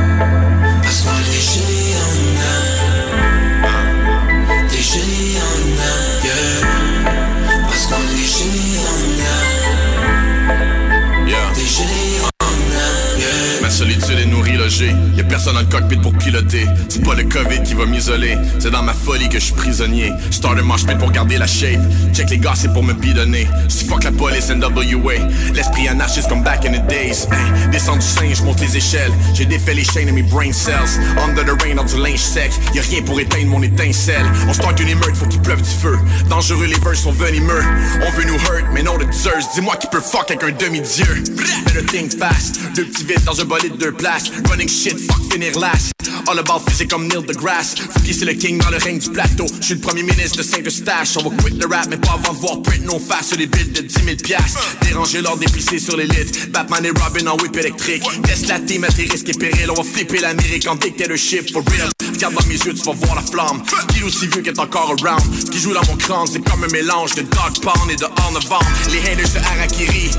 Déloger. 14.63 14.95
Y'a 15.17 15.25
personne 15.25 15.55
dans 15.55 15.61
le 15.61 15.67
cockpit 15.67 15.97
pour 15.97 16.13
piloter. 16.15 16.67
C'est 16.89 17.05
pas 17.05 17.15
le 17.15 17.25
COVID 17.25 17.63
qui 17.65 17.75
va 17.75 17.87
m'isoler. 17.87 18.37
C'est 18.59 18.71
dans 18.71 18.83
ma 18.83 18.93
folie 18.93 19.29
que 19.29 19.39
je 19.39 19.45
suis 19.47 19.55
prisonnier. 19.55 20.13
Start 20.31 20.59
un 20.59 20.63
manche 20.63 20.85
pour 20.99 21.11
garder 21.11 21.39
la 21.39 21.47
shape. 21.47 21.81
Check 22.13 22.31
les 22.31 22.39
gars, 22.39 22.55
c'est 22.55 22.73
pour 22.73 22.83
me 22.83 22.93
bidonner. 22.93 23.49
Si 23.69 23.85
fuck 23.85 24.05
la 24.05 24.13
police 24.13 24.51
NWA. 24.51 25.15
L'esprit 25.55 25.89
anarchiste 25.89 26.29
comme 26.29 26.43
back 26.43 26.65
in 26.65 26.73
the 26.73 26.87
days. 26.87 27.27
Descends 27.71 27.97
du 27.97 28.07
singe, 28.07 28.43
monte 28.43 28.61
les 28.61 28.77
échelles. 28.77 29.13
J'ai 29.35 29.47
défait 29.47 29.75
les 29.75 29.85
chaînes 29.85 30.07
de 30.07 30.13
mes 30.13 30.23
brain 30.23 30.53
cells. 30.53 31.01
Under 31.23 31.45
the 31.45 31.63
rain, 31.63 31.75
dans 31.77 31.85
du 31.85 31.97
linge 31.97 32.19
sec. 32.19 32.53
Y'a 32.75 32.83
rien 32.83 33.03
pour 33.03 33.19
éteindre 33.21 33.47
mon 33.47 33.63
étincelle. 33.63 34.27
On 34.49 34.53
start 34.53 34.79
une 34.81 34.89
émeute, 34.89 35.17
faut 35.17 35.27
qu'il 35.27 35.41
pleuve 35.41 35.63
du 35.63 35.71
feu. 35.71 35.99
Dangereux, 36.29 36.67
les 36.67 36.79
verses 36.79 37.03
sont 37.03 37.13
venimeux. 37.13 37.63
On 38.07 38.11
veut 38.11 38.25
nous 38.25 38.35
hurt, 38.35 38.67
mais 38.73 38.83
non 38.83 38.97
de 38.97 39.11
Zeus. 39.13 39.47
Dis-moi 39.55 39.77
qui 39.77 39.87
peut 39.89 40.01
fuck 40.01 40.31
avec 40.31 40.45
un 40.45 40.53
demi-dieu. 40.53 41.25
Better 41.67 41.87
think 41.87 42.19
fast. 42.19 42.61
Deux 42.75 42.85
petits 42.85 43.05
vides 43.05 43.25
dans 43.25 43.41
un 43.41 43.45
bolide 43.45 43.73
de 43.73 43.79
deux 43.79 43.93
places. 43.93 44.31
Running 44.53 44.69
shit, 44.69 45.01
fuck 45.01 45.33
finir 45.33 45.59
last. 45.59 45.95
All 46.29 46.39
about 46.39 46.61
physique 46.69 46.91
comme 46.91 47.09
Neil 47.09 47.23
deGrasse. 47.23 47.75
Fouki, 47.75 48.13
c'est 48.13 48.27
le 48.27 48.35
king 48.35 48.59
dans 48.59 48.69
le 48.69 48.77
règne 48.77 48.99
du 48.99 49.09
plateau. 49.09 49.47
Je 49.61 49.65
suis 49.65 49.75
le 49.77 49.81
premier 49.81 50.03
ministre 50.03 50.37
de 50.37 50.43
Saint-Eustache. 50.43 51.17
On 51.17 51.31
va 51.31 51.37
quit 51.37 51.55
le 51.55 51.67
rap, 51.67 51.87
mais 51.89 51.97
pas 51.97 52.21
avant 52.23 52.35
de 52.35 52.39
voir 52.39 52.61
print 52.61 52.85
nos 52.85 52.99
faces 52.99 53.29
sur 53.29 53.39
les 53.39 53.47
billes 53.47 53.73
de 53.73 53.81
10 53.81 53.95
000 53.95 54.17
piastres. 54.23 54.77
Déranger 54.83 55.23
l'ordre 55.23 55.39
déplissé 55.39 55.79
sur 55.79 55.97
l'élite. 55.97 56.51
Batman 56.51 56.85
et 56.85 56.91
Robin 56.91 57.29
en 57.29 57.37
whip 57.39 57.57
électrique. 57.57 58.03
Laisse 58.29 58.47
la 58.47 58.61
team 58.61 58.85
à 58.85 58.89
tes 58.89 59.05
risques 59.05 59.31
et 59.31 59.39
périls. 59.39 59.71
On 59.71 59.75
va 59.75 59.85
flipper 59.85 60.21
l'Amérique 60.21 60.69
en 60.69 60.75
dictatorship 60.75 61.51
for 61.51 61.65
real. 61.71 61.89
Regarde 62.13 62.35
dans 62.35 62.47
mes 62.47 62.55
yeux, 62.55 62.75
tu 62.75 62.83
vas 62.83 62.93
voir 62.93 63.15
la 63.17 63.23
flamme. 63.23 63.63
Qui 63.89 64.03
aussi 64.03 64.27
vieux 64.29 64.43
qu'est 64.43 64.59
encore 64.59 64.95
around? 65.01 65.51
Qui 65.51 65.59
joue 65.59 65.73
dans 65.73 65.85
mon 65.89 65.97
crâne, 65.97 66.27
c'est 66.31 66.41
comme 66.41 66.65
un 66.65 66.69
mélange 66.69 67.15
de 67.15 67.23
Dog 67.23 67.61
Pound 67.63 67.91
et 67.91 67.97
de 67.97 68.05
On. 68.05 68.91
Les 68.91 69.01
haters 69.01 69.33
de 69.33 69.39
Harakiri. 69.39 70.11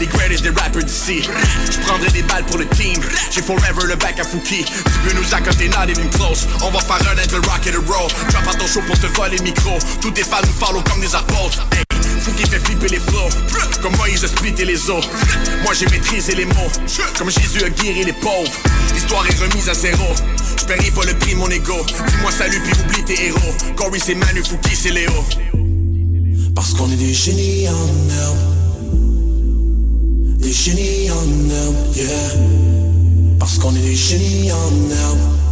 Les 0.00 0.06
greatest 0.06 0.42
des 0.42 0.50
rappers 0.50 0.82
d'ici. 0.82 1.22
Je 1.70 1.78
prendrai 1.86 2.10
des 2.10 2.22
balles 2.22 2.44
pour 2.46 2.58
le 2.58 2.66
team. 2.68 3.00
J'ai 3.30 3.42
forever 3.42 3.86
le 3.86 3.96
back 3.96 4.18
à 4.18 4.24
Fouki. 4.24 4.64
Tu 4.64 5.08
veux 5.08 5.14
nous 5.14 5.34
accoter, 5.34 5.68
not 5.68 5.88
even 5.88 6.08
close. 6.10 6.46
On 6.62 6.70
va 6.70 6.80
faire 6.80 7.10
un 7.10 7.14
le 7.14 7.38
rock 7.48 7.66
and 7.66 7.92
roll. 7.92 8.08
Drop 8.30 8.48
à 8.48 8.54
ton 8.54 8.66
show 8.66 8.80
pour 8.86 8.98
te 8.98 9.06
voler 9.06 9.36
le 9.36 9.44
micro. 9.44 9.78
Tous 10.00 10.10
tes 10.10 10.24
fans 10.24 10.42
nous 10.44 10.66
follow 10.66 10.82
comme 10.82 11.00
des 11.00 11.14
apôtres. 11.14 11.66
Fouki 12.22 12.44
fait 12.44 12.60
flipper 12.60 12.88
les 12.88 13.00
flows 13.00 13.28
Comme 13.82 13.96
moi 13.96 14.08
il 14.08 14.24
a 14.24 14.28
splitté 14.28 14.64
les 14.64 14.88
os. 14.90 15.04
Moi 15.64 15.72
j'ai 15.74 15.86
maîtrisé 15.86 16.34
les 16.34 16.44
mots. 16.44 16.70
Comme 17.18 17.30
Jésus 17.30 17.64
a 17.64 17.70
guéri 17.70 18.04
les 18.04 18.12
pauvres. 18.12 18.52
L'histoire 18.94 19.26
est 19.26 19.40
remise 19.40 19.68
à 19.68 19.74
zéro. 19.74 20.04
Je 20.56 20.64
pas 20.64 21.04
le 21.04 21.14
prix 21.18 21.34
mon 21.34 21.48
ego. 21.48 21.84
Dis-moi 21.86 22.30
salut 22.30 22.60
puis 22.62 22.72
oublie 22.80 23.04
tes 23.04 23.26
héros. 23.26 23.54
Corey 23.74 23.98
c'est 23.98 24.14
Manu, 24.14 24.42
Fouki 24.44 24.76
c'est 24.76 24.90
Léo. 24.90 25.12
Parce 26.54 26.74
qu'on 26.74 26.90
est 26.92 26.96
des 26.96 27.12
génies 27.12 27.68
en 27.68 27.72
herbe. 27.72 28.38
Des 30.38 30.52
génies 30.52 31.10
en 31.10 31.50
herbe, 31.50 31.96
yeah. 31.96 32.06
Parce 33.40 33.58
qu'on 33.58 33.74
est 33.74 33.80
des 33.80 33.96
génies 33.96 34.52
en 34.52 34.90
herbe 34.90 35.51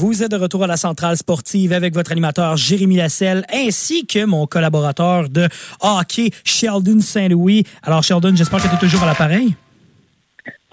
Vous 0.00 0.22
êtes 0.22 0.30
de 0.30 0.36
retour 0.38 0.64
à 0.64 0.66
la 0.66 0.78
centrale 0.78 1.18
sportive 1.18 1.74
avec 1.74 1.92
votre 1.92 2.10
animateur 2.10 2.56
Jérémy 2.56 2.96
Lasselle 2.96 3.44
ainsi 3.52 4.06
que 4.06 4.24
mon 4.24 4.46
collaborateur 4.46 5.28
de 5.28 5.46
hockey 5.82 6.30
Sheldon 6.42 7.00
Saint-Louis. 7.00 7.64
Alors 7.82 8.02
Sheldon, 8.02 8.34
j'espère 8.34 8.62
que 8.62 8.68
tu 8.68 8.76
es 8.76 8.78
toujours 8.78 9.02
à 9.02 9.06
l'appareil. 9.06 9.54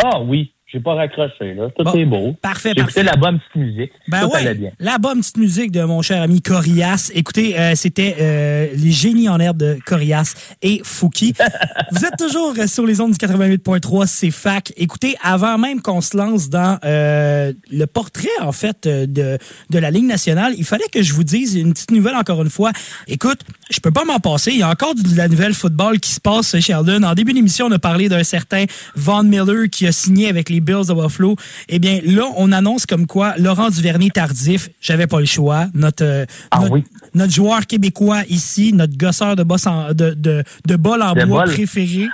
Ah 0.01 0.21
oui, 0.21 0.53
j'ai 0.69 0.81
pas 0.81 0.95
raccroché, 0.95 1.53
là. 1.53 1.69
Tout 1.77 1.83
Bon, 1.85 1.93
est 1.93 2.05
beau. 2.05 2.35
parfait, 2.41 2.73
parfait. 2.75 3.03
la 3.03 3.15
bonne 3.15 3.39
petite 3.39 3.55
musique. 3.55 3.91
Ben 4.09 4.21
Tout 4.23 4.31
ouais, 4.31 4.39
allait 4.39 4.53
bien. 4.55 4.71
la 4.79 4.97
bonne 4.97 5.19
petite 5.21 5.37
musique 5.37 5.71
de 5.71 5.81
mon 5.83 6.01
cher 6.01 6.21
ami 6.21 6.41
Corias. 6.41 7.09
Écoutez, 7.13 7.57
euh, 7.57 7.73
c'était 7.75 8.17
euh, 8.19 8.67
les 8.75 8.91
génies 8.91 9.29
en 9.29 9.39
herbe 9.39 9.57
de 9.57 9.77
Corias 9.85 10.33
et 10.61 10.81
Fouki. 10.83 11.33
Vous 11.91 12.03
êtes 12.05 12.17
toujours 12.17 12.53
sur 12.67 12.85
les 12.85 12.99
ondes 12.99 13.11
du 13.11 13.17
88.3, 13.17 14.07
c'est 14.07 14.29
fac. 14.31 14.73
Écoutez, 14.75 15.15
avant 15.23 15.57
même 15.57 15.81
qu'on 15.81 16.01
se 16.01 16.17
lance 16.17 16.49
dans 16.49 16.77
euh, 16.83 17.53
le 17.71 17.85
portrait, 17.85 18.27
en 18.41 18.51
fait, 18.51 18.87
de, 18.87 19.37
de 19.69 19.79
la 19.79 19.89
Ligue 19.89 20.05
nationale, 20.05 20.53
il 20.57 20.65
fallait 20.65 20.89
que 20.91 21.01
je 21.01 21.13
vous 21.13 21.23
dise 21.23 21.55
une 21.55 21.71
petite 21.73 21.91
nouvelle 21.91 22.15
encore 22.15 22.41
une 22.41 22.49
fois. 22.49 22.71
Écoute, 23.07 23.39
je 23.69 23.79
peux 23.79 23.91
pas 23.91 24.03
m'en 24.03 24.19
passer. 24.19 24.51
Il 24.51 24.57
y 24.59 24.63
a 24.63 24.69
encore 24.69 24.95
de 24.95 25.15
la 25.15 25.29
nouvelle 25.29 25.53
football 25.53 25.99
qui 26.01 26.11
se 26.11 26.19
passe, 26.19 26.59
Sheldon. 26.59 27.03
En 27.03 27.13
début 27.13 27.31
d'émission, 27.31 27.67
on 27.67 27.71
a 27.71 27.79
parlé 27.79 28.09
d'un 28.09 28.23
certain 28.25 28.65
Von 28.95 29.23
Miller 29.23 29.69
qui 29.71 29.87
a 29.87 29.93
signé 29.93 30.27
avec 30.27 30.49
les 30.49 30.56
Bills 30.59 30.87
de 30.87 30.93
Buffalo. 30.93 31.35
Eh 31.69 31.79
bien, 31.79 31.99
là, 32.03 32.23
on 32.37 32.51
annonce 32.51 32.85
comme 32.85 33.07
quoi 33.07 33.35
Laurent 33.37 33.69
Duvernay 33.69 34.09
tardif, 34.09 34.69
j'avais 34.81 35.07
pas 35.07 35.19
le 35.19 35.25
choix. 35.25 35.67
Notre, 35.73 36.03
euh, 36.03 36.25
notre, 36.59 36.81
notre 37.13 37.33
joueur 37.33 37.65
québécois 37.67 38.21
ici, 38.29 38.73
notre 38.73 38.97
gosseur 38.97 39.35
de, 39.35 39.43
boss 39.43 39.67
en- 39.67 39.93
de, 39.93 40.11
de, 40.13 40.43
de 40.67 40.75
bol 40.75 41.01
en 41.01 41.13
De 41.13 41.25
bois 41.25 41.45
bol. 41.45 41.53
préféré. 41.53 42.07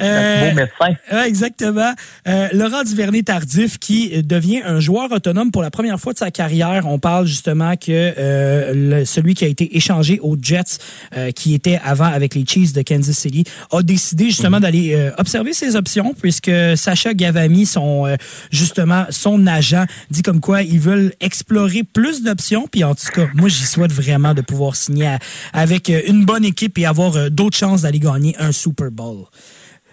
Notre 0.00 0.50
beau 0.50 0.56
médecin. 0.56 1.24
exactement. 1.24 1.92
Euh, 2.26 2.48
Laurent 2.52 2.82
Duvernay 2.84 3.22
Tardif 3.22 3.78
qui 3.78 4.10
euh, 4.14 4.22
devient 4.22 4.62
un 4.64 4.80
joueur 4.80 5.10
autonome 5.12 5.50
pour 5.50 5.62
la 5.62 5.70
première 5.70 6.00
fois 6.00 6.12
de 6.12 6.18
sa 6.18 6.30
carrière. 6.30 6.86
On 6.86 6.98
parle 6.98 7.26
justement 7.26 7.76
que 7.76 7.90
euh, 7.90 8.72
le- 9.00 9.04
celui 9.04 9.34
qui 9.34 9.44
a 9.44 9.48
été 9.48 9.76
échangé 9.76 10.18
aux 10.20 10.36
Jets, 10.40 10.78
euh, 11.16 11.30
qui 11.30 11.54
était 11.54 11.80
avant 11.84 12.04
avec 12.06 12.34
les 12.34 12.44
Chiefs 12.46 12.72
de 12.72 12.82
Kansas 12.82 13.16
City, 13.16 13.44
a 13.70 13.82
décidé 13.82 14.26
justement 14.26 14.60
d'aller 14.60 14.94
euh, 14.94 15.10
observer 15.18 15.52
ses 15.52 15.76
options 15.76 16.14
puisque 16.14 16.50
Sacha 16.76 17.14
Gavami, 17.14 17.66
son 17.74 18.06
euh, 18.06 18.16
justement 18.50 19.04
son 19.10 19.46
agent, 19.46 19.84
dit 20.10 20.22
comme 20.22 20.40
quoi 20.40 20.62
ils 20.62 20.80
veulent 20.80 21.12
explorer 21.20 21.82
plus 21.84 22.22
d'options. 22.22 22.66
Puis 22.70 22.84
en 22.84 22.94
tout 22.94 23.06
cas, 23.14 23.26
moi 23.34 23.48
j'y 23.48 23.66
souhaite 23.66 23.92
vraiment 23.92 24.34
de 24.34 24.40
pouvoir 24.40 24.74
signer 24.76 25.06
à- 25.06 25.18
avec 25.52 25.90
euh, 25.90 26.00
une 26.08 26.24
bonne 26.24 26.44
équipe 26.44 26.78
et 26.78 26.86
avoir 26.86 27.16
euh, 27.16 27.28
d'autres 27.28 27.56
chances 27.56 27.82
d'aller 27.82 28.00
gagner 28.00 28.34
un 28.38 28.52
Super 28.52 28.90
Bowl. 28.90 29.24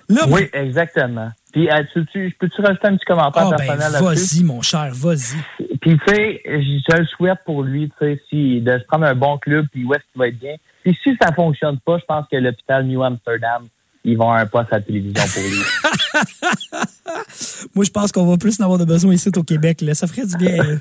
Là, 0.09 0.21
Oui, 0.29 0.41
exactement. 0.53 1.29
Puis, 1.53 1.69
tu, 1.93 2.05
tu, 2.07 2.35
peux-tu 2.39 2.61
rajouter 2.61 2.87
un 2.87 2.95
petit 2.95 3.05
commentaire 3.05 3.49
ben, 3.49 3.57
personnel 3.57 3.91
là-dessus? 3.91 4.35
vas-y, 4.37 4.43
mon 4.43 4.61
cher, 4.61 4.89
vas-y. 4.93 5.37
Puis, 5.81 5.97
tu 5.97 6.13
sais, 6.13 6.41
je 6.45 6.79
je 6.89 6.97
le 6.97 7.05
souhaite 7.05 7.39
pour 7.45 7.63
lui, 7.63 7.89
tu 7.89 8.05
sais, 8.05 8.21
si, 8.29 8.61
de 8.61 8.77
se 8.77 8.83
prendre 8.85 9.05
un 9.05 9.15
bon 9.15 9.37
club, 9.37 9.65
puis 9.71 9.83
où 9.83 9.93
est-ce 9.93 10.03
qu'il 10.11 10.19
va 10.19 10.27
être 10.27 10.39
bien. 10.39 10.55
Puis, 10.83 10.97
si 11.03 11.15
ça 11.21 11.31
fonctionne 11.33 11.79
pas, 11.85 11.97
je 11.97 12.05
pense 12.05 12.25
que 12.31 12.37
l'hôpital 12.37 12.85
New 12.85 13.03
Amsterdam, 13.03 13.67
ils 14.03 14.17
vont 14.17 14.23
avoir 14.23 14.39
un 14.39 14.47
poste 14.47 14.73
à 14.73 14.77
la 14.77 14.81
télévision 14.81 15.23
pour 15.33 15.43
lui. 15.43 15.59
Moi, 17.75 17.85
je 17.85 17.91
pense 17.91 18.11
qu'on 18.11 18.25
va 18.25 18.37
plus 18.37 18.59
en 18.59 18.63
avoir 18.63 18.79
de 18.79 18.85
besoin 18.85 19.13
ici 19.13 19.29
au 19.35 19.43
Québec. 19.43 19.81
Là. 19.81 19.93
Ça 19.93 20.07
ferait 20.07 20.25
du 20.25 20.35
bien. 20.37 20.63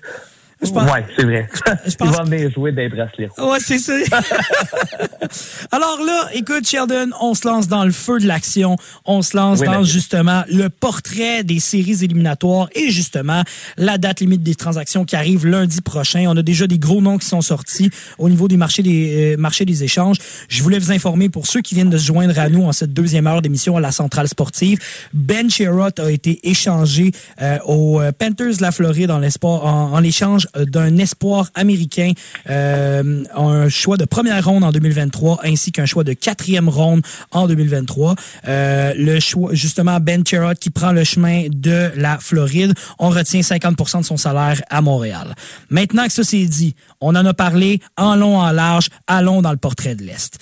là. 0.62 0.68
Je 0.68 0.72
pense- 0.72 0.92
Ouais, 0.92 1.04
c'est 1.16 1.24
vrai. 1.24 1.48
je 1.86 1.94
pense 1.96 2.08
Il 2.10 2.16
va 2.16 2.22
venir 2.24 2.50
jouer 2.50 2.72
des 2.72 2.88
bracelets. 2.88 3.28
Ouais, 3.38 3.58
c'est 3.60 3.78
ça. 3.78 3.92
Alors 5.72 5.98
là, 6.04 6.28
écoute, 6.34 6.66
Sheldon, 6.66 7.10
on 7.20 7.34
se 7.34 7.46
lance 7.46 7.68
dans 7.68 7.84
le 7.84 7.92
feu 7.92 8.18
de 8.18 8.26
l'action. 8.26 8.76
On 9.04 9.22
se 9.22 9.36
lance 9.36 9.60
Oui, 9.60 9.66
dans 9.66 9.84
justement 9.84 10.42
le 10.48 10.68
portrait 10.68 11.44
des 11.44 11.60
séries 11.60 12.02
éliminatoires 12.04 12.68
et 12.74 12.90
justement 12.90 13.42
la 13.76 13.98
date 13.98 14.20
limite 14.20 14.42
des 14.42 14.54
transactions 14.54 15.04
qui 15.04 15.16
arrive 15.16 15.46
lundi 15.46 15.80
prochain. 15.80 16.24
On 16.28 16.36
a 16.36 16.42
déjà 16.42 16.66
des 16.66 16.78
gros 16.78 17.00
noms 17.00 17.18
qui 17.18 17.26
sont 17.26 17.40
sortis 17.40 17.90
au 18.18 18.28
niveau 18.28 18.48
du 18.48 18.56
marché 18.56 18.82
des, 18.82 19.34
euh, 19.34 19.36
marché 19.36 19.64
des 19.64 19.84
échanges. 19.84 20.16
Je 20.48 20.62
voulais 20.62 20.78
vous 20.78 20.92
informer 20.92 21.28
pour 21.28 21.46
ceux 21.46 21.60
qui 21.60 21.74
viennent 21.74 21.90
de 21.90 21.98
se 21.98 22.06
joindre 22.06 22.38
à 22.38 22.48
nous 22.48 22.62
en 22.64 22.72
cette 22.72 22.92
deuxième 22.92 23.26
heure 23.26 23.42
d'émission 23.42 23.76
à 23.76 23.80
la 23.80 23.92
centrale 23.92 24.28
sportive. 24.28 24.78
Ben 25.14 25.48
Sherrod 25.50 25.98
a 26.00 26.10
été 26.10 26.40
échangé 26.48 27.12
euh, 27.40 27.58
aux 27.66 28.00
euh, 28.00 28.12
Panthers 28.12 28.56
de 28.56 28.62
la 28.62 28.72
Floride 28.72 29.10
en, 29.10 29.18
l'espoir- 29.18 29.64
en, 29.64 29.92
en 29.92 30.02
échange 30.02 30.48
d'un 30.56 30.96
espoir 30.98 31.50
américain, 31.54 32.12
euh, 32.48 33.24
un 33.34 33.68
choix 33.68 33.96
de 33.96 34.04
première 34.04 34.44
ronde 34.44 34.64
en 34.64 34.72
2023 34.72 35.40
ainsi 35.44 35.72
qu'un 35.72 35.86
choix 35.86 36.04
de 36.04 36.12
quatrième 36.12 36.68
ronde 36.68 37.02
en 37.30 37.46
2023. 37.46 38.14
Euh, 38.48 38.92
le 38.96 39.20
choix, 39.20 39.54
justement, 39.54 39.98
Ben 40.00 40.24
Sherrod 40.26 40.58
qui 40.58 40.70
prend 40.70 40.92
le 40.92 41.04
chemin 41.04 41.46
de 41.48 41.90
la 41.96 42.18
Floride. 42.18 42.74
On 42.98 43.10
retient 43.10 43.40
50% 43.40 44.00
de 44.00 44.04
son 44.04 44.16
salaire 44.16 44.60
à 44.70 44.80
Montréal. 44.80 45.34
Maintenant 45.68 46.06
que 46.06 46.12
ça 46.12 46.24
c'est 46.24 46.44
dit, 46.44 46.74
on 47.00 47.14
en 47.14 47.24
a 47.24 47.34
parlé 47.34 47.80
en 47.96 48.16
long, 48.16 48.38
en 48.38 48.50
large, 48.50 48.88
allons 49.06 49.42
dans 49.42 49.52
le 49.52 49.56
portrait 49.56 49.94
de 49.94 50.04
l'Est. 50.04 50.38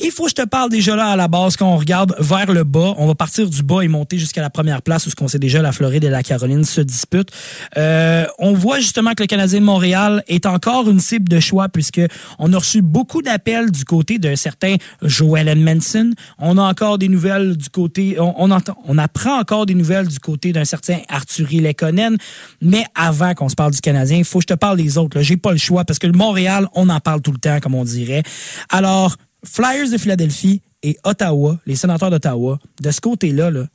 Il 0.00 0.12
faut 0.12 0.24
que 0.24 0.30
je 0.30 0.34
te 0.36 0.46
parle 0.46 0.70
déjà 0.70 0.94
là 0.94 1.08
à 1.08 1.16
la 1.16 1.26
base, 1.26 1.56
quand 1.56 1.66
on 1.66 1.76
regarde 1.76 2.14
vers 2.20 2.52
le 2.52 2.62
bas, 2.62 2.94
on 2.98 3.08
va 3.08 3.16
partir 3.16 3.50
du 3.50 3.64
bas 3.64 3.82
et 3.82 3.88
monter 3.88 4.16
jusqu'à 4.16 4.40
la 4.40 4.48
première 4.48 4.80
place 4.80 5.06
où 5.06 5.10
ce 5.10 5.16
qu'on 5.16 5.26
sait 5.26 5.40
déjà 5.40 5.60
la 5.60 5.72
Floride 5.72 6.04
et 6.04 6.08
la 6.08 6.22
Caroline 6.22 6.62
se 6.62 6.80
disputent. 6.80 7.32
Euh, 7.76 8.24
on 8.38 8.52
voit 8.52 8.78
justement 8.78 9.14
que 9.14 9.24
le 9.24 9.26
Canadien 9.26 9.58
de 9.58 9.64
Montréal 9.64 10.22
est 10.28 10.46
encore 10.46 10.88
une 10.88 11.00
cible 11.00 11.28
de 11.28 11.40
choix 11.40 11.68
puisque 11.68 12.00
on 12.38 12.52
a 12.52 12.58
reçu 12.58 12.80
beaucoup 12.80 13.22
d'appels 13.22 13.72
du 13.72 13.84
côté 13.84 14.20
d'un 14.20 14.36
certain 14.36 14.76
Joel 15.02 15.48
Edmondson. 15.48 16.12
On 16.38 16.58
a 16.58 16.62
encore 16.62 16.98
des 16.98 17.08
nouvelles 17.08 17.56
du 17.56 17.68
côté, 17.68 18.20
on, 18.20 18.52
entend, 18.52 18.78
on 18.86 18.98
apprend 18.98 19.40
encore 19.40 19.66
des 19.66 19.74
nouvelles 19.74 20.06
du 20.06 20.20
côté 20.20 20.52
d'un 20.52 20.64
certain 20.64 20.98
Arthuri 21.08 21.58
Lekonen. 21.58 22.16
Mais 22.62 22.84
avant 22.94 23.34
qu'on 23.34 23.48
se 23.48 23.56
parle 23.56 23.72
du 23.72 23.80
Canadien, 23.80 24.18
il 24.18 24.24
faut 24.24 24.38
que 24.38 24.44
je 24.44 24.54
te 24.54 24.58
parle 24.58 24.76
des 24.76 24.96
autres. 24.96 25.20
J'ai 25.22 25.36
pas 25.36 25.50
le 25.50 25.58
choix 25.58 25.84
parce 25.84 25.98
que 25.98 26.06
le 26.06 26.12
Montréal, 26.12 26.68
on 26.74 26.88
en 26.88 27.00
parle 27.00 27.20
tout 27.20 27.32
le 27.32 27.38
temps, 27.38 27.58
comme 27.58 27.74
on 27.74 27.84
dirait. 27.84 28.22
Alors, 28.70 29.16
Flyers 29.44 29.90
de 29.90 29.98
Philadelphie 29.98 30.62
et 30.82 30.96
Ottawa, 31.04 31.58
les 31.66 31.76
sénateurs 31.76 32.10
d'Ottawa, 32.10 32.58
de 32.82 32.90
ce 32.90 33.00
côté-là, 33.00 33.50
là, 33.50 33.66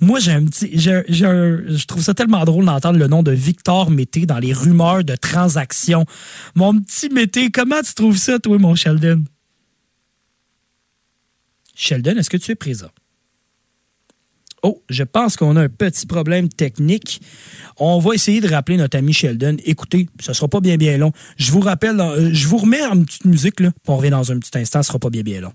moi, 0.00 0.18
j'ai 0.18 0.32
un 0.32 0.44
petit. 0.46 0.68
je 0.76 1.86
trouve 1.86 2.02
ça 2.02 2.12
tellement 2.12 2.44
drôle 2.44 2.64
d'entendre 2.64 2.98
le 2.98 3.06
nom 3.06 3.22
de 3.22 3.30
Victor 3.30 3.88
Mété 3.88 4.26
dans 4.26 4.40
les 4.40 4.52
rumeurs 4.52 5.04
de 5.04 5.14
transactions. 5.14 6.06
Mon 6.56 6.80
petit 6.80 7.08
Mété, 7.08 7.52
comment 7.52 7.80
tu 7.82 7.94
trouves 7.94 8.16
ça, 8.16 8.40
toi, 8.40 8.58
mon 8.58 8.74
Sheldon? 8.74 9.22
Sheldon, 11.76 12.16
est-ce 12.16 12.30
que 12.30 12.36
tu 12.36 12.50
es 12.50 12.56
présent? 12.56 12.90
Oh, 14.62 14.80
je 14.88 15.02
pense 15.02 15.36
qu'on 15.36 15.56
a 15.56 15.62
un 15.62 15.68
petit 15.68 16.06
problème 16.06 16.48
technique. 16.48 17.20
On 17.78 17.98
va 17.98 18.14
essayer 18.14 18.40
de 18.40 18.48
rappeler 18.48 18.76
notre 18.76 18.96
ami 18.96 19.12
Sheldon. 19.12 19.56
Écoutez, 19.64 20.08
ce 20.20 20.32
sera 20.32 20.46
pas 20.46 20.60
bien 20.60 20.76
bien 20.76 20.98
long. 20.98 21.12
Je 21.36 21.50
vous 21.50 21.60
rappelle, 21.60 22.00
euh, 22.00 22.30
je 22.32 22.46
vous 22.46 22.58
remets 22.58 22.84
en 22.84 23.02
petite 23.02 23.24
musique, 23.24 23.58
là, 23.58 23.70
puis 23.70 23.92
on 23.92 23.96
revient 23.96 24.10
dans 24.10 24.30
un 24.30 24.38
petit 24.38 24.56
instant, 24.56 24.82
ce 24.82 24.88
sera 24.88 25.00
pas 25.00 25.10
bien 25.10 25.22
bien 25.22 25.40
long. 25.40 25.52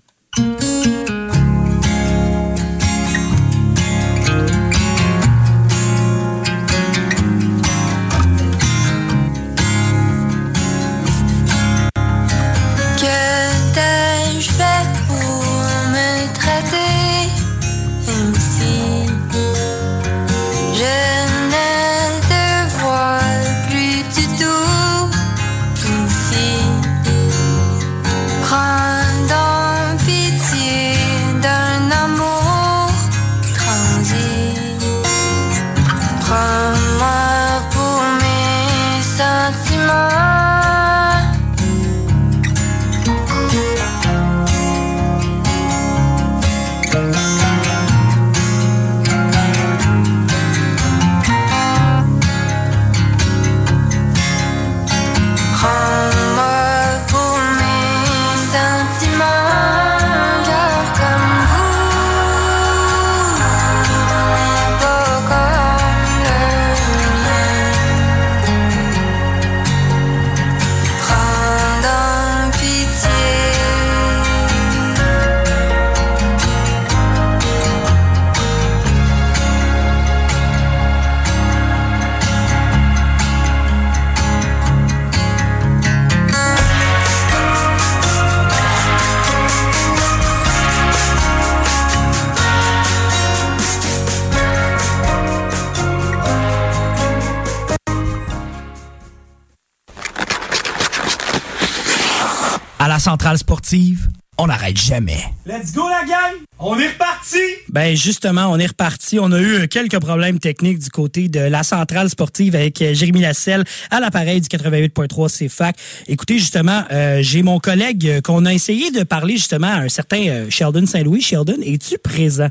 À 102.80 102.86
la 102.86 103.00
centrale 103.00 103.36
sportive, 103.36 104.08
on 104.38 104.46
n'arrête 104.46 104.78
jamais. 104.78 105.18
Let's 105.44 105.74
go, 105.74 105.88
la 105.88 106.06
gang! 106.06 106.36
On 106.60 106.78
est 106.78 106.86
reparti! 106.86 107.40
Ben 107.70 107.96
justement, 107.96 108.46
on 108.52 108.56
est 108.56 108.68
reparti. 108.68 109.18
On 109.18 109.32
a 109.32 109.40
eu 109.40 109.66
quelques 109.66 109.98
problèmes 109.98 110.38
techniques 110.38 110.78
du 110.78 110.88
côté 110.88 111.28
de 111.28 111.40
la 111.40 111.64
centrale 111.64 112.08
sportive 112.08 112.54
avec 112.54 112.80
euh, 112.80 112.94
Jérémy 112.94 113.22
Lasselle 113.22 113.64
à 113.90 113.98
l'appareil 113.98 114.40
du 114.40 114.46
88.3 114.46 115.48
CFAC. 115.48 115.76
Écoutez, 116.06 116.38
justement, 116.38 116.84
euh, 116.92 117.18
j'ai 117.20 117.42
mon 117.42 117.58
collègue 117.58 118.06
euh, 118.06 118.20
qu'on 118.20 118.46
a 118.46 118.54
essayé 118.54 118.92
de 118.92 119.02
parler 119.02 119.38
justement 119.38 119.66
à 119.66 119.78
un 119.78 119.88
certain 119.88 120.48
Sheldon 120.48 120.86
Saint-Louis. 120.86 121.20
Sheldon, 121.20 121.58
es-tu 121.64 121.98
présent? 121.98 122.48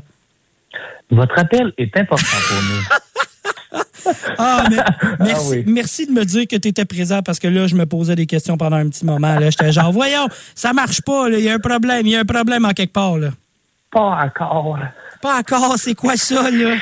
Votre 1.10 1.38
appel 1.38 1.72
est 1.78 1.96
important 1.96 2.36
pour 2.48 2.62
nous. 2.64 2.82
Ah, 4.38 4.64
mais- 4.70 4.76
merci, 5.20 5.34
Ah 5.36 5.50
oui. 5.50 5.64
merci 5.66 6.06
de 6.06 6.12
me 6.12 6.24
dire 6.24 6.46
que 6.48 6.56
tu 6.56 6.68
étais 6.68 6.84
présent 6.84 7.22
parce 7.22 7.38
que 7.38 7.48
là, 7.48 7.66
je 7.66 7.74
me 7.74 7.86
posais 7.86 8.14
des 8.16 8.26
questions 8.26 8.56
pendant 8.56 8.76
un 8.76 8.88
petit 8.88 9.04
moment. 9.04 9.36
J'étais 9.40 9.72
genre, 9.72 9.92
voyons, 9.92 10.28
ça 10.54 10.72
marche 10.72 11.00
pas. 11.02 11.28
là. 11.28 11.38
Il 11.38 11.44
y 11.44 11.48
a 11.48 11.54
un 11.54 11.58
problème. 11.58 12.06
Il 12.06 12.10
y 12.12 12.16
a 12.16 12.20
un 12.20 12.24
problème 12.24 12.64
en 12.64 12.70
quelque 12.72 12.92
part. 12.92 13.18
Là. 13.18 13.30
Pas 13.90 14.20
encore. 14.24 14.78
Pas 15.22 15.38
encore. 15.38 15.74
C'est 15.78 15.94
quoi 15.94 16.16
ça, 16.16 16.50
là? 16.50 16.74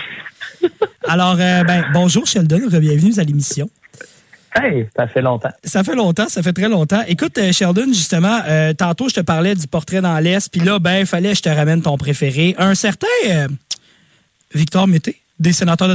Alors, 1.09 1.37
euh, 1.39 1.63
ben, 1.65 1.85
bonjour, 1.93 2.27
Sheldon. 2.27 2.61
Bienvenue 2.69 3.13
à 3.19 3.23
l'émission. 3.23 3.69
Hey, 4.59 4.89
ça 4.97 5.07
fait 5.07 5.21
longtemps. 5.21 5.51
Ça 5.63 5.85
fait 5.85 5.95
longtemps, 5.95 6.29
ça 6.29 6.43
fait 6.43 6.53
très 6.55 6.69
longtemps. 6.69 7.03
Écoute, 7.07 7.37
euh, 7.37 7.53
Sheldon, 7.53 7.87
justement, 7.89 8.41
euh, 8.49 8.73
tantôt, 8.73 9.07
je 9.09 9.15
te 9.15 9.21
parlais 9.21 9.55
du 9.55 9.67
portrait 9.67 10.01
dans 10.01 10.19
l'Est, 10.19 10.51
puis 10.51 10.63
là, 10.63 10.79
ben, 10.79 11.05
fallait 11.05 11.31
que 11.33 11.37
je 11.37 11.43
te 11.43 11.49
ramène 11.51 11.83
ton 11.83 11.99
préféré. 11.99 12.55
Un 12.59 12.75
certain 12.75 13.07
Victor 14.55 14.87
Mété, 14.89 15.21
des 15.39 15.53
sénateurs 15.53 15.89
Je 15.91 15.95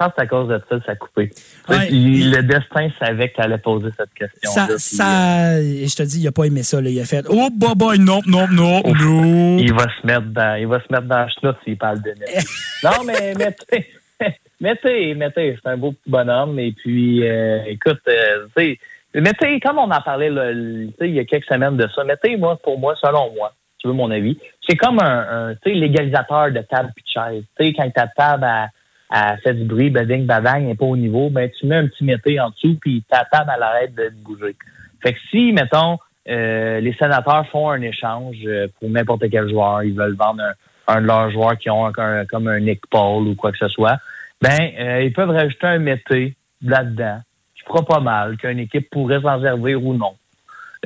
pense, 0.00 0.12
à, 0.16 0.24
je 0.24 0.24
pense 0.24 0.24
à 0.24 0.26
cause 0.26 0.48
de 0.48 0.62
ça, 0.68 0.84
ça 0.86 0.92
a 0.92 0.96
coupé. 0.96 1.30
Ouais. 1.68 1.88
Le 1.90 2.42
destin 2.42 2.88
savait 2.98 3.28
que 3.28 3.36
tu 3.36 3.40
allais 3.40 3.58
poser 3.58 3.90
cette 3.96 4.12
question. 4.14 4.50
Ça, 4.50 4.68
ça, 4.78 5.60
je 5.60 5.94
te 5.94 6.02
dis, 6.02 6.20
il 6.22 6.28
a 6.28 6.32
pas 6.32 6.44
aimé 6.44 6.62
ça, 6.62 6.80
là. 6.80 6.90
Il 6.90 7.00
a 7.00 7.04
fait, 7.04 7.24
oh, 7.28 7.48
bah, 7.54 7.72
bah, 7.76 7.96
non, 7.98 8.20
non, 8.26 8.46
non, 8.50 8.82
non. 8.84 9.58
Il 9.58 9.72
va 9.72 9.86
se 10.00 10.06
mettre 10.06 10.26
dans, 10.26 10.58
il 10.58 10.66
va 10.66 10.80
se 10.80 10.86
mettre 10.90 11.06
dans 11.06 11.22
le 11.22 11.28
schnout 11.28 11.56
s'il 11.64 11.76
parle 11.76 12.02
de 12.02 12.10
net. 12.10 12.44
non, 12.84 13.04
mais 13.06 13.34
mettez, 13.34 13.86
mettez, 14.60 15.14
mettez, 15.14 15.58
c'est 15.62 15.70
un 15.70 15.76
beau 15.76 15.92
petit 15.92 16.10
bonhomme. 16.10 16.58
Et 16.58 16.72
puis, 16.72 17.26
euh, 17.28 17.62
écoute, 17.66 18.00
euh, 18.08 18.46
tu 18.56 18.78
sais, 19.14 19.20
mettez, 19.20 19.60
comme 19.60 19.78
on 19.78 19.90
en 19.90 20.00
parlait 20.00 20.30
là, 20.30 20.52
il 20.52 20.92
y 21.00 21.18
a 21.18 21.24
quelques 21.24 21.46
semaines 21.46 21.76
de 21.76 21.88
ça, 21.94 22.04
mettez, 22.04 22.36
moi, 22.36 22.58
pour 22.62 22.78
moi, 22.78 22.94
selon 23.00 23.32
moi, 23.34 23.52
tu 23.78 23.88
veux 23.88 23.94
mon 23.94 24.10
avis, 24.10 24.38
c'est 24.68 24.76
comme 24.76 24.98
un, 25.00 25.48
un, 25.48 25.54
tu 25.54 25.70
sais, 25.70 25.74
légalisateur 25.74 26.50
de 26.52 26.60
table 26.60 26.92
puis 26.94 27.04
de 27.04 27.08
chaise. 27.08 27.44
Tu 27.58 27.66
sais, 27.66 27.72
quand 27.72 27.90
ta 27.90 28.06
table 28.08 28.44
a, 28.44 28.68
a 29.10 29.36
fait 29.38 29.54
du 29.54 29.64
bruit, 29.64 29.90
bading, 29.90 30.24
badang, 30.26 30.60
n'est 30.60 30.74
pas 30.74 30.86
au 30.86 30.96
niveau, 30.96 31.30
ben, 31.30 31.50
tu 31.58 31.66
mets 31.66 31.76
un 31.76 31.88
petit 31.88 32.04
mété 32.04 32.40
en 32.40 32.50
dessous 32.50 32.76
puis 32.80 33.04
ta 33.08 33.24
table, 33.24 33.50
elle 33.54 33.62
arrête 33.62 33.94
de 33.94 34.10
bouger. 34.22 34.54
Fait 35.02 35.14
que 35.14 35.18
si, 35.30 35.52
mettons, 35.52 35.98
euh, 36.28 36.80
les 36.80 36.92
sénateurs 36.94 37.46
font 37.48 37.70
un 37.70 37.80
échange 37.80 38.36
euh, 38.46 38.68
pour 38.78 38.88
n'importe 38.88 39.28
quel 39.30 39.48
joueur, 39.48 39.82
ils 39.82 39.94
veulent 39.94 40.14
vendre 40.14 40.42
un, 40.42 40.52
un 40.96 41.00
de 41.00 41.06
leurs 41.06 41.30
joueurs 41.30 41.58
qui 41.58 41.70
ont 41.70 41.90
comme 41.92 42.48
un 42.48 42.60
Nick 42.60 42.86
Paul 42.90 43.26
ou 43.26 43.34
quoi 43.34 43.52
que 43.52 43.58
ce 43.58 43.68
soit, 43.68 43.98
ben, 44.40 44.70
euh, 44.78 45.02
ils 45.02 45.12
peuvent 45.12 45.30
rajouter 45.30 45.66
un 45.66 45.78
mété 45.78 46.34
là-dedans, 46.62 47.20
qui 47.54 47.62
fera 47.62 47.84
pas 47.84 48.00
mal, 48.00 48.36
qu'une 48.36 48.58
équipe 48.58 48.88
pourrait 48.90 49.20
s'en 49.20 49.40
servir 49.40 49.84
ou 49.84 49.94
non. 49.94 50.14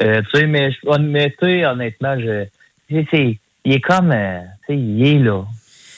Euh, 0.03 0.23
tu 0.23 0.41
sais, 0.41 0.47
mais 0.47 0.71
mété, 0.99 1.65
honnêtement, 1.65 2.19
je, 2.19 2.47
il 2.91 3.73
est 3.73 3.81
comme, 3.81 4.11
euh, 4.13 4.41
tu 4.67 4.75
sais, 4.75 4.79
il 4.79 5.07
est 5.07 5.19
là. 5.19 5.45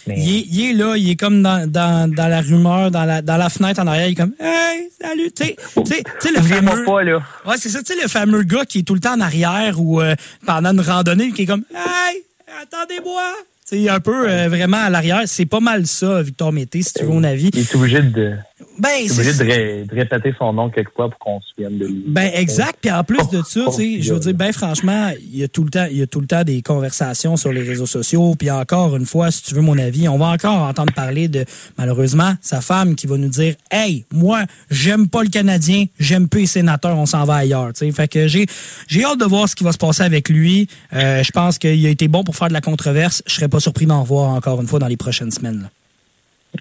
Mais- 0.06 0.14
Il 0.18 0.36
est, 0.36 0.46
il 0.50 0.70
est 0.70 0.72
là, 0.74 0.96
il 0.96 1.10
est 1.10 1.16
comme 1.16 1.42
dans, 1.42 1.68
dans, 1.70 2.08
dans 2.12 2.28
la 2.28 2.40
rumeur, 2.40 2.90
dans 2.90 3.04
la, 3.04 3.22
dans 3.22 3.36
la 3.36 3.48
fenêtre 3.48 3.80
en 3.80 3.86
arrière, 3.88 4.06
il 4.06 4.12
est 4.12 4.14
comme 4.14 4.34
Hey, 4.38 4.88
salut! 5.00 5.32
Tu 5.32 5.44
sais- 5.84 6.30
le 6.32 6.40
fameux. 6.42 6.84
pas, 6.84 7.02
là. 7.02 7.22
Ouais, 7.44 7.56
c'est 7.58 7.68
ça, 7.68 7.82
tu 7.82 7.92
sais, 7.94 8.00
le 8.00 8.08
fameux 8.08 8.42
gars 8.42 8.64
qui 8.64 8.80
est 8.80 8.82
tout 8.82 8.94
le 8.94 9.00
temps 9.00 9.14
en 9.14 9.20
arrière 9.20 9.80
ou 9.80 10.00
euh, 10.00 10.14
pendant 10.46 10.70
une 10.72 10.80
randonnée, 10.80 11.32
qui 11.32 11.42
est 11.42 11.46
comme 11.46 11.64
Hey, 11.74 12.22
attendez-moi! 12.62 13.22
Sais, 13.68 13.88
un 13.88 13.98
peu 13.98 14.30
euh, 14.30 14.48
vraiment 14.48 14.76
à 14.76 14.90
l'arrière. 14.90 15.22
C'est 15.26 15.44
pas 15.44 15.58
mal 15.58 15.88
ça, 15.88 16.22
Victor 16.22 16.52
Mété, 16.52 16.82
si 16.82 16.92
tu 16.94 17.02
veux 17.02 17.08
mon 17.10 17.24
avis. 17.24 17.50
Il 17.52 17.58
est 17.58 17.74
obligé 17.74 18.00
de, 18.00 18.34
Ben, 18.78 18.88
suis 19.00 19.08
c'est- 19.08 19.20
obligé 19.22 19.32
de, 19.38 19.42
ré- 19.50 19.84
de 19.90 19.94
répéter 19.96 20.32
son 20.38 20.52
nom 20.52 20.70
quelquefois 20.70 21.10
pour 21.10 21.18
qu'on 21.18 21.40
se 21.40 21.48
souvienne 21.48 21.76
de 21.76 21.86
lui. 21.86 22.04
Ben 22.06 22.30
exact. 22.34 22.76
Puis 22.80 22.92
en 22.92 23.02
plus 23.02 23.28
de 23.32 23.42
ça, 23.42 23.62
tu 23.66 23.72
sais, 23.72 24.02
je 24.02 24.14
veux 24.14 24.20
dire, 24.20 24.34
ben 24.34 24.52
franchement, 24.52 25.10
il 25.20 25.38
y 25.38 25.42
a 25.42 25.48
tout 25.48 25.64
le 25.64 25.70
temps, 25.70 25.86
il 25.90 25.96
y 25.98 26.02
a 26.02 26.06
tout 26.06 26.20
le 26.20 26.28
temps 26.28 26.44
des 26.44 26.62
conversations 26.62 27.36
sur 27.36 27.50
les 27.52 27.62
réseaux 27.62 27.86
sociaux. 27.86 28.36
Puis 28.38 28.52
encore 28.52 28.94
une 28.96 29.04
fois, 29.04 29.32
si 29.32 29.42
tu 29.42 29.56
veux 29.56 29.62
mon 29.62 29.76
avis, 29.78 30.08
on 30.08 30.16
va 30.16 30.26
encore 30.26 30.58
entendre 30.62 30.92
parler 30.92 31.26
de 31.26 31.44
malheureusement 31.76 32.34
sa 32.40 32.60
femme 32.60 32.94
qui 32.94 33.08
va 33.08 33.16
nous 33.16 33.28
dire, 33.30 33.56
hey, 33.72 34.04
moi, 34.12 34.44
j'aime 34.70 35.08
pas 35.08 35.24
le 35.24 35.28
Canadien, 35.28 35.86
j'aime 35.98 36.28
peu 36.28 36.38
les 36.38 36.46
sénateurs, 36.46 36.96
on 36.96 37.06
s'en 37.06 37.24
va 37.24 37.34
ailleurs. 37.34 37.72
Tu 37.72 37.86
sais, 37.86 37.90
fait 37.90 38.06
que 38.06 38.28
j'ai, 38.28 38.46
j'ai 38.86 39.02
hâte 39.04 39.18
de 39.18 39.24
voir 39.24 39.48
ce 39.48 39.56
qui 39.56 39.64
va 39.64 39.72
se 39.72 39.78
passer 39.78 40.04
avec 40.04 40.28
lui. 40.28 40.68
Euh, 40.92 41.24
je 41.24 41.32
pense 41.32 41.58
qu'il 41.58 41.84
a 41.84 41.88
été 41.90 42.06
bon 42.06 42.22
pour 42.22 42.36
faire 42.36 42.46
de 42.46 42.52
la 42.52 42.60
controverse. 42.60 43.24
Je 43.26 43.34
serais 43.34 43.48
pas 43.48 43.55
surpris 43.60 43.86
d'en 43.86 44.02
voir 44.02 44.30
encore 44.30 44.60
une 44.60 44.66
fois 44.66 44.78
dans 44.78 44.88
les 44.88 44.96
prochaines 44.96 45.30
semaines. 45.30 45.62
là. 45.62 45.68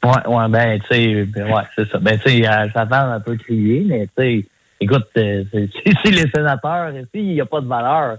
Ouais, 0.04 0.36
ouais, 0.36 0.50
ben, 0.50 0.80
tu 0.80 0.88
sais, 0.88 1.24
ben, 1.26 1.54
ouais, 1.54 1.64
c'est 1.76 1.90
ça. 1.90 2.00
Ben, 2.00 2.20
tu 2.20 2.30
sais, 2.30 2.44
sa 2.74 2.86
femme 2.86 3.10
a 3.10 3.16
un 3.16 3.20
peu 3.20 3.36
crié, 3.38 3.84
mais 3.86 4.08
tu 4.08 4.12
sais, 4.18 4.46
écoute, 4.80 5.08
euh, 5.18 5.44
c'est 5.54 6.12
les 6.12 6.30
sénateurs, 6.30 6.92
il 7.14 7.34
n'y 7.34 7.42
a 7.42 7.46
pas 7.46 7.62
de 7.62 7.68
valeur. 7.68 8.18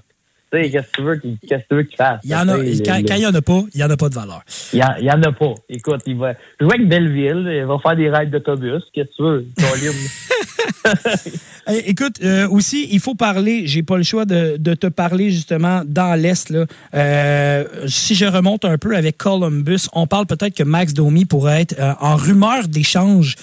Qu'est-ce 0.63 0.87
que 0.89 1.65
tu 1.69 1.75
veux 1.75 1.83
qu'il 1.83 1.97
fasse? 1.97 2.21
Il 2.25 2.31
y 2.31 2.35
en 2.35 2.49
a, 2.49 2.57
quand, 2.57 3.17
il 3.17 3.23
y 3.23 3.27
en 3.27 3.35
a 3.35 3.43
pas, 3.43 3.63
il 3.75 3.81
y 3.81 3.85
en 3.85 3.91
a 3.91 3.97
pas 3.97 4.09
de 4.09 4.15
valeur. 4.15 4.43
Il 4.73 4.79
y 4.79 5.11
en, 5.11 5.23
a 5.23 5.33
pas. 5.33 5.55
Écoute, 5.69 6.03
il 6.07 6.17
va 6.17 6.35
jouer 6.61 6.75
avec 6.75 6.89
Belleville, 6.89 7.49
il 7.53 7.65
va 7.65 7.79
faire 7.79 7.97
des 7.97 8.11
raids 8.11 8.27
d'autobus. 8.27 8.83
Qu'est-ce 8.93 9.09
que 9.09 9.17
tu 9.17 9.23
veux? 9.23 9.47
Écoute, 11.87 12.17
euh, 12.23 12.49
aussi, 12.49 12.89
il 12.91 13.01
faut 13.01 13.15
parler, 13.15 13.67
j'ai 13.67 13.83
pas 13.83 13.97
le 13.97 14.03
choix 14.03 14.25
de, 14.25 14.57
de 14.59 14.75
te 14.75 14.87
parler 14.87 15.31
justement 15.31 15.83
dans 15.85 16.19
l'Est. 16.21 16.53
Euh, 16.95 17.65
si 17.87 18.15
je 18.15 18.25
remonte 18.25 18.65
un 18.65 18.79
peu 18.79 18.97
avec 18.97 19.19
Columbus, 19.19 19.89
on 19.93 20.07
parle 20.07 20.27
peut-être 20.27 20.55
que 20.55 20.63
Max 20.63 20.95
Domi 20.95 21.25
pourrait 21.25 21.63
être 21.63 21.79
euh, 21.79 21.93
en 22.01 22.17
rumeur 22.17 22.69
d'échange 22.69 23.37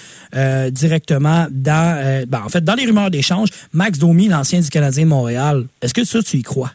directement 0.72 1.46
dans, 1.50 2.24
ben, 2.26 2.42
en 2.44 2.48
fait, 2.48 2.62
dans 2.64 2.74
les 2.74 2.86
rumeurs 2.86 3.10
d'échange, 3.10 3.50
Max 3.72 3.98
Domi, 4.00 4.26
l'ancien 4.26 4.60
du 4.60 4.68
Canadien 4.68 5.04
de 5.04 5.08
Montréal. 5.08 5.66
Est-ce 5.80 5.94
que 5.94 6.04
ça, 6.04 6.22
tu 6.22 6.38
y 6.38 6.42
crois? 6.42 6.72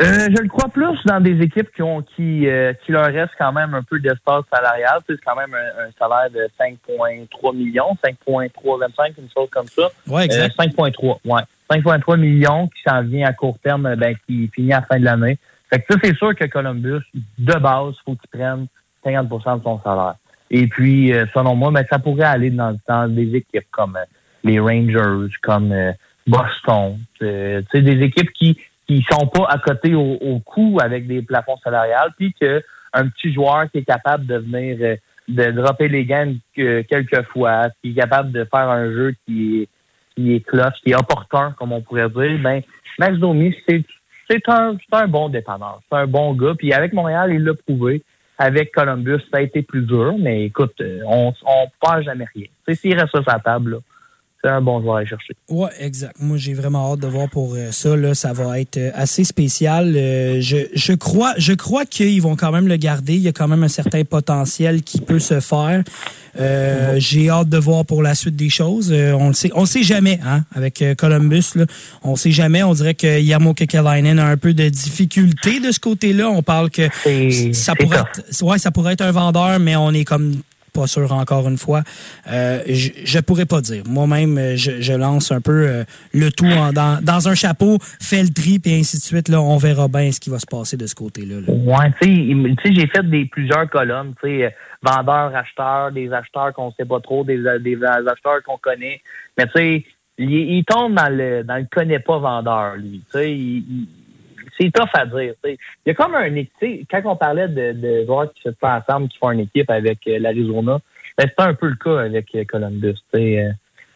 Euh, 0.00 0.28
je 0.36 0.42
le 0.42 0.48
crois 0.48 0.68
plus 0.68 0.96
dans 1.06 1.20
des 1.20 1.40
équipes 1.42 1.70
qui 1.74 1.82
ont 1.82 2.02
qui, 2.02 2.46
euh, 2.46 2.72
qui 2.84 2.92
leur 2.92 3.06
reste 3.06 3.32
quand 3.36 3.52
même 3.52 3.74
un 3.74 3.82
peu 3.82 3.98
d'espace 3.98 4.44
salarial. 4.52 5.00
C'est 5.08 5.20
quand 5.24 5.34
même 5.34 5.52
un, 5.54 5.86
un 5.86 5.90
salaire 5.98 6.30
de 6.30 6.48
5,3 6.58 7.56
millions, 7.56 7.96
5,325, 8.04 9.14
une 9.18 9.28
chose 9.36 9.48
comme 9.50 9.66
ça. 9.66 9.88
Ouais, 10.06 10.26
exact. 10.26 10.54
Euh, 10.60 10.64
5,3, 10.64 11.18
ouais. 11.24 11.42
5,3 11.70 12.16
millions 12.16 12.68
qui 12.68 12.80
s'en 12.86 13.02
vient 13.02 13.26
à 13.28 13.32
court 13.32 13.58
terme, 13.62 13.94
ben, 13.96 14.14
qui 14.26 14.48
finit 14.54 14.72
à 14.72 14.80
la 14.80 14.86
fin 14.86 15.00
de 15.00 15.04
l'année. 15.04 15.36
Fait 15.68 15.80
que 15.80 15.92
ça, 15.92 15.98
c'est 16.02 16.16
sûr 16.16 16.34
que 16.34 16.44
Columbus, 16.44 17.02
de 17.38 17.54
base, 17.54 17.94
faut 18.04 18.14
qu'il 18.14 18.30
prenne 18.30 18.66
50% 19.04 19.58
de 19.58 19.62
son 19.64 19.80
salaire. 19.82 20.14
Et 20.50 20.66
puis, 20.68 21.12
euh, 21.12 21.26
selon 21.34 21.56
moi, 21.56 21.70
ben, 21.72 21.84
ça 21.90 21.98
pourrait 21.98 22.22
aller 22.24 22.50
dans, 22.50 22.78
dans 22.88 23.12
des 23.12 23.34
équipes 23.34 23.66
comme 23.72 23.96
euh, 23.96 24.04
les 24.44 24.60
Rangers, 24.60 25.28
comme 25.42 25.72
euh, 25.72 25.92
Boston. 26.26 26.98
euh, 27.22 27.60
tu 27.70 27.78
sais, 27.78 27.82
des 27.82 28.02
équipes 28.04 28.30
qui 28.32 28.58
qui 28.88 29.04
sont 29.10 29.26
pas 29.26 29.46
à 29.48 29.58
côté 29.58 29.94
au, 29.94 30.14
au 30.20 30.38
coup 30.40 30.78
avec 30.82 31.06
des 31.06 31.22
plafonds 31.22 31.58
salariales, 31.62 32.10
puis 32.16 32.34
que 32.40 32.62
un 32.94 33.06
petit 33.08 33.32
joueur 33.32 33.70
qui 33.70 33.78
est 33.78 33.84
capable 33.84 34.26
de 34.26 34.36
venir 34.38 34.78
euh, 34.80 34.96
de 35.28 35.50
dropper 35.50 35.88
les 35.88 36.04
gains 36.06 36.34
que- 36.56 36.80
quelques 36.82 37.22
fois, 37.28 37.68
qui 37.82 37.90
est 37.90 37.94
capable 37.94 38.32
de 38.32 38.44
faire 38.44 38.68
un 38.70 38.90
jeu 38.90 39.14
qui 39.26 39.62
est 39.62 39.68
qui 40.16 40.34
est 40.34 40.40
clutch, 40.40 40.74
qui 40.82 40.90
est 40.90 40.96
opportun, 40.96 41.54
comme 41.58 41.70
on 41.72 41.80
pourrait 41.82 42.08
dire, 42.08 42.38
ben 42.42 42.62
Max 42.98 43.18
Domi, 43.18 43.54
c'est 43.68 43.84
c'est 44.30 44.46
un, 44.48 44.76
un 44.92 45.06
bon 45.06 45.28
dépanneur. 45.28 45.80
C'est 45.88 45.96
un 45.98 46.06
bon 46.06 46.34
gars. 46.34 46.54
Puis 46.58 46.72
avec 46.72 46.92
Montréal, 46.92 47.30
il 47.32 47.44
l'a 47.44 47.54
prouvé. 47.54 48.02
Avec 48.40 48.72
Columbus, 48.72 49.20
ça 49.32 49.38
a 49.38 49.40
été 49.40 49.62
plus 49.62 49.82
dur, 49.82 50.14
mais 50.16 50.44
écoute, 50.44 50.80
euh, 50.80 51.00
on 51.06 51.32
on 51.44 51.66
perd 51.80 52.04
jamais 52.04 52.26
rien. 52.34 52.46
S'il 52.72 52.94
reste 52.94 53.08
sur 53.10 53.24
sa 53.24 53.38
table, 53.40 53.70
là, 53.72 53.78
c'est 54.42 54.50
un 54.50 54.60
bon 54.60 54.80
joueur 54.80 54.96
à 54.96 54.98
aller 54.98 55.08
chercher. 55.08 55.34
Ouais, 55.48 55.70
exact. 55.80 56.14
Moi, 56.20 56.36
j'ai 56.36 56.54
vraiment 56.54 56.92
hâte 56.92 57.00
de 57.00 57.08
voir 57.08 57.28
pour 57.28 57.54
euh, 57.54 57.72
ça. 57.72 57.96
Là, 57.96 58.14
ça 58.14 58.32
va 58.32 58.60
être 58.60 58.76
euh, 58.76 58.90
assez 58.94 59.24
spécial. 59.24 59.94
Euh, 59.96 60.40
je, 60.40 60.58
je 60.74 60.92
crois, 60.92 61.34
je 61.38 61.54
crois 61.54 61.84
qu'ils 61.84 62.22
vont 62.22 62.36
quand 62.36 62.52
même 62.52 62.68
le 62.68 62.76
garder. 62.76 63.14
Il 63.14 63.22
y 63.22 63.28
a 63.28 63.32
quand 63.32 63.48
même 63.48 63.64
un 63.64 63.68
certain 63.68 64.04
potentiel 64.04 64.82
qui 64.82 65.00
peut 65.00 65.18
se 65.18 65.40
faire. 65.40 65.82
J'ai 66.98 67.30
hâte 67.30 67.48
de 67.48 67.58
voir 67.58 67.84
pour 67.84 68.00
la 68.00 68.14
suite 68.14 68.36
des 68.36 68.48
choses. 68.48 68.92
On 68.92 69.28
le 69.28 69.34
sait, 69.34 69.50
on 69.54 69.62
le 69.62 69.66
sait 69.66 69.82
jamais, 69.82 70.20
hein, 70.24 70.44
avec 70.54 70.84
Columbus. 70.96 71.56
Là, 71.56 71.64
on 72.04 72.14
sait 72.14 72.30
jamais. 72.30 72.62
On 72.62 72.74
dirait 72.74 72.94
que 72.94 73.20
Yamo 73.20 73.54
Kekalainen 73.54 74.20
a 74.20 74.26
un 74.26 74.36
peu 74.36 74.54
de 74.54 74.68
difficulté 74.68 75.58
de 75.58 75.72
ce 75.72 75.80
côté-là. 75.80 76.30
On 76.30 76.44
parle 76.44 76.70
que 76.70 76.82
ça 77.52 77.74
pourrait, 77.74 77.98
être, 77.98 78.42
ouais, 78.44 78.58
ça 78.58 78.70
pourrait 78.70 78.92
être 78.92 79.00
un 79.00 79.10
vendeur, 79.10 79.58
mais 79.58 79.74
on 79.74 79.90
est 79.90 80.04
comme 80.04 80.34
pas 80.78 80.86
sûr 80.86 81.12
encore 81.12 81.48
une 81.48 81.58
fois. 81.58 81.82
Euh, 82.30 82.60
je, 82.66 82.90
je 83.04 83.18
pourrais 83.20 83.46
pas 83.46 83.60
dire. 83.60 83.82
Moi-même, 83.86 84.38
euh, 84.38 84.56
je, 84.56 84.92
lance 84.92 85.32
un 85.32 85.40
peu 85.40 85.66
euh, 85.66 85.84
le 86.12 86.30
tout 86.30 86.46
dans, 86.46 87.02
dans 87.02 87.28
un 87.28 87.34
chapeau, 87.34 87.78
fais 88.00 88.22
le 88.22 88.30
tri, 88.30 88.60
et 88.64 88.78
ainsi 88.78 88.98
de 88.98 89.02
suite. 89.02 89.28
Là, 89.28 89.40
on 89.40 89.56
verra 89.56 89.88
bien 89.88 90.10
ce 90.12 90.20
qui 90.20 90.30
va 90.30 90.38
se 90.38 90.46
passer 90.46 90.76
de 90.76 90.86
ce 90.86 90.94
côté-là. 90.94 91.36
là. 91.40 91.52
Ouais, 91.52 91.92
tu 92.00 92.56
sais, 92.62 92.72
j'ai 92.72 92.86
fait 92.86 93.08
des 93.08 93.24
plusieurs 93.26 93.68
colonnes, 93.68 94.14
tu 94.22 94.28
sais, 94.28 94.54
vendeurs, 94.82 95.34
acheteurs, 95.34 95.92
des 95.92 96.12
acheteurs 96.12 96.52
qu'on 96.52 96.72
sait 96.72 96.84
pas 96.84 97.00
trop, 97.00 97.24
des, 97.24 97.38
des 97.60 97.78
acheteurs 97.84 98.42
qu'on 98.44 98.58
connaît. 98.58 99.00
Mais 99.36 99.46
tu 99.46 99.52
sais, 99.56 99.84
il, 100.18 100.64
tombe 100.64 100.94
dans 100.94 101.12
le 101.12 101.44
dans 101.44 101.56
le 101.56 101.66
connaît 101.70 102.00
pas 102.00 102.18
vendeur, 102.18 102.76
lui. 102.76 103.02
Tu 103.10 103.18
sais, 103.18 103.32
il- 103.32 103.86
c'est 104.58 104.70
tough 104.70 104.88
à 104.94 105.06
dire. 105.06 105.34
Il 105.44 105.56
y 105.86 105.90
a 105.90 105.94
comme 105.94 106.14
un 106.14 106.34
équipe, 106.34 106.86
quand 106.90 107.02
on 107.04 107.16
parlait 107.16 107.48
de, 107.48 107.72
de 107.72 108.04
joueurs 108.04 108.32
qui 108.32 108.42
se 108.42 108.50
font 108.60 108.68
ensemble, 108.68 109.08
qui 109.08 109.18
font 109.18 109.30
une 109.30 109.40
équipe 109.40 109.70
avec 109.70 109.98
euh, 110.06 110.18
l'Arizona, 110.18 110.78
ben, 111.16 111.28
c'était 111.28 111.42
un 111.42 111.54
peu 111.54 111.68
le 111.68 111.76
cas 111.76 112.00
avec 112.00 112.34
euh, 112.34 112.44
Columbus. 112.44 112.94
Tu 113.12 113.18
sais, 113.18 113.40
euh, 113.40 113.50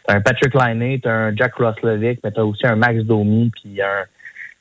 t'as 0.06 0.16
un 0.16 0.20
Patrick 0.20 0.54
Liney, 0.54 1.00
t'as 1.00 1.12
un 1.12 1.36
Jack 1.36 1.54
Roslovic, 1.54 2.20
mais 2.22 2.30
t'as 2.30 2.42
aussi 2.42 2.66
un 2.66 2.76
Max 2.76 3.02
Domi, 3.02 3.50
puis 3.50 3.80
un, 3.82 4.04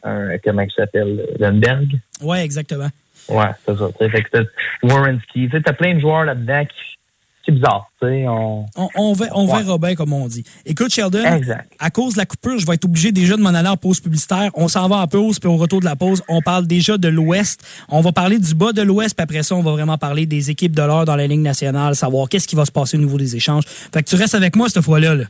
un 0.04 0.38
comment 0.40 0.62
il 0.62 0.72
s'appelle, 0.72 1.28
Lundberg. 1.40 2.00
Ouais, 2.22 2.44
exactement. 2.44 2.90
Ouais, 3.30 3.52
c'est 3.66 3.76
ça. 3.78 3.88
tu 3.90 3.98
sais, 3.98 4.10
Fait 4.10 4.24
que 4.24 4.30
t'as 4.32 4.44
Warrenski. 4.84 5.50
T'as 5.64 5.74
plein 5.74 5.96
de 5.96 6.00
joueurs 6.00 6.26
là-dedans 6.26 6.66
qui. 6.66 6.98
C'est 7.44 7.54
bizarre, 7.54 7.88
tu 8.00 8.08
sais. 8.08 8.28
On... 8.28 8.66
On, 8.76 8.90
on, 8.96 9.14
ver- 9.14 9.32
on 9.34 9.48
Ouais. 9.52 9.64
verra 9.64 9.78
bien, 9.80 9.96
comme 9.96 10.14
on 10.14 10.28
dit. 10.28 10.44
Écoute, 10.64 10.94
Sheldon, 10.94 11.24
Exact. 11.26 11.72
à 11.80 11.90
cause 11.90 12.14
de 12.14 12.20
la 12.20 12.28
coupure, 12.28 12.60
je 12.60 12.68
vais 12.68 12.76
être 12.76 12.86
obligé 12.86 13.12
déjà 13.12 13.36
de 13.36 13.42
m'en 13.42 13.50
aller 13.50 13.68
en 13.68 13.78
pause 13.78 14.00
publicitaire. 14.00 14.52
On 14.54 14.68
s'en 14.68 14.88
va 14.88 14.98
en 14.98 15.08
pause, 15.08 15.40
puis 15.40 15.50
au 15.50 15.58
retour 15.58 15.80
de 15.80 15.86
la 15.86 15.96
pause, 15.96 16.22
on 16.30 16.42
parle 16.42 16.68
déjà 16.68 17.00
de 17.00 17.08
l'Ouest. 17.08 17.64
On 17.90 18.02
va 18.02 18.12
parler 18.12 18.38
du 18.38 18.54
bas 18.54 18.74
de 18.74 18.84
l'Ouest, 18.84 19.16
puis 19.16 19.24
après 19.24 19.42
ça, 19.42 19.56
on 19.56 19.64
va 19.64 19.72
vraiment 19.72 19.98
parler 19.98 20.28
des 20.28 20.52
équipes 20.52 20.76
de 20.76 20.84
l'heure 20.84 21.06
dans 21.06 21.16
la 21.16 21.26
Ligue 21.26 21.40
nationale, 21.42 21.96
savoir 21.96 22.30
qu'est-ce 22.30 22.48
qui 22.48 22.56
va 22.56 22.66
se 22.66 22.72
passer 22.72 22.98
au 22.98 23.00
niveau 23.00 23.18
des 23.18 23.36
échanges. 23.36 23.64
Fait 23.66 24.04
que 24.04 24.10
tu 24.10 24.16
restes 24.16 24.36
avec 24.36 24.56
moi 24.56 24.70
cette 24.70 24.84
fois-là. 24.84 25.16
Là. 25.16 25.24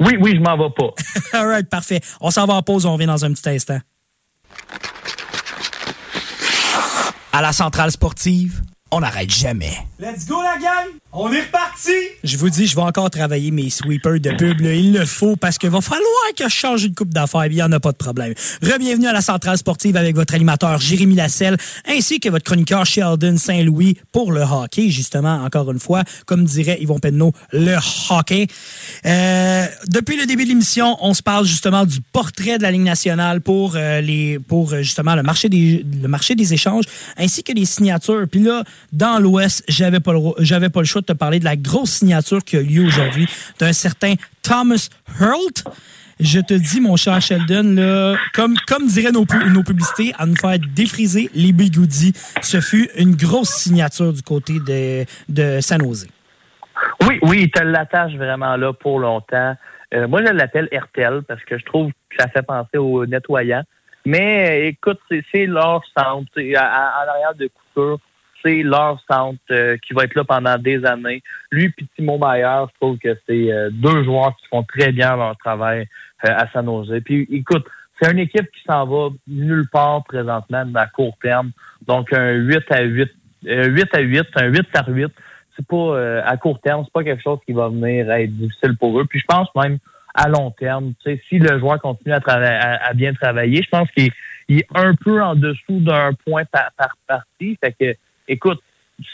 Oui, 0.00 0.16
oui, 0.20 0.32
je 0.36 0.40
m'en 0.40 0.58
vais 0.58 0.72
pas. 0.76 0.90
All 1.38 1.46
right, 1.46 1.68
parfait. 1.70 2.00
On 2.20 2.30
s'en 2.30 2.44
va 2.44 2.52
en 2.54 2.62
pause, 2.62 2.84
on 2.84 2.92
revient 2.92 3.06
dans 3.06 3.24
un 3.24 3.32
petit 3.32 3.48
instant. 3.48 3.78
À 7.32 7.40
la 7.40 7.52
centrale 7.52 7.90
sportive, 7.92 8.60
on 8.92 9.00
n'arrête 9.00 9.30
jamais. 9.30 9.72
Let's 9.98 10.26
go 10.26 10.40
la 10.42 10.58
gang! 10.60 10.88
On 11.12 11.32
est 11.32 11.40
reparti! 11.42 11.90
Je 12.24 12.36
vous 12.36 12.50
dis, 12.50 12.66
je 12.66 12.76
vais 12.76 12.82
encore 12.82 13.10
travailler 13.10 13.50
mes 13.50 13.68
sweepers 13.68 14.20
de 14.20 14.30
pub. 14.30 14.60
là. 14.60 14.72
Il 14.72 14.92
le 14.92 15.04
faut 15.04 15.36
parce 15.36 15.58
qu'il 15.58 15.70
va 15.70 15.80
falloir 15.80 16.04
que 16.36 16.44
je 16.44 16.54
change 16.54 16.84
une 16.84 16.94
coupe 16.94 17.12
d'affaires. 17.12 17.46
Il 17.46 17.54
n'y 17.54 17.62
en 17.62 17.72
a 17.72 17.80
pas 17.80 17.92
de 17.92 17.96
problème. 17.96 18.32
Rebienvenue 18.62 19.06
à 19.08 19.12
la 19.12 19.20
Centrale 19.20 19.58
Sportive 19.58 19.96
avec 19.96 20.14
votre 20.14 20.34
animateur 20.34 20.80
Jérémy 20.80 21.16
Lasselle 21.16 21.56
ainsi 21.88 22.20
que 22.20 22.28
votre 22.28 22.44
chroniqueur 22.44 22.86
Sheldon 22.86 23.36
Saint-Louis 23.36 23.98
pour 24.12 24.32
le 24.32 24.42
hockey, 24.42 24.90
justement, 24.90 25.42
encore 25.44 25.70
une 25.70 25.80
fois. 25.80 26.02
Comme 26.26 26.44
dirait 26.44 26.78
Yvon 26.80 26.98
Penneau, 26.98 27.32
le 27.52 27.76
hockey. 28.10 28.46
Euh, 29.06 29.66
depuis 29.88 30.16
le 30.16 30.26
début 30.26 30.44
de 30.44 30.48
l'émission, 30.50 30.96
on 31.00 31.14
se 31.14 31.22
parle 31.22 31.44
justement 31.44 31.84
du 31.84 32.00
portrait 32.12 32.58
de 32.58 32.62
la 32.62 32.70
Ligue 32.70 32.82
nationale 32.82 33.40
pour, 33.40 33.74
euh, 33.76 34.00
les, 34.00 34.38
pour 34.38 34.72
euh, 34.72 34.82
justement 34.82 35.14
le 35.14 35.22
marché, 35.22 35.48
des, 35.48 35.84
le 36.02 36.08
marché 36.08 36.34
des 36.34 36.54
échanges 36.54 36.84
ainsi 37.16 37.42
que 37.42 37.52
les 37.52 37.64
signatures. 37.64 38.26
Puis 38.30 38.40
là, 38.42 38.62
dans 38.92 39.18
l'Ouest, 39.20 39.64
j'avais 39.68 40.00
pas, 40.00 40.12
le, 40.12 40.68
pas 40.68 40.80
le 40.80 40.86
choix 40.86 41.00
de 41.00 41.06
te 41.06 41.12
parler 41.12 41.38
de 41.38 41.44
la 41.44 41.56
grosse 41.56 41.90
signature 41.90 42.44
qui 42.44 42.56
a 42.56 42.60
eu 42.60 42.64
lieu 42.66 42.84
aujourd'hui 42.86 43.26
d'un 43.58 43.72
certain 43.72 44.14
Thomas 44.42 44.88
Hurlt. 45.20 45.64
Je 46.22 46.38
te 46.40 46.52
dis, 46.52 46.80
mon 46.82 46.96
cher 46.96 47.20
Sheldon, 47.22 48.14
comme, 48.34 48.54
comme 48.68 48.86
diraient 48.86 49.10
nos, 49.12 49.24
nos 49.48 49.62
publicités, 49.62 50.12
à 50.18 50.26
nous 50.26 50.36
faire 50.36 50.58
défriser 50.74 51.30
les 51.34 51.52
bigoudis, 51.52 52.12
ce 52.42 52.60
fut 52.60 52.90
une 52.98 53.14
grosse 53.16 53.48
signature 53.50 54.12
du 54.12 54.20
côté 54.22 54.54
de, 54.60 55.06
de 55.30 55.60
San 55.62 55.80
Jose. 55.82 56.06
Oui, 57.06 57.18
oui, 57.22 57.38
il 57.44 57.50
te 57.50 57.62
l'attache 57.62 58.12
vraiment 58.14 58.56
là 58.56 58.72
pour 58.74 58.98
longtemps. 59.00 59.54
Euh, 59.94 60.06
moi, 60.08 60.20
je 60.24 60.32
l'appelle 60.32 60.68
RTL 60.72 61.22
parce 61.26 61.42
que 61.44 61.58
je 61.58 61.64
trouve 61.64 61.90
que 62.10 62.16
ça 62.18 62.28
fait 62.28 62.42
penser 62.42 62.76
au 62.76 63.06
nettoyant. 63.06 63.62
Mais 64.04 64.62
euh, 64.64 64.68
écoute, 64.68 64.98
c'est- 65.10 65.46
leur 65.46 65.82
centre. 65.96 66.30
À, 66.56 66.60
à- 66.60 67.04
en 67.04 67.08
arrière 67.10 67.34
de 67.34 67.48
couture, 67.74 67.98
c'est 68.42 68.62
leur 68.62 69.00
centre 69.10 69.38
euh, 69.50 69.76
qui 69.78 69.94
va 69.94 70.04
être 70.04 70.14
là 70.14 70.24
pendant 70.24 70.56
des 70.58 70.84
années. 70.84 71.22
Lui 71.50 71.66
et 71.66 71.84
Timo 71.96 72.18
Maillard, 72.18 72.68
je 72.72 72.80
trouve 72.80 72.98
que 72.98 73.16
c'est 73.26 73.52
euh, 73.52 73.70
deux 73.72 74.04
joueurs 74.04 74.36
qui 74.36 74.46
font 74.48 74.62
très 74.62 74.92
bien 74.92 75.16
leur 75.16 75.36
travail 75.38 75.86
euh, 76.24 76.28
à 76.28 76.50
San 76.52 76.66
Jose. 76.66 77.00
Puis 77.04 77.26
écoute, 77.30 77.66
c'est 78.00 78.10
une 78.10 78.18
équipe 78.18 78.50
qui 78.50 78.62
s'en 78.66 78.86
va 78.86 79.08
nulle 79.26 79.68
part 79.70 80.04
présentement 80.04 80.64
à 80.74 80.86
court 80.86 81.16
terme. 81.22 81.50
Donc 81.86 82.12
un 82.12 82.32
8 82.32 82.62
à 82.70 82.82
8, 82.82 83.10
euh, 83.46 83.68
8 83.68 83.94
à 83.94 84.00
8, 84.00 84.26
un 84.36 84.46
8 84.46 84.62
par 84.72 84.88
8, 84.88 85.08
c'est 85.56 85.66
pas 85.66 86.22
à 86.22 86.36
court 86.36 86.60
terme, 86.60 86.84
c'est 86.84 86.92
pas 86.92 87.04
quelque 87.04 87.22
chose 87.22 87.38
qui 87.44 87.52
va 87.52 87.68
venir 87.68 88.10
être 88.10 88.34
difficile 88.34 88.76
pour 88.78 88.98
eux. 88.98 89.04
Puis 89.04 89.20
je 89.20 89.26
pense 89.26 89.48
même 89.54 89.78
à 90.14 90.28
long 90.28 90.50
terme, 90.50 90.92
tu 91.04 91.10
sais, 91.10 91.22
si 91.28 91.38
le 91.38 91.58
joueur 91.58 91.80
continue 91.80 92.14
à, 92.14 92.20
à, 92.26 92.94
bien 92.94 93.12
travailler, 93.14 93.62
je 93.62 93.68
pense 93.68 93.90
qu'il 93.92 94.06
est, 94.06 94.12
il 94.48 94.58
est 94.58 94.66
un 94.74 94.94
peu 94.94 95.22
en 95.22 95.34
dessous 95.36 95.80
d'un 95.80 96.12
point 96.26 96.44
par, 96.44 96.70
par 96.76 96.96
partie. 97.06 97.56
Fait 97.62 97.72
que, 97.78 97.94
écoute, 98.28 98.60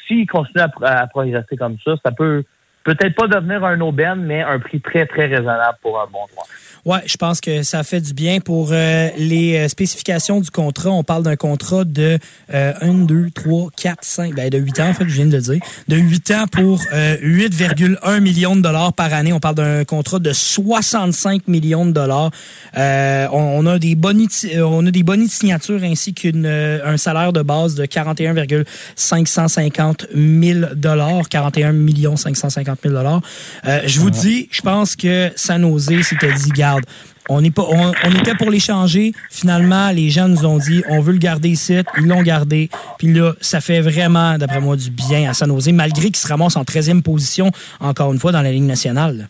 s'il 0.06 0.26
continue 0.26 0.62
à, 0.62 0.70
à 0.86 1.06
progresser 1.06 1.56
comme 1.56 1.78
ça, 1.84 1.94
ça 2.04 2.12
peut 2.12 2.44
peut-être 2.86 3.16
pas 3.16 3.26
devenir 3.26 3.64
un 3.64 3.80
aubaine, 3.80 4.22
mais 4.24 4.42
un 4.42 4.60
prix 4.60 4.80
très, 4.80 5.06
très 5.06 5.26
raisonnable 5.26 5.78
pour 5.82 6.00
un 6.00 6.06
bon 6.06 6.20
joueur. 6.32 6.46
Ouais, 6.86 7.02
je 7.06 7.16
pense 7.16 7.40
que 7.40 7.64
ça 7.64 7.82
fait 7.82 8.00
du 8.00 8.14
bien 8.14 8.38
pour 8.38 8.68
euh, 8.70 9.08
les 9.18 9.56
euh, 9.56 9.66
spécifications 9.66 10.40
du 10.40 10.52
contrat. 10.52 10.90
On 10.90 11.02
parle 11.02 11.24
d'un 11.24 11.34
contrat 11.34 11.84
de 11.84 12.16
euh, 12.54 12.72
1, 12.80 13.06
2, 13.06 13.30
3, 13.34 13.70
4, 13.76 14.04
5, 14.04 14.34
ben 14.36 14.48
de 14.48 14.58
8 14.58 14.80
ans, 14.80 14.90
en 14.90 14.94
fait, 14.94 15.08
je 15.08 15.14
viens 15.14 15.26
de 15.26 15.34
le 15.34 15.42
dire. 15.42 15.58
De 15.88 15.96
8 15.96 16.30
ans 16.30 16.46
pour 16.46 16.80
euh, 16.92 17.16
8,1 17.16 18.20
millions 18.20 18.54
de 18.54 18.60
dollars 18.60 18.92
par 18.92 19.12
année. 19.12 19.32
On 19.32 19.40
parle 19.40 19.56
d'un 19.56 19.84
contrat 19.84 20.20
de 20.20 20.32
65 20.32 21.48
millions 21.48 21.86
de 21.86 21.90
dollars. 21.90 22.30
Euh, 22.78 23.26
on, 23.32 23.64
on 23.64 23.66
a 23.66 23.80
des 23.80 23.96
bonus, 23.96 24.44
euh, 24.44 24.62
on 24.62 24.86
a 24.86 24.92
des 24.92 25.02
de 25.02 25.26
signature 25.26 25.82
ainsi 25.82 26.14
qu'un 26.14 26.96
salaire 26.96 27.32
de 27.32 27.42
base 27.42 27.74
de 27.74 27.84
41,550 27.84 30.06
000 30.14 30.66
dollars, 30.76 31.28
41 31.28 31.72
millions 31.72 32.14
550 32.14 32.75
000 32.82 32.94
dollars. 32.94 33.20
Euh, 33.66 33.80
je 33.86 34.00
vous 34.00 34.10
dis, 34.10 34.48
je 34.50 34.60
pense 34.62 34.96
que 34.96 35.30
San 35.36 35.62
Jose 35.62 36.02
s'était 36.02 36.32
dit, 36.32 36.50
garde, 36.50 36.84
on, 37.28 37.42
est 37.42 37.50
pas, 37.50 37.62
on, 37.68 37.92
on 38.04 38.10
était 38.14 38.34
pour 38.36 38.50
l'échanger. 38.50 39.12
Finalement, 39.30 39.90
les 39.90 40.10
gens 40.10 40.28
nous 40.28 40.44
ont 40.46 40.58
dit, 40.58 40.82
on 40.88 41.00
veut 41.00 41.12
le 41.12 41.18
garder 41.18 41.48
ici. 41.48 41.76
Ils 41.98 42.06
l'ont 42.06 42.22
gardé. 42.22 42.68
Puis 42.98 43.12
là, 43.12 43.32
ça 43.40 43.60
fait 43.60 43.80
vraiment, 43.80 44.38
d'après 44.38 44.60
moi, 44.60 44.76
du 44.76 44.90
bien 44.90 45.28
à 45.30 45.34
San 45.34 45.48
Jose, 45.50 45.68
malgré 45.72 46.04
qu'il 46.06 46.16
se 46.16 46.28
ramasse 46.28 46.56
en 46.56 46.62
13e 46.62 47.02
position, 47.02 47.50
encore 47.80 48.12
une 48.12 48.18
fois, 48.20 48.32
dans 48.32 48.42
la 48.42 48.52
Ligue 48.52 48.62
nationale. 48.64 49.26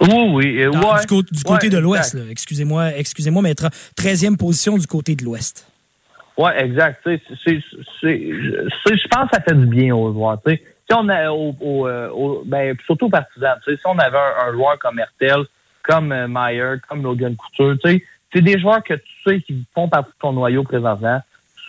Oui, 0.00 0.08
oui. 0.32 0.64
Dans- 0.72 0.92
ouais. 0.94 1.00
du, 1.00 1.06
côté- 1.06 1.28
du 1.30 1.42
côté 1.44 1.66
Ouais, 1.66 1.72
de 1.74 1.78
l'Ouest, 1.78 2.16
excusez-moi, 2.30 2.96
excusez-moi, 2.96 3.42
mais 3.42 3.50
être 3.50 3.68
13e 3.96 4.36
position 4.36 4.76
du 4.76 4.86
côté 4.86 5.14
de 5.14 5.24
l'Ouest. 5.24 5.66
Oui, 6.36 6.50
exact. 6.58 7.00
Je 7.06 7.58
pense 9.08 9.30
que 9.30 9.36
ça 9.36 9.40
fait 9.40 9.54
du 9.54 9.66
bien 9.66 9.94
aux 9.94 10.12
joueurs. 10.12 10.38
Si 10.88 10.94
on 10.96 11.08
a 11.08 11.30
au, 11.30 11.54
au, 11.60 11.88
euh, 11.88 12.08
au- 12.10 12.42
ben, 12.44 12.76
surtout 12.84 13.10
sais, 13.10 13.76
si 13.76 13.82
on 13.86 13.98
avait 13.98 14.18
un, 14.18 14.48
un 14.48 14.52
joueur 14.52 14.78
comme 14.78 14.98
Hertel, 14.98 15.44
comme 15.82 16.12
euh, 16.12 16.26
Meyer, 16.28 16.74
comme 16.88 17.02
Logan 17.02 17.34
Couture, 17.36 17.76
tu 17.82 17.90
sais, 17.90 18.04
c'est 18.32 18.42
des 18.42 18.58
joueurs 18.58 18.82
que 18.82 18.94
tu 18.94 19.12
sais 19.26 19.40
qui 19.40 19.64
font 19.74 19.88
partie 19.88 20.10
de 20.10 20.16
ton 20.20 20.32
noyau 20.32 20.62
présentement. 20.64 21.22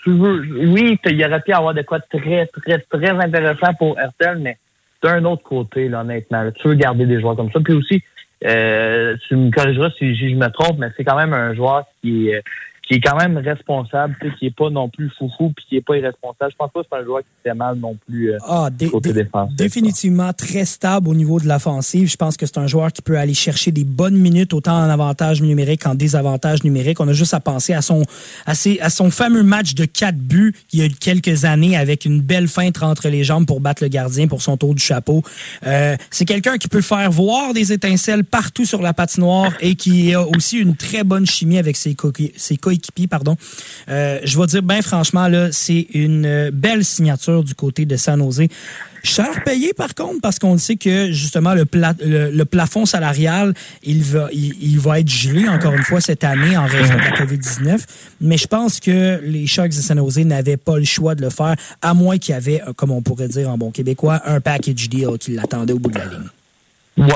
Tu 0.04 0.12
veux, 0.12 0.68
oui, 0.68 1.00
il 1.06 1.26
aurait 1.26 1.42
pu 1.42 1.52
avoir 1.54 1.74
de 1.74 1.82
quoi 1.82 2.00
de 2.00 2.06
très, 2.20 2.46
très, 2.48 2.80
très 2.80 3.10
intéressant 3.10 3.74
pour 3.74 4.00
Hertel, 4.00 4.40
mais 4.40 4.58
d'un 5.02 5.24
autre 5.26 5.44
côté, 5.44 5.88
là, 5.90 6.02
honnêtement, 6.02 6.44
là, 6.44 6.52
tu 6.52 6.68
veux 6.68 6.76
garder 6.76 7.06
des 7.06 7.20
joueurs 7.20 7.36
comme 7.36 7.52
ça. 7.52 7.60
Puis 7.60 7.74
aussi, 7.74 8.04
euh, 8.46 9.16
tu 9.28 9.36
me 9.36 9.52
corrigeras 9.52 9.90
si 9.98 10.16
je 10.16 10.36
me 10.36 10.48
trompe, 10.50 10.78
mais 10.80 10.90
c'est 10.98 11.04
quand 11.04 11.16
même 11.18 11.34
un 11.34 11.54
joueur 11.54 11.86
qui 12.02 12.30
est, 12.30 12.36
euh, 12.36 12.42
qui 12.88 12.96
est 12.96 13.02
quand 13.02 13.18
même 13.18 13.38
responsable, 13.38 14.16
tu 14.22 14.30
sais, 14.30 14.36
qui 14.38 14.46
est 14.46 14.56
pas 14.56 14.70
non 14.70 14.90
plus 14.90 15.10
foufou 15.18 15.52
puis 15.56 15.66
qui 15.68 15.76
est 15.78 15.82
pas 15.82 15.98
irresponsable. 15.98 16.52
Je 16.52 16.56
pense 16.56 16.72
pas 16.72 16.82
que 16.82 16.88
c'est 16.92 16.98
un 17.00 17.04
joueur 17.04 17.22
qui 17.22 17.26
fait 17.44 17.54
mal 17.56 17.78
non 17.78 17.96
plus 18.08 18.32
euh, 18.34 18.38
Ah, 18.48 18.70
côté 18.92 19.12
dé- 19.12 19.24
défensif. 19.24 19.56
définitivement 19.56 20.32
très 20.34 20.66
stable 20.66 21.08
au 21.10 21.16
niveau 21.16 21.40
de 21.40 21.48
l'offensive. 21.48 22.10
Je 22.10 22.16
pense 22.16 22.38
que 22.38 22.46
c'est 22.46 22.60
un 22.60 22.68
joueur 22.68 22.94
qui 22.94 23.02
peut 23.02 23.18
aller 23.18 23.34
chercher 23.34 23.72
des 23.72 23.84
bonnes 23.84 24.16
minutes 24.18 24.54
autant 24.54 24.78
en 24.78 24.90
avantage 24.90 25.42
numérique 25.42 25.82
qu'en 25.84 25.96
désavantage 25.96 26.64
numérique. 26.64 27.00
On 27.00 27.08
a 27.08 27.14
juste 27.14 27.34
à 27.34 27.40
penser 27.40 27.74
à 27.74 27.82
son, 27.82 28.04
à, 28.46 28.54
ses- 28.54 28.80
à 28.82 28.90
son 28.92 29.10
fameux 29.10 29.44
match 29.44 29.74
de 29.74 29.86
quatre 29.86 30.18
buts 30.18 30.54
il 30.72 30.80
y 30.80 30.84
a 30.86 30.90
quelques 30.90 31.46
années 31.46 31.76
avec 31.76 32.06
une 32.06 32.22
belle 32.22 32.48
feinte 32.48 32.82
entre 32.84 33.10
les 33.10 33.24
jambes 33.24 33.48
pour 33.48 33.62
battre 33.62 33.82
le 33.84 33.90
gardien 33.90 34.28
pour 34.28 34.42
son 34.44 34.58
tour 34.58 34.76
du 34.76 34.82
chapeau. 34.84 35.24
Euh, 35.66 35.96
c'est 36.12 36.26
quelqu'un 36.26 36.58
qui 36.58 36.68
peut 36.68 36.82
faire 36.82 37.10
voir 37.10 37.54
des 37.54 37.74
étincelles 37.74 38.24
partout 38.24 38.66
sur 38.66 38.82
la 38.84 38.94
patinoire 38.94 39.52
et 39.60 39.76
qui 39.76 40.14
a 40.14 40.22
aussi 40.22 40.60
une 40.60 40.76
très 40.76 41.04
bonne 41.04 41.26
chimie 41.26 41.58
avec 41.58 41.78
ses, 41.78 41.94
coqui- 41.96 42.34
ses 42.76 42.92
coéquipiers. 42.92 43.08
Pardon. 43.08 43.36
Euh, 43.90 44.20
je 44.24 44.40
vais 44.40 44.46
dire, 44.48 44.64
ben 44.64 44.82
franchement, 44.82 45.28
là, 45.28 45.52
c'est 45.52 45.88
une 45.94 46.26
euh, 46.26 46.52
belle 46.54 46.84
signature 46.84 47.44
du 47.44 47.56
côté 47.56 47.86
de 47.86 47.96
San 47.96 48.20
Jose. 48.20 48.48
Cher 49.04 49.44
payé, 49.44 49.72
par 49.74 49.94
contre, 49.94 50.20
parce 50.20 50.40
qu'on 50.40 50.58
sait 50.58 50.78
que, 50.78 51.12
justement, 51.12 51.54
le, 51.54 51.66
pla- 51.66 51.94
le, 52.04 52.32
le 52.32 52.46
plafond 52.46 52.88
salarial, 52.88 53.54
il 53.84 54.02
va, 54.02 54.30
être 55.00 55.10
gelé, 55.10 55.48
encore 55.48 55.74
une 55.74 55.84
fois, 55.84 56.02
cette 56.02 56.24
année 56.24 56.58
en 56.58 56.66
raison 56.66 56.96
de 56.96 57.00
la 57.00 57.12
COVID-19. 57.12 57.84
Mais 58.22 58.38
je 58.38 58.48
pense 58.48 58.80
que 58.80 59.22
les 59.24 59.46
Sharks 59.46 59.70
de 59.70 59.74
San 59.74 60.00
Jose 60.00 60.18
n'avaient 60.26 60.58
pas 60.58 60.80
le 60.80 60.86
choix 60.86 61.14
de 61.14 61.22
le 61.22 61.30
faire, 61.30 61.56
à 61.84 61.94
moins 61.94 62.18
qu'il 62.18 62.34
y 62.34 62.38
avait, 62.38 62.64
euh, 62.64 62.74
comme 62.74 62.90
on 62.90 63.04
pourrait 63.04 63.28
dire 63.28 63.48
en 63.50 63.60
bon 63.60 63.70
québécois, 63.70 64.22
un 64.26 64.42
package 64.42 64.90
deal 64.90 65.20
qui 65.20 65.34
l'attendait 65.34 65.74
au 65.74 65.80
bout 65.80 65.92
de 65.92 66.00
la 66.00 66.06
ligne. 66.06 66.30
Ouais, 66.98 67.08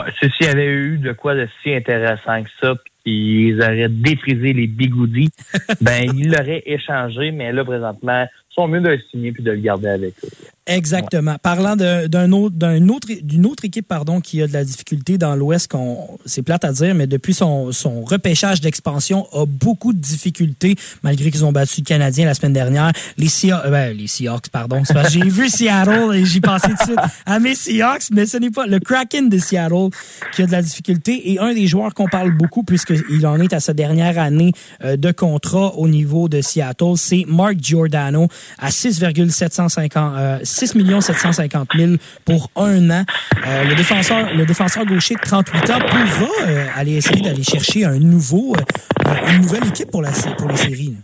y 0.41 0.45
avait 0.45 0.67
eu 0.67 0.97
de 0.97 1.13
quoi 1.13 1.35
de 1.35 1.47
si 1.63 1.73
intéressant 1.73 2.43
que 2.43 2.49
ça, 2.61 2.73
qu'ils 3.09 3.61
auraient 3.61 3.89
défrisé 3.89 4.53
les 4.53 4.67
bigoudis, 4.67 5.31
ben 5.81 6.03
ils 6.15 6.31
l'auraient 6.31 6.63
échangé, 6.65 7.31
mais 7.31 7.51
là, 7.51 7.63
présentement, 7.63 8.25
ils 8.25 8.53
sont 8.53 8.67
mieux 8.67 8.81
de 8.81 8.89
le 8.89 8.99
signer 9.09 9.31
puis 9.31 9.43
de 9.43 9.51
le 9.51 9.57
garder 9.57 9.87
avec 9.87 10.13
eux. 10.23 10.29
Exactement. 10.69 11.35
Parlant 11.41 11.75
d'un 11.75 12.31
autre, 12.31 12.55
d'un 12.55 12.87
autre, 12.89 13.07
d'une 13.23 13.45
autre 13.47 13.65
équipe 13.65 13.87
pardon, 13.87 14.21
qui 14.21 14.41
a 14.41 14.47
de 14.47 14.53
la 14.53 14.63
difficulté 14.63 15.17
dans 15.17 15.35
l'Ouest, 15.35 15.69
qu'on, 15.71 16.19
c'est 16.25 16.43
plate 16.43 16.63
à 16.63 16.71
dire, 16.71 16.93
mais 16.93 17.07
depuis 17.07 17.33
son, 17.33 17.71
son 17.71 18.03
repêchage 18.03 18.61
d'expansion, 18.61 19.27
a 19.33 19.45
beaucoup 19.45 19.93
de 19.93 19.99
difficultés, 19.99 20.75
malgré 21.01 21.31
qu'ils 21.31 21.43
ont 21.43 21.51
battu 21.51 21.81
le 21.81 21.85
Canadien 21.85 22.25
la 22.25 22.35
semaine 22.35 22.53
dernière. 22.53 22.91
Les 23.17 23.27
Seahawks, 23.27 23.65
euh, 23.65 23.71
ben, 23.71 23.97
les 23.97 24.07
Seahawks, 24.07 24.49
pardon. 24.49 24.83
J'ai 25.09 25.21
vu 25.21 25.49
Seattle 25.49 26.13
et 26.13 26.25
j'y 26.25 26.39
pensais 26.39 26.69
tout 26.69 26.75
de 26.75 26.83
suite 26.83 26.99
à 27.25 27.39
mes 27.39 27.55
Seahawks, 27.55 28.11
mais 28.11 28.27
ce 28.27 28.37
n'est 28.37 28.51
pas 28.51 28.67
le 28.67 28.79
Kraken 28.79 29.29
de 29.29 29.39
Seattle 29.39 29.89
qui 30.33 30.43
a 30.43 30.45
de 30.45 30.51
la 30.51 30.61
difficulté. 30.61 31.31
Et 31.31 31.39
un 31.39 31.53
des 31.53 31.65
joueurs 31.65 31.95
qu'on 31.95 32.07
parle 32.07 32.31
beaucoup, 32.31 32.63
puisqu'il 32.63 33.25
en 33.25 33.39
est 33.39 33.53
à 33.53 33.59
sa 33.59 33.73
dernière 33.73 34.19
année 34.19 34.51
euh, 34.83 34.97
de 34.97 35.11
contrat 35.11 35.75
au 35.77 35.87
niveau 35.87 36.29
de 36.29 36.41
Seattle, 36.41 36.93
c'est 36.95 37.25
Mark 37.27 37.55
Giordano 37.59 38.27
à 38.59 38.69
6,750 38.69 40.13
euh, 40.15 40.39
6 40.59 41.01
750 41.01 41.69
000 41.75 41.91
pour 42.25 42.49
un 42.57 42.89
an. 42.89 43.03
Euh, 43.47 43.63
le 43.63 43.75
défenseur, 43.75 44.33
le 44.35 44.45
défenseur 44.45 44.85
gaucher 44.85 45.15
de 45.15 45.21
38 45.21 45.69
ans 45.69 45.79
pourra 45.79 46.49
euh, 46.49 46.65
aller 46.75 46.97
essayer 46.97 47.21
d'aller 47.21 47.43
chercher 47.43 47.85
un 47.85 47.97
nouveau, 47.97 48.53
euh, 48.55 49.33
une 49.33 49.41
nouvelle 49.41 49.67
équipe 49.67 49.89
pour, 49.89 50.01
la, 50.01 50.09
pour 50.37 50.49
les 50.49 50.57
séries. 50.57 50.95
là. 50.95 50.99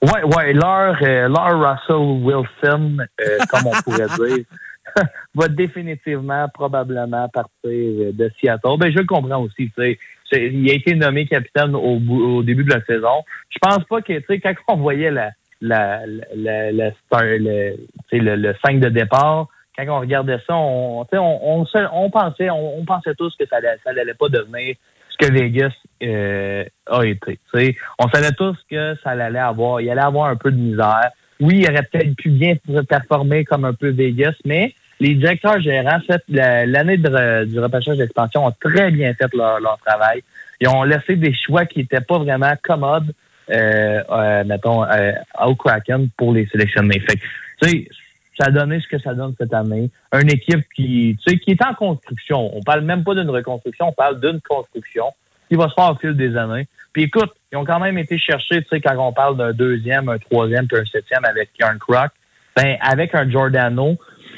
Ouais, 0.00 0.22
ouais, 0.22 0.52
Russell 0.52 1.96
Wilson, 1.96 2.98
comme 3.50 3.66
on 3.66 3.82
pourrait 3.82 4.06
dire, 4.06 4.44
va 5.34 5.48
définitivement, 5.48 6.48
probablement 6.52 7.28
partir 7.30 7.48
de 7.64 8.30
Seattle. 8.38 8.78
Ben, 8.78 8.92
je 8.92 8.98
le 8.98 9.06
comprends 9.06 9.42
aussi, 9.42 9.70
tu 9.70 9.72
sais. 9.76 9.98
Il 10.30 10.70
a 10.70 10.74
été 10.74 10.94
nommé 10.94 11.26
capitaine 11.26 11.74
au 11.74 12.42
début 12.42 12.62
de 12.62 12.74
la 12.74 12.84
saison. 12.84 13.24
Je 13.48 13.58
pense 13.60 13.82
pas 13.88 14.02
que, 14.02 14.12
tu 14.12 14.24
sais, 14.28 14.40
quand 14.40 14.52
on 14.68 14.76
voyait 14.76 15.10
la, 15.10 15.30
le, 15.60 16.22
le, 16.34 18.36
le 18.36 18.54
5 18.64 18.80
de 18.80 18.88
départ, 18.88 19.48
quand 19.76 19.96
on 19.96 20.00
regardait 20.00 20.38
ça, 20.46 20.56
on, 20.56 21.06
on, 21.12 21.12
on, 21.12 21.66
on 21.92 22.10
pensait, 22.10 22.50
on, 22.50 22.84
pensait 22.84 23.14
tous 23.14 23.34
que 23.36 23.46
ça 23.46 23.56
allait, 23.56 23.76
ça 23.84 23.90
allait 23.90 24.14
pas 24.14 24.28
devenir 24.28 24.74
ce 25.10 25.26
que 25.26 25.32
Vegas 25.32 25.72
euh, 26.02 26.64
a 26.86 27.04
été. 27.04 27.38
On 27.98 28.08
savait 28.08 28.32
tous 28.32 28.56
que 28.70 28.94
ça 29.02 29.10
allait 29.10 29.38
avoir, 29.38 29.80
il 29.80 29.90
allait 29.90 30.00
avoir 30.00 30.30
un 30.30 30.36
peu 30.36 30.50
de 30.50 30.56
misère. 30.56 31.10
Oui, 31.40 31.60
il 31.60 31.70
aurait 31.70 31.84
peut-être 31.84 32.16
pu 32.16 32.30
bien 32.30 32.54
performer 32.88 33.44
comme 33.44 33.64
un 33.64 33.72
peu 33.72 33.90
Vegas, 33.90 34.34
mais 34.44 34.74
les 35.00 35.14
directeurs 35.14 35.60
gérants, 35.60 36.00
l'année 36.28 36.96
du 36.96 37.60
repêchage 37.60 37.98
d'expansion, 37.98 38.46
ont 38.46 38.54
très 38.60 38.90
bien 38.90 39.14
fait 39.14 39.32
leur, 39.32 39.60
leur 39.60 39.78
travail. 39.78 40.22
Ils 40.60 40.68
ont 40.68 40.82
laissé 40.82 41.14
des 41.14 41.32
choix 41.32 41.66
qui 41.66 41.78
n'étaient 41.78 42.00
pas 42.00 42.18
vraiment 42.18 42.52
commodes, 42.64 43.12
mettons, 43.48 44.84
euh, 44.84 45.12
au 45.44 45.54
Kraken 45.54 46.08
pour 46.16 46.32
les 46.32 46.46
sélectionner. 46.46 47.00
Fait 47.00 47.18
tu 47.60 47.68
sais, 47.68 47.88
ça 48.38 48.46
a 48.46 48.50
donné 48.50 48.80
ce 48.80 48.86
que 48.86 48.98
ça 48.98 49.14
donne 49.14 49.34
cette 49.38 49.52
année. 49.52 49.90
Une 50.12 50.30
équipe 50.30 50.64
qui, 50.74 51.16
tu 51.24 51.30
sais, 51.30 51.38
qui 51.38 51.52
est 51.52 51.64
en 51.64 51.74
construction. 51.74 52.56
On 52.56 52.62
parle 52.62 52.82
même 52.82 53.02
pas 53.02 53.14
d'une 53.14 53.30
reconstruction, 53.30 53.88
on 53.88 53.92
parle 53.92 54.20
d'une 54.20 54.40
construction 54.40 55.06
qui 55.48 55.56
va 55.56 55.68
se 55.68 55.74
faire 55.74 55.90
au 55.90 55.96
fil 55.96 56.14
des 56.14 56.36
années. 56.36 56.68
Puis 56.92 57.04
écoute, 57.04 57.32
ils 57.50 57.56
ont 57.56 57.64
quand 57.64 57.80
même 57.80 57.98
été 57.98 58.18
chercher, 58.18 58.62
tu 58.62 58.68
sais, 58.68 58.80
quand 58.80 58.96
on 58.98 59.12
parle 59.12 59.36
d'un 59.36 59.52
deuxième, 59.52 60.08
un 60.08 60.18
troisième, 60.18 60.66
puis 60.66 60.78
un 60.78 60.84
septième 60.84 61.24
avec 61.24 61.50
Yarn 61.58 61.78
Croc, 61.78 62.10
ben, 62.54 62.76
avec 62.80 63.14
un 63.14 63.28
Giordano, 63.28 63.96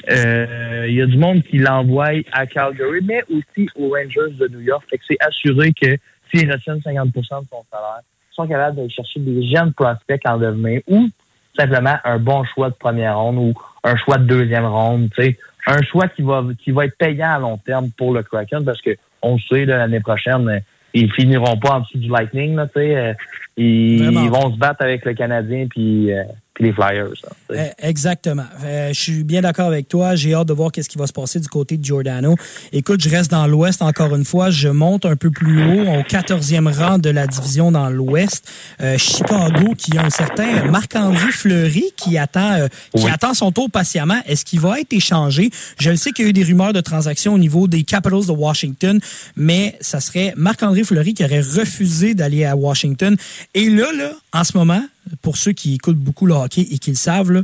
euh, 0.09 0.85
il 0.87 0.95
y 0.95 1.01
a 1.01 1.05
du 1.05 1.17
monde 1.17 1.43
qui 1.43 1.57
l'envoie 1.57 2.09
à 2.31 2.45
Calgary, 2.45 3.01
mais 3.03 3.23
aussi 3.23 3.69
aux 3.75 3.89
Rangers 3.89 4.33
de 4.33 4.47
New 4.47 4.61
York. 4.61 4.83
Fait 4.89 4.97
que 4.97 5.03
c'est 5.07 5.17
assuré 5.19 5.73
que 5.73 5.97
s'ils 6.29 6.51
retiennent 6.51 6.79
50% 6.79 7.13
de 7.13 7.47
son 7.49 7.63
salaire, 7.69 8.01
sont 8.41 8.47
capables 8.47 8.75
d'aller 8.75 8.89
chercher 8.89 9.19
des 9.19 9.47
jeunes 9.47 9.73
prospects 9.73 10.21
en 10.25 10.37
devenir 10.37 10.81
ou 10.87 11.09
simplement 11.57 11.95
un 12.03 12.17
bon 12.19 12.43
choix 12.43 12.69
de 12.69 12.75
première 12.75 13.19
ronde 13.19 13.37
ou 13.37 13.53
un 13.83 13.95
choix 13.97 14.17
de 14.17 14.25
deuxième 14.25 14.65
ronde, 14.65 15.09
tu 15.15 15.23
sais, 15.23 15.37
un 15.67 15.81
choix 15.83 16.07
qui 16.07 16.21
va 16.21 16.43
qui 16.63 16.71
va 16.71 16.85
être 16.85 16.97
payant 16.97 17.31
à 17.31 17.39
long 17.39 17.57
terme 17.57 17.89
pour 17.97 18.13
le 18.13 18.23
Kraken 18.23 18.63
parce 18.63 18.81
que 18.81 18.91
on 19.21 19.37
sait 19.37 19.65
l'année 19.65 19.99
prochaine 19.99 20.47
euh, 20.49 20.59
ils 20.93 21.11
finiront 21.13 21.57
pas 21.57 21.75
en 21.75 21.79
dessous 21.81 21.97
du 21.97 22.09
Lightning 22.09 22.55
là, 22.55 22.67
tu 22.67 22.73
sais, 22.75 22.97
euh, 22.97 23.13
ils 23.57 24.29
vont 24.29 24.51
se 24.51 24.57
battre 24.57 24.83
avec 24.83 25.05
le 25.05 25.13
Canadien 25.13 25.67
puis 25.69 26.11
euh, 26.11 26.23
puis 26.61 26.67
les 26.69 26.73
Flyers. 26.73 27.07
hein. 27.51 27.55
Eh, 27.81 27.87
Exactement. 27.87 28.45
Euh, 28.63 28.89
je 28.93 28.99
suis 28.99 29.23
bien 29.23 29.41
d'accord 29.41 29.67
avec 29.67 29.87
toi. 29.87 30.15
J'ai 30.15 30.33
hâte 30.33 30.47
de 30.47 30.53
voir 30.53 30.71
qu'est-ce 30.71 30.89
qui 30.89 30.97
va 30.97 31.07
se 31.07 31.13
passer 31.13 31.39
du 31.39 31.47
côté 31.47 31.77
de 31.77 31.83
Giordano. 31.83 32.35
Écoute, 32.71 33.01
je 33.01 33.09
reste 33.09 33.31
dans 33.31 33.47
l'Ouest 33.47 33.81
encore 33.81 34.15
une 34.15 34.25
fois. 34.25 34.49
Je 34.49 34.67
monte 34.69 35.05
un 35.05 35.15
peu 35.15 35.31
plus 35.31 35.61
haut, 35.63 35.87
au 35.87 36.01
14e 36.03 36.71
rang 36.73 36.97
de 36.99 37.09
la 37.09 37.27
division 37.27 37.71
dans 37.71 37.89
l'Ouest. 37.89 38.47
Euh, 38.81 38.97
Chicago, 38.97 39.73
qui 39.77 39.97
a 39.97 40.05
un 40.05 40.09
certain 40.09 40.65
Marc-André 40.65 41.31
Fleury 41.31 41.85
qui 41.97 42.17
attend, 42.17 42.53
euh, 42.53 42.67
qui 42.95 43.07
attend 43.09 43.33
son 43.33 43.51
tour 43.51 43.69
patiemment. 43.69 44.19
Est-ce 44.25 44.45
qu'il 44.45 44.59
va 44.59 44.79
être 44.79 44.93
échangé? 44.93 45.49
Je 45.79 45.89
le 45.89 45.95
sais 45.95 46.11
qu'il 46.11 46.25
y 46.25 46.27
a 46.27 46.29
eu 46.29 46.33
des 46.33 46.43
rumeurs 46.43 46.73
de 46.73 46.81
transactions 46.81 47.33
au 47.33 47.37
niveau 47.39 47.67
des 47.67 47.83
Capitals 47.83 48.25
de 48.27 48.31
Washington, 48.31 48.99
mais 49.35 49.77
ça 49.81 49.99
serait 49.99 50.33
Marc-André 50.37 50.83
Fleury 50.83 51.13
qui 51.13 51.23
aurait 51.23 51.41
refusé 51.41 52.13
d'aller 52.13 52.45
à 52.45 52.55
Washington. 52.55 53.15
Et 53.53 53.69
là, 53.69 53.87
là, 53.97 54.11
en 54.33 54.43
ce 54.43 54.57
moment, 54.57 54.83
pour 55.21 55.37
ceux 55.37 55.51
qui 55.51 55.75
écoutent 55.75 55.97
beaucoup 55.97 56.25
le 56.25 56.33
hockey 56.33 56.61
et 56.61 56.77
qui 56.77 56.91
le 56.91 56.95
savent, 56.95 57.43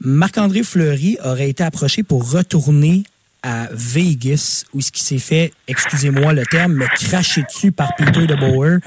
Marc-André 0.00 0.62
Fleury 0.62 1.18
aurait 1.24 1.50
été 1.50 1.62
approché 1.62 2.02
pour 2.02 2.30
retourner 2.32 3.04
à 3.42 3.68
Vegas, 3.72 4.64
où 4.74 4.80
ce 4.80 4.90
qui 4.92 5.02
s'est 5.02 5.18
fait, 5.18 5.52
excusez-moi 5.66 6.32
le 6.32 6.44
terme, 6.44 6.74
mais 6.74 6.86
craché 6.86 7.42
dessus 7.42 7.72
par 7.72 7.94
Peter 7.96 8.26
de 8.26 8.34
Boer. 8.34 8.78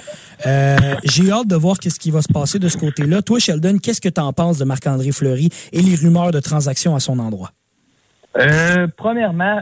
Euh, 0.45 0.78
J'ai 1.03 1.32
hâte 1.32 1.48
de 1.48 1.56
voir 1.56 1.80
qu'est-ce 1.80 1.99
qui 1.99 2.11
va 2.11 2.22
se 2.22 2.32
passer 2.32 2.60
de 2.60 2.68
ce 2.68 2.78
côté-là. 2.78 3.22
Toi, 3.22 3.40
Sheldon, 3.40 3.78
qu'est-ce 3.82 4.02
que 4.02 4.10
tu 4.10 4.22
en 4.22 4.32
penses 4.34 4.60
de 4.60 4.65
Marc-André 4.65 5.11
Fleury 5.11 5.49
et 5.72 5.82
les 5.82 5.95
rumeurs 5.95 6.32
de 6.32 6.40
transactions 6.40 6.95
à 6.95 6.99
son 6.99 7.18
endroit? 7.20 7.52
Euh, 8.38 8.88
premièrement, 8.95 9.61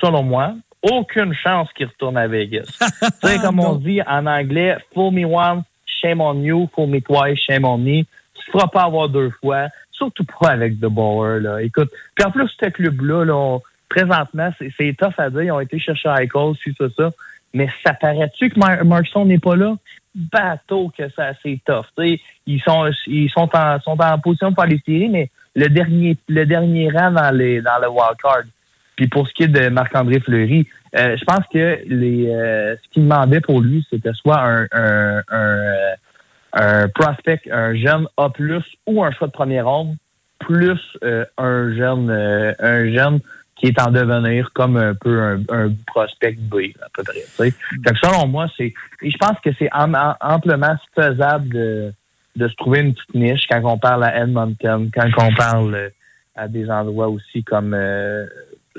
selon 0.00 0.22
moi, 0.22 0.54
aucune 0.82 1.34
chance 1.34 1.68
qu'il 1.76 1.86
retourne 1.86 2.16
à 2.16 2.28
Vegas. 2.28 2.64
tu 2.80 3.28
sais, 3.28 3.38
comme 3.38 3.60
on 3.60 3.76
dit 3.76 4.02
en 4.02 4.26
anglais, 4.26 4.76
fool 4.92 5.14
me 5.14 5.24
once, 5.24 5.64
shame 6.00 6.20
on 6.20 6.42
you, 6.42 6.68
fool 6.74 6.88
me 6.88 7.00
twice, 7.00 7.38
shame 7.38 7.64
on 7.64 7.78
me. 7.78 8.02
Tu 8.34 8.50
feras 8.52 8.68
pas 8.68 8.84
avoir 8.84 9.08
deux 9.08 9.30
fois, 9.40 9.68
surtout 9.90 10.24
pas 10.24 10.50
avec 10.50 10.78
The 10.78 10.86
Bauer, 10.86 11.40
là. 11.40 11.62
Écoute, 11.62 11.90
puis 12.14 12.24
en 12.24 12.30
plus, 12.30 12.48
ce 12.60 12.66
club-là, 12.66 13.24
là, 13.24 13.58
présentement, 13.88 14.50
c'est- 14.58 14.96
tough 14.96 15.14
à 15.18 15.30
dire, 15.30 15.42
ils 15.42 15.52
ont 15.52 15.60
été 15.60 15.78
chercher 15.78 16.08
Eichel, 16.08 16.54
si 16.62 16.74
ça. 16.96 17.10
Mais 17.54 17.68
ça 17.84 17.94
paraît-tu 17.94 18.50
que 18.50 18.58
Mar 18.58 18.84
Markson 18.84 19.24
n'est 19.24 19.38
pas 19.38 19.56
là? 19.56 19.76
Bateau 20.14 20.92
que 20.96 21.08
ça, 21.10 21.32
c'est 21.42 21.60
tough. 21.64 21.86
Ils 22.46 22.60
sont, 22.60 22.90
ils 23.06 23.30
sont 23.30 23.48
en, 23.54 23.80
sont 23.80 24.00
en 24.00 24.18
position 24.18 24.50
de 24.50 24.54
faire 24.54 24.66
les 24.66 25.08
mais 25.08 25.30
le 25.54 25.68
dernier, 25.68 26.16
le 26.28 26.44
dernier 26.44 26.90
rang 26.90 27.10
dans 27.12 27.34
les, 27.34 27.62
dans 27.62 27.78
le 27.80 27.88
wild 27.88 28.16
card. 28.22 28.42
Puis 28.96 29.08
pour 29.08 29.28
ce 29.28 29.34
qui 29.34 29.44
est 29.44 29.48
de 29.48 29.68
Marc-André 29.68 30.20
Fleury, 30.20 30.66
je 30.96 31.24
pense 31.24 31.44
que 31.52 31.78
les, 31.86 32.30
euh, 32.30 32.76
ce 32.76 32.88
qu'il 32.90 33.02
demandait 33.04 33.40
pour 33.40 33.60
lui, 33.60 33.86
c'était 33.90 34.12
soit 34.14 34.40
un, 34.40 34.66
un, 34.72 35.22
un, 35.28 35.58
euh, 35.58 35.94
un 36.52 36.88
prospect, 36.88 37.40
un 37.50 37.74
jeune 37.74 38.06
A+, 38.16 38.30
ou 38.86 39.04
un 39.04 39.10
choix 39.10 39.26
de 39.26 39.32
première 39.32 39.66
ronde, 39.66 39.96
plus 40.38 40.80
euh, 41.04 41.24
un 41.38 41.74
jeune, 41.74 42.10
euh, 42.10 42.52
un 42.60 42.90
jeune 42.92 43.20
qui 43.56 43.66
est 43.66 43.80
en 43.80 43.90
devenir 43.90 44.50
comme 44.52 44.76
un 44.76 44.94
peu 44.94 45.20
un, 45.22 45.40
un 45.50 45.72
prospect 45.86 46.36
B, 46.38 46.72
à 46.82 46.88
peu 46.92 47.02
près. 47.02 47.20
tu 47.20 47.30
sais. 47.30 47.50
Fait 47.50 47.92
que 47.92 47.98
selon 48.02 48.26
moi, 48.26 48.46
c'est, 48.56 48.72
et 49.02 49.10
je 49.10 49.16
pense 49.18 49.38
que 49.42 49.50
c'est 49.58 49.68
am- 49.72 49.94
am- 49.94 50.16
amplement 50.20 50.76
faisable 50.94 51.48
de, 51.48 51.92
de 52.36 52.48
se 52.48 52.54
trouver 52.56 52.80
une 52.80 52.94
petite 52.94 53.14
niche 53.14 53.46
quand 53.48 53.62
on 53.64 53.78
parle 53.78 54.04
à 54.04 54.22
Edmonton, 54.22 54.90
quand 54.94 55.08
on 55.18 55.34
parle 55.34 55.74
euh, 55.74 55.88
à 56.36 56.48
des 56.48 56.70
endroits 56.70 57.08
aussi 57.08 57.42
comme 57.44 57.72
euh, 57.74 58.26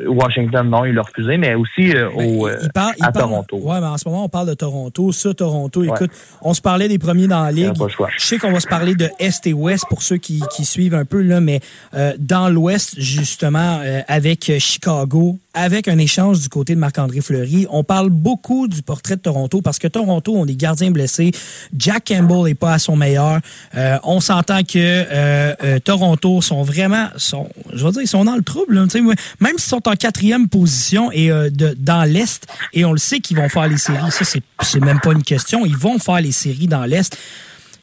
Washington, 0.06 0.70
non, 0.70 0.86
il 0.86 0.94
l'a 0.94 1.02
refusé, 1.02 1.38
mais 1.38 1.56
aussi 1.56 1.96
euh, 1.96 2.10
au, 2.12 2.48
euh, 2.48 2.58
Il 2.62 2.72
parle- 2.72 2.94
il 3.00 3.04
à 3.06 3.12
parle- 3.12 3.30
Toronto. 3.30 3.58
Ouais, 3.58 3.80
mais 3.80 3.88
en 3.88 3.98
ce 3.98 4.08
moment, 4.08 4.26
on 4.26 4.30
parle 4.30 4.48
de 4.48 4.54
Toronto. 4.54 5.12
Ça, 5.12 5.34
Toronto, 5.34 5.84
écoute, 5.84 6.12
on 6.42 6.54
se 6.54 6.62
parlait 6.62 6.88
des 6.88 7.00
premiers 7.00 7.28
dans 7.28 7.44
la 7.44 7.52
ligue. 7.52 7.74
Je 8.18 8.26
sais 8.26 8.38
qu'on 8.38 8.52
va 8.52 8.60
se 8.60 8.68
parler 8.68 8.96
de 8.96 9.10
Est 9.20 9.48
et 9.48 9.54
Ouest 9.54 9.86
pour 9.90 10.02
ceux 10.04 10.18
qui, 10.18 10.42
qui 10.56 10.66
suivent 10.66 10.94
un 10.96 11.06
peu, 11.06 11.22
là, 11.22 11.42
mais 11.42 11.60
euh, 11.96 12.14
dans 12.20 12.50
l'Ouest, 12.50 13.00
justement, 13.00 13.80
avec 14.08 14.52
Chicago, 14.60 15.40
avec 15.54 15.88
un 15.88 15.98
échange 15.98 16.40
du 16.42 16.50
côté 16.50 16.76
de 16.76 16.80
Marc-André 16.80 17.22
Fleury, 17.22 17.66
on 17.72 17.84
parle 17.84 18.10
beaucoup 18.12 18.68
du 18.68 18.84
portrait 18.84 19.16
de 19.16 19.22
Toronto 19.22 19.62
parce 19.64 19.80
que 19.80 19.88
Toronto 19.88 20.36
ont 20.36 20.46
des 20.46 20.56
gardiens 20.56 20.92
blessés. 20.92 21.32
Jack 21.76 22.06
Campbell 22.10 22.44
n'est 22.44 22.54
pas 22.56 22.74
à 22.74 22.80
son 22.80 22.96
meilleur. 22.96 23.40
On 24.04 24.20
s'entend 24.20 24.60
que 24.64 25.78
Toronto 25.80 26.42
sont 26.42 26.62
vraiment, 26.62 27.08
sont, 27.18 27.48
je 27.74 27.84
veux 27.86 27.92
dire, 27.92 28.02
ils 28.04 28.08
sont 28.08 28.26
dans 28.26 28.36
le 28.36 28.44
trouble. 28.44 28.76
là. 28.76 28.86
Même 29.40 29.58
s'ils 29.58 29.62
sont 29.62 29.87
en 29.88 29.96
quatrième 29.96 30.50
position 30.50 31.12
et 31.12 31.32
euh, 31.32 31.50
dans 31.52 32.04
l'Est, 32.04 32.48
et 32.74 32.86
on 32.86 32.92
le 32.92 32.98
sait 32.98 33.20
qu'ils 33.20 33.38
vont 33.38 33.50
faire 33.50 33.68
les 33.68 33.78
séries, 33.78 34.12
ça, 34.12 34.26
c'est 34.62 34.80
même 34.80 35.00
pas 35.00 35.14
une 35.14 35.24
question. 35.24 35.66
Ils 35.66 35.78
vont 35.78 36.00
faire 36.00 36.22
les 36.22 36.32
séries 36.32 36.68
dans 36.68 36.86
l'Est. 36.86 37.18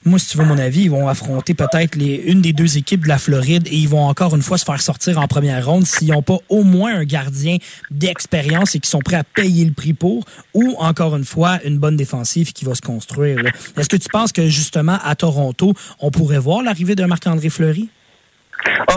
Moi, 0.06 0.18
si 0.18 0.28
tu 0.28 0.36
veux 0.36 0.44
mon 0.44 0.58
avis, 0.58 0.82
ils 0.82 0.90
vont 0.90 1.08
affronter 1.08 1.54
peut-être 1.54 1.96
une 1.96 2.42
des 2.42 2.52
deux 2.52 2.76
équipes 2.76 3.04
de 3.04 3.08
la 3.08 3.16
Floride 3.16 3.66
et 3.68 3.74
ils 3.74 3.88
vont 3.88 4.04
encore 4.04 4.36
une 4.36 4.42
fois 4.42 4.58
se 4.58 4.64
faire 4.66 4.80
sortir 4.80 5.18
en 5.18 5.26
première 5.26 5.64
ronde 5.64 5.86
s'ils 5.86 6.08
n'ont 6.08 6.20
pas 6.20 6.36
au 6.50 6.62
moins 6.62 6.94
un 6.94 7.04
gardien 7.04 7.56
d'expérience 7.90 8.74
et 8.74 8.80
qui 8.80 8.90
sont 8.90 8.98
prêts 8.98 9.16
à 9.16 9.24
payer 9.24 9.64
le 9.64 9.72
prix 9.72 9.94
pour, 9.94 10.26
ou 10.52 10.74
encore 10.78 11.16
une 11.16 11.24
fois, 11.24 11.58
une 11.64 11.78
bonne 11.78 11.96
défensive 11.96 12.52
qui 12.52 12.66
va 12.66 12.74
se 12.74 12.82
construire. 12.82 13.38
Est-ce 13.78 13.88
que 13.88 13.96
tu 13.96 14.08
penses 14.10 14.32
que 14.32 14.46
justement 14.46 14.98
à 15.02 15.14
Toronto, 15.14 15.72
on 16.00 16.10
pourrait 16.10 16.38
voir 16.38 16.62
l'arrivée 16.62 16.96
de 16.96 17.04
Marc-André 17.04 17.48
Fleury? 17.48 17.88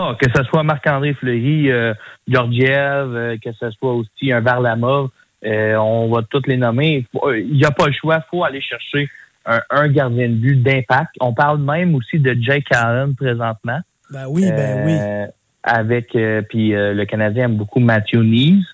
Ah, 0.00 0.16
que 0.20 0.30
ce 0.34 0.42
soit 0.44 0.62
Marc-André 0.62 1.14
Fleury, 1.14 1.70
euh, 1.70 1.94
Georgiev, 2.26 3.14
euh, 3.14 3.36
que 3.42 3.52
ce 3.52 3.70
soit 3.70 3.94
aussi 3.94 4.32
un 4.32 4.40
Varlamov, 4.40 5.10
euh, 5.44 5.76
on 5.76 6.08
va 6.08 6.22
tous 6.22 6.42
les 6.46 6.56
nommer. 6.56 7.06
Il 7.26 7.52
n'y 7.54 7.64
a 7.64 7.70
pas 7.70 7.86
le 7.86 7.92
choix, 7.92 8.16
il 8.16 8.28
faut 8.30 8.44
aller 8.44 8.60
chercher 8.60 9.08
un, 9.46 9.60
un 9.70 9.88
gardien 9.88 10.28
de 10.28 10.34
but 10.34 10.62
d'impact. 10.62 11.14
On 11.20 11.32
parle 11.32 11.58
même 11.60 11.94
aussi 11.94 12.18
de 12.18 12.36
Jake 12.40 12.66
Allen 12.72 13.14
présentement. 13.14 13.80
Ben 14.10 14.26
oui, 14.28 14.50
ben 14.50 14.86
oui. 14.86 14.96
Euh, 15.00 15.26
Avec, 15.62 16.16
euh, 16.16 16.40
puis 16.42 16.74
euh, 16.74 16.94
le 16.94 17.04
Canadien 17.04 17.44
aime 17.44 17.56
beaucoup 17.56 17.80
Matthew 17.80 18.22
Nees, 18.22 18.64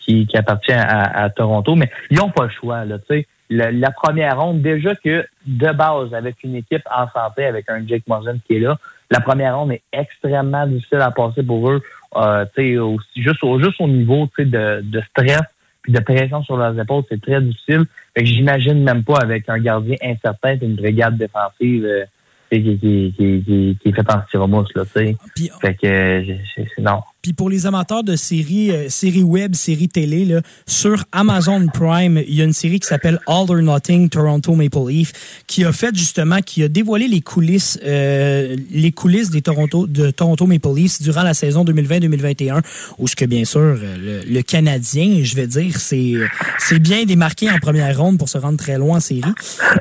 qui, 0.00 0.26
qui 0.26 0.36
appartient 0.36 0.72
à, 0.72 1.24
à 1.24 1.30
Toronto, 1.30 1.74
mais 1.74 1.90
ils 2.10 2.18
n'ont 2.18 2.30
pas 2.30 2.44
le 2.44 2.50
choix, 2.50 2.84
là, 2.84 2.98
tu 2.98 3.04
sais. 3.08 3.26
La, 3.48 3.72
la 3.72 3.90
première 3.90 4.40
ronde, 4.40 4.60
déjà 4.60 4.94
que 4.94 5.24
de 5.46 5.72
base, 5.72 6.12
avec 6.14 6.42
une 6.44 6.56
équipe 6.56 6.82
en 6.94 7.08
santé, 7.10 7.44
avec 7.46 7.68
un 7.68 7.84
Jake 7.86 8.02
Morgan 8.06 8.38
qui 8.46 8.56
est 8.56 8.60
là, 8.60 8.76
la 9.10 9.20
première 9.20 9.56
ronde 9.56 9.72
est 9.72 9.82
extrêmement 9.92 10.66
difficile 10.66 10.98
à 11.00 11.10
passer 11.10 11.42
pour 11.42 11.70
eux, 11.70 11.82
euh, 12.16 12.44
tu 12.56 12.62
sais, 12.72 12.78
aussi, 12.78 13.22
juste, 13.22 13.42
au, 13.44 13.60
juste 13.60 13.80
au 13.80 13.86
niveau 13.88 14.26
tu 14.36 14.42
sais, 14.44 14.48
de, 14.50 14.80
de 14.82 15.00
stress 15.10 15.42
puis 15.82 15.92
de 15.92 16.00
pression 16.00 16.42
sur 16.42 16.56
leurs 16.56 16.78
épaules, 16.78 17.04
c'est 17.08 17.20
très 17.22 17.40
difficile. 17.40 17.84
Fait 18.14 18.22
que 18.24 18.28
j'imagine 18.28 18.82
même 18.82 19.04
pas 19.04 19.18
avec 19.18 19.48
un 19.48 19.58
gardien 19.58 19.94
incertain 20.02 20.54
et 20.54 20.58
une 20.64 20.74
brigade 20.74 21.16
défensive 21.16 21.84
euh, 21.84 22.04
qui, 22.50 22.62
qui, 22.78 23.14
qui, 23.16 23.42
qui, 23.44 23.78
qui 23.80 23.88
est 23.88 23.92
faite 23.92 24.10
en 24.12 24.22
styromousse, 24.26 24.74
là, 24.74 24.84
tu 24.84 24.90
sais. 24.92 25.16
Fait 25.60 25.74
que, 25.74 26.24
c'est- 26.56 26.66
c'est- 26.74 26.82
non. 26.82 27.02
Puis 27.26 27.32
pour 27.32 27.50
les 27.50 27.66
amateurs 27.66 28.04
de 28.04 28.14
séries, 28.14 28.70
euh, 28.70 28.88
séries 28.88 29.24
web, 29.24 29.56
séries 29.56 29.88
télé, 29.88 30.24
là, 30.24 30.42
sur 30.64 31.06
Amazon 31.10 31.66
Prime, 31.66 32.22
il 32.24 32.34
y 32.36 32.40
a 32.40 32.44
une 32.44 32.52
série 32.52 32.78
qui 32.78 32.86
s'appelle 32.86 33.18
All 33.26 33.46
or 33.48 33.56
Nothing 33.56 34.08
Toronto 34.08 34.54
Maple 34.54 34.86
Leaf, 34.86 35.42
qui 35.48 35.64
a 35.64 35.72
fait 35.72 35.92
justement, 35.92 36.38
qui 36.40 36.62
a 36.62 36.68
dévoilé 36.68 37.08
les 37.08 37.22
coulisses, 37.22 37.80
euh, 37.84 38.54
les 38.70 38.92
coulisses 38.92 39.30
des 39.30 39.42
Toronto, 39.42 39.88
de 39.88 40.12
Toronto 40.12 40.46
Maple 40.46 40.68
Leafs 40.72 41.02
durant 41.02 41.24
la 41.24 41.34
saison 41.34 41.64
2020-2021, 41.64 42.62
où 42.98 43.08
ce 43.08 43.16
que 43.16 43.24
bien 43.24 43.44
sûr 43.44 43.60
euh, 43.60 44.22
le, 44.22 44.32
le 44.32 44.42
Canadien, 44.42 45.24
je 45.24 45.34
vais 45.34 45.48
dire, 45.48 45.80
c'est 45.80 46.78
bien 46.78 47.06
démarqué 47.06 47.50
en 47.50 47.58
première 47.58 47.98
ronde 47.98 48.18
pour 48.18 48.28
se 48.28 48.38
rendre 48.38 48.56
très 48.56 48.78
loin 48.78 48.98
en 48.98 49.00
série. 49.00 49.22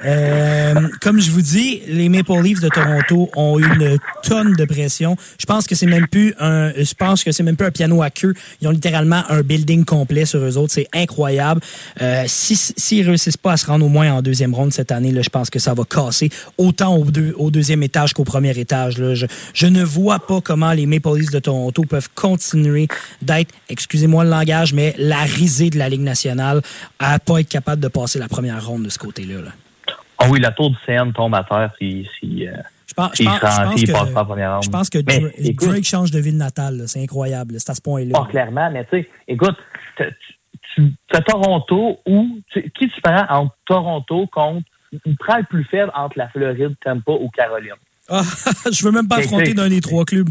Euh, 0.04 0.74
comme 1.00 1.22
je 1.22 1.30
vous 1.30 1.44
dis, 1.44 1.84
les 1.88 2.10
Maple 2.10 2.42
Leafs 2.42 2.62
de 2.62 2.70
Toronto 2.70 3.30
ont 3.36 3.60
eu 3.60 3.66
une 3.66 4.00
tonne 4.24 4.54
de 4.54 4.66
pression. 4.66 5.16
Je 5.38 5.46
pense 5.46 5.68
que 5.68 5.76
c'est 5.76 5.86
même 5.86 6.08
plus 6.08 6.34
un, 6.40 6.72
je 6.76 6.94
pense 6.96 7.24
que 7.24 7.35
c'est 7.36 7.44
même 7.44 7.56
plus 7.56 7.68
un 7.68 7.72
piano 7.72 8.02
à 8.02 8.10
queue. 8.10 8.34
Ils 8.62 8.68
ont 8.68 8.72
littéralement 8.72 9.24
un 9.30 9.42
building 9.42 9.86
complet 9.86 10.26
sur 10.26 10.40
eux 10.40 10.58
autres. 10.58 10.74
C'est 10.74 10.88
incroyable. 10.94 11.62
Euh, 12.02 12.24
si 12.28 12.56
s'ils 12.56 13.06
réussissent 13.08 13.38
pas 13.38 13.54
à 13.54 13.58
se 13.58 13.66
rendre 13.66 13.86
au 13.86 13.90
moins 13.90 14.12
en 14.14 14.22
deuxième 14.22 14.54
ronde 14.54 14.74
cette 14.74 14.92
année, 14.92 15.14
je 15.22 15.30
pense 15.30 15.50
que 15.50 15.60
ça 15.60 15.74
va 15.74 15.84
casser 15.84 16.30
autant 16.58 16.96
au, 16.96 17.06
deux- 17.06 17.34
au 17.38 17.52
deuxième 17.52 17.84
étage 17.84 18.14
qu'au 18.14 18.24
premier 18.24 18.58
étage. 18.58 18.96
Je, 19.54 19.68
ne 19.68 19.84
vois 19.84 20.20
pas 20.20 20.42
comment 20.42 20.72
les 20.72 20.86
Maple 20.86 21.18
Leafs 21.18 21.32
de 21.32 21.40
Toronto 21.40 21.84
peuvent 21.84 22.10
continuer 22.16 22.88
d'être, 23.22 23.54
excusez-moi 23.70 24.24
le 24.24 24.30
langage, 24.30 24.74
mais 24.74 24.96
la 24.98 25.20
risée 25.24 25.70
de 25.70 25.78
la 25.78 25.90
Ligue 25.90 26.02
nationale 26.02 26.62
à 27.00 27.20
pas 27.20 27.40
être 27.40 27.50
capable 27.50 27.82
de 27.82 27.88
passer 27.88 28.20
la 28.20 28.28
première 28.28 28.66
ronde 28.66 28.84
de 28.84 28.90
ce 28.90 28.98
côté-là. 29.00 29.42
là. 29.42 29.52
Ah 30.18 30.28
oui, 30.30 30.40
la 30.40 30.52
tour 30.52 30.70
du 30.70 30.78
CN 30.86 31.12
tombe 31.14 31.36
à 31.36 31.44
terre 31.44 31.72
si, 31.78 32.08
si, 32.20 32.48
euh, 32.48 32.54
Je 32.98 33.24
pense, 33.24 33.80
je 33.80 33.86
que- 33.86 34.14
pas 34.14 34.26
première. 34.26 34.62
Je 34.62 34.70
pense 34.70 34.90
que 34.90 35.00
Mais, 35.06 35.20
Dra- 35.20 35.30
écoute, 35.38 35.68
Drake 35.70 35.84
change 35.84 36.12
de 36.12 36.20
ville 36.20 36.38
natale. 36.38 36.84
C'est 36.88 37.02
incroyable. 37.04 37.56
C'est 37.58 37.70
à 37.72 37.76
ce 37.76 37.82
point-là. 37.82 38.18
Pas 38.20 38.26
clairement, 38.26 38.70
mais 38.72 38.86
tu 38.86 39.02
sais, 39.02 39.10
écoute, 39.28 39.56
tu- 39.98 40.94
as 41.14 41.22
Toronto 41.22 42.00
ou 42.06 42.40
qui 42.54 42.90
tu 42.90 43.02
prends 43.02 43.26
entre 43.30 43.56
Toronto 43.66 44.28
contre 44.28 44.64
prends 45.20 45.38
le 45.38 45.44
plus 45.44 45.64
faible 45.66 45.92
entre 45.96 46.18
la 46.18 46.28
Floride, 46.30 46.76
Tampa 46.84 47.12
ou 47.12 47.30
Caroline? 47.30 47.72
Ah, 48.10 48.22
je 48.72 48.86
veux 48.86 48.92
même 48.92 49.08
pas 49.08 49.18
affronter 49.18 49.54
d'un 49.54 49.70
des 49.70 49.82
trois 49.82 50.06
clubs. 50.06 50.30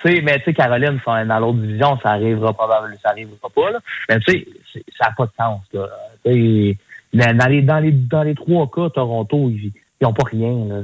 Tu 0.00 0.08
sais, 0.14 0.20
mais 0.22 0.38
tu 0.38 0.44
sais, 0.44 0.54
Caroline, 0.54 1.00
sont 1.04 1.26
dans 1.26 1.38
l'autre 1.40 1.58
division, 1.58 1.98
ça 2.02 2.10
arrivera 2.12 2.52
probablement, 2.52 2.94
ça 3.02 3.10
arrivera 3.10 3.48
pas, 3.54 3.70
là. 3.72 3.80
Mais 4.08 4.20
tu 4.20 4.32
sais, 4.32 4.82
ça 4.98 5.06
n'a 5.08 5.12
pas 5.16 5.26
de 5.26 5.32
sens, 5.36 5.60
là. 5.72 5.88
Dans 6.24 6.30
les, 7.48 7.62
dans 7.62 7.78
les, 7.80 7.92
dans 7.92 8.22
les 8.22 8.34
trois 8.34 8.70
cas, 8.70 8.90
Toronto, 8.90 9.50
ils- 9.50 9.72
ils 10.00 10.06
ont 10.06 10.12
pas 10.12 10.24
rien. 10.30 10.52
Là. 10.68 10.82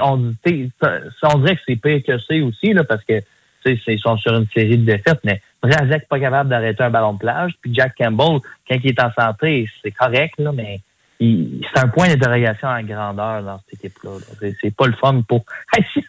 On, 0.00 0.34
dirait 0.46 1.56
que 1.56 1.62
c'est 1.66 1.76
pire 1.76 2.02
que 2.06 2.18
c'est 2.18 2.40
aussi, 2.40 2.72
là, 2.72 2.84
parce 2.84 3.04
que 3.04 3.20
ils 3.64 3.98
sont 4.00 4.16
sur 4.16 4.34
une 4.36 4.46
série 4.48 4.78
de 4.78 4.84
défaites, 4.84 5.20
mais 5.24 5.40
Brazek 5.62 6.08
pas 6.08 6.18
capable 6.18 6.50
d'arrêter 6.50 6.82
un 6.82 6.90
ballon 6.90 7.12
de 7.14 7.18
plage, 7.18 7.52
puis 7.60 7.72
Jack 7.72 7.94
Campbell, 7.96 8.40
quand 8.68 8.76
il 8.82 8.90
est 8.90 9.00
en 9.00 9.12
santé, 9.12 9.68
c'est 9.82 9.92
correct, 9.92 10.34
là, 10.38 10.50
mais 10.52 10.80
c'est 11.20 11.78
un 11.78 11.86
point 11.88 12.08
d'interrogation 12.08 12.66
en 12.66 12.82
grandeur 12.82 13.42
dans 13.44 13.60
cette 13.60 13.78
équipe-là. 13.78 14.10
là. 14.10 14.48
C'est- 14.60 14.74
pas 14.74 14.86
le 14.86 14.94
fun 14.94 15.22
pour. 15.28 15.44
sais, 15.72 16.02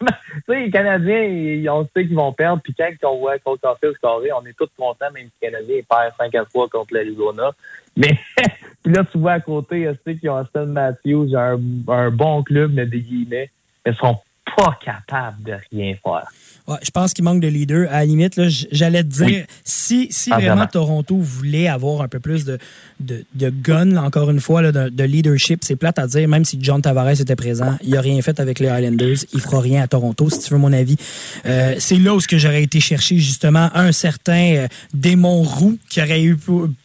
les 0.48 0.70
Canadiens, 0.70 1.22
ils- 1.22 1.68
on 1.70 1.84
sait 1.94 2.06
qu'ils 2.06 2.16
vont 2.16 2.32
perdre, 2.32 2.60
puis 2.62 2.74
quand 2.76 2.90
on 3.12 3.18
voit 3.18 3.38
contre 3.38 3.68
Office 3.68 3.96
carré, 4.02 4.32
on 4.32 4.44
est 4.44 4.56
tous 4.58 4.68
contents, 4.76 5.10
même 5.14 5.26
si 5.26 5.32
les 5.42 5.50
Canadiens 5.50 5.80
perdent 5.88 6.12
5 6.18 6.34
à 6.34 6.44
3 6.44 6.68
contre 6.68 6.94
l'Arizona. 6.94 7.50
Mais 7.96 8.18
puis 8.82 8.92
là, 8.92 9.04
tu 9.04 9.18
vois 9.18 9.32
à 9.32 9.40
côté, 9.40 9.88
tu 9.92 9.98
sais 10.04 10.18
qu'ils 10.18 10.30
ont 10.30 10.40
Austin 10.40 10.66
Matthews, 10.66 11.36
un, 11.36 11.60
un 11.86 12.10
bon 12.10 12.42
club, 12.42 12.72
mais 12.74 12.86
des 12.86 13.00
guillemets, 13.00 13.50
mais 13.84 13.94
sont 13.94 14.18
pas 14.56 14.76
capables 14.80 15.42
de 15.42 15.56
rien 15.70 15.94
faire. 15.96 16.28
Ouais, 16.66 16.78
je 16.82 16.90
pense 16.90 17.12
qu'il 17.12 17.24
manque 17.24 17.40
de 17.40 17.48
leader. 17.48 17.88
À 17.90 17.98
la 17.98 18.04
limite, 18.06 18.40
j'allais 18.72 19.02
te 19.02 19.08
dire, 19.08 19.26
Oui. 19.26 19.42
si, 19.64 20.08
si 20.10 20.30
Ah, 20.32 20.36
vraiment 20.36 20.54
vraiment. 20.54 20.66
Toronto 20.68 21.16
voulait 21.18 21.68
avoir 21.68 22.00
un 22.00 22.08
peu 22.08 22.20
plus 22.20 22.46
de, 22.46 22.56
de, 23.00 23.22
de 23.34 23.50
gun, 23.50 23.96
encore 23.98 24.30
une 24.30 24.40
fois, 24.40 24.62
là, 24.62 24.72
de, 24.72 24.88
de 24.88 25.04
leadership, 25.04 25.60
c'est 25.62 25.76
plate 25.76 25.98
à 25.98 26.06
dire, 26.06 26.26
même 26.26 26.46
si 26.46 26.56
John 26.58 26.80
Tavares 26.80 27.20
était 27.20 27.36
présent, 27.36 27.76
il 27.82 27.94
a 27.98 28.00
rien 28.00 28.22
fait 28.22 28.40
avec 28.40 28.60
les 28.60 28.68
Highlanders, 28.68 29.18
il 29.34 29.40
fera 29.40 29.60
rien 29.60 29.82
à 29.82 29.88
Toronto, 29.88 30.30
si 30.30 30.38
tu 30.38 30.54
veux 30.54 30.58
mon 30.58 30.72
avis. 30.72 30.96
Euh, 31.44 31.74
c'est 31.78 31.98
là 31.98 32.14
où 32.14 32.20
ce 32.20 32.28
que 32.28 32.38
j'aurais 32.38 32.62
été 32.62 32.80
chercher 32.80 33.18
justement 33.18 33.68
un 33.74 33.92
certain 33.92 34.54
euh, 34.54 34.66
démon 34.94 35.42
roux 35.42 35.76
qui 35.90 36.00
aurait 36.00 36.22
eu 36.22 36.38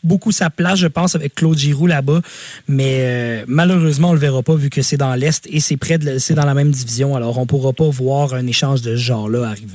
beaucoup 0.03 0.33
sa 0.33 0.49
place, 0.49 0.79
je 0.79 0.87
pense, 0.87 1.15
avec 1.15 1.35
Claude 1.35 1.57
Giroux 1.57 1.87
là-bas. 1.87 2.19
Mais 2.67 2.97
euh, 2.99 3.43
malheureusement, 3.47 4.09
on 4.09 4.13
le 4.13 4.19
verra 4.19 4.43
pas 4.43 4.55
vu 4.55 4.69
que 4.69 4.81
c'est 4.81 4.97
dans 4.97 5.15
l'Est 5.15 5.47
et 5.49 5.61
c'est 5.61 5.77
près 5.77 5.97
de, 5.97 6.17
c'est 6.17 6.33
dans 6.33 6.45
la 6.45 6.53
même 6.53 6.71
division. 6.71 7.15
Alors, 7.15 7.37
on 7.37 7.45
pourra 7.45 7.71
pas 7.71 7.87
voir 7.87 8.33
un 8.33 8.45
échange 8.45 8.81
de 8.81 8.97
ce 8.97 9.01
genre-là 9.01 9.45
arriver. 9.47 9.68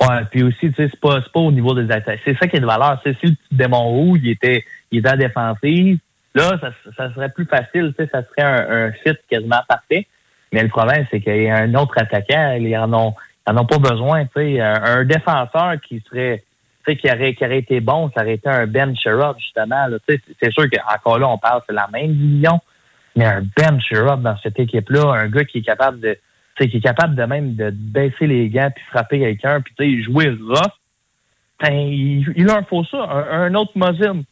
Ouais, 0.00 0.24
puis 0.30 0.42
aussi, 0.42 0.70
tu 0.70 0.74
sais, 0.74 0.88
c'est 0.90 1.00
pas, 1.00 1.20
pas 1.20 1.40
au 1.40 1.52
niveau 1.52 1.74
des 1.74 1.90
attaques. 1.90 2.20
C'est 2.24 2.36
ça 2.38 2.46
qui 2.46 2.56
est 2.56 2.60
de 2.60 2.66
valeur. 2.66 3.00
C'est 3.02 3.18
si 3.18 3.26
le 3.26 3.32
petit 3.32 3.54
démon 3.54 3.88
roux, 3.88 4.16
il 4.16 4.28
était, 4.28 4.64
il 4.90 4.98
était 4.98 5.10
en 5.10 5.16
défensive, 5.16 5.98
là, 6.34 6.60
ça, 6.96 7.14
serait 7.14 7.30
plus 7.30 7.46
facile, 7.46 7.94
tu 7.98 8.04
sais, 8.04 8.10
ça 8.12 8.22
serait 8.22 8.42
un, 8.46 8.88
un 8.88 8.92
fit 8.92 9.16
quasiment 9.28 9.60
parfait. 9.66 10.06
Mais 10.52 10.62
le 10.62 10.68
problème, 10.68 11.06
c'est 11.10 11.20
qu'il 11.20 11.42
y 11.42 11.48
a 11.48 11.56
un 11.56 11.74
autre 11.74 11.94
attaquant, 11.96 12.56
ils 12.58 12.76
en 12.76 12.92
ont, 12.92 13.14
ils 13.46 13.52
en 13.52 13.58
ont 13.58 13.66
pas 13.66 13.78
besoin, 13.78 14.24
tu 14.26 14.32
sais. 14.36 14.60
Un, 14.60 15.04
défenseur 15.04 15.74
qui 15.86 16.02
serait, 16.08 16.44
tu 16.84 16.92
sais, 16.92 16.96
qui 16.96 17.10
aurait, 17.10 17.34
qui 17.34 17.44
été 17.44 17.80
bon, 17.80 18.10
ça 18.14 18.22
aurait 18.22 18.34
été 18.34 18.48
un 18.48 18.66
Ben 18.66 18.96
Sherrod, 18.96 19.36
justement. 19.38 19.86
Tu 20.08 20.14
sais, 20.14 20.20
c'est 20.42 20.52
sûr 20.52 20.64
qu'encore 20.70 21.18
là, 21.18 21.28
on 21.28 21.38
parle, 21.38 21.62
c'est 21.66 21.74
la 21.74 21.88
même 21.92 22.12
division, 22.12 22.60
mais 23.16 23.24
un 23.24 23.42
Ben 23.56 23.80
Sherrod 23.80 24.22
dans 24.22 24.36
cette 24.38 24.58
équipe-là, 24.58 25.12
un 25.14 25.28
gars 25.28 25.44
qui 25.44 25.58
est 25.58 25.62
capable 25.62 26.00
de, 26.00 26.18
sais, 26.64 26.68
qui 26.68 26.78
est 26.78 26.80
capable 26.80 27.14
de 27.14 27.22
même 27.24 27.54
de 27.54 27.70
baisser 27.70 28.26
les 28.26 28.48
gants 28.48 28.70
puis 28.74 28.84
frapper 28.90 29.18
quelqu'un 29.18 29.60
puis 29.60 29.74
tu 29.78 29.84
sais 29.84 30.02
jouer 30.02 30.28
rough 30.30 30.72
ben, 31.60 31.72
il, 31.72 32.32
il 32.36 32.44
leur 32.44 32.66
faut 32.68 32.84
ça 32.84 32.98
un, 32.98 33.42
un 33.42 33.54
autre 33.54 33.72
Mosin 33.74 34.22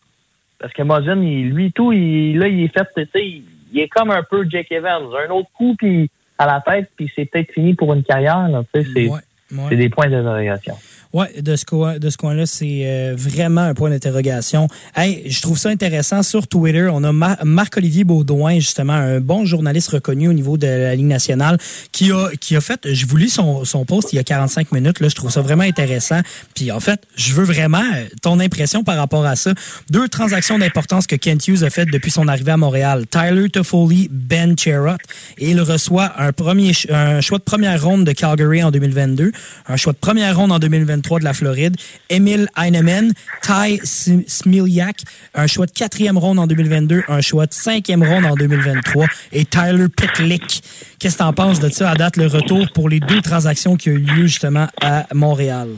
parce 0.59 0.73
que 0.73 0.83
Mosin 0.83 1.21
il, 1.23 1.51
lui 1.51 1.73
tout 1.73 1.93
il, 1.93 2.39
là 2.39 2.49
il 2.49 2.65
est 2.65 2.69
fait 2.69 2.87
tu 2.97 3.11
sais 3.13 3.27
il, 3.73 3.79
est 3.79 3.89
comme 3.89 4.11
un 4.13 4.23
peu 4.23 4.49
Jake 4.49 4.71
Evans. 4.71 5.03
Un 5.27 5.31
autre 5.31 5.49
coup 5.53 5.75
puis 5.77 6.11
à 6.39 6.47
la 6.47 6.61
tête 6.61 6.91
puis 6.97 7.11
c'est 7.15 7.25
peut-être 7.25 7.53
fini 7.53 7.75
pour 7.75 7.93
une 7.95 8.03
carrière 8.03 8.49
tu 8.75 8.83
sais 8.83 8.89
c'est 8.95 9.09
Ouais, 9.09 9.63
ouais. 9.63 9.67
c'est 9.69 9.77
des 9.77 9.89
points 9.89 10.09
d'interrogation 10.09 10.75
Oui, 11.15 11.27
de 11.41 11.55
ce 11.55 11.65
coin, 11.65 12.01
de 12.01 12.11
ce 12.11 12.17
coin-là, 12.17 12.45
c'est 12.45 12.81
euh, 12.87 13.15
vraiment 13.17 13.61
un 13.61 13.73
point 13.73 13.89
d'interrogation. 13.89 14.67
Hey, 14.97 15.23
je 15.31 15.41
trouve 15.43 15.57
ça 15.57 15.69
intéressant. 15.69 16.25
Sur 16.25 16.49
Twitter, 16.49 16.89
on 16.93 17.05
a 17.05 17.13
Ma- 17.13 17.39
Marc-Olivier 17.45 18.03
Baudouin, 18.03 18.57
justement, 18.57 18.95
un 18.95 19.21
bon 19.21 19.45
journaliste 19.45 19.91
reconnu 19.91 20.27
au 20.27 20.33
niveau 20.33 20.59
de 20.59 20.67
la 20.67 20.97
Ligue 20.97 21.07
nationale, 21.07 21.59
qui 21.93 22.11
a, 22.11 22.31
qui 22.41 22.57
a 22.57 22.61
fait, 22.61 22.81
je 22.93 23.07
vous 23.07 23.17
lis 23.17 23.31
son, 23.31 23.65
son 23.65 23.85
post 23.85 24.13
il 24.13 24.17
y 24.17 24.19
a 24.19 24.25
45 24.25 24.73
minutes, 24.73 24.99
là, 24.99 25.09
je 25.09 25.15
trouve 25.15 25.31
ça 25.31 25.41
vraiment 25.41 25.63
intéressant. 25.63 26.19
Puis 26.53 26.73
en 26.73 26.81
fait, 26.81 27.01
je 27.15 27.33
veux 27.33 27.45
vraiment 27.45 27.79
euh, 27.79 28.07
ton 28.21 28.41
impression 28.41 28.83
par 28.83 28.97
rapport 28.97 29.25
à 29.25 29.37
ça. 29.37 29.55
Deux 29.91 30.09
transactions 30.09 30.59
d'importance 30.59 31.07
que 31.07 31.15
Kent 31.15 31.47
Hughes 31.47 31.63
a 31.63 31.71
faites 31.71 31.93
depuis 31.93 32.11
son 32.11 32.27
arrivée 32.27 32.51
à 32.51 32.57
Montréal. 32.57 33.05
Tyler 33.09 33.51
Toffoli, 33.51 34.09
Ben 34.11 34.59
Cherrott. 34.59 34.99
Et 35.39 35.53
il 35.53 35.61
reçoit 35.61 36.13
un, 36.21 36.33
premier, 36.33 36.73
un 36.91 37.21
choix 37.21 37.39
de 37.39 37.45
première 37.45 37.81
ronde 37.81 38.05
de 38.05 38.11
Calgary 38.11 38.65
en 38.65 38.73
2022, 38.73 39.31
un 39.69 39.77
choix 39.77 39.93
de 39.93 39.99
première 39.99 40.37
ronde 40.37 40.51
en 40.51 40.59
2023 40.59 41.04
de 41.19 41.25
la 41.25 41.33
Floride, 41.33 41.77
Emil 42.11 42.49
Heinemann, 42.57 43.13
Ty 43.43 43.75
S- 43.83 44.11
Smiliak, 44.27 44.97
un 45.35 45.47
choix 45.47 45.67
de 45.67 45.71
quatrième 45.73 46.19
ronde 46.19 46.39
en 46.39 46.47
2022, 46.47 47.03
un 47.09 47.21
choix 47.21 47.47
de 47.47 47.53
cinquième 47.53 48.03
ronde 48.03 48.25
en 48.27 48.35
2023 48.35 49.07
et 49.33 49.45
Tyler 49.45 49.87
Pitlick. 49.95 50.63
Qu'est-ce 50.99 51.15
que 51.15 51.23
t'en 51.23 51.33
penses 51.33 51.61
de 51.61 51.69
ça 51.69 51.91
à 51.91 51.95
date 51.95 52.17
le 52.17 52.27
retour 52.27 52.67
pour 52.75 52.89
les 52.89 53.01
deux 53.01 53.21
transactions 53.21 53.77
qui 53.77 53.91
ont 53.91 53.95
eu 53.95 53.99
lieu 53.99 54.27
justement 54.27 54.67
à 54.83 55.07
Montréal? 55.15 55.69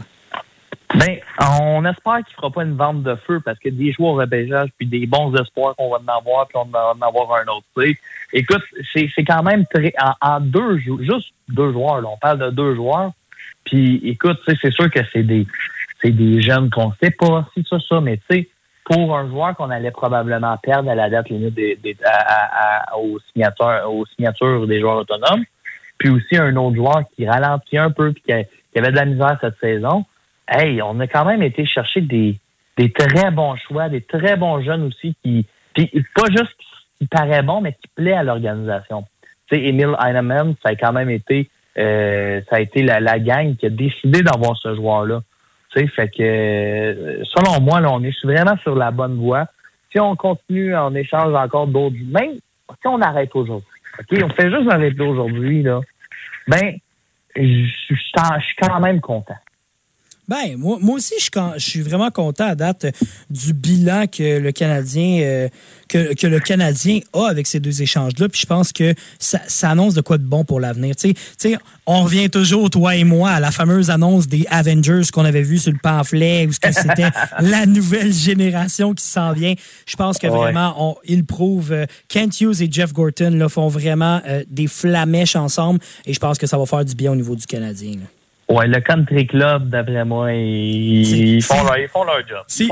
Ben, 0.95 1.17
on 1.41 1.85
espère 1.85 2.19
qu'il 2.25 2.35
fera 2.37 2.51
pas 2.51 2.63
une 2.63 2.77
vente 2.77 3.03
de 3.03 3.17
feu 3.27 3.41
parce 3.45 3.59
que 3.59 3.69
des 3.69 3.93
joueurs 3.93 4.13
au 4.13 4.17
repêchage 4.17 4.69
puis 4.79 4.87
des 4.87 5.05
bons 5.07 5.35
espoirs 5.35 5.75
qu'on 5.77 5.91
va 5.91 5.97
en 5.99 6.19
avoir 6.19 6.47
puis 6.47 6.57
on 6.57 6.65
va 6.67 6.93
en 6.97 7.07
avoir 7.07 7.41
un 7.41 7.47
autre. 7.53 7.67
tu 7.77 7.83
sais. 7.93 7.99
Écoute, 8.33 8.63
c'est 8.95 9.25
quand 9.27 9.43
même 9.43 9.67
très 9.67 9.93
en, 10.01 10.13
en 10.21 10.41
deux 10.41 10.79
juste 10.79 11.33
deux 11.49 11.73
joueurs. 11.73 12.01
Là, 12.01 12.09
on 12.13 12.17
parle 12.19 12.39
de 12.39 12.51
deux 12.51 12.77
joueurs. 12.77 13.11
Puis 13.67 14.01
écoute, 14.05 14.39
c'est 14.47 14.73
sûr 14.73 14.91
que 14.91 15.01
c'est 15.13 15.23
des 15.23 15.47
c'est 16.03 16.11
des 16.11 16.41
jeunes 16.41 16.71
qu'on 16.71 16.93
sait 17.03 17.11
pas 17.11 17.47
si 17.55 17.65
ça 17.69 17.79
ça, 17.81 18.01
mais 18.01 18.17
tu 18.19 18.23
sais, 18.31 18.49
pour 18.85 19.17
un 19.17 19.29
joueur 19.29 19.57
qu'on 19.57 19.71
allait 19.71 19.91
probablement 19.91 20.57
perdre 20.59 20.91
à 20.91 20.95
la 20.95 21.09
date 21.11 21.29
limite 21.31 21.55
des, 21.55 21.77
des- 21.83 21.97
à- 22.05 22.91
à- 22.93 22.97
aux 22.99 23.19
signatures 23.33 23.83
aux 23.91 24.07
signatures 24.15 24.67
des 24.67 24.81
joueurs 24.81 24.99
autonomes, 24.99 25.45
puis 25.99 26.11
aussi 26.11 26.37
un 26.37 26.55
autre 26.57 26.77
joueur 26.77 27.03
qui 27.15 27.27
ralentit 27.29 27.79
un 27.79 27.91
peu 27.91 28.13
puis 28.13 28.23
qui, 28.27 28.33
avait 28.79 28.91
de 28.91 28.97
la 28.97 29.05
misère 29.07 29.39
cette 29.41 29.59
saison. 29.59 30.05
Hey, 30.49 30.81
on 30.83 31.01
a 31.01 31.07
quand 31.07 31.25
même 31.25 31.43
été 31.43 31.67
chercher 31.67 32.03
des, 32.03 32.39
des 32.77 32.93
très 32.93 33.31
bons 33.31 33.57
choix, 33.57 33.89
des 33.89 34.03
très 34.03 34.37
bons 34.37 34.63
jeunes 34.63 34.85
aussi 34.85 35.17
qui, 35.25 35.47
puis 35.75 35.91
pas 36.15 36.29
juste 36.31 36.55
qui 36.99 37.07
paraît 37.07 37.43
bon, 37.43 37.61
mais 37.63 37.73
qui 37.73 37.89
plaît 37.95 38.13
à 38.13 38.23
l'organisation. 38.23 39.07
Tu 39.49 39.57
sais, 39.57 39.65
Emil 39.65 39.97
Heinemann, 40.05 40.55
ça 40.63 40.71
a 40.71 40.75
quand 40.77 40.93
même 40.93 41.11
été, 41.11 41.49
euh, 41.79 42.41
ça 42.49 42.57
a 42.57 42.61
été 42.61 42.83
la, 42.83 43.01
la 43.01 43.19
gang 43.19 43.57
qui 43.57 43.67
a 43.67 43.71
décidé 43.71 44.23
d'avoir 44.23 44.57
ce 44.57 44.75
joueur-là. 44.75 45.23
Tu 45.71 45.81
sais, 45.81 45.87
fait 45.89 46.09
que, 46.09 46.23
euh, 46.23 47.23
selon 47.25 47.61
moi, 47.61 47.81
là, 47.81 47.91
on 47.93 48.03
est 48.03 48.25
vraiment 48.25 48.57
sur 48.63 48.75
la 48.75 48.91
bonne 48.91 49.19
voie. 49.19 49.47
Si 49.93 50.01
on 50.01 50.17
continue, 50.17 50.75
on 50.77 50.95
échange 50.95 51.35
encore 51.35 51.67
d'autres, 51.67 51.97
même 52.07 52.35
si 52.35 52.87
on 52.87 53.01
arrête 53.01 53.31
aujourd'hui, 53.35 53.67
ok, 53.99 54.19
on 54.25 54.29
fait 54.31 54.51
juste 54.51 54.71
arrêter 54.71 55.03
aujourd'hui 55.03 55.63
là, 55.63 55.81
ben, 56.49 56.77
je 57.35 57.67
suis 57.95 58.57
quand 58.61 58.81
même 58.81 59.01
content. 59.01 59.37
Ben, 60.29 60.57
moi, 60.57 60.79
moi 60.81 60.97
aussi, 60.97 61.15
je 61.19 61.23
suis, 61.23 61.31
quand- 61.31 61.53
je 61.57 61.65
suis 61.65 61.83
vraiment 61.83 62.11
content 62.11 62.47
à 62.49 62.55
date 62.55 62.85
euh, 62.87 62.91
du 63.31 63.53
bilan 63.53 64.07
que 64.07 64.39
le 64.39 64.51
Canadien 64.53 65.21
euh, 65.23 65.49
que, 65.89 66.15
que 66.15 66.27
le 66.27 66.41
Canadien 66.41 66.99
a 67.13 67.27
avec 67.29 67.47
ces 67.47 67.61
deux 67.61 67.81
échanges-là. 67.81 68.29
Puis 68.29 68.41
je 68.41 68.47
pense 68.47 68.73
que 68.73 68.93
ça, 69.21 69.41
ça 69.47 69.71
annonce 69.71 69.95
de 69.95 70.01
quoi 70.01 70.19
de 70.19 70.25
bon 70.25 70.45
pour 70.45 70.59
l'avenir. 70.59 70.97
Tu 70.97 71.15
sais- 71.39 71.57
on 71.87 72.03
revient 72.03 72.29
toujours, 72.29 72.69
toi 72.71 72.97
et 72.97 73.05
moi, 73.05 73.31
à 73.31 73.39
la 73.41 73.53
fameuse 73.53 73.91
annonce 73.91 74.27
des 74.27 74.45
Avengers 74.51 75.03
qu'on 75.13 75.25
avait 75.25 75.43
vu 75.43 75.59
sur 75.59 75.71
le 75.71 75.79
pamphlet, 75.81 76.47
où 76.49 76.53
c'était 76.53 77.11
la 77.41 77.65
nouvelle 77.67 78.13
génération 78.13 78.93
qui 78.95 79.05
s'en 79.05 79.33
vient. 79.33 79.55
Je 79.87 79.95
pense 79.95 80.19
que 80.19 80.27
Ouais. 80.27 80.37
vraiment, 80.37 80.75
on, 80.77 80.97
ils 81.07 81.25
prouvent. 81.25 81.71
euh, 81.73 81.87
Kent 82.09 82.41
Hughes 82.41 82.61
et 82.63 82.69
Jeff 82.71 82.93
Gorton 82.93 83.31
là, 83.31 83.49
font 83.49 83.69
vraiment 83.69 84.21
euh, 84.27 84.43
des 84.51 84.67
flamèches 84.67 85.37
ensemble. 85.37 85.79
Et 86.05 86.13
je 86.13 86.19
pense 86.19 86.37
que 86.39 86.49
ça 86.49 86.59
va 86.59 86.67
faire 86.67 86.85
du 86.85 86.95
bien 86.97 87.13
au 87.13 87.17
niveau 87.17 87.37
du 87.37 87.47
Canadien. 87.47 87.93
là. 87.93 88.07
Ouais, 88.49 88.69
le 88.69 88.81
country 88.81 89.27
club, 89.27 89.71
d'après 89.71 90.05
moi, 90.05 90.33
ils, 90.33 91.35
ils 91.37 91.43
font, 91.43 91.65
leur, 91.65 91.79
ils 91.79 91.89
font 91.89 92.05
leur 92.05 92.21
job. 92.29 92.45
C'est, 92.47 92.69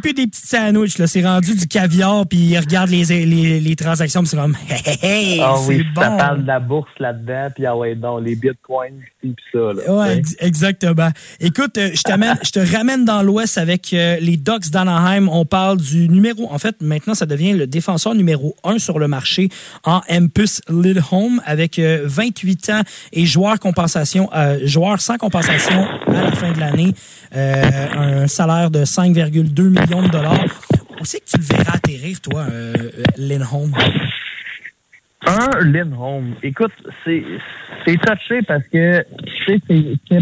plus 0.00 0.14
des 0.14 0.26
petits 0.26 0.46
sandwichs, 0.46 0.98
là. 0.98 1.06
C'est 1.06 1.24
rendu 1.24 1.54
du 1.54 1.68
caviar, 1.68 2.26
puis 2.26 2.38
ils 2.38 2.58
regardent 2.58 2.90
les, 2.90 3.04
les, 3.04 3.60
les 3.60 3.76
transactions, 3.76 4.22
puis 4.22 4.30
c'est 4.30 4.36
comme, 4.36 4.56
hey, 4.68 4.82
hey, 4.84 4.98
hey, 5.34 5.40
Ah 5.40 5.54
oui, 5.68 5.84
bon. 5.94 6.00
ça 6.00 6.10
parle 6.10 6.42
de 6.42 6.46
la 6.48 6.58
bourse 6.58 6.90
là-dedans, 6.98 7.48
puis 7.54 7.66
ah 7.66 7.76
ouais, 7.76 7.94
donc 7.94 8.24
les 8.24 8.34
bitcoins, 8.34 9.00
puis 9.30 9.44
ça. 9.52 9.58
Là, 9.58 9.72
Ouais, 9.94 10.06
tu 10.20 10.28
sais. 10.28 10.34
ex- 10.34 10.36
exactement. 10.40 11.08
Écoute, 11.40 11.78
euh, 11.78 11.90
je 11.94 12.02
t'amène, 12.02 12.36
je 12.42 12.50
te 12.50 12.58
ramène 12.76 13.04
dans 13.04 13.22
l'Ouest 13.22 13.58
avec 13.58 13.92
euh, 13.92 14.16
les 14.20 14.36
Ducks 14.36 14.70
d'Anaheim. 14.70 15.28
On 15.28 15.44
parle 15.44 15.78
du 15.78 16.08
numéro. 16.08 16.52
En 16.52 16.58
fait, 16.58 16.76
maintenant, 16.82 17.14
ça 17.14 17.26
devient 17.26 17.52
le 17.52 17.66
défenseur 17.66 18.14
numéro 18.14 18.56
un 18.64 18.78
sur 18.78 18.98
le 18.98 19.08
marché 19.08 19.48
en 19.84 20.00
Empus 20.10 20.60
Lidholm 20.68 21.40
avec 21.44 21.78
euh, 21.78 22.02
28 22.04 22.70
ans 22.70 22.80
et 23.12 23.26
joueur 23.26 23.58
compensation, 23.60 24.28
euh, 24.34 24.58
joueur 24.64 25.00
sans 25.00 25.16
compensation 25.18 25.86
à 26.08 26.12
la 26.22 26.32
fin 26.32 26.52
de 26.52 26.58
l'année. 26.60 26.92
Euh, 27.36 27.62
un 27.94 28.26
salaire 28.26 28.70
de 28.70 28.84
5,2 28.84 29.62
millions 29.68 30.02
de 30.02 30.08
dollars. 30.08 30.44
On 31.00 31.04
sait 31.04 31.18
que 31.20 31.24
tu 31.30 31.38
le 31.38 31.44
verras 31.56 31.76
atterrir, 31.76 32.20
toi, 32.20 32.42
euh, 32.50 32.74
euh, 32.76 33.02
Lindholm. 33.16 33.72
Un 35.26 35.64
Lindholm. 35.64 36.34
Écoute, 36.42 36.72
c'est 37.04 37.24
touché 37.86 38.42
parce 38.42 38.66
que 38.68 39.04
c'est 39.46 39.60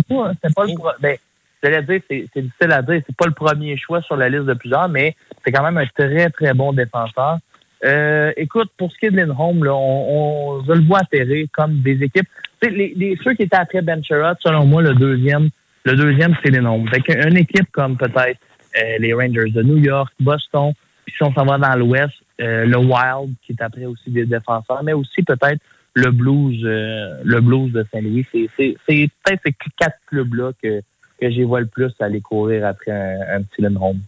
pas 0.08 0.32
pas 0.54 0.64
le 0.66 1.00
ben 1.00 1.16
j'allais 1.62 1.82
dire 1.82 2.00
c'est 2.08 2.42
difficile 2.42 2.72
à 2.72 2.82
dire, 2.82 3.00
c'est 3.06 3.16
pas 3.16 3.26
le 3.26 3.32
premier 3.32 3.76
choix 3.76 4.02
sur 4.02 4.16
la 4.16 4.28
liste 4.28 4.44
de 4.44 4.54
plusieurs, 4.54 4.88
mais 4.88 5.14
c'est 5.44 5.52
quand 5.52 5.62
même 5.62 5.78
un 5.78 5.86
très 5.86 6.28
très 6.30 6.52
bon 6.54 6.72
défenseur. 6.72 7.38
Euh, 7.84 8.32
écoute, 8.36 8.70
pour 8.76 8.92
ce 8.92 8.98
qui 8.98 9.06
est 9.06 9.10
de 9.10 9.16
Lindholm, 9.16 9.64
là, 9.64 9.74
on, 9.74 10.58
on, 10.58 10.64
je 10.64 10.72
le 10.72 10.86
vois 10.86 10.98
atterrir 10.98 11.46
comme 11.52 11.80
des 11.80 12.02
équipes. 12.02 12.28
Les, 12.62 12.92
les, 12.94 13.18
ceux 13.24 13.32
qui 13.32 13.44
étaient 13.44 13.56
après 13.56 13.80
Ben 13.80 14.04
Sherrod, 14.04 14.36
selon 14.40 14.66
moi, 14.66 14.82
le 14.82 14.94
deuxième, 14.94 15.48
le 15.84 15.94
deuxième, 15.94 16.36
c'est 16.42 16.50
Lindholm. 16.50 16.86
Fait 16.88 17.00
qu'une 17.00 17.38
équipe 17.38 17.70
comme 17.72 17.96
peut-être 17.96 18.38
euh, 18.76 18.98
les 18.98 19.14
Rangers 19.14 19.50
de 19.50 19.62
New 19.62 19.78
York, 19.78 20.12
Boston, 20.20 20.74
puis 21.06 21.14
si 21.16 21.22
on 21.22 21.32
s'en 21.32 21.46
va 21.46 21.56
dans 21.56 21.74
l'Ouest, 21.76 22.12
euh, 22.40 22.64
le 22.64 22.76
Wild, 22.78 23.34
qui 23.42 23.52
est 23.52 23.62
après 23.62 23.86
aussi 23.86 24.10
des 24.10 24.26
défenseurs, 24.26 24.82
mais 24.82 24.92
aussi 24.92 25.22
peut-être 25.22 25.60
le 25.94 26.10
Blues, 26.10 26.60
euh, 26.64 27.20
le 27.24 27.40
Blues 27.40 27.72
de 27.72 27.84
Saint-Louis. 27.92 28.26
C'est, 28.32 28.48
c'est, 28.56 28.76
c'est 28.88 29.08
peut-être 29.24 29.40
ces 29.44 29.54
quatre 29.76 29.98
clubs-là 30.06 30.52
que, 30.62 30.80
que 31.20 31.30
j'y 31.30 31.42
vois 31.42 31.60
le 31.60 31.66
plus 31.66 31.92
aller 32.00 32.20
courir 32.20 32.66
après 32.66 32.92
un, 32.92 33.36
un 33.36 33.42
petit 33.42 33.62
Lindholm. 33.62 34.00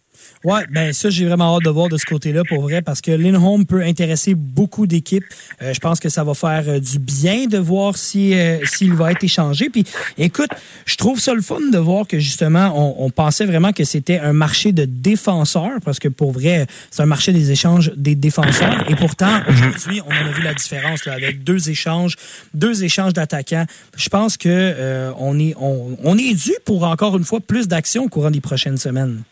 Ouais, 0.44 0.62
ben 0.70 0.92
ça, 0.92 1.08
j'ai 1.08 1.24
vraiment 1.24 1.56
hâte 1.56 1.62
de 1.62 1.70
voir 1.70 1.88
de 1.88 1.96
ce 1.96 2.04
côté-là 2.04 2.42
pour 2.48 2.62
vrai 2.62 2.82
parce 2.82 3.00
que 3.00 3.12
Lindholm 3.12 3.64
peut 3.64 3.82
intéresser 3.82 4.34
beaucoup 4.34 4.88
d'équipes. 4.88 5.24
Euh, 5.62 5.72
je 5.72 5.78
pense 5.78 6.00
que 6.00 6.08
ça 6.08 6.24
va 6.24 6.34
faire 6.34 6.64
euh, 6.66 6.80
du 6.80 6.98
bien 6.98 7.46
de 7.46 7.58
voir 7.58 7.96
si 7.96 8.34
euh, 8.34 8.58
s'il 8.64 8.92
va 8.92 9.12
être 9.12 9.22
échangé. 9.22 9.70
Puis, 9.70 9.84
écoute, 10.18 10.50
je 10.84 10.96
trouve 10.96 11.20
ça 11.20 11.32
le 11.32 11.42
fun 11.42 11.60
de 11.72 11.78
voir 11.78 12.08
que 12.08 12.18
justement, 12.18 12.72
on, 12.98 13.10
pensait 13.10 13.44
vraiment 13.44 13.72
que 13.72 13.84
c'était 13.84 14.18
un 14.18 14.32
marché 14.32 14.72
de 14.72 14.84
défenseurs 14.84 15.78
parce 15.84 15.98
que 16.00 16.08
pour 16.08 16.32
vrai, 16.32 16.66
c'est 16.90 17.02
un 17.02 17.06
marché 17.06 17.32
des 17.32 17.52
échanges 17.52 17.92
des 17.94 18.14
défenseurs. 18.14 18.90
Et 18.90 18.96
pourtant, 18.96 19.42
aujourd'hui, 19.48 20.00
on 20.06 20.10
en 20.10 20.28
a 20.28 20.32
vu 20.32 20.42
la 20.42 20.54
différence 20.54 21.04
là, 21.04 21.12
avec 21.12 21.44
deux 21.44 21.68
échanges, 21.68 22.16
deux 22.54 22.82
échanges 22.82 23.12
d'attaquants. 23.12 23.66
Je 23.96 24.08
pense 24.08 24.36
que 24.36 25.12
on 25.18 25.38
est 25.38 25.54
on, 25.60 25.98
on 26.02 26.18
est 26.18 26.34
dû 26.34 26.52
pour 26.64 26.84
encore 26.84 27.16
une 27.16 27.24
fois 27.24 27.40
plus 27.40 27.68
d'action 27.68 28.04
au 28.04 28.08
courant 28.08 28.30
des 28.30 28.40
prochaines 28.40 28.78
semaines. 28.78 29.22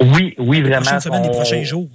Oui, 0.00 0.34
oui, 0.38 0.62
vraiment. 0.62 1.30
prochains 1.30 1.62
jours. 1.62 1.88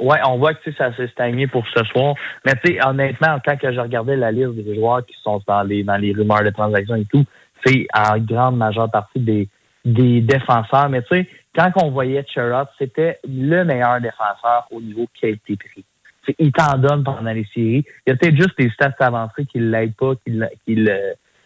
Ouais, 0.00 0.18
on 0.26 0.38
voit 0.38 0.54
que 0.54 0.72
ça 0.72 0.94
s'est 0.96 1.08
stagné 1.08 1.46
pour 1.46 1.64
ce 1.68 1.84
soir. 1.84 2.14
Mais 2.44 2.54
tu 2.64 2.74
sais, 2.74 2.84
honnêtement, 2.84 3.38
quand 3.44 3.56
que 3.56 3.72
je 3.72 3.80
regardais 3.80 4.16
la 4.16 4.32
liste 4.32 4.54
des 4.54 4.74
joueurs 4.74 5.04
qui 5.06 5.14
sont 5.22 5.40
dans 5.46 5.62
les 5.62 5.84
dans 5.84 5.96
les 5.96 6.12
rumeurs 6.12 6.42
de 6.42 6.50
transactions 6.50 6.96
et 6.96 7.04
tout, 7.04 7.24
c'est 7.64 7.86
en 7.94 8.18
grande 8.18 8.56
majeure 8.56 8.90
partie 8.90 9.20
des 9.20 9.48
des 9.84 10.20
défenseurs. 10.20 10.88
Mais 10.88 11.02
tu 11.02 11.16
sais, 11.16 11.28
quand 11.54 11.70
on 11.76 11.90
voyait 11.90 12.24
Sherrod, 12.26 12.68
c'était 12.78 13.18
le 13.28 13.64
meilleur 13.64 14.00
défenseur 14.00 14.66
au 14.70 14.80
niveau 14.80 15.06
qui 15.14 15.26
a 15.26 15.28
été 15.28 15.56
pris. 15.56 15.84
Tu 16.24 16.32
sais, 16.32 16.36
il 16.38 16.52
t'en 16.52 16.78
donne 16.78 17.04
pendant 17.04 17.32
les 17.32 17.46
séries. 17.54 17.84
Il 18.06 18.10
y 18.10 18.12
a 18.12 18.16
peut-être 18.16 18.36
juste 18.36 18.58
des 18.58 18.70
stats 18.70 18.94
avancés 19.00 19.44
qui 19.46 19.58
ne 19.58 19.70
l'aident 19.70 19.94
pas, 19.94 20.14
qui 20.24 20.32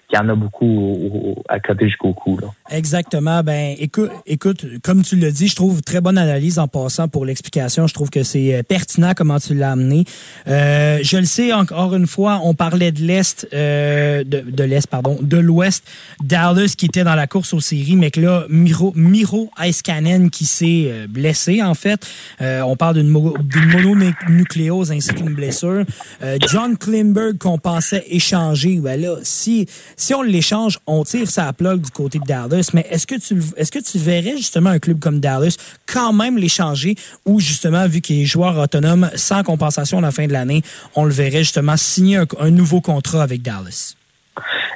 qui 0.09 0.16
en 0.18 0.28
a 0.28 0.35
beaucoup 0.35 0.66
au- 0.66 1.43
à 1.48 1.60
côté 1.60 1.86
jusqu'au 1.86 2.14
cou. 2.14 2.39
Là. 2.39 2.48
Exactement. 2.70 3.43
Ben, 3.43 3.74
écoute, 3.78 4.10
écoute, 4.26 4.64
comme 4.82 5.02
tu 5.02 5.16
l'as 5.16 5.30
dit, 5.30 5.48
je 5.48 5.55
trouve 5.56 5.82
très 5.82 6.01
bonne 6.01 6.16
analyse 6.16 6.59
en 6.59 6.66
passant 6.68 7.09
pour 7.09 7.26
l'explication. 7.26 7.86
Je 7.86 7.93
trouve 7.94 8.09
que 8.09 8.22
c'est 8.22 8.55
euh, 8.55 8.62
pertinent 8.62 9.12
comment 9.14 9.39
tu 9.39 9.55
l'as 9.55 9.72
amené. 9.72 10.05
Euh, 10.47 10.98
je 11.02 11.18
le 11.18 11.24
sais 11.26 11.52
encore 11.52 11.94
une 11.94 12.06
fois, 12.06 12.40
on 12.44 12.55
parlait 12.55 12.90
de 12.90 13.01
l'est, 13.02 13.47
euh, 13.52 14.24
de, 14.24 14.40
de 14.40 14.64
l'est, 14.64 14.86
pardon, 14.86 15.18
de 15.20 15.36
l'ouest. 15.36 15.85
Dallas 16.24 16.74
qui 16.76 16.86
était 16.86 17.05
dans 17.05 17.14
la 17.14 17.26
course 17.26 17.52
aux 17.52 17.60
séries, 17.60 17.97
mais 17.97 18.10
que 18.10 18.20
là, 18.20 18.44
Miro, 18.48 18.93
Miro 18.97 19.51
Iskanen 19.59 20.30
qui 20.30 20.47
s'est 20.47 20.85
euh, 20.86 21.06
blessé 21.06 21.62
en 21.62 21.74
fait. 21.74 22.06
Euh, 22.40 22.62
on 22.62 22.76
parle 22.76 22.94
d'une 22.94 23.09
mononucléose 23.09 24.90
ainsi 24.93 25.09
qu'une 25.14 25.35
blessure. 25.35 25.85
Euh, 26.22 26.39
John 26.51 26.76
Klimberg 26.76 27.39
qu'on 27.39 27.59
pensait 27.59 28.05
échanger, 28.09 28.78
ben 28.80 29.01
là, 29.01 29.16
si 29.22 29.66
si 29.98 30.14
on 30.14 30.22
l'échange, 30.22 30.78
on 30.86 31.02
tire 31.02 31.26
sa 31.26 31.52
plug 31.52 31.82
du 31.82 31.90
côté 31.90 32.18
de 32.18 32.24
Dallas. 32.24 32.70
Mais 32.72 32.86
est-ce 32.88 33.06
que 33.06 33.16
tu 33.16 33.34
est-ce 33.56 33.70
que 33.70 33.80
tu 33.80 33.98
verrais 33.98 34.36
justement 34.36 34.70
un 34.70 34.78
club 34.78 35.00
comme 35.00 35.20
Dallas 35.20 35.56
quand 35.86 36.12
même 36.12 36.38
l'échanger 36.38 36.94
ou 37.26 37.40
justement 37.40 37.86
vu 37.86 38.00
qu'il 38.00 38.22
est 38.22 38.24
joueur 38.24 38.56
autonome 38.56 39.10
sans 39.14 39.42
compensation 39.42 39.98
à 39.98 40.00
la 40.00 40.10
fin 40.12 40.26
de 40.26 40.32
l'année, 40.32 40.62
on 40.94 41.04
le 41.04 41.10
verrait 41.10 41.38
justement 41.38 41.76
signer 41.76 42.18
un, 42.38 42.50
nouveau 42.50 42.80
contrat 42.80 43.22
avec 43.22 43.42
Dallas? 43.42 43.96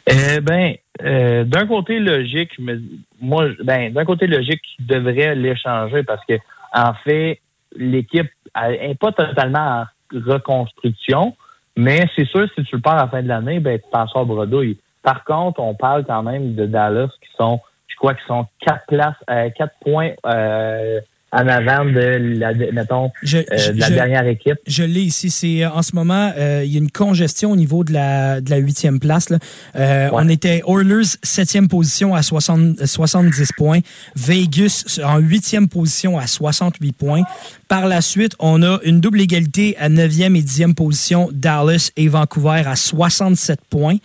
Eh 0.09 0.41
ben, 0.41 0.75
euh, 1.05 1.45
d'un 1.45 1.67
côté 1.67 2.01
logique, 2.01 2.51
mais 2.59 2.75
moi, 3.21 3.47
ben, 3.63 3.93
d'un 3.93 4.05
côté 4.05 4.27
logique, 4.27 4.61
il 4.81 4.87
devrait 4.87 5.37
l'échanger 5.37 6.03
parce 6.03 6.25
que 6.27 6.35
en 6.75 6.95
fait, 7.05 7.41
l'équipe 7.77 8.29
n'est 8.57 8.97
pas 8.97 9.13
totalement 9.13 9.85
en 9.85 9.87
reconstruction, 10.13 11.37
mais 11.77 12.07
c'est 12.17 12.27
sûr 12.27 12.49
si 12.57 12.65
tu 12.65 12.77
le 12.77 12.83
pars 12.83 12.95
à 12.95 13.03
la 13.03 13.09
fin 13.09 13.23
de 13.23 13.29
l'année, 13.29 13.61
ben 13.61 13.79
tu 13.79 13.85
t'en 13.93 14.07
sors 14.09 14.27
bredouille. 14.27 14.79
Par 15.03 15.25
contre, 15.25 15.61
on 15.61 15.75
parle 15.75 16.05
quand 16.07 16.23
même 16.23 16.55
de 16.55 16.67
Dallas 16.67 17.09
qui 17.21 17.29
sont, 17.39 17.61
je 17.89 17.97
crois 17.97 18.15
qu'ils 18.15 18.27
sont 18.27 18.47
quatre 18.67 18.87
places, 18.87 19.15
euh, 19.31 19.49
quatre 19.57 19.75
points 19.85 20.11
euh, 20.27 21.01
en 21.35 21.49
avant 21.49 21.87
de 21.87 22.39
la, 22.39 22.53
de- 22.53 22.71
mettons, 22.73 23.11
Je- 23.23 23.39
euh, 23.39 23.73
de 23.73 23.81
la 23.81 23.87
je- 23.89 23.95
dernière 23.95 24.27
équipe. 24.27 24.59
Je 24.67 24.85
l'ai 24.85 25.01
ici. 25.01 25.31
C'est 25.31 25.65
euh, 25.65 25.71
en 25.71 25.81
ce 25.81 25.97
moment, 25.97 26.31
euh, 26.37 26.61
il 26.63 26.71
y 26.73 26.77
a 26.77 26.79
une 26.79 26.91
congestion 26.91 27.53
au 27.53 27.57
niveau 27.57 27.85
de 27.85 27.93
la 27.95 28.43
de 28.43 28.51
la 28.51 28.59
huitième 28.59 29.01
place. 29.01 29.31
là. 29.31 29.39
Euh, 29.77 30.11
On 30.13 30.29
était 30.29 30.63
Oilers 30.69 31.17
septième 31.23 31.69
position 31.69 32.15
à 32.15 32.23
60, 32.23 32.85
70 32.85 33.53
points, 33.57 33.81
Vegas 34.15 35.01
en 35.05 35.19
huitième 35.19 35.69
position 35.69 36.19
à 36.19 36.27
68 36.27 36.93
points. 36.93 37.23
Par 37.67 37.87
la 37.87 38.03
suite, 38.03 38.35
on 38.39 38.63
a 38.63 38.79
une 38.85 39.01
double 39.01 39.21
égalité 39.23 39.75
à 39.79 39.89
neuvième 39.89 40.37
et 40.37 40.43
dixième 40.43 40.75
position, 40.75 41.31
Dallas 41.33 41.91
et 41.97 42.09
Vancouver 42.09 42.63
à 42.67 42.77
67 42.77 43.59
points. 43.71 43.97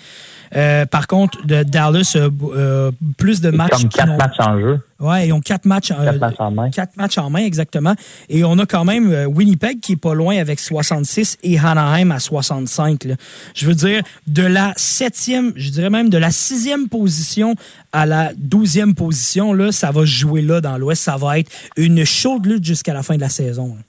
Euh, 0.55 0.85
par 0.85 1.07
contre, 1.07 1.45
de 1.45 1.63
Dallas 1.63 2.15
a 2.15 2.29
euh, 2.55 2.91
plus 3.17 3.41
de 3.41 3.49
matchs. 3.49 3.71
Comme 3.71 3.89
quatre 3.89 4.17
matchs 4.17 4.39
en 4.39 4.59
jeu. 4.59 4.79
Ouais, 4.99 5.27
ils 5.27 5.33
ont 5.33 5.41
quatre 5.41 5.65
matchs, 5.65 5.91
euh, 5.91 6.03
Quatre 6.05 6.19
matchs 6.19 6.39
en 6.39 6.51
main. 6.51 6.69
quatre 6.71 6.95
matchs 6.97 7.17
en 7.17 7.29
main, 7.29 7.39
exactement. 7.39 7.93
Et 8.29 8.43
on 8.43 8.57
a 8.57 8.65
quand 8.65 8.83
même 8.85 9.11
euh, 9.11 9.25
Winnipeg 9.25 9.79
qui 9.79 9.93
est 9.93 9.97
pas 10.01 10.15
loin 10.15 10.37
avec 10.37 10.59
66 10.59 11.37
et 11.43 11.59
Anaheim 11.59 12.11
à 12.11 12.19
65. 12.19 13.03
là. 13.03 13.15
Je 13.53 13.67
veux 13.67 13.75
dire, 13.75 14.01
de 14.25 14.43
la 14.43 14.73
septième, 14.75 15.53
je 15.55 15.69
dirais 15.69 15.89
même 15.89 16.09
de 16.09 16.17
la 16.17 16.31
sixième 16.31 16.89
position 16.89 17.55
à 17.91 18.05
la 18.05 18.31
douzième 18.37 18.95
position, 18.95 19.53
là, 19.53 19.71
ça 19.71 19.91
va 19.91 20.03
jouer 20.05 20.41
là 20.41 20.61
dans 20.61 20.77
l'Ouest. 20.77 21.03
Ça 21.03 21.17
va 21.17 21.39
être 21.39 21.51
une 21.77 22.05
chaude 22.05 22.45
lutte 22.45 22.63
jusqu'à 22.63 22.93
la 22.93 23.03
fin 23.03 23.15
de 23.15 23.21
la 23.21 23.29
saison. 23.29 23.75
là. 23.75 23.81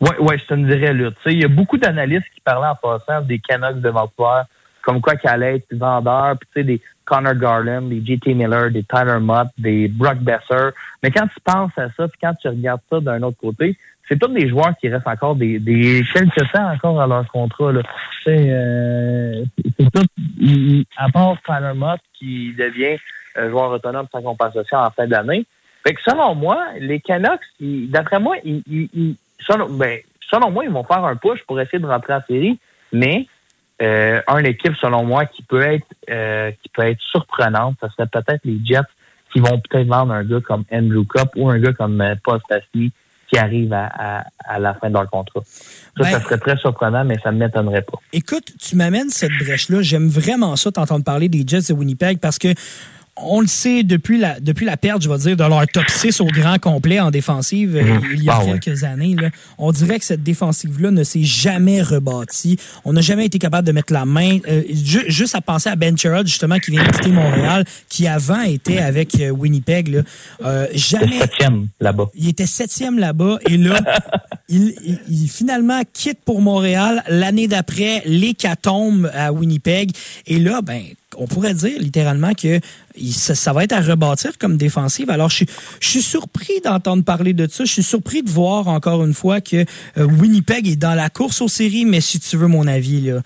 Oui, 0.00 0.10
ouais, 0.20 0.36
vraie 0.48 0.92
lutte. 0.92 1.14
Tu 1.16 1.30
sais, 1.30 1.34
Il 1.34 1.40
y 1.40 1.44
a 1.44 1.48
beaucoup 1.48 1.76
d'analystes 1.76 2.26
qui 2.34 2.40
parlaient 2.40 2.68
en 2.68 2.76
passant 2.76 3.20
des 3.20 3.38
Canucks 3.40 3.80
de 3.80 3.88
Vancouver, 3.88 4.42
comme 4.82 5.00
quoi 5.00 5.16
qu'elle 5.16 5.30
allait 5.32 5.56
être 5.56 5.74
vendeur, 5.74 6.36
puis 6.38 6.48
tu 6.54 6.60
sais, 6.60 6.64
des 6.64 6.80
Connor 7.04 7.34
Garland, 7.34 7.82
des 7.88 8.04
JT 8.04 8.34
Miller, 8.34 8.70
des 8.70 8.82
Tyler 8.84 9.18
Mott, 9.20 9.48
des 9.56 9.88
Brock 9.88 10.18
Besser. 10.18 10.70
Mais 11.02 11.10
quand 11.10 11.26
tu 11.26 11.40
penses 11.44 11.72
à 11.78 11.88
ça, 11.96 12.06
puis 12.08 12.18
quand 12.22 12.34
tu 12.34 12.48
regardes 12.48 12.80
ça 12.90 13.00
d'un 13.00 13.22
autre 13.22 13.38
côté, 13.40 13.76
c'est 14.08 14.18
tous 14.18 14.28
des 14.28 14.48
joueurs 14.48 14.74
qui 14.80 14.88
restent 14.88 15.06
encore 15.06 15.36
des, 15.36 15.58
des 15.58 16.02
quelques 16.14 16.50
temps 16.52 16.70
encore 16.72 17.00
à 17.00 17.06
leur 17.06 17.26
contrat. 17.30 17.72
Là. 17.72 17.82
Sais, 18.24 18.36
euh, 18.50 19.44
c'est 19.78 19.90
tout, 19.90 20.04
à 20.96 21.08
part 21.10 21.36
Tyler 21.44 21.72
Mott 21.74 22.00
qui 22.14 22.52
devient 22.54 22.98
euh, 23.36 23.50
joueur 23.50 23.70
autonome 23.70 24.06
sans 24.12 24.22
compensation 24.22 24.78
en 24.78 24.90
fin 24.90 25.06
d'année. 25.06 25.44
Fait 25.86 25.94
que 25.94 26.00
selon 26.02 26.34
moi, 26.34 26.58
les 26.80 27.00
Canucks, 27.00 27.40
ils- 27.60 27.90
d'après 27.90 28.18
moi, 28.18 28.36
ils, 28.44 28.62
ils- 28.66 28.88
ils- 28.94 29.16
selon, 29.40 29.68
ben, 29.70 29.98
selon 30.30 30.50
moi, 30.50 30.64
ils 30.64 30.70
vont 30.70 30.84
faire 30.84 31.04
un 31.04 31.16
push 31.16 31.42
pour 31.46 31.60
essayer 31.60 31.78
de 31.78 31.86
rentrer 31.86 32.14
en 32.14 32.22
série, 32.26 32.58
mais 32.92 33.26
euh, 33.82 34.20
une 34.28 34.46
équipe, 34.46 34.74
selon 34.80 35.04
moi, 35.04 35.26
qui 35.26 35.42
peut 35.42 35.62
être 35.62 35.86
euh, 36.10 36.50
qui 36.62 36.68
peut 36.68 36.82
être 36.82 37.00
surprenante, 37.00 37.76
ce 37.82 37.88
serait 37.88 38.08
peut-être 38.08 38.40
les 38.44 38.58
Jets 38.64 38.80
qui 39.32 39.40
vont 39.40 39.60
peut-être 39.60 39.86
vendre 39.86 40.12
un 40.12 40.24
gars 40.24 40.40
comme 40.40 40.64
Andrew 40.72 41.04
Cup 41.04 41.28
ou 41.36 41.48
un 41.50 41.58
gars 41.58 41.72
comme 41.72 42.00
euh, 42.00 42.14
Paul 42.24 42.40
Stastny 42.44 42.90
qui 43.30 43.38
arrive 43.38 43.74
à, 43.74 43.84
à, 43.86 44.24
à 44.38 44.58
la 44.58 44.72
fin 44.72 44.88
de 44.88 44.94
leur 44.94 45.08
contrat. 45.10 45.42
Ça, 45.44 46.04
ça 46.04 46.18
Ben- 46.18 46.24
serait 46.24 46.38
très 46.38 46.56
surprenant, 46.56 47.04
mais 47.04 47.18
ça 47.22 47.30
ne 47.30 47.36
m'étonnerait 47.38 47.82
pas. 47.82 47.98
Écoute, 48.14 48.52
tu 48.58 48.74
m'amènes 48.74 49.10
cette 49.10 49.32
brèche-là. 49.38 49.82
J'aime 49.82 50.08
vraiment 50.08 50.56
ça, 50.56 50.72
t'entendre 50.72 51.04
parler 51.04 51.28
des 51.28 51.44
Jets 51.46 51.68
de 51.68 51.74
Winnipeg 51.74 52.20
parce 52.20 52.38
que 52.38 52.48
on 53.22 53.40
le 53.40 53.46
sait 53.46 53.82
depuis 53.82 54.18
la, 54.18 54.38
depuis 54.40 54.64
la 54.66 54.76
perte, 54.76 55.02
je 55.02 55.08
vais 55.08 55.18
dire, 55.18 55.36
de 55.36 55.42
leur 55.44 55.66
top 55.68 55.88
6 55.88 56.20
au 56.20 56.26
grand 56.26 56.58
complet 56.58 57.00
en 57.00 57.10
défensive 57.10 57.76
euh, 57.76 57.82
Mhm. 57.82 58.02
il 58.14 58.22
y 58.24 58.28
a 58.28 58.34
Ah 58.40 58.44
ouais. 58.44 58.58
quelques 58.58 58.84
années. 58.84 59.14
Là, 59.20 59.30
on 59.58 59.72
dirait 59.72 59.98
que 59.98 60.04
cette 60.04 60.22
défensive-là 60.22 60.90
ne 60.90 61.02
s'est 61.04 61.24
jamais 61.24 61.82
rebâtie. 61.82 62.58
On 62.84 62.92
n'a 62.92 63.00
jamais 63.00 63.26
été 63.26 63.38
capable 63.38 63.66
de 63.66 63.72
mettre 63.72 63.92
la 63.92 64.04
main. 64.04 64.38
euh, 64.48 64.62
ju- 64.70 65.04
juste 65.08 65.34
à 65.34 65.40
penser 65.40 65.68
à 65.68 65.76
Ben 65.76 65.96
Sherrod, 65.98 66.26
justement, 66.26 66.58
qui 66.58 66.70
vient 66.70 66.84
de 66.84 66.90
quitter 66.90 67.10
Montréal, 67.10 67.64
qui 67.88 68.06
avant 68.06 68.42
était 68.42 68.78
avec 68.78 69.18
euh, 69.20 69.30
Winnipeg. 69.30 69.88
Là. 69.88 70.02
Euh, 70.44 70.66
Le 70.72 70.78
jamais 70.78 71.18
septième 71.18 71.68
là-bas. 71.80 72.06
il 72.14 72.28
était 72.28 72.46
septième 72.46 72.98
là-bas 72.98 73.38
et 73.48 73.56
là, 73.56 73.80
il, 74.48 74.74
il- 74.84 75.00
il 75.08 75.28
finalement 75.28 75.80
quitte 75.92 76.18
pour 76.24 76.40
Montréal. 76.40 77.02
L'année 77.08 77.48
d'après, 77.48 78.02
l'hécatombe 78.06 79.10
à 79.14 79.32
Winnipeg. 79.32 79.90
Et 80.26 80.38
là, 80.38 80.60
ben, 80.62 80.82
on 81.18 81.26
pourrait 81.26 81.54
dire 81.54 81.78
littéralement 81.80 82.32
que 82.34 82.60
ça, 83.10 83.34
ça 83.34 83.52
va 83.52 83.64
être 83.64 83.72
à 83.72 83.80
rebâtir 83.80 84.38
comme 84.38 84.56
défensive. 84.56 85.10
Alors, 85.10 85.28
je, 85.30 85.36
suis- 85.36 85.46
je 85.80 85.88
suis 85.88 86.02
surpris 86.02 86.60
d'entendre 86.64 87.04
parler 87.04 87.32
de 87.34 87.46
ça. 87.48 87.64
Je 87.64 87.72
suis 87.72 87.82
surpris 87.82 88.22
de 88.22 88.30
voir 88.30 88.68
encore 88.68 89.04
une 89.04 89.14
fois 89.14 89.40
que 89.40 89.56
euh, 89.98 90.04
Winnipeg 90.04 90.66
est 90.68 90.76
dans 90.76 90.94
la 90.94 91.10
course 91.10 91.40
aux 91.42 91.48
séries, 91.48 91.84
mais 91.84 92.00
si 92.00 92.18
tu 92.20 92.36
veux 92.36 92.46
mon 92.48 92.66
avis, 92.66 93.00
là, 93.02 93.20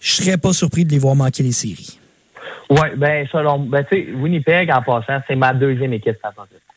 je 0.00 0.12
serais 0.12 0.38
pas 0.38 0.52
surpris 0.52 0.84
de 0.84 0.90
les 0.92 0.98
voir 0.98 1.14
manquer 1.14 1.42
les 1.42 1.52
séries. 1.52 1.98
Oui, 2.70 2.88
ben 2.96 3.26
selon 3.30 3.58
ben 3.58 3.84
tu 3.84 3.96
sais, 3.96 4.12
Winnipeg 4.12 4.70
en 4.70 4.80
passant, 4.80 5.20
c'est 5.28 5.36
ma 5.36 5.52
deuxième 5.52 5.92
équipe 5.92 6.16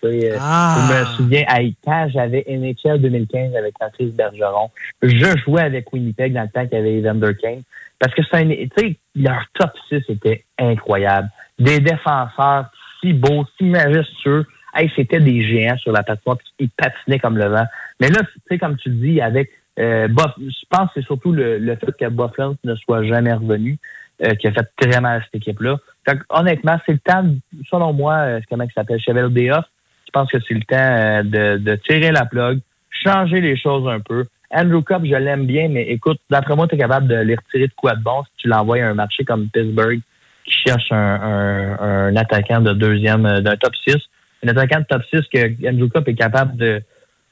euh, 0.04 0.38
Ah. 0.40 0.90
Je 0.90 0.94
me 1.00 1.06
souviens, 1.16 1.46
quand 1.86 2.08
j'avais 2.14 2.44
NHL 2.50 3.00
2015 3.02 3.56
avec 3.56 3.74
Patrice 3.80 4.12
Bergeron, 4.12 4.70
je 5.02 5.38
jouais 5.46 5.62
avec 5.62 5.92
Winnipeg 5.94 6.34
dans 6.34 6.42
le 6.44 6.50
temps 6.50 6.66
qu'il 6.68 6.78
y 6.78 6.82
avait 6.82 6.98
Evander 7.00 7.32
Kane. 7.42 7.62
Parce 8.00 8.14
que 8.14 8.22
c'est 8.32 8.46
tu 8.46 8.70
sais, 8.78 8.98
leur 9.16 9.46
top 9.54 9.72
6 9.90 10.04
était 10.10 10.44
incroyable. 10.60 11.30
Des 11.60 11.80
défenseurs 11.80 12.70
si 13.02 13.14
beaux, 13.14 13.46
si 13.58 13.66
majestueux. 13.66 14.46
Hey, 14.74 14.92
c'était 14.96 15.22
des 15.22 15.48
géants 15.48 15.78
sur 15.78 15.94
la 15.94 16.04
puis 16.04 16.18
ils 16.60 16.70
patinaient 16.70 17.20
comme 17.20 17.38
le 17.38 17.48
vent. 17.48 17.66
Mais 18.02 18.10
là, 18.10 18.22
tu 18.24 18.40
sais, 18.50 18.58
comme 18.58 18.76
tu 18.76 18.90
dis, 18.90 19.22
avec 19.22 19.50
euh, 19.80 20.10
Buff, 20.10 20.34
je 20.38 20.66
pense 20.70 20.88
que 20.88 21.00
c'est 21.00 21.06
surtout 21.06 21.32
le, 21.32 21.58
le 21.60 21.76
fait 21.78 21.94
que 21.98 22.10
Buffalo 22.10 22.56
ne 22.64 22.76
soit 22.76 23.04
jamais 23.04 23.34
revenu 23.34 23.78
euh, 24.24 24.34
qui 24.36 24.48
a 24.48 24.54
fait 24.54 24.70
très 24.78 25.02
mal 25.02 25.20
à 25.20 25.24
cette 25.26 25.36
équipe-là. 25.36 25.78
Honnêtement, 26.30 26.80
c'est 26.86 26.94
le 26.94 27.00
temps, 27.00 27.26
selon 27.70 27.92
moi, 27.92 28.14
euh, 28.14 28.40
comment 28.50 28.64
il 28.64 28.72
s'appelle, 28.72 29.00
Chevelle 29.00 29.26
Off, 29.52 29.66
je 30.06 30.12
pense 30.14 30.32
que 30.32 30.38
c'est 30.48 30.54
le 30.54 30.62
temps 30.62 30.78
euh, 30.78 31.24
de, 31.24 31.58
de 31.58 31.76
tirer 31.76 32.12
la 32.12 32.26
plug, 32.26 32.60
changer 32.90 33.42
les 33.42 33.58
choses 33.58 33.90
un 33.90 34.00
peu. 34.00 34.26
Andrew 34.52 34.82
Cup, 34.82 35.02
je 35.04 35.16
l'aime 35.16 35.46
bien, 35.46 35.68
mais 35.70 35.84
écoute, 35.84 36.20
d'après 36.30 36.56
moi, 36.56 36.68
tu 36.68 36.76
es 36.76 36.78
capable 36.78 37.08
de 37.08 37.16
les 37.16 37.36
retirer 37.36 37.68
de 37.68 37.74
quoi 37.76 37.96
de 37.96 38.04
bon 38.04 38.24
si 38.24 38.32
tu 38.38 38.48
l'envoies 38.48 38.82
à 38.82 38.88
un 38.88 38.94
marché 38.94 39.24
comme 39.24 39.50
Pittsburgh 39.50 40.00
qui 40.46 40.54
cherche 40.68 40.92
un, 40.92 40.98
un, 40.98 41.80
un 41.80 42.16
attaquant 42.16 42.62
de 42.62 42.74
deuxième, 42.74 43.26
euh, 43.26 43.42
d'un 43.42 43.56
top 43.58 43.74
6. 43.88 43.96
Un 44.44 44.50
attaquant 44.50 44.80
de 44.80 44.86
top 44.86 45.02
6 45.12 45.22
que 45.34 45.68
Andrew 45.68 45.90
Cup 45.90 46.08
est 46.08 46.16
capable 46.16 46.56
de, 46.56 46.82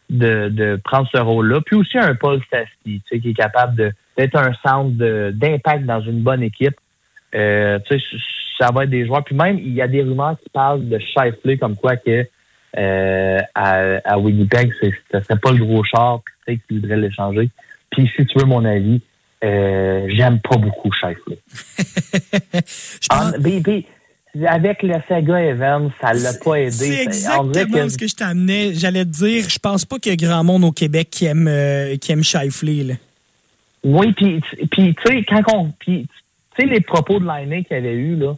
de, 0.09 0.49
de 0.49 0.79
prendre 0.83 1.07
ce 1.13 1.19
rôle-là. 1.19 1.61
Puis 1.65 1.75
aussi 1.75 1.97
un 1.97 2.15
Paul 2.15 2.41
Stastny, 2.45 3.01
tu 3.01 3.01
sais, 3.09 3.19
qui 3.19 3.29
est 3.29 3.35
capable 3.35 3.93
d'être 4.17 4.35
un 4.35 4.53
centre 4.65 4.91
d'impact 5.31 5.85
dans 5.85 6.01
une 6.01 6.21
bonne 6.21 6.41
équipe. 6.41 6.75
Euh, 7.35 7.79
tu 7.87 7.99
sais, 7.99 8.05
ça 8.59 8.71
va 8.71 8.83
être 8.83 8.89
des 8.89 9.05
joueurs. 9.05 9.23
Puis 9.23 9.35
même, 9.35 9.59
il 9.59 9.73
y 9.73 9.81
a 9.81 9.87
des 9.87 10.01
rumeurs 10.01 10.37
qui 10.41 10.49
parlent 10.49 10.87
de 10.87 10.99
Shifley 10.99 11.57
comme 11.57 11.75
quoi 11.75 11.95
que 11.97 12.25
euh, 12.77 13.39
à, 13.55 13.79
à 14.05 14.17
Winnipeg, 14.19 14.71
ce 14.81 15.19
serait 15.21 15.39
pas 15.39 15.51
le 15.51 15.63
gros 15.63 15.83
char, 15.83 16.21
puis 16.23 16.33
tu 16.45 16.53
sais 16.53 16.59
qu'il 16.67 16.79
voudrait 16.79 16.97
l'échanger. 16.97 17.49
Puis 17.91 18.09
si 18.15 18.25
tu 18.25 18.39
veux 18.39 18.45
mon 18.45 18.65
avis, 18.65 19.01
euh, 19.43 20.07
j'aime 20.09 20.39
pas 20.39 20.57
beaucoup 20.57 20.89
Shifley. 20.91 21.37
Ah, 23.09 23.31
mais- 23.39 23.61
mais 24.35 24.47
avec 24.47 24.81
le 24.81 24.95
Sega 25.07 25.41
Evans, 25.43 25.91
ça 26.01 26.13
l'a 26.13 26.33
pas 26.33 26.55
aidé. 26.55 26.71
C'est 26.71 26.89
dirait 26.89 27.03
exactement 27.03 27.89
ce 27.89 27.97
que 27.97 28.07
je 28.07 28.15
t'amenais. 28.15 28.73
J'allais 28.73 29.05
te 29.05 29.09
dire, 29.11 29.47
je 29.47 29.59
pense 29.59 29.85
pas 29.85 29.99
qu'il 29.99 30.11
y 30.11 30.13
a 30.13 30.27
grand 30.27 30.43
monde 30.43 30.63
au 30.63 30.71
Québec 30.71 31.09
qui 31.11 31.25
aime, 31.25 31.47
euh, 31.47 31.97
qui 31.97 32.11
aime 32.11 32.23
Shifley. 32.23 32.83
Là. 32.83 32.93
Oui, 33.83 34.13
puis 34.13 34.41
tu 34.71 34.95
sais 35.05 35.23
quand 35.27 35.41
on 35.53 35.71
sais 35.85 36.65
les 36.65 36.81
propos 36.81 37.19
de 37.19 37.25
Lainé 37.27 37.63
qu'il 37.63 37.75
y 37.75 37.79
avait 37.79 37.93
eu 37.93 38.15
là. 38.15 38.33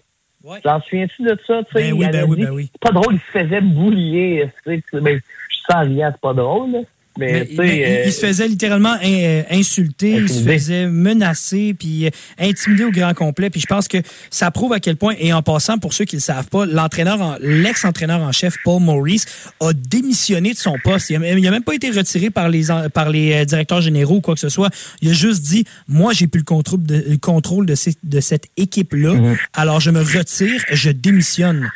T'en 0.64 0.82
souviens-tu 0.82 1.24
de 1.24 1.38
ça? 1.46 1.64
Tu 1.64 1.72
sais, 1.74 1.92
Ben 1.92 1.94
oui, 1.94 2.08
ben 2.12 2.26
oui, 2.28 2.38
ben 2.44 2.52
oui. 2.52 2.70
C'est 2.72 2.82
pas 2.82 2.92
drôle, 2.92 3.16
il 3.16 3.20
se 3.20 3.40
faisait 3.40 3.62
boulier. 3.62 4.50
Tu 4.64 4.84
sais, 4.92 5.02
ben, 5.02 5.20
je 5.50 5.74
sens 5.74 5.86
rien, 5.86 6.12
c'est 6.12 6.22
pas 6.22 6.34
drôle. 6.34 6.86
Mais, 7.18 7.32
Mais- 7.32 7.48
mais 7.58 7.86
euh, 7.86 8.04
il 8.08 8.12
se 8.14 8.26
faisait 8.26 8.48
littéralement 8.48 8.94
in- 9.02 9.08
euh, 9.24 9.44
insulter, 9.52 10.12
il 10.22 10.30
se 10.30 10.42
faisait 10.44 10.88
menacer, 10.88 11.74
puis 11.74 12.08
euh, 12.08 12.10
intimider 12.40 12.84
au 12.84 12.92
grand 12.92 13.14
complet. 13.14 13.50
Puis 13.50 13.62
je 13.62 13.68
pense 13.68 13.88
que 13.88 13.98
ça 14.30 14.52
prouve 14.52 14.74
à 14.74 14.80
quel 14.80 14.98
point, 14.98 15.16
et 15.20 15.32
en 15.32 15.42
passant, 15.42 15.78
pour 15.78 15.94
ceux 15.94 16.04
qui 16.06 16.16
ne 16.16 16.20
le 16.20 16.24
savent 16.24 16.48
pas, 16.50 16.66
l'entraîneur, 16.66 17.22
en- 17.22 17.38
l'ex-entraîneur 17.40 18.20
en 18.22 18.32
chef, 18.32 18.56
Paul 18.64 18.82
Maurice, 18.82 19.26
a 19.62 19.72
démissionné 19.74 20.52
de 20.54 20.58
son 20.58 20.76
poste. 20.84 21.10
Il 21.10 21.20
n'a 21.20 21.52
même 21.52 21.64
pas 21.64 21.74
été 21.76 21.90
retiré 21.90 22.30
par 22.30 22.50
les, 22.50 22.66
par 22.94 23.10
les 23.10 23.32
euh, 23.34 23.46
directeurs 23.46 23.82
généraux 23.82 24.16
ou 24.18 24.22
quoi 24.22 24.34
que 24.34 24.40
ce 24.42 24.50
soit. 24.50 24.70
Il 25.02 25.10
a 25.10 25.14
juste 25.14 25.42
dit, 25.44 25.64
moi, 25.88 26.12
j'ai 26.14 26.28
plus 26.28 26.40
le 26.40 26.46
contrôle 26.46 26.84
de, 26.84 27.04
le 27.08 27.18
contrôle 27.18 27.66
de, 27.66 27.76
ces- 27.76 27.96
de 28.04 28.20
cette 28.20 28.48
équipe-là, 28.58 29.14
Mhm. 29.14 29.38
alors 29.54 29.80
je 29.80 29.92
me 29.92 30.02
retire, 30.02 30.62
je 30.72 30.90
démissionne. 30.90 31.70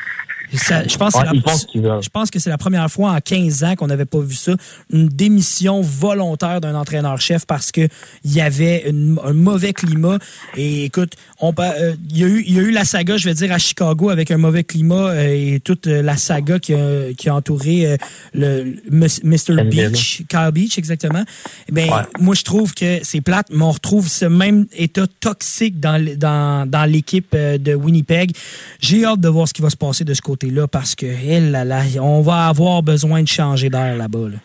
Ça- 0.53 0.87
je 0.87 0.97
pense 0.97 1.13
Ouais, 1.15 1.23
la- 1.25 2.01
je 2.01 2.09
pense 2.09 2.31
que 2.31 2.39
c'est 2.39 2.49
la 2.49 2.57
première 2.57 2.89
fois 2.89 3.11
en 3.11 3.19
15 3.19 3.63
ans 3.63 3.75
qu'on 3.75 3.87
n'avait 3.87 4.05
pas 4.05 4.19
vu 4.19 4.35
ça, 4.35 4.53
une 4.91 5.07
démission 5.07 5.81
volontaire 5.81 6.59
d'un 6.61 6.75
entraîneur-chef 6.75 7.45
parce 7.45 7.71
que 7.71 7.87
il 8.23 8.33
y 8.33 8.41
avait 8.41 8.89
une- 8.89 9.19
un 9.23 9.33
mauvais 9.33 9.73
climat. 9.73 10.17
Et 10.57 10.85
écoute, 10.85 11.13
on, 11.39 11.53
euh, 11.59 11.93
il, 12.09 12.17
y 12.17 12.23
a 12.23 12.27
eu, 12.27 12.43
il 12.47 12.53
y 12.53 12.59
a 12.59 12.61
eu 12.63 12.71
la 12.71 12.85
saga, 12.85 13.17
je 13.17 13.25
vais 13.25 13.33
dire, 13.33 13.51
à 13.51 13.57
Chicago 13.59 14.09
avec 14.09 14.31
un 14.31 14.37
mauvais 14.37 14.63
climat 14.63 15.09
euh, 15.09 15.55
et 15.55 15.59
toute 15.59 15.87
euh, 15.87 16.01
la 16.01 16.17
saga 16.17 16.57
qui 16.59 16.73
a, 16.73 17.13
qui 17.17 17.29
a 17.29 17.35
entouré 17.35 17.97
le, 18.33 18.75
Mr. 18.91 19.63
Beach, 19.65 20.23
Kyle 20.27 20.49
Beach 20.53 20.77
exactement. 20.77 21.23
Eh 21.67 21.71
ben, 21.71 21.89
Ouais. 21.89 22.01
moi, 22.19 22.35
je 22.35 22.43
trouve 22.43 22.73
que 22.73 22.99
c'est 23.03 23.21
plate, 23.21 23.47
mais 23.51 23.63
on 23.63 23.71
retrouve 23.71 24.07
ce 24.07 24.25
même 24.25 24.65
état 24.75 25.05
toxique 25.19 25.79
dans, 25.79 26.03
dans, 26.17 26.69
dans 26.69 26.85
l'équipe 26.89 27.35
de 27.35 27.73
Winnipeg. 27.75 28.31
J'ai 28.79 29.05
hâte 29.05 29.19
de 29.21 29.29
voir 29.29 29.47
ce 29.47 29.53
qui 29.53 29.61
va 29.61 29.69
se 29.69 29.77
passer 29.77 30.03
de 30.03 30.13
ce 30.13 30.21
côté-là 30.39 30.67
parce 30.67 30.95
que, 30.95 31.05
eh 31.05 31.39
là, 31.39 31.65
là, 31.65 31.81
on 32.01 32.21
va 32.21 32.47
avoir 32.47 32.81
besoin 32.83 33.21
de 33.23 33.27
changer 33.27 33.69
d'air 33.69 33.95
là-bas. 33.97 34.29
là. 34.29 34.37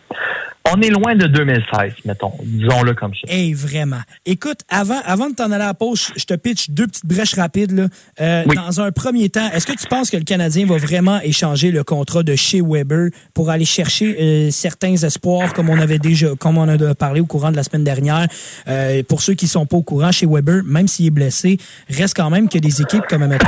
on 0.73 0.81
est 0.81 0.89
loin 0.89 1.15
de 1.15 1.27
2016, 1.27 1.93
mettons. 2.05 2.31
Disons-le 2.43 2.93
comme 2.95 3.13
ça. 3.13 3.31
Hey, 3.31 3.53
vraiment. 3.53 4.01
Écoute, 4.25 4.61
avant, 4.67 4.99
avant 5.05 5.29
de 5.29 5.35
t'en 5.35 5.51
aller 5.51 5.63
à 5.63 5.67
la 5.67 5.73
pause, 5.75 6.11
je 6.17 6.25
te 6.25 6.33
pitch 6.33 6.71
deux 6.71 6.87
petites 6.87 7.05
brèches 7.05 7.35
rapides. 7.35 7.71
Là. 7.71 7.87
Euh, 8.19 8.43
Oui. 8.47 8.55
Dans 8.55 8.81
un 8.81 8.91
premier 8.91 9.29
temps, 9.29 9.47
est-ce 9.53 9.67
que 9.67 9.73
tu 9.73 9.85
penses 9.87 10.09
que 10.09 10.17
le 10.17 10.23
Canadien 10.23 10.65
va 10.65 10.77
vraiment 10.77 11.19
échanger 11.21 11.69
le 11.71 11.83
contrat 11.83 12.23
de 12.23 12.35
chez 12.35 12.61
Weber 12.61 13.09
pour 13.35 13.51
aller 13.51 13.63
chercher 13.65 14.17
euh, 14.19 14.49
certains 14.51 14.95
espoirs, 14.95 15.53
comme 15.53 15.69
on 15.69 15.79
avait 15.79 15.99
déjà, 15.99 16.29
comme 16.39 16.57
on 16.57 16.67
a 16.67 16.95
parlé 16.95 17.21
au 17.21 17.25
courant 17.27 17.51
de 17.51 17.55
la 17.57 17.63
semaine 17.63 17.83
dernière? 17.83 18.27
Euh, 18.67 19.03
pour 19.07 19.21
ceux 19.21 19.35
qui 19.35 19.47
sont 19.47 19.67
pas 19.67 19.77
au 19.77 19.83
courant, 19.83 20.11
chez 20.11 20.25
Weber, 20.25 20.63
même 20.65 20.87
s'il 20.87 21.05
est 21.05 21.11
blessé, 21.11 21.57
reste 21.89 22.15
quand 22.17 22.31
même 22.31 22.49
que 22.49 22.57
des 22.57 22.81
équipes 22.81 23.05
comme, 23.07 23.25
mettons, 23.27 23.47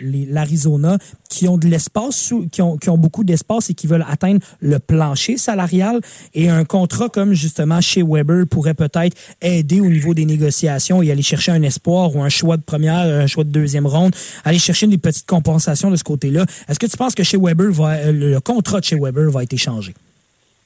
l'Arizona, 0.00 0.98
qui 1.28 1.48
ont 1.48 1.58
de 1.58 1.66
l'espace, 1.66 2.32
qui 2.52 2.62
ont, 2.62 2.76
qui 2.76 2.90
ont 2.90 2.98
beaucoup 2.98 3.24
d'espace 3.24 3.70
et 3.70 3.74
qui 3.74 3.86
veulent 3.86 4.04
atteindre 4.08 4.40
le 4.60 4.78
plancher 4.78 5.36
salarial. 5.36 6.00
Et 6.34 6.48
un 6.48 6.64
contrat 6.64 7.08
comme 7.08 7.32
justement 7.32 7.80
chez 7.80 8.02
Weber 8.02 8.46
pourrait 8.50 8.74
peut-être 8.74 9.16
aider 9.40 9.80
au 9.80 9.88
niveau 9.88 10.14
des 10.14 10.24
négociations 10.24 11.02
et 11.02 11.10
aller 11.10 11.22
chercher 11.22 11.52
un 11.52 11.62
espoir 11.62 12.14
ou 12.14 12.22
un 12.22 12.28
choix 12.28 12.56
de 12.56 12.62
première, 12.62 13.06
un 13.06 13.26
choix 13.26 13.44
de 13.44 13.50
deuxième 13.50 13.86
ronde, 13.86 14.14
aller 14.44 14.58
chercher 14.58 14.86
des 14.86 14.98
petites 14.98 15.26
compensations 15.26 15.90
de 15.90 15.96
ce 15.96 16.04
côté-là. 16.04 16.44
Est-ce 16.68 16.78
que 16.78 16.86
tu 16.86 16.96
penses 16.96 17.14
que 17.14 17.22
chez 17.22 17.38
Weber 17.38 17.70
euh, 17.80 18.12
le 18.12 18.40
contrat 18.40 18.80
de 18.80 18.84
chez 18.84 18.96
Weber 18.98 19.30
va 19.30 19.42
être 19.42 19.52
échangé? 19.52 19.94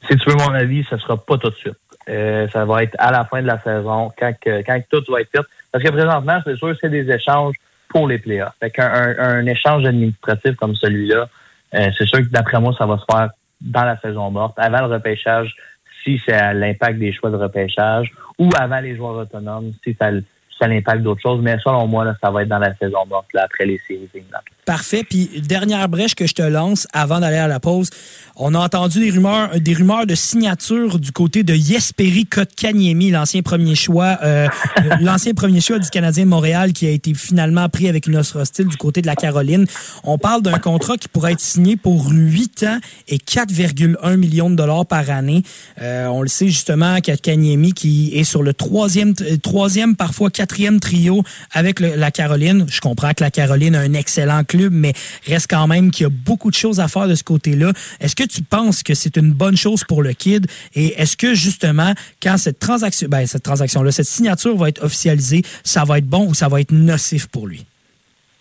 Si 0.09 0.17
tu 0.17 0.31
veux 0.31 0.37
mon 0.37 0.55
avis, 0.55 0.85
ce 0.89 0.97
sera 0.97 1.17
pas 1.17 1.37
tout 1.39 1.51
de 1.51 1.55
suite. 1.55 1.75
Euh, 2.09 2.49
ça 2.49 2.65
va 2.65 2.83
être 2.83 2.97
à 2.99 3.13
la 3.13 3.25
fin 3.25 3.43
de 3.43 3.47
la 3.47 3.61
saison, 3.63 4.11
quand, 4.19 4.33
quand 4.45 4.81
tout 4.91 5.13
va 5.13 5.21
être 5.21 5.31
fait. 5.31 5.45
Parce 5.71 5.85
que 5.85 5.91
présentement, 5.91 6.41
c'est 6.45 6.57
sûr 6.57 6.75
c'est 6.81 6.89
des 6.89 7.09
échanges 7.11 7.55
pour 7.91 8.09
les 8.09 8.19
playoffs. 8.19 8.55
Fait 8.61 8.71
qu'un 8.71 8.89
un, 8.89 9.19
un 9.19 9.47
échange 9.47 9.85
administratif 9.85 10.55
comme 10.57 10.75
celui-là, 10.75 11.29
euh, 11.75 11.91
c'est 11.99 12.07
sûr 12.07 12.19
que 12.21 12.31
d'après 12.31 12.61
moi, 12.61 12.75
ça 12.79 12.87
va 12.87 12.99
se 12.99 13.05
faire 13.05 13.31
dans 13.61 13.85
la 13.85 13.99
saison 13.99 14.31
morte, 14.31 14.55
avant 14.57 14.87
le 14.87 14.95
repêchage, 14.95 15.55
si 16.03 16.21
c'est 16.25 16.33
à 16.33 16.55
l'impact 16.55 16.99
des 16.99 17.12
choix 17.12 17.31
de 17.31 17.37
repêchage, 17.37 18.11
ou 18.39 18.49
avant 18.59 18.81
les 18.81 18.97
joueurs 18.97 19.17
autonomes, 19.17 19.73
si 19.85 19.95
ça, 20.01 20.11
ça 20.61 20.69
l'impact 20.69 21.03
d'autres 21.03 21.23
choses. 21.23 21.41
Mais 21.43 21.57
selon 21.65 21.87
moi, 21.87 22.05
là, 22.05 22.15
ça 22.23 22.31
va 22.31 22.43
être 22.43 22.49
dans 22.49 22.59
la 22.59 22.74
saison 22.77 22.99
morte, 23.09 23.28
là, 23.35 23.45
après 23.45 23.66
les 23.66 23.81
séries. 23.87 24.09
Parfait. 24.66 25.03
Puis 25.09 25.43
dernière 25.43 25.89
brèche 25.89 26.15
que 26.15 26.27
je 26.27 26.35
te 26.35 26.43
lance 26.43 26.87
avant 26.93 27.19
d'aller 27.19 27.39
à 27.39 27.49
la 27.49 27.59
pause. 27.59 27.91
On 28.37 28.55
a 28.55 28.59
entendu 28.59 29.01
des 29.01 29.11
rumeurs, 29.11 29.51
des 29.59 29.74
rumeurs 29.74 30.07
de 30.07 30.15
signature 30.15 30.99
du 30.99 31.12
côté 31.12 31.43
de 31.43 31.55
Jesperi 31.55 32.27
Kotkaniemi, 32.27 33.11
l'ancien 33.11 33.43
premier 33.43 33.74
choix, 33.74 34.19
euh, 34.23 34.47
euh, 34.78 34.97
l'ancien 35.01 35.35
premier 35.35 35.61
choix 35.61 35.78
du 35.78 35.89
Canadien 35.91 36.24
de 36.24 36.28
Montréal 36.31 36.73
qui 36.73 36.87
a 36.87 36.91
été 36.91 37.15
finalement 37.15 37.69
pris 37.69 37.89
avec 37.89 38.07
une 38.07 38.16
offre 38.16 38.41
hostile 38.41 38.66
du 38.66 38.77
côté 38.77 39.03
de 39.03 39.07
la 39.07 39.16
Caroline. 39.16 39.66
On 40.05 40.19
parle 40.19 40.43
d'un 40.43 40.59
contrat 40.59 40.97
qui 40.97 41.09
pourrait 41.09 41.32
être 41.32 41.41
signé 41.41 41.77
pour 41.77 42.11
8 42.11 42.65
ans 42.65 42.78
et 43.09 43.19
4,1 43.19 44.16
millions 44.16 44.51
de 44.51 44.57
dollars 44.57 44.87
par 44.87 45.11
année. 45.11 45.43
Euh, 45.82 46.07
on 46.07 46.23
le 46.23 46.28
sait 46.28 46.49
justement, 46.49 47.01
Kotkaniemi 47.01 47.73
qui 47.73 48.12
est 48.15 48.24
sur 48.24 48.43
le 48.43 48.55
troisième, 48.55 49.15
euh, 49.23 49.37
troisième 49.37 49.97
parfois 49.97 50.31
quatrième 50.31 50.50
quatrième 50.51 50.81
trio 50.81 51.23
avec 51.53 51.79
la 51.79 52.11
Caroline. 52.11 52.67
Je 52.69 52.81
comprends 52.81 53.11
que 53.11 53.23
la 53.23 53.31
Caroline 53.31 53.77
a 53.77 53.81
un 53.81 53.93
excellent 53.95 54.43
club, 54.43 54.73
mais 54.73 54.93
reste 55.27 55.49
quand 55.49 55.69
même 55.69 55.93
qu'il 55.93 56.05
y 56.05 56.07
a 56.07 56.11
beaucoup 56.11 56.51
de 56.51 56.57
choses 56.57 56.81
à 56.81 56.89
faire 56.89 57.07
de 57.07 57.15
ce 57.15 57.23
côté-là. 57.23 57.73
Est-ce 58.01 58.17
que 58.17 58.25
tu 58.27 58.43
penses 58.43 58.83
que 58.83 58.95
c'est 58.95 59.17
une 59.17 59.33
bonne 59.33 59.57
chose 59.57 59.85
pour 59.85 60.03
le 60.03 60.13
kid? 60.13 60.47
Et 60.75 61.01
est-ce 61.01 61.17
que 61.17 61.35
justement, 61.35 61.93
quand 62.21 62.37
cette 62.37 62.59
transaction, 62.59 63.07
ben, 63.09 63.27
cette 63.27 63.45
transaction-là, 63.45 63.93
cette 63.93 64.07
signature 64.07 64.57
va 64.57 64.71
être 64.71 64.83
officialisée, 64.83 65.43
ça 65.63 65.85
va 65.85 65.99
être 65.99 66.07
bon 66.07 66.27
ou 66.27 66.35
ça 66.35 66.49
va 66.49 66.61
être 66.61 66.73
nocif 66.73 67.29
pour 67.29 67.47
lui? 67.47 67.65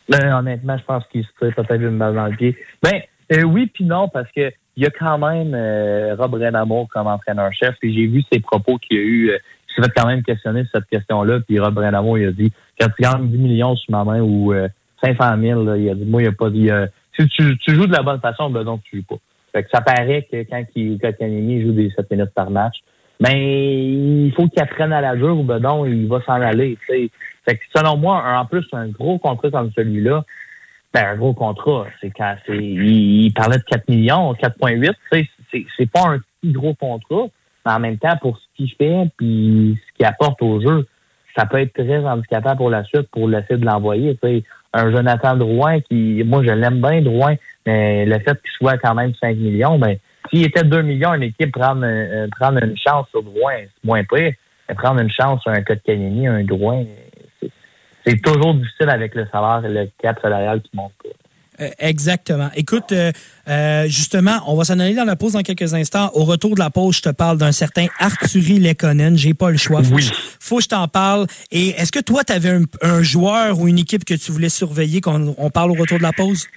Ben, 0.09 0.33
honnêtement, 0.33 0.77
je 0.79 0.83
pense 0.85 1.03
qu'il 1.11 1.23
se 1.23 1.29
tire 1.39 1.53
peut-être 1.55 1.81
une 1.81 1.99
balle 1.99 2.15
dans 2.15 2.25
le 2.25 2.35
pied. 2.35 2.57
Ben, 2.81 3.01
euh, 3.33 3.43
oui 3.43 3.69
puis 3.71 3.85
non, 3.85 4.09
parce 4.09 4.29
que 4.35 4.51
il 4.77 4.83
y 4.83 4.87
a 4.87 4.91
quand 4.91 5.17
même 5.17 5.53
euh, 5.53 6.15
Rob 6.17 6.33
Renamour 6.35 6.87
comme 6.91 7.05
entraîneur-chef, 7.05 7.75
et 7.83 7.93
j'ai 7.93 8.07
vu 8.07 8.23
ses 8.31 8.39
propos 8.39 8.77
qu'il 8.77 8.97
y 8.97 8.99
a 8.99 9.03
eu. 9.03 9.29
euh, 9.29 9.37
s'est 9.75 9.81
fait 9.81 9.93
quand 9.95 10.07
même 10.07 10.23
questionner 10.23 10.63
sur 10.63 10.71
cette 10.75 10.87
question-là, 10.87 11.39
puis 11.41 11.59
Rob 11.59 11.77
Renamour, 11.77 12.17
il 12.17 12.27
a 12.27 12.31
dit, 12.31 12.51
quand 12.79 12.87
tu 12.95 13.03
gagnes 13.03 13.27
10 13.29 13.37
millions 13.37 13.75
sur 13.75 13.91
ma 13.91 14.03
main 14.03 14.21
ou 14.21 14.53
euh, 14.53 14.67
500 15.03 15.41
000, 15.41 15.63
là, 15.63 15.77
il 15.77 15.89
a 15.89 15.95
dit, 15.95 16.05
moi, 16.05 16.21
il 16.21 16.27
a 16.27 16.31
pas 16.31 16.49
dit, 16.49 16.69
euh, 16.69 16.87
si 17.17 17.27
tu, 17.27 17.57
tu 17.57 17.75
joues 17.75 17.87
de 17.87 17.93
la 17.93 18.03
bonne 18.03 18.19
façon, 18.19 18.49
ben 18.49 18.63
donc 18.63 18.81
tu 18.83 18.97
joues 18.97 19.03
pas. 19.03 19.17
Fait 19.51 19.63
que 19.63 19.69
ça 19.71 19.81
paraît 19.81 20.27
que 20.31 20.43
quand 20.43 20.63
il, 20.75 20.99
quand 20.99 21.11
il 21.21 21.61
joue 21.65 21.73
des 21.73 21.91
7 21.91 22.09
minutes 22.11 22.33
par 22.35 22.49
match, 22.49 22.77
ben, 23.19 23.35
il 23.35 24.31
faut 24.35 24.47
qu'il 24.47 24.61
apprenne 24.61 24.93
à 24.93 25.01
la 25.01 25.17
jouer 25.17 25.31
ou 25.31 25.43
ben 25.43 25.59
non, 25.59 25.85
il 25.85 26.07
va 26.07 26.21
s'en 26.21 26.33
aller. 26.33 26.77
Fait 26.87 27.09
que 27.45 27.63
selon 27.75 27.97
moi, 27.97 28.23
en 28.25 28.45
plus, 28.45 28.65
un 28.71 28.87
gros 28.87 29.17
contrat 29.17 29.51
comme 29.51 29.71
celui-là, 29.75 30.23
ben, 30.93 31.05
un 31.05 31.15
gros 31.17 31.33
contrat, 31.33 31.87
c'est 31.99 32.11
quand 32.11 32.35
c'est, 32.45 32.57
il, 32.57 33.25
il 33.25 33.33
parlait 33.33 33.57
de 33.57 33.63
4 33.63 33.89
millions, 33.89 34.33
4,8, 34.33 34.89
tu 34.89 34.95
sais, 35.11 35.29
c'est, 35.51 35.65
c'est 35.77 35.91
pas 35.91 36.07
un 36.07 36.19
gros 36.45 36.73
contrat, 36.75 37.27
mais 37.65 37.71
en 37.71 37.79
même 37.79 37.97
temps, 37.97 38.17
pour 38.21 38.37
ce 38.37 38.43
qu'il 38.55 38.71
fait 38.71 39.09
puis 39.17 39.77
ce 39.87 39.97
qu'il 39.97 40.05
apporte 40.05 40.41
au 40.41 40.61
jeu, 40.61 40.87
ça 41.35 41.45
peut 41.45 41.59
être 41.59 41.73
très 41.73 42.03
handicapant 42.05 42.55
pour 42.55 42.69
la 42.69 42.83
suite 42.83 43.09
pour 43.11 43.27
l'essayer 43.27 43.59
de 43.59 43.65
l'envoyer. 43.65 44.17
Un 44.73 44.91
Jonathan 44.91 45.35
Drouin 45.35 45.79
qui, 45.79 46.23
moi, 46.25 46.43
je 46.43 46.51
l'aime 46.51 46.81
bien, 46.81 47.01
Drouin, 47.01 47.35
mais 47.65 48.05
le 48.05 48.19
fait 48.19 48.39
qu'il 48.41 48.51
soit 48.57 48.77
quand 48.77 48.93
même 48.93 49.13
5 49.15 49.35
millions, 49.37 49.79
ben, 49.79 49.97
s'il 50.29 50.45
était 50.45 50.63
2 50.63 50.81
millions, 50.81 51.13
une 51.13 51.23
équipe 51.23 51.51
prendre, 51.51 51.81
euh, 51.83 52.27
prendre 52.39 52.63
une 52.63 52.77
chance 52.77 53.07
sur 53.09 53.23
Drouin, 53.23 53.61
c'est 53.61 53.83
moins 53.83 54.03
pire. 54.03 54.33
Mais 54.67 54.75
prendre 54.75 54.99
une 54.99 55.09
chance 55.09 55.41
sur 55.41 55.51
un 55.51 55.61
Kotkaniemi, 55.63 56.27
un 56.27 56.43
Drouin, 56.43 56.83
c'est- 58.05 58.21
toujours 58.23 58.55
difficile 58.55 58.89
avec 58.89 59.15
le 59.15 59.27
salaire 59.31 59.63
et 59.65 59.73
le 59.73 59.89
cap 60.01 60.19
salarial 60.21 60.61
qui 60.61 60.69
monte 60.73 60.93
pas. 61.03 61.09
Euh, 61.61 61.69
exactement. 61.79 62.49
Écoute, 62.55 62.91
euh, 62.93 63.11
euh, 63.49 63.83
justement, 63.87 64.39
on 64.47 64.55
va 64.55 64.63
s'en 64.63 64.79
aller 64.79 64.93
dans 64.95 65.03
la 65.03 65.15
pause 65.17 65.33
dans 65.33 65.41
quelques 65.41 65.73
instants. 65.73 66.09
Au 66.13 66.23
retour 66.23 66.55
de 66.55 66.59
la 66.59 66.69
pause, 66.69 66.97
je 66.97 67.01
te 67.01 67.09
parle 67.09 67.37
d'un 67.37 67.51
certain 67.51 67.87
Arturi 67.99 68.59
Lekonen. 68.59 69.17
J'ai 69.17 69.33
pas 69.33 69.49
le 69.51 69.57
choix. 69.57 69.83
Faut, 69.83 69.95
que 69.95 70.01
je- 70.01 70.13
faut 70.39 70.57
que 70.57 70.63
je 70.63 70.69
t'en 70.69 70.87
parle. 70.87 71.27
Et 71.51 71.69
est-ce 71.71 71.91
que 71.91 71.99
toi, 71.99 72.23
tu 72.23 72.31
avais 72.31 72.49
un, 72.51 72.61
un 72.81 73.03
joueur 73.03 73.59
ou 73.59 73.67
une 73.67 73.79
équipe 73.79 74.05
que 74.05 74.13
tu 74.13 74.31
voulais 74.31 74.49
surveiller 74.49 75.01
qu'on 75.01 75.35
on 75.37 75.49
parle 75.49 75.71
au 75.71 75.75
retour 75.75 75.97
de 75.97 76.03
la 76.03 76.13
pause? 76.13 76.47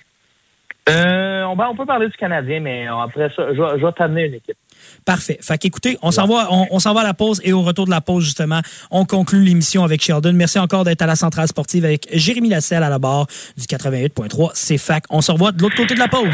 Euh, 0.88 1.42
on, 1.44 1.54
ben, 1.56 1.66
on 1.70 1.76
peut 1.76 1.86
parler 1.86 2.08
du 2.08 2.16
Canadien, 2.16 2.60
mais 2.60 2.86
après 2.86 3.28
ça, 3.36 3.52
je 3.54 3.84
vais 3.84 3.92
t'amener 3.92 4.26
une 4.26 4.34
équipe. 4.34 4.56
Parfait. 5.04 5.38
Fait 5.40 5.58
qu'écoutez, 5.58 5.98
on 6.02 6.10
s'en 6.10 6.26
va, 6.26 6.48
on, 6.50 6.66
on 6.70 6.78
s'en 6.78 6.94
va 6.94 7.00
à 7.00 7.04
la 7.04 7.14
pause 7.14 7.40
et 7.44 7.52
au 7.52 7.62
retour 7.62 7.86
de 7.86 7.90
la 7.90 8.00
pause, 8.00 8.24
justement, 8.24 8.60
on 8.90 9.04
conclut 9.04 9.42
l'émission 9.42 9.84
avec 9.84 10.02
Sheldon. 10.02 10.32
Merci 10.32 10.58
encore 10.58 10.84
d'être 10.84 11.02
à 11.02 11.06
la 11.06 11.16
centrale 11.16 11.48
sportive 11.48 11.84
avec 11.84 12.08
Jérémy 12.12 12.48
Lasselle 12.48 12.82
à 12.82 12.88
la 12.90 12.98
barre 12.98 13.26
du 13.56 13.64
88.3. 13.64 14.50
C'est 14.54 14.78
fac. 14.78 15.04
On 15.10 15.20
se 15.20 15.32
revoit 15.32 15.52
de 15.52 15.62
l'autre 15.62 15.76
côté 15.76 15.94
de 15.94 15.98
la 15.98 16.08
pause. 16.08 16.28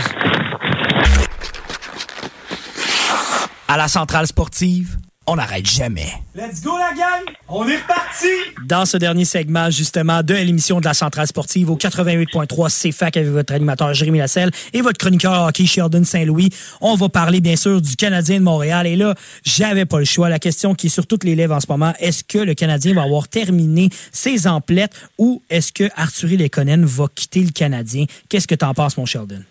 À 3.68 3.76
la 3.76 3.88
centrale 3.88 4.26
sportive, 4.26 4.96
on 5.28 5.36
n'arrête 5.36 5.66
jamais. 5.66 6.08
Let's 6.34 6.62
go, 6.62 6.72
la 6.78 6.96
gang! 6.96 7.34
On 7.48 7.68
est 7.68 7.76
reparti! 7.76 8.28
Dans 8.66 8.86
ce 8.86 8.96
dernier 8.96 9.26
segment, 9.26 9.70
justement, 9.70 10.22
de 10.22 10.32
l'émission 10.32 10.80
de 10.80 10.86
la 10.86 10.94
Centrale 10.94 11.26
Sportive 11.26 11.70
au 11.70 11.76
88.3 11.76 12.90
CFAC 12.90 13.18
avec 13.18 13.28
votre 13.28 13.52
animateur 13.52 13.92
Jérémy 13.92 14.18
Lasselle 14.18 14.50
et 14.72 14.80
votre 14.80 14.96
chroniqueur 14.96 15.46
hockey 15.46 15.66
Sheldon 15.66 16.04
Saint-Louis. 16.04 16.48
On 16.80 16.94
va 16.94 17.10
parler, 17.10 17.42
bien 17.42 17.56
sûr, 17.56 17.82
du 17.82 17.94
Canadien 17.96 18.38
de 18.38 18.44
Montréal. 18.44 18.86
Et 18.86 18.96
là, 18.96 19.14
j'avais 19.44 19.84
pas 19.84 19.98
le 19.98 20.06
choix. 20.06 20.30
La 20.30 20.38
question 20.38 20.74
qui 20.74 20.86
est 20.86 20.90
sur 20.90 21.06
toutes 21.06 21.24
les 21.24 21.34
lèvres 21.34 21.54
en 21.54 21.60
ce 21.60 21.66
moment, 21.68 21.92
est-ce 21.98 22.24
que 22.24 22.38
le 22.38 22.54
Canadien 22.54 22.94
va 22.94 23.02
avoir 23.02 23.28
terminé 23.28 23.90
ses 24.12 24.46
emplettes 24.46 24.94
ou 25.18 25.42
est-ce 25.50 25.72
que 25.72 25.90
Arthurie 25.94 26.38
Lekonen 26.38 26.86
va 26.86 27.04
quitter 27.14 27.40
le 27.40 27.50
Canadien? 27.50 28.06
Qu'est-ce 28.30 28.48
que 28.48 28.54
t'en 28.54 28.72
penses, 28.72 28.96
mon 28.96 29.04
Sheldon? 29.04 29.42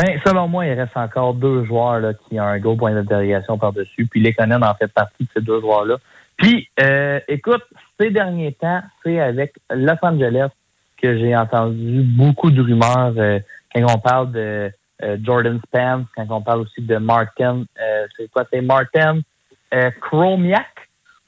Ben, 0.00 0.20
selon 0.24 0.46
moi, 0.46 0.64
il 0.64 0.74
reste 0.74 0.96
encore 0.96 1.34
deux 1.34 1.64
joueurs 1.64 1.98
là, 1.98 2.12
qui 2.14 2.38
ont 2.38 2.44
un 2.44 2.60
gros 2.60 2.76
point 2.76 2.92
d'interrogation 2.94 3.58
par-dessus. 3.58 4.06
Puis 4.06 4.20
Lekonen 4.22 4.62
en 4.62 4.74
fait 4.74 4.86
partie 4.92 5.24
de 5.24 5.28
ces 5.34 5.40
deux 5.42 5.60
joueurs-là. 5.60 5.96
Puis, 6.36 6.68
euh, 6.80 7.18
écoute, 7.26 7.64
ces 7.98 8.10
derniers 8.10 8.52
temps, 8.52 8.80
c'est 9.02 9.18
avec 9.18 9.54
Los 9.74 9.96
Angeles 10.02 10.50
que 11.02 11.18
j'ai 11.18 11.34
entendu 11.34 12.02
beaucoup 12.02 12.52
de 12.52 12.62
rumeurs 12.62 13.12
euh, 13.16 13.40
quand 13.74 13.86
on 13.92 13.98
parle 13.98 14.30
de 14.30 14.70
euh, 15.02 15.16
Jordan 15.20 15.58
Spence, 15.66 16.06
quand 16.14 16.26
on 16.30 16.42
parle 16.42 16.60
aussi 16.60 16.80
de 16.80 16.96
Martin, 16.98 17.64
euh, 17.80 18.06
c'est 18.16 18.30
quoi, 18.30 18.44
c'est 18.52 18.60
Martin 18.60 19.18
euh, 19.74 19.90
Chromiak 20.00 20.66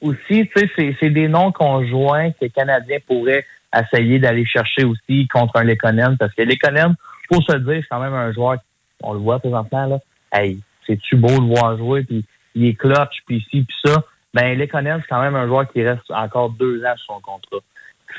aussi, 0.01 0.47
tu 0.47 0.51
sais, 0.55 0.69
c'est- 0.77 0.95
c'est 0.99 1.09
des 1.09 1.27
noms 1.27 1.51
conjoints 1.51 2.31
que 2.31 2.37
les 2.41 2.49
Canadiens 2.49 2.97
pourraient 3.05 3.45
essayer 3.77 4.17
d'aller 4.19 4.45
chercher 4.45 4.83
aussi 4.85 5.27
contre 5.27 5.57
un 5.57 5.63
Lekonen, 5.63 6.17
parce 6.17 6.33
que 6.33 6.41
Lekonen, 6.41 6.95
faut 7.31 7.41
se 7.41 7.53
le 7.53 7.59
dire, 7.59 7.81
c'est 7.81 7.87
quand 7.89 8.01
même 8.01 8.13
un 8.13 8.31
joueur, 8.31 8.57
on 9.03 9.13
le 9.13 9.19
voit 9.19 9.39
présentement, 9.39 9.85
là, 9.85 9.99
hey, 10.33 10.59
c'est-tu 10.85 11.15
beau 11.15 11.29
de 11.29 11.47
le 11.47 11.55
voir 11.55 11.77
jouer, 11.77 12.03
puis 12.03 12.25
il 12.55 12.65
est 12.65 12.73
clutch, 12.73 13.21
puis 13.25 13.37
ici, 13.37 13.65
puis 13.65 13.75
ça. 13.85 14.03
Ben, 14.33 14.57
Lekonen, 14.57 14.99
c'est 15.01 15.07
quand 15.07 15.21
même 15.21 15.35
un 15.35 15.47
joueur 15.47 15.69
qui 15.71 15.83
reste 15.83 16.09
encore 16.09 16.51
deux 16.51 16.83
ans 16.85 16.95
sur 16.97 17.15
son 17.15 17.21
contrat. 17.21 17.59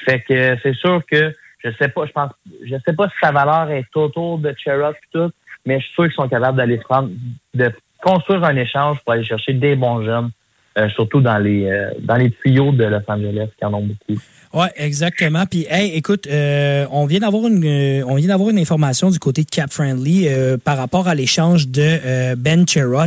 Fait 0.05 0.21
que 0.21 0.57
c'est 0.63 0.75
sûr 0.75 1.03
que, 1.11 1.35
je 1.65 1.71
sais 1.79 1.89
pas, 1.89 2.07
je 2.07 2.13
pense, 2.13 2.31
je 2.65 2.77
sais 2.87 2.93
pas 2.93 3.09
si 3.09 3.15
sa 3.21 3.33
valeur 3.33 3.71
est 3.71 3.95
autour 3.95 4.39
de 4.39 4.55
Cherok 4.59 4.97
et 4.97 5.09
tout, 5.13 5.31
mais 5.65 5.81
je 5.81 5.85
suis 5.85 5.95
sûr 5.95 6.05
qu'ils 6.05 6.15
sont 6.15 6.29
capables 6.29 6.57
d'aller 6.57 6.79
prendre, 6.79 7.11
de 7.55 7.73
construire 8.03 8.45
un 8.45 8.57
échange 8.57 8.99
pour 9.05 9.13
aller 9.13 9.25
chercher 9.25 9.55
des 9.55 9.77
bons 9.77 10.03
jeunes, 10.03 10.31
euh, 10.79 10.89
surtout 10.91 11.21
dans 11.21 11.39
les, 11.39 11.71
euh, 11.71 11.91
dans 12.01 12.17
les 12.17 12.31
tuyaux 12.31 12.73
de 12.73 12.85
Los 12.85 13.03
Angeles, 13.07 13.49
qui 13.59 13.65
en 13.65 13.75
ont 13.75 13.83
beaucoup. 13.83 14.21
Ouais, 14.55 14.71
exactement. 14.77 15.47
Puis, 15.47 15.67
hey, 15.71 15.93
écoute, 15.93 16.27
euh, 16.27 16.85
on 16.91 17.07
vient 17.07 17.21
d'avoir 17.21 17.47
une, 17.47 17.65
euh, 17.65 18.05
on 18.07 18.17
vient 18.17 18.29
d'avoir 18.29 18.51
une 18.51 18.59
information 18.59 19.11
du 19.11 19.19
côté 19.19 19.45
de 19.45 19.49
Cap 19.49 19.73
Friendly 19.73 20.29
euh, 20.29 20.59
par 20.63 20.77
rapport 20.77 21.09
à 21.09 21.15
l'échange 21.15 21.69
de 21.69 22.35
Ben 22.35 22.69
Cherot. 22.69 23.07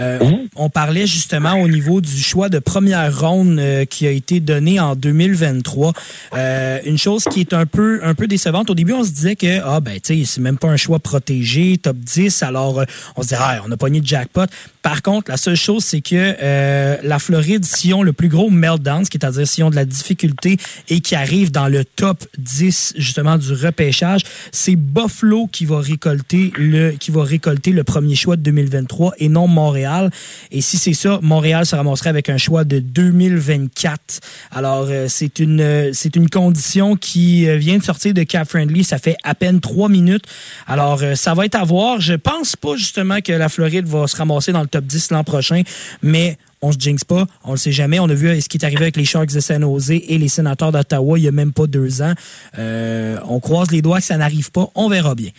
Euh, 0.00 0.18
on, 0.20 0.64
on 0.64 0.68
parlait 0.68 1.06
justement 1.06 1.54
au 1.60 1.68
niveau 1.68 2.00
du 2.00 2.20
choix 2.20 2.48
de 2.48 2.58
première 2.58 3.20
ronde 3.20 3.60
qui 3.88 4.06
a 4.08 4.10
été 4.10 4.40
donné 4.40 4.80
en 4.80 4.96
2023. 4.96 5.92
Euh, 6.34 6.78
une 6.84 6.98
chose 6.98 7.24
qui 7.24 7.40
est 7.40 7.52
un 7.52 7.66
peu, 7.66 8.00
un 8.02 8.14
peu 8.14 8.26
décevante. 8.26 8.68
Au 8.68 8.74
début, 8.74 8.92
on 8.92 9.04
se 9.04 9.10
disait 9.10 9.36
que, 9.36 9.60
ah 9.64 9.78
ben, 9.78 10.00
tu 10.00 10.18
sais, 10.18 10.24
c'est 10.24 10.40
même 10.40 10.58
pas 10.58 10.68
un 10.68 10.76
choix 10.76 10.98
protégé, 10.98 11.78
top 11.78 11.98
10. 11.98 12.42
Alors, 12.42 12.84
on 13.14 13.22
se 13.22 13.28
disait, 13.28 13.40
ah, 13.40 13.62
on 13.64 13.70
a 13.70 13.76
pogné 13.76 14.00
de 14.00 14.06
jackpot. 14.06 14.46
Par 14.82 15.02
contre, 15.02 15.30
la 15.30 15.36
seule 15.36 15.56
chose, 15.56 15.84
c'est 15.84 16.00
que 16.00 16.36
euh, 16.42 16.96
la 17.02 17.18
Floride, 17.18 17.66
s'ils 17.66 17.92
ont 17.92 18.02
le 18.02 18.14
plus 18.14 18.28
gros 18.28 18.48
meltdown, 18.48 19.04
c'est-à-dire 19.04 19.46
s'ils 19.46 19.64
ont 19.64 19.70
de 19.70 19.76
la 19.76 19.84
difficulté 19.84 20.56
et 20.88 21.00
qui 21.00 21.14
arrivent 21.14 21.50
dans 21.50 21.68
le 21.68 21.84
top 21.84 22.24
10 22.38 22.94
justement 22.96 23.36
du 23.36 23.52
repêchage, 23.52 24.22
c'est 24.52 24.76
Buffalo 24.76 25.48
qui 25.48 25.66
va 25.66 25.80
récolter 25.80 26.52
le 26.56 26.92
qui 26.92 27.10
va 27.10 27.24
récolter 27.24 27.72
le 27.72 27.84
premier 27.84 28.14
choix 28.14 28.36
de 28.36 28.42
2023 28.42 29.14
et 29.18 29.28
non 29.28 29.46
Montréal. 29.46 30.10
Et 30.50 30.62
si 30.62 30.78
c'est 30.78 30.94
ça, 30.94 31.18
Montréal 31.22 31.66
se 31.66 31.76
ramasserait 31.76 32.10
avec 32.10 32.30
un 32.30 32.38
choix 32.38 32.64
de 32.64 32.78
2024. 32.78 34.20
Alors 34.50 34.86
euh, 34.88 35.06
c'est 35.08 35.40
une 35.40 35.90
c'est 35.92 36.16
une 36.16 36.30
condition 36.30 36.96
qui 36.96 37.46
euh, 37.48 37.58
vient 37.58 37.76
de 37.76 37.82
sortir 37.82 38.14
de 38.14 38.22
Cap 38.22 38.48
Friendly, 38.48 38.82
ça 38.82 38.96
fait 38.96 39.16
à 39.24 39.34
peine 39.34 39.60
trois 39.60 39.90
minutes. 39.90 40.24
Alors 40.66 41.02
ça 41.16 41.34
va 41.34 41.44
être 41.44 41.56
à 41.56 41.64
voir. 41.64 42.00
Je 42.00 42.14
pense 42.14 42.56
pas 42.56 42.76
justement 42.76 43.20
que 43.20 43.32
la 43.32 43.50
Floride 43.50 43.86
va 43.86 44.06
se 44.06 44.16
ramasser 44.16 44.52
dans 44.52 44.62
le 44.62 44.69
top 44.70 44.84
10 44.84 45.10
l'an 45.12 45.24
prochain, 45.24 45.62
mais 46.02 46.36
on 46.62 46.72
se 46.72 46.78
jinx 46.78 47.04
pas, 47.04 47.24
on 47.44 47.52
le 47.52 47.56
sait 47.56 47.72
jamais. 47.72 47.98
On 47.98 48.08
a 48.08 48.14
vu 48.14 48.40
ce 48.40 48.48
qui 48.48 48.58
est 48.58 48.64
arrivé 48.64 48.82
avec 48.82 48.96
les 48.96 49.04
Sharks 49.04 49.32
de 49.32 49.40
San 49.40 49.62
Jose 49.62 49.90
et 49.90 50.18
les 50.18 50.28
sénateurs 50.28 50.72
d'Ottawa 50.72 51.18
il 51.18 51.24
y 51.24 51.28
a 51.28 51.32
même 51.32 51.52
pas 51.52 51.66
deux 51.66 52.02
ans. 52.02 52.12
Euh, 52.58 53.18
on 53.28 53.40
croise 53.40 53.70
les 53.70 53.82
doigts 53.82 53.98
que 53.98 54.04
ça 54.04 54.16
n'arrive 54.16 54.50
pas. 54.50 54.68
On 54.74 54.88
verra 54.88 55.14
bien. 55.14 55.30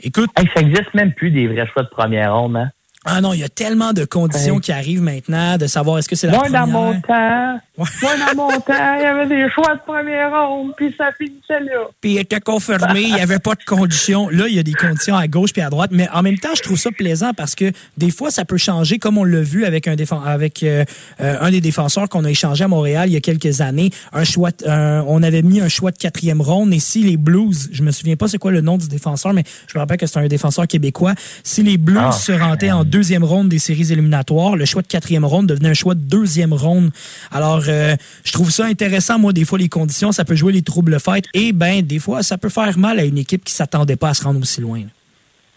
Écoute. 0.00 0.30
ça 0.54 0.60
existe 0.60 0.94
même 0.94 1.12
plus 1.12 1.30
des 1.30 1.48
vrais 1.48 1.66
choix 1.72 1.82
de 1.82 1.88
première 1.88 2.36
ronde, 2.36 2.56
hein? 2.56 2.70
Ah 3.10 3.20
non, 3.20 3.32
il 3.32 3.40
y 3.40 3.44
a 3.44 3.48
tellement 3.48 3.92
de 3.92 4.04
conditions 4.04 4.56
Ouais. 4.56 4.60
qui 4.60 4.72
arrivent 4.72 5.00
maintenant, 5.02 5.56
de 5.56 5.66
savoir 5.66 5.98
est-ce 5.98 6.08
que 6.08 6.16
c'est 6.16 6.26
la 6.26 6.34
Moi, 6.34 6.42
première. 6.44 6.66
dans 6.66 6.72
mon 6.72 6.92
temps, 7.00 7.60
moi, 7.78 7.86
dans 8.02 8.36
mon 8.36 8.50
temps, 8.60 8.94
il 8.96 9.02
y 9.02 9.06
avait 9.06 9.26
des 9.26 9.50
choix 9.50 9.74
de 9.74 9.80
première 9.80 10.30
ronde, 10.30 10.72
puis 10.76 10.94
ça 10.98 11.10
finissait 11.16 11.60
là. 11.60 11.86
Puis 12.00 12.12
il 12.12 12.18
était 12.18 12.40
confirmé, 12.40 13.00
il 13.02 13.14
n'y 13.14 13.20
avait 13.20 13.38
pas 13.38 13.54
de 13.54 13.64
conditions. 13.64 14.28
Là, 14.28 14.46
il 14.48 14.54
y 14.54 14.58
a 14.58 14.62
des 14.62 14.72
conditions 14.74 15.16
à 15.16 15.26
gauche 15.26 15.52
puis 15.52 15.62
à 15.62 15.70
droite, 15.70 15.90
mais 15.92 16.08
en 16.12 16.22
même 16.22 16.38
temps, 16.38 16.54
je 16.56 16.62
trouve 16.62 16.78
ça 16.78 16.90
plaisant 16.90 17.32
parce 17.34 17.54
que 17.54 17.72
des 17.96 18.10
fois, 18.10 18.30
ça 18.30 18.44
peut 18.44 18.56
changer, 18.58 18.98
comme 18.98 19.16
on 19.18 19.24
l'a 19.24 19.40
vu 19.40 19.64
avec 19.64 19.86
un 19.88 19.96
avec 20.26 20.62
euh, 20.62 20.84
euh, 21.20 21.36
un 21.40 21.50
des 21.50 21.60
défenseurs 21.60 22.08
qu'on 22.08 22.24
a 22.24 22.30
échangé 22.30 22.64
à 22.64 22.68
Montréal 22.68 23.08
il 23.08 23.12
y 23.12 23.16
a 23.16 23.20
quelques 23.20 23.60
années. 23.60 23.90
Un 24.12 24.24
choix, 24.24 24.50
un- 24.66 25.02
on 25.06 25.22
avait 25.22 25.42
mis 25.42 25.60
un 25.60 25.68
choix 25.68 25.90
de 25.90 25.98
quatrième 25.98 26.40
ronde 26.40 26.72
et 26.72 26.78
si 26.80 27.02
les 27.02 27.16
Blues, 27.16 27.68
je 27.72 27.82
me 27.82 27.90
souviens 27.90 28.16
pas 28.16 28.28
c'est 28.28 28.38
quoi 28.38 28.50
le 28.50 28.60
nom 28.60 28.76
du 28.78 28.88
défenseur, 28.88 29.32
mais 29.32 29.44
je 29.66 29.76
me 29.76 29.80
rappelle 29.80 29.96
que 29.98 30.06
c'est 30.06 30.18
un 30.18 30.26
défenseur 30.28 30.66
québécois. 30.66 31.14
Si 31.42 31.62
les 31.62 31.78
Blues 31.78 31.98
Ah. 32.00 32.12
se 32.12 32.32
rendaient 32.32 32.70
en 32.70 32.84
deuxième 32.98 33.22
ronde 33.22 33.48
des 33.48 33.60
séries 33.60 33.92
éliminatoires. 33.92 34.56
Le 34.56 34.64
choix 34.64 34.82
de 34.82 34.88
quatrième 34.88 35.24
ronde 35.24 35.46
devenait 35.46 35.68
un 35.68 35.74
choix 35.74 35.94
de 35.94 36.00
deuxième 36.00 36.52
ronde. 36.52 36.90
Alors, 37.30 37.62
euh, 37.68 37.94
je 38.24 38.32
trouve 38.32 38.50
ça 38.50 38.64
intéressant. 38.64 39.20
Moi, 39.20 39.32
des 39.32 39.44
fois, 39.44 39.56
les 39.56 39.68
conditions, 39.68 40.10
ça 40.10 40.24
peut 40.24 40.34
jouer 40.34 40.52
les 40.52 40.62
troubles 40.62 40.98
fêtes. 40.98 41.26
Et 41.32 41.52
ben, 41.52 41.80
des 41.82 42.00
fois, 42.00 42.24
ça 42.24 42.38
peut 42.38 42.48
faire 42.48 42.76
mal 42.76 42.98
à 42.98 43.04
une 43.04 43.18
équipe 43.18 43.44
qui 43.44 43.52
s'attendait 43.52 43.94
pas 43.94 44.08
à 44.08 44.14
se 44.14 44.24
rendre 44.24 44.40
aussi 44.40 44.60
loin. 44.60 44.82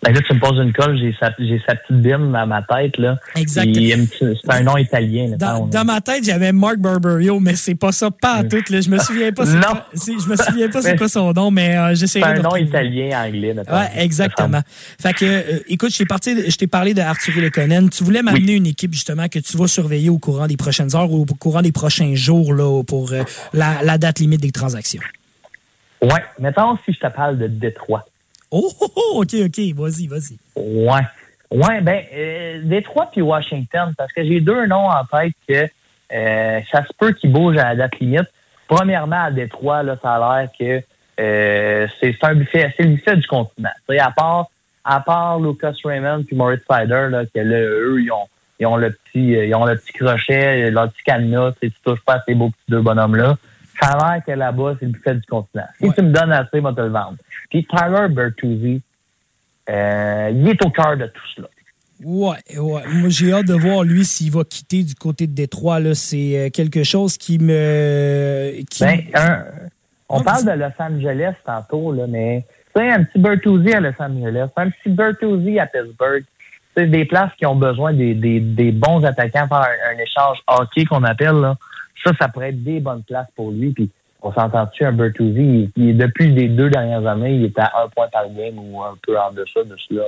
Ben 0.04 0.14
là, 0.16 0.20
tu 0.28 0.34
me 0.34 0.40
poses 0.40 0.58
une 0.58 0.74
colle, 0.74 0.98
j'ai 0.98 1.16
sa, 1.20 1.32
j'ai 1.38 1.62
sa 1.68 1.76
petite 1.76 1.98
bime 2.02 2.32
dans 2.32 2.48
ma 2.48 2.64
tête, 2.64 2.98
là. 2.98 3.20
Exact. 3.36 3.66
Il 3.68 3.84
y 3.84 3.94
a 3.94 3.98
une 3.98 4.08
petite- 4.08 4.40
C'est 4.44 4.52
un 4.52 4.64
nom 4.64 4.76
italien, 4.78 5.28
là. 5.30 5.38
Dans, 5.38 5.86
ma 5.86 6.02
tête, 6.02 6.24
j'avais 6.26 6.52
Mark 6.52 6.78
Barberio, 6.78 7.40
mais 7.40 7.56
c'est 7.56 7.76
pas 7.76 7.92
ça, 7.92 8.10
pas 8.10 8.38
à 8.38 8.44
tout. 8.44 8.64
Là. 8.72 8.82
Je 8.82 8.90
me 8.90 8.98
souviens 8.98 9.32
pas. 9.32 9.46
c'est 9.46 9.54
Non. 9.60 9.80
c'est- 9.94 10.20
Je 10.20 10.28
me 10.28 10.36
souviens 10.36 10.70
pas 10.70 10.82
c'est 10.82 10.96
quoi 10.98 11.08
son 11.08 11.32
nom, 11.34 11.52
mais 11.52 11.78
euh, 11.78 11.90
C'est 11.90 11.96
j'essaierai 12.00 12.32
un 12.32 12.34
de 12.34 12.42
nom 12.42 12.50
retrouver. 12.50 12.68
italien, 12.70 13.24
anglais. 13.28 13.54
Ouais, 13.56 14.04
exactement. 14.04 14.62
Fait 15.00 15.14
que, 15.14 15.26
euh, 15.26 15.60
écoute, 15.68 15.92
je 15.92 16.00
t'ai 16.00 16.06
parti- 16.06 16.50
je 16.50 16.58
t'ai 16.58 16.66
parlé 16.68 16.96
de 16.96 17.02
Arthur 17.02 17.40
Lekonen. 17.40 17.90
Tu 17.92 18.04
voulais 18.04 18.24
m'amener 18.24 18.54
une 18.54 18.66
équipe, 18.68 18.94
justement, 18.94 19.28
que 19.28 19.38
tu 19.38 19.56
vas 19.56 19.68
surveiller 19.68 20.10
au 20.10 20.18
courant 20.18 20.48
des 20.48 20.58
prochaines 20.58 20.96
heures 20.96 21.12
ou 21.12 21.22
au 21.22 21.26
courant 21.36 21.62
des 21.62 21.72
prochains 21.72 22.16
jours, 22.16 22.56
là, 22.56 22.82
pour 22.84 23.12
euh, 23.12 23.22
la, 23.54 23.84
la 23.84 24.00
date 24.00 24.18
limite 24.18 24.42
des 24.42 24.52
transactions. 24.52 25.02
Ouais. 26.02 26.24
Mettons 26.40 26.76
si 26.86 26.94
je 26.94 27.00
te 27.00 27.08
parle 27.14 27.38
de 27.38 27.46
Détroit. 27.46 28.08
Oh, 28.52 28.70
oh, 28.82 28.92
oh, 28.96 29.22
OK, 29.22 29.34
OK. 29.46 29.60
Vas-y, 29.76 30.08
vas-y. 30.08 30.38
Ouais. 30.56 31.02
Ouais, 31.52 31.82
ben, 31.82 32.04
euh, 32.14 32.62
Détroit 32.64 33.10
puis 33.12 33.22
Washington, 33.22 33.94
parce 33.98 34.12
que 34.14 34.24
j'ai 34.24 34.40
deux 34.40 34.66
noms 34.68 34.90
en 34.90 35.04
tête 35.06 35.34
que 35.48 35.68
euh, 36.14 36.60
ça 36.72 36.86
se 36.86 36.94
peut 36.98 37.14
qu'ils 37.14 37.32
bougent 37.32 37.58
à 37.58 37.70
la 37.70 37.76
date 37.76 38.00
limite. 38.00 38.28
Premièrement, 38.68 39.24
à 39.24 39.32
Détroit, 39.32 39.84
là, 39.84 39.98
ça 40.02 40.16
a 40.16 40.42
l'air 40.42 40.50
que 40.58 40.82
euh, 41.20 41.88
c'est 42.00 42.16
un 42.24 42.36
buffet, 42.36 42.74
c'est 42.76 42.84
le 42.84 42.96
buffet 42.96 43.18
du 43.18 43.28
continent. 43.28 43.70
Tu 43.88 43.96
sais, 43.96 44.00
à 44.00 44.12
part, 44.12 44.48
à 44.84 45.00
part 45.02 45.40
Lucas 45.40 45.74
Raymond 45.84 46.24
puis 46.24 46.36
Maurice 46.36 46.62
Sider, 46.70 47.08
là, 47.10 47.26
que 47.26 47.40
là, 47.40 47.58
eux, 47.58 48.02
ils 48.02 48.12
ont, 48.12 48.28
ils 48.60 48.66
ont 48.66 48.78
le 48.78 48.92
petit, 48.92 49.36
euh, 49.36 49.46
ils 49.46 49.56
ont 49.56 49.66
le 49.66 49.76
petit 49.76 49.94
crochet, 49.94 50.72
leur 50.72 50.90
petit 50.92 51.04
cadenas, 51.04 51.52
tu 51.62 51.72
touches 51.84 52.02
pas 52.06 52.16
à 52.16 52.24
ces 52.26 52.34
beaux 52.34 52.50
petits 52.50 52.70
deux 52.70 52.82
bonhommes-là. 52.82 53.38
Ça 53.82 53.94
a 53.94 54.14
l'air 54.14 54.24
que 54.24 54.32
là-bas, 54.32 54.76
c'est 54.80 54.86
le 54.86 54.92
buffet 54.92 55.16
du 55.16 55.26
continent. 55.26 55.66
Si 55.80 55.92
tu 55.92 56.02
me 56.04 56.12
donnes 56.12 56.32
assez, 56.32 56.62
moi, 56.62 56.74
te 56.74 56.82
le 56.82 56.90
vendre. 56.90 57.18
Puis 57.50 57.66
Tyler 57.66 58.08
Bertuzzi, 58.10 58.82
euh, 59.70 60.30
il 60.34 60.48
est 60.48 60.64
au 60.66 60.70
cœur 60.70 60.98
de 60.98 61.08
tout 61.08 61.28
cela. 61.36 61.48
Ouais, 62.04 62.38
ouais. 62.58 62.82
Moi, 62.88 63.10
j'ai 63.10 63.32
hâte 63.34 63.48
de 63.48 63.54
voir, 63.54 63.84
lui, 63.84 64.06
s'il 64.06 64.32
va 64.32 64.44
quitter 64.44 64.84
du 64.84 64.96
côté 64.96 65.28
de 65.28 65.34
Détroit. 65.34 65.80
Là. 65.80 65.96
C'est 65.96 66.38
euh, 66.38 66.50
quelque 66.50 66.84
chose 66.84 67.18
qui 67.18 67.40
me... 67.40 68.62
Qui... 68.70 68.84
Ben, 68.84 69.02
un- 69.14 69.46
on 70.10 70.22
parle 70.22 70.46
de 70.46 70.52
Los 70.52 70.74
Angeles 70.78 71.36
tantôt, 71.46 71.94
là, 71.94 72.06
mais 72.06 72.46
tu 72.76 72.82
sais, 72.82 72.90
un 72.90 73.04
petit 73.04 73.18
Bertuzzi 73.18 73.72
à 73.74 73.80
Los 73.80 73.94
Angeles, 73.98 74.48
un 74.58 74.70
petit 74.70 74.90
Bertuzzi 74.90 75.58
à 75.58 75.66
Pittsburgh. 75.68 76.24
C'est 76.76 76.88
des 76.88 77.06
places 77.06 77.32
qui 77.38 77.46
ont 77.46 77.56
besoin 77.56 77.94
des, 77.94 78.14
des, 78.14 78.40
des 78.40 78.72
bons 78.72 79.04
attaquants 79.06 79.48
par 79.48 79.62
un, 79.64 79.96
un 79.96 79.98
échange 80.00 80.40
hockey 80.48 80.86
qu'on 80.86 81.04
appelle. 81.04 81.36
Là. 81.36 81.56
Ça, 82.04 82.12
ça 82.20 82.28
pourrait 82.28 82.50
être 82.50 82.64
des 82.64 82.80
bonnes 82.80 83.04
places 83.04 83.30
pour 83.36 83.52
lui. 83.52 83.72
Puis 83.72 83.90
on 84.22 84.32
s'entend-tu, 84.32 84.86
un 84.86 84.92
Bertuzzi, 84.92 85.72
il, 85.76 85.98
depuis 85.98 86.34
les 86.34 86.48
deux 86.48 86.70
dernières 86.70 87.06
années, 87.08 87.36
il 87.36 87.46
est 87.46 87.60
à 87.60 87.72
un 87.84 87.88
point 87.90 88.08
par 88.10 88.28
game 88.30 88.58
ou 88.58 88.82
un 88.84 88.96
peu 89.06 89.18
en 89.20 89.32
deçà 89.32 89.64
de 89.64 89.76
cela. 89.88 90.04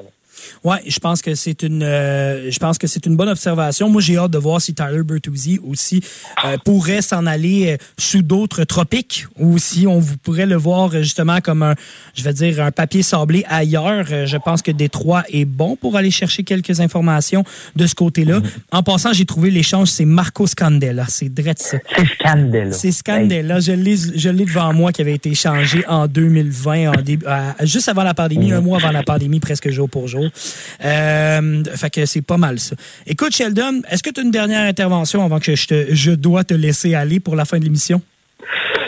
Ouais, 0.63 0.77
je 0.87 0.99
pense 0.99 1.21
que 1.21 1.35
c'est 1.35 1.63
une, 1.63 1.83
euh, 1.83 2.49
je 2.49 2.59
pense 2.59 2.77
que 2.77 2.87
c'est 2.87 3.05
une 3.05 3.15
bonne 3.15 3.29
observation. 3.29 3.89
Moi, 3.89 4.01
j'ai 4.01 4.17
hâte 4.17 4.31
de 4.31 4.37
voir 4.37 4.61
si 4.61 4.73
Tyler 4.73 5.03
Bertuzzi 5.03 5.59
aussi 5.63 6.01
euh, 6.45 6.57
pourrait 6.63 7.01
s'en 7.01 7.25
aller 7.25 7.73
euh, 7.73 7.77
sous 7.97 8.21
d'autres 8.21 8.63
tropiques 8.63 9.25
ou 9.37 9.57
si 9.57 9.87
on 9.87 9.99
vous 9.99 10.17
pourrait 10.17 10.45
le 10.45 10.55
voir 10.55 10.91
justement 10.91 11.39
comme 11.41 11.63
un, 11.63 11.75
je 12.13 12.23
vais 12.23 12.33
dire 12.33 12.61
un 12.61 12.71
papier 12.71 13.03
sablé 13.03 13.43
ailleurs. 13.47 14.05
Je 14.05 14.37
pense 14.37 14.61
que 14.61 14.71
Détroit 14.71 15.23
est 15.29 15.45
bon 15.45 15.75
pour 15.75 15.97
aller 15.97 16.11
chercher 16.11 16.43
quelques 16.43 16.79
informations 16.79 17.43
de 17.75 17.85
ce 17.87 17.95
côté-là. 17.95 18.41
En 18.71 18.83
passant, 18.83 19.13
j'ai 19.13 19.25
trouvé 19.25 19.51
l'échange, 19.51 19.89
c'est 19.89 20.05
Marco 20.05 20.47
Scandella. 20.47 21.05
C'est 21.09 21.33
drette 21.33 21.59
ça. 21.59 21.77
C'est 21.95 22.05
Scandella. 22.05 22.71
C'est 22.71 22.91
Scandella. 22.91 23.59
Je 23.59 23.71
l'ai, 23.71 23.97
je 23.97 24.29
l'ai 24.29 24.45
devant 24.45 24.73
moi 24.73 24.91
qui 24.91 25.01
avait 25.01 25.15
été 25.15 25.31
échangé 25.31 25.83
en 25.87 26.07
2020, 26.07 26.91
en 26.91 27.01
début, 27.01 27.25
juste 27.61 27.89
avant 27.89 28.03
la 28.03 28.13
pandémie, 28.13 28.51
un 28.51 28.61
mois 28.61 28.79
avant 28.79 28.91
la 28.91 29.03
pandémie, 29.03 29.39
presque 29.39 29.69
jour 29.69 29.89
pour 29.89 30.07
jour. 30.07 30.22
Euh, 30.25 31.63
fait 31.75 31.89
que 31.89 32.05
c'est 32.05 32.21
pas 32.21 32.37
mal 32.37 32.59
ça. 32.59 32.75
Écoute, 33.07 33.33
Sheldon, 33.33 33.81
est-ce 33.89 34.03
que 34.03 34.09
tu 34.09 34.19
as 34.19 34.23
une 34.23 34.31
dernière 34.31 34.67
intervention 34.67 35.23
avant 35.23 35.39
que 35.39 35.55
je, 35.55 35.67
te, 35.67 35.93
je 35.93 36.11
dois 36.11 36.43
te 36.43 36.53
laisser 36.53 36.95
aller 36.95 37.19
pour 37.19 37.35
la 37.35 37.45
fin 37.45 37.59
de 37.59 37.63
l'émission? 37.63 38.01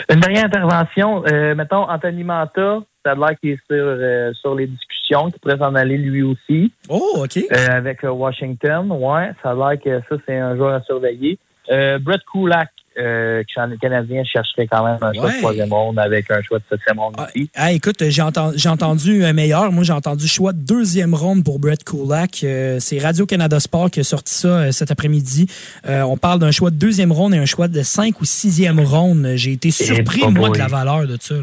Une 0.08 0.20
dernière 0.20 0.44
intervention, 0.44 1.24
euh, 1.26 1.54
mettons, 1.56 1.88
Anthony 1.90 2.22
Manta, 2.22 2.78
ça 3.04 3.12
a 3.12 3.14
l'air 3.14 3.38
qu'il 3.40 3.50
est 3.50 3.60
sur, 3.66 3.84
euh, 3.84 4.32
sur 4.34 4.54
les 4.54 4.68
discussions, 4.68 5.30
qu'il 5.30 5.40
pourrait 5.40 5.58
s'en 5.58 5.74
aller 5.74 5.98
lui 5.98 6.22
aussi. 6.22 6.72
Oh, 6.88 7.24
OK. 7.24 7.36
Euh, 7.38 7.66
avec 7.70 8.04
Washington, 8.04 8.90
ouais, 8.92 9.32
ça 9.42 9.50
a 9.50 9.54
l'air 9.54 9.80
que 9.82 10.00
ça, 10.08 10.16
c'est 10.26 10.38
un 10.38 10.56
joueur 10.56 10.74
à 10.74 10.80
surveiller. 10.82 11.38
Brett 11.68 12.20
Kulak, 12.30 12.70
euh, 12.98 13.42
qui 13.44 13.58
est 13.58 13.78
canadien, 13.78 14.22
chercherait 14.24 14.66
quand 14.66 14.84
même 14.84 14.98
un 15.02 15.12
choix 15.12 15.24
Ouais. 15.26 15.32
de 15.34 15.38
troisième 15.38 15.68
monde 15.68 15.98
avec 15.98 16.30
un 16.30 16.40
choix 16.42 16.58
de 16.58 16.64
septième 16.70 16.98
aussi. 16.98 17.50
Ah, 17.54 17.72
écoute, 17.72 18.02
j'ai 18.08 18.22
entendu, 18.68 19.24
un 19.24 19.32
meilleur. 19.32 19.70
Moi, 19.72 19.84
j'ai 19.84 19.92
entendu 19.92 20.26
choix 20.26 20.52
de 20.52 20.58
deuxième 20.60 21.14
ronde 21.14 21.44
pour 21.44 21.58
Brett 21.58 21.84
Kulak. 21.84 22.42
Euh, 22.44 22.78
c'est 22.80 22.98
Radio-Canada 22.98 23.60
Sport 23.60 23.90
qui 23.90 24.00
a 24.00 24.04
sorti 24.04 24.34
ça 24.34 24.48
euh, 24.48 24.72
cet 24.72 24.90
après-midi. 24.90 25.46
On 25.86 26.16
parle 26.16 26.38
d'un 26.40 26.50
choix 26.50 26.70
de 26.70 26.76
deuxième 26.76 27.12
ronde 27.12 27.34
et 27.34 27.38
un 27.38 27.44
choix 27.46 27.68
de 27.68 27.82
cinq 27.82 28.20
ou 28.20 28.24
sixième 28.24 28.80
ronde. 28.80 29.32
J'ai 29.36 29.52
été 29.52 29.70
surpris, 29.70 30.20
pas 30.20 30.30
moi, 30.30 30.50
de 30.50 30.58
la 30.58 30.66
valeur 30.66 31.06
de 31.06 31.16
ça. 31.20 31.34
là. 31.34 31.40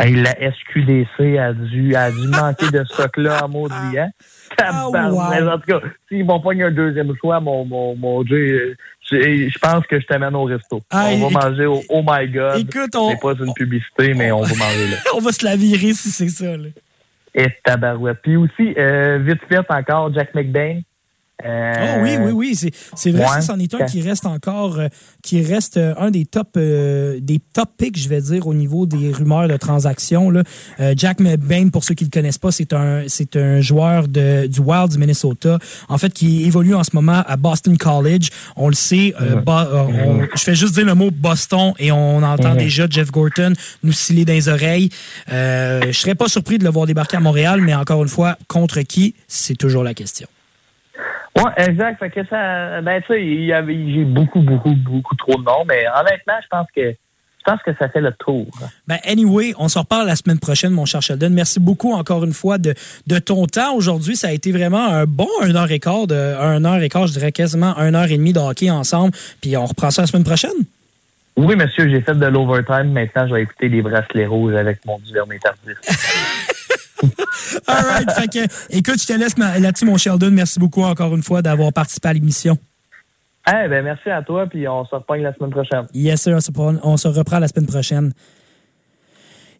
Hey, 0.00 0.14
la 0.14 0.30
SQDC 0.32 1.38
a 1.38 1.52
dû, 1.52 1.96
a 1.96 2.10
dû 2.12 2.28
manquer 2.28 2.70
de 2.70 2.84
stock-là 2.84 3.44
en 3.44 3.48
maudit, 3.48 3.98
hein? 3.98 4.10
Tabarnak. 4.56 5.12
wow. 5.12 5.22
Mais 5.30 5.42
En 5.50 5.58
tout 5.58 5.66
cas, 5.66 5.80
s'ils 6.08 6.24
vont 6.24 6.40
pogner 6.40 6.62
un 6.64 6.70
deuxième 6.70 7.12
choix, 7.20 7.40
mon, 7.40 7.64
mon, 7.64 7.96
mon 7.96 8.22
Dieu, 8.22 8.76
je 9.10 9.58
pense 9.58 9.86
que 9.86 9.98
je 10.00 10.06
t'amène 10.06 10.34
au 10.34 10.44
resto. 10.44 10.80
Ah, 10.90 11.08
on 11.12 11.28
va 11.28 11.48
manger 11.48 11.66
au 11.66 11.82
Oh 11.88 12.02
My 12.06 12.28
God. 12.28 12.58
Écoute, 12.60 12.94
on- 12.94 13.10
C'est 13.10 13.20
pas 13.20 13.34
une 13.44 13.54
publicité, 13.54 14.14
mais 14.14 14.30
on 14.32 14.42
va 14.42 14.48
manger 14.56 14.86
là. 14.90 14.96
on 15.14 15.20
va 15.20 15.32
se 15.32 15.44
la 15.44 15.56
virer 15.56 15.92
si 15.94 16.10
c'est 16.10 16.28
ça. 16.28 16.56
là. 16.56 16.68
Et 17.34 17.46
tabarouette. 17.64 18.18
Puis 18.22 18.36
aussi, 18.36 18.74
euh, 18.76 19.18
vite 19.22 19.40
fait 19.48 19.60
encore, 19.70 20.12
Jack 20.14 20.34
McBain. 20.34 20.80
Euh, 21.44 21.72
Oh 21.78 22.00
oui, 22.02 22.16
oui, 22.20 22.32
oui. 22.32 22.54
C'est, 22.56 22.72
c'est 22.96 23.10
vrai, 23.12 23.20
ouais. 23.22 23.26
ça, 23.28 23.40
c'en 23.42 23.58
est 23.60 23.72
un 23.74 23.84
qui 23.86 24.00
reste 24.02 24.26
encore, 24.26 24.78
euh, 24.80 24.88
qui 25.22 25.40
reste 25.42 25.76
euh, 25.76 25.94
un 25.96 26.10
des 26.10 26.24
top, 26.24 26.48
euh, 26.56 27.18
des 27.20 27.38
top 27.52 27.70
picks, 27.78 27.96
je 27.98 28.08
vais 28.08 28.20
dire, 28.20 28.46
au 28.48 28.54
niveau 28.54 28.86
des 28.86 29.12
rumeurs 29.12 29.46
de 29.46 29.56
transactions. 29.56 30.30
Là. 30.30 30.42
Euh, 30.80 30.94
Jack 30.96 31.20
McBain, 31.20 31.68
pour 31.68 31.84
ceux 31.84 31.94
qui 31.94 32.04
ne 32.04 32.08
le 32.08 32.12
connaissent 32.12 32.38
pas, 32.38 32.50
c'est 32.50 32.72
un, 32.72 33.04
c'est 33.06 33.36
un 33.36 33.60
joueur 33.60 34.08
de, 34.08 34.46
du 34.48 34.58
Wild 34.60 34.90
du 34.90 34.98
Minnesota, 34.98 35.58
en 35.88 35.96
fait, 35.98 36.12
qui 36.12 36.44
évolue 36.44 36.74
en 36.74 36.82
ce 36.82 36.90
moment 36.94 37.22
à 37.26 37.36
Boston 37.36 37.76
College. 37.78 38.30
On 38.56 38.68
le 38.68 38.74
sait, 38.74 39.14
on- 39.18 40.22
je 40.34 40.42
fais 40.42 40.54
juste 40.56 40.74
dire 40.74 40.86
le 40.86 40.94
mot 40.94 41.10
Boston 41.12 41.72
et 41.78 41.92
on 41.92 42.22
entend 42.22 42.50
Mhm. 42.52 42.56
déjà 42.58 42.86
Jeff 42.90 43.10
Gorton 43.12 43.52
nous 43.84 43.92
sciller 43.92 44.24
dans 44.24 44.32
les 44.32 44.48
oreilles. 44.48 44.88
Euh, 45.32 45.82
je 45.86 45.92
serais 45.92 46.14
pas 46.16 46.28
surpris 46.28 46.58
de 46.58 46.64
le 46.64 46.70
voir 46.70 46.86
débarquer 46.86 47.16
à 47.16 47.20
Montréal, 47.20 47.60
mais 47.60 47.74
encore 47.74 48.02
une 48.02 48.08
fois, 48.08 48.36
contre 48.48 48.80
qui, 48.80 49.14
c'est 49.28 49.54
toujours 49.56 49.84
la 49.84 49.94
question. 49.94 50.26
Ouais, 51.44 51.64
exact. 51.64 51.98
Fait 51.98 52.10
que 52.10 52.26
ça, 52.26 52.80
ben, 52.80 53.00
tu 53.02 53.12
sais, 53.12 53.20
j'ai 53.20 54.04
beaucoup, 54.04 54.40
beaucoup, 54.40 54.74
beaucoup 54.74 55.16
trop 55.16 55.36
de 55.36 55.44
noms, 55.44 55.64
mais 55.66 55.84
honnêtement, 55.88 56.34
je 56.42 56.48
pense 56.48 56.66
que, 56.74 56.90
je 56.90 57.44
pense 57.44 57.62
que 57.62 57.70
ça 57.78 57.88
fait 57.88 58.00
le 58.00 58.12
tour. 58.12 58.46
Ben, 58.86 58.98
anyway, 59.04 59.54
on 59.58 59.68
s'en 59.68 59.80
reparle 59.80 60.06
la 60.06 60.16
semaine 60.16 60.38
prochaine, 60.38 60.72
mon 60.72 60.84
cher 60.84 61.02
Sheldon. 61.02 61.30
Merci 61.30 61.60
beaucoup 61.60 61.92
encore 61.92 62.24
une 62.24 62.32
fois 62.32 62.58
de, 62.58 62.74
de 63.06 63.18
ton 63.18 63.46
temps. 63.46 63.74
Aujourd'hui, 63.74 64.16
ça 64.16 64.28
a 64.28 64.32
été 64.32 64.52
vraiment 64.52 64.84
un 64.86 65.04
bon 65.06 65.28
un 65.42 65.54
heure 65.54 65.70
et 65.70 65.80
quart, 65.80 66.06
de, 66.06 66.14
un 66.14 66.64
heure 66.64 66.82
et 66.82 66.88
quart, 66.88 67.06
je 67.06 67.12
dirais 67.12 67.32
quasiment 67.32 67.76
un 67.78 67.94
heure 67.94 68.10
et 68.10 68.16
demie 68.16 68.32
de 68.32 68.40
hockey 68.40 68.70
ensemble. 68.70 69.12
Puis 69.40 69.56
on 69.56 69.66
reprend 69.66 69.90
ça 69.90 70.02
la 70.02 70.06
semaine 70.06 70.24
prochaine. 70.24 70.50
Oui, 71.36 71.54
monsieur, 71.54 71.88
j'ai 71.88 72.00
fait 72.00 72.16
de 72.16 72.26
l'overtime. 72.26 72.90
Maintenant, 72.92 73.28
je 73.28 73.34
vais 73.34 73.42
écouter 73.42 73.68
les 73.68 73.80
bracelets 73.80 74.26
rouges 74.26 74.54
avec 74.54 74.84
mon 74.84 74.98
Duvernay 74.98 75.38
tardif. 75.38 75.78
All 77.66 77.84
right. 77.84 78.10
fait 78.12 78.28
que, 78.28 78.76
écoute, 78.76 79.00
je 79.00 79.06
te 79.06 79.12
laisse 79.12 79.36
là-dessus, 79.38 79.84
mon 79.84 79.96
Sheldon. 79.96 80.30
Merci 80.30 80.58
beaucoup 80.58 80.82
encore 80.82 81.14
une 81.14 81.22
fois 81.22 81.42
d'avoir 81.42 81.72
participé 81.72 82.08
à 82.08 82.12
l'émission. 82.12 82.58
Eh 83.48 83.68
ben, 83.68 83.82
merci 83.82 84.10
à 84.10 84.22
toi, 84.22 84.46
puis 84.46 84.68
on 84.68 84.84
se 84.84 84.94
reprend 84.94 85.14
la 85.14 85.32
semaine 85.34 85.50
prochaine. 85.50 85.86
Yes, 85.94 86.22
sir. 86.22 86.38
On 86.82 86.96
se 86.96 87.08
reprend 87.08 87.38
la 87.38 87.48
semaine 87.48 87.66
prochaine. 87.66 88.12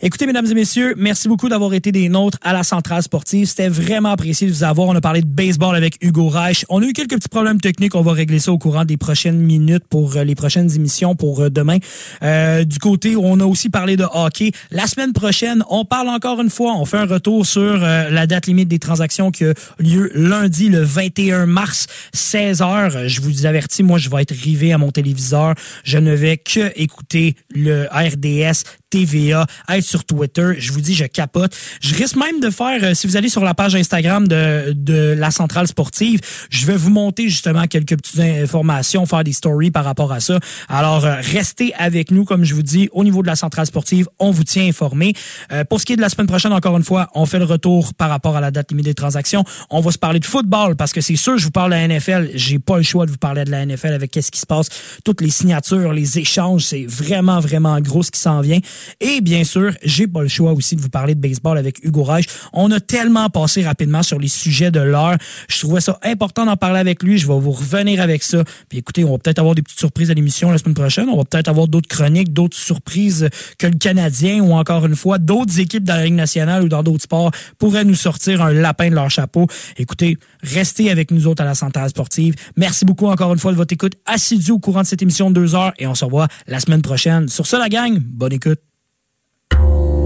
Écoutez, 0.01 0.27
mesdames 0.27 0.47
et 0.47 0.55
messieurs, 0.55 0.95
merci 0.97 1.27
beaucoup 1.27 1.49
d'avoir 1.49 1.75
été 1.75 1.91
des 1.91 2.09
nôtres 2.09 2.39
à 2.43 2.53
la 2.53 2.63
Centrale 2.63 3.03
Sportive. 3.03 3.49
C'était 3.49 3.69
vraiment 3.69 4.11
apprécié 4.11 4.47
de 4.47 4.53
vous 4.53 4.63
avoir. 4.63 4.87
On 4.87 4.95
a 4.95 5.01
parlé 5.01 5.23
de 5.23 5.27
baseball 5.27 5.75
avec 5.75 5.97
Hugo 6.01 6.29
Reich. 6.29 6.65
On 6.69 6.81
a 6.81 6.87
eu 6.87 6.93
quelques 6.93 7.17
petits 7.17 7.29
problèmes 7.29 7.61
techniques. 7.61 7.97
On 7.97 8.03
va 8.03 8.13
régler 8.13 8.39
ça 8.39 8.53
au 8.53 8.59
courant 8.59 8.85
des 8.85 8.97
prochaines 8.97 9.41
minutes 9.41 9.83
pour 9.91 10.17
euh, 10.17 10.23
les 10.23 10.37
prochaines 10.37 10.73
émissions 10.73 11.17
pour 11.17 11.41
euh, 11.41 11.51
demain. 11.51 11.79
Euh, 12.23 12.63
du 12.63 12.79
côté 12.79 13.17
on 13.17 13.41
a 13.41 13.45
aussi 13.45 13.71
parlé 13.71 13.97
de 13.97 14.05
hockey. 14.13 14.53
La 14.71 14.87
semaine 14.87 15.13
prochaine, 15.13 15.65
on 15.69 15.85
parle 15.85 16.11
encore 16.11 16.41
une 16.41 16.51
fois. 16.51 16.75
On 16.77 16.85
fait 16.85 16.99
un 16.99 17.07
retour 17.07 17.45
sur 17.45 17.61
euh, 17.61 18.09
la 18.09 18.29
date 18.29 18.47
limite 18.47 18.69
des 18.69 18.79
transactions 18.79 19.33
qui 19.33 19.47
a 19.47 19.55
lieu 19.81 20.13
lundi, 20.15 20.69
le 20.69 20.81
21 20.81 21.47
mars, 21.47 21.89
16 22.13 22.63
heures. 22.63 23.09
Je 23.09 23.21
vous 23.21 23.47
avertis, 23.47 23.83
moi, 23.83 23.99
je 23.99 24.09
vais 24.09 24.23
être 24.23 24.31
rivé 24.31 24.73
à 24.73 24.79
mon 24.79 24.93
téléviseur. 24.93 25.57
Je 25.83 25.99
ne 25.99 26.15
vais 26.15 26.37
que 26.37 26.71
écouter 26.77 27.35
le 27.53 27.89
RDS 27.91 28.63
TVA, 28.91 29.47
être 29.69 29.85
sur 29.85 30.05
Twitter. 30.05 30.53
Je 30.59 30.73
vous 30.73 30.81
dis, 30.81 30.95
je 30.95 31.05
capote. 31.05 31.55
Je 31.81 31.95
risque 31.95 32.17
même 32.17 32.41
de 32.41 32.51
faire, 32.51 32.83
euh, 32.83 32.95
si 32.95 33.07
vous 33.07 33.17
allez 33.17 33.29
sur 33.29 33.45
la 33.45 33.55
page 33.55 33.75
Instagram 33.75 34.27
de, 34.27 34.73
de 34.73 35.15
la 35.17 35.31
centrale 35.31 35.67
sportive, 35.67 36.21
je 36.51 36.67
vais 36.67 36.77
vous 36.77 36.91
monter 36.91 37.29
justement 37.29 37.67
quelques 37.67 37.97
petites 37.97 38.21
informations, 38.21 39.05
faire 39.07 39.25
des 39.25 39.33
stories 39.33 39.71
par 39.71 39.85
rapport 39.85 40.13
à 40.13 40.21
ça. 40.21 40.39
Alors, 40.69 41.05
euh, 41.05 41.17
restez 41.21 41.75
avec 41.75 42.11
nous, 42.11 42.25
comme 42.25 42.45
je 42.45 42.55
vous 42.55 42.63
dis, 42.63 42.89
au 42.93 43.05
niveau 43.05 43.23
de 43.23 43.27
la 43.27 43.37
centrale 43.37 43.67
sportive, 43.67 44.09
on 44.19 44.31
vous 44.31 44.45
tient 44.45 44.67
informé. 44.67 45.15
Euh, 45.53 45.65
pour 45.65 45.81
ce 45.81 45.87
qui 45.87 45.93
est 45.93 45.97
de 45.97 46.01
la 46.01 46.09
semaine 46.09 46.27
prochaine, 46.27 46.53
encore 46.53 46.77
une 46.77 46.85
fois, 46.85 47.09
on 47.15 47.27
fait 47.27 47.39
le 47.39 47.45
retour 47.45 47.95
par 47.95 48.09
rapport 48.09 48.37
à 48.37 48.41
la 48.41 48.51
date 48.51 48.71
limite 48.71 48.87
des 48.87 48.95
transactions. 48.95 49.45
On 49.71 49.81
va 49.81 49.91
se 49.91 49.99
parler 49.99 50.21
de 50.21 50.27
football 50.27 50.77
parce 50.77 50.93
que 50.93 51.01
c'est 51.01 51.17
sûr, 51.17 51.39
je 51.39 51.45
vous 51.45 51.51
parle 51.51 51.71
de 51.71 51.77
la 51.77 51.89
NFL. 51.89 52.31
J'ai 52.35 52.59
pas 52.59 52.77
le 52.77 52.83
choix 52.83 53.07
de 53.07 53.11
vous 53.11 53.19
parler 53.19 53.45
de 53.45 53.51
la 53.51 53.65
NFL 53.65 53.93
avec 53.93 54.11
qu'est-ce 54.11 54.31
qui 54.31 54.41
se 54.41 54.47
passe, 54.47 54.69
toutes 55.05 55.21
les 55.21 55.31
signatures, 55.31 55.93
les 55.93 56.19
échanges, 56.19 56.65
c'est 56.65 56.87
vraiment, 56.87 57.41
vraiment 57.41 57.79
gros 57.81 58.03
ce 58.03 58.11
qui 58.11 58.21
s'en 58.21 58.41
vient. 58.41 58.61
Et 59.01 59.21
bien 59.21 59.45
sûr, 59.45 59.73
j'ai 59.83 60.07
pas 60.07 60.23
le 60.23 60.29
choix 60.29 60.53
aussi 60.53 60.77
de 60.77 60.81
vous 60.81 60.89
parler 60.89 61.15
de 61.15 61.21
baseball 61.21 61.59
avec 61.59 61.85
Hugo 61.85 62.03
Reich. 62.03 62.27
On 62.53 62.71
a 62.71 62.81
tellement 62.81 63.29
passé 63.31 63.63
rapidement 63.63 64.03
sur 64.03 64.19
les 64.19 64.29
sujets 64.29 64.71
de 64.71 64.81
l'heure. 64.81 65.17
Je 65.49 65.59
trouvais 65.59 65.81
ça 65.81 65.99
important 66.03 66.47
d'en 66.47 66.57
parler 66.57 66.81
avec 66.81 67.03
lui. 67.03 67.19
Je 67.19 67.27
vais 67.27 67.39
vous 67.39 67.53
revenir 67.53 68.01
avec 68.01 68.23
ça. 68.23 68.45
Puis 68.69 68.79
écoutez, 68.79 69.05
on 69.05 69.13
va 69.13 69.19
peut-être 69.19 69.39
avoir 69.39 69.55
des 69.55 69.63
petites 69.63 69.79
surprises 69.79 70.11
à 70.11 70.15
l'émission 70.15 70.51
la 70.51 70.59
semaine 70.59 70.75
prochaine. 70.75 71.09
On 71.09 71.17
va 71.17 71.25
peut-être 71.25 71.49
avoir 71.49 71.69
d'autres 71.69 71.89
chroniques, 71.89 72.33
d'autres 72.33 72.57
surprises 72.57 73.29
que 73.59 73.67
le 73.67 73.77
Canadien 73.77 74.41
ou 74.41 74.53
encore 74.53 74.87
une 74.87 74.97
fois 74.97 75.19
d'autres 75.19 75.59
équipes 75.61 75.85
dans 75.85 75.95
la 75.95 76.05
Ligue 76.05 76.15
nationale 76.15 76.65
ou 76.65 76.69
dans 76.69 76.83
d'autres 76.83 77.05
sports 77.05 77.31
pourraient 77.59 77.85
nous 77.85 77.95
sortir 77.95 78.43
un 78.43 78.53
lapin 78.53 78.91
de 78.91 78.95
leur 78.95 79.11
chapeau. 79.11 79.47
Écoutez, 79.77 80.19
restez 80.43 80.91
avec 80.91 81.11
nous 81.11 81.27
autres 81.27 81.43
à 81.43 81.47
la 81.47 81.55
Centrale 81.55 81.91
Sportive. 81.91 82.35
Merci 82.57 82.85
beaucoup 82.85 83.07
encore 83.07 83.33
une 83.33 83.39
fois 83.39 83.53
de 83.53 83.57
votre 83.57 83.73
écoute 83.73 83.95
assidue 84.07 84.53
au 84.53 84.59
courant 84.59 84.83
de 84.83 84.87
cette 84.87 85.03
émission 85.03 85.31
de 85.31 85.35
deux 85.35 85.55
heures 85.55 85.73
et 85.79 85.87
on 85.87 85.95
se 85.95 86.05
revoit 86.05 86.29
la 86.47 86.61
semaine 86.61 86.83
prochaine. 86.83 87.29
Sur 87.29 87.47
ce, 87.47 87.57
la 87.57 87.69
gang, 87.69 87.99
bonne 87.99 88.33
écoute. 88.33 88.68
Oh. 89.55 89.98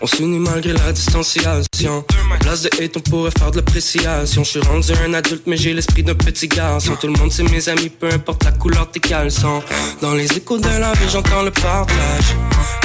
On 0.00 0.06
s'unit 0.06 0.38
malgré 0.38 0.72
la 0.72 0.92
distanciation. 0.92 2.04
En 2.32 2.38
place 2.38 2.62
de 2.62 2.70
hate, 2.80 2.96
on 2.96 3.00
pourrait 3.00 3.32
faire 3.36 3.50
de 3.50 3.56
l'appréciation. 3.56 4.44
Je 4.44 4.50
suis 4.50 4.60
rendu 4.60 4.92
un 5.04 5.12
adulte, 5.14 5.42
mais 5.46 5.56
j'ai 5.56 5.74
l'esprit 5.74 6.04
d'un 6.04 6.14
petit 6.14 6.46
garçon. 6.46 6.94
Tout 7.00 7.08
le 7.08 7.14
monde, 7.14 7.32
c'est 7.32 7.42
mes 7.42 7.68
amis, 7.68 7.88
peu 7.88 8.08
importe 8.12 8.44
la 8.44 8.52
couleur 8.52 8.86
de 8.86 8.92
tes 8.92 9.00
caleçons. 9.00 9.60
Dans 10.00 10.14
les 10.14 10.26
échos 10.36 10.58
de 10.58 10.68
la 10.68 10.92
vie, 10.92 11.08
j'entends 11.10 11.42
le 11.42 11.50
partage. 11.50 12.36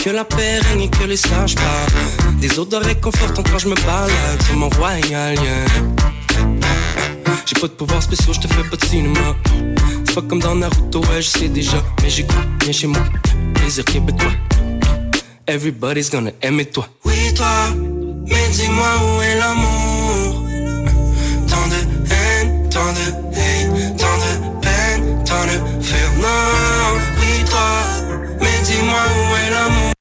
Que 0.03 0.09
la 0.09 0.25
paix 0.25 0.57
règne 0.59 0.81
et 0.81 0.89
que 0.89 1.03
les 1.03 1.17
sages 1.17 1.53
parlent. 1.53 2.39
Des 2.39 2.57
odeurs 2.57 2.81
réconfortantes 2.81 3.47
quand 3.49 3.59
je 3.59 3.67
me 3.67 3.75
balade 3.75 4.43
sur 4.45 4.55
mon 4.55 4.69
royal, 4.69 5.35
yeah. 5.35 5.65
J'ai 7.45 7.59
pas 7.61 7.67
de 7.67 7.73
pouvoir 7.73 8.01
spéciaux, 8.01 8.33
je 8.33 8.39
te 8.39 8.47
fais 8.47 8.63
pas 8.63 8.75
de 8.75 8.85
cinéma. 8.85 9.35
C'est 10.05 10.15
pas 10.15 10.21
comme 10.21 10.39
dans 10.39 10.55
Naruto, 10.55 10.99
ouais, 11.01 11.21
je 11.21 11.29
sais 11.29 11.47
déjà. 11.47 11.77
Mais 12.01 12.09
j'écoute 12.09 12.37
bien 12.59 12.71
chez 12.71 12.87
moi. 12.87 13.03
Plaisir 13.53 13.85
québécois. 13.85 14.31
Everybody's 15.45 16.09
gonna 16.09 16.31
aimer 16.41 16.65
toi. 16.65 16.87
Oui, 17.03 17.33
toi, 17.35 17.47
mais 18.27 18.47
dis-moi 18.53 18.87
où 19.03 19.21
est 19.21 19.35
l'amour? 19.39 20.43
Tant 21.49 21.67
de 21.67 21.79
haine, 22.13 22.69
tant 22.69 22.93
de 22.93 23.11
hate, 23.35 23.97
tant 23.97 24.17
de 24.23 24.61
peine, 24.61 25.23
tant 25.25 25.43
de 25.45 25.83
fer. 25.83 26.09
Oui, 27.19 27.43
toi, 27.49 27.69
mais 28.39 28.61
dis-moi 28.63 29.01
où 29.17 29.35
est 29.35 29.49
l'amour? 29.51 29.92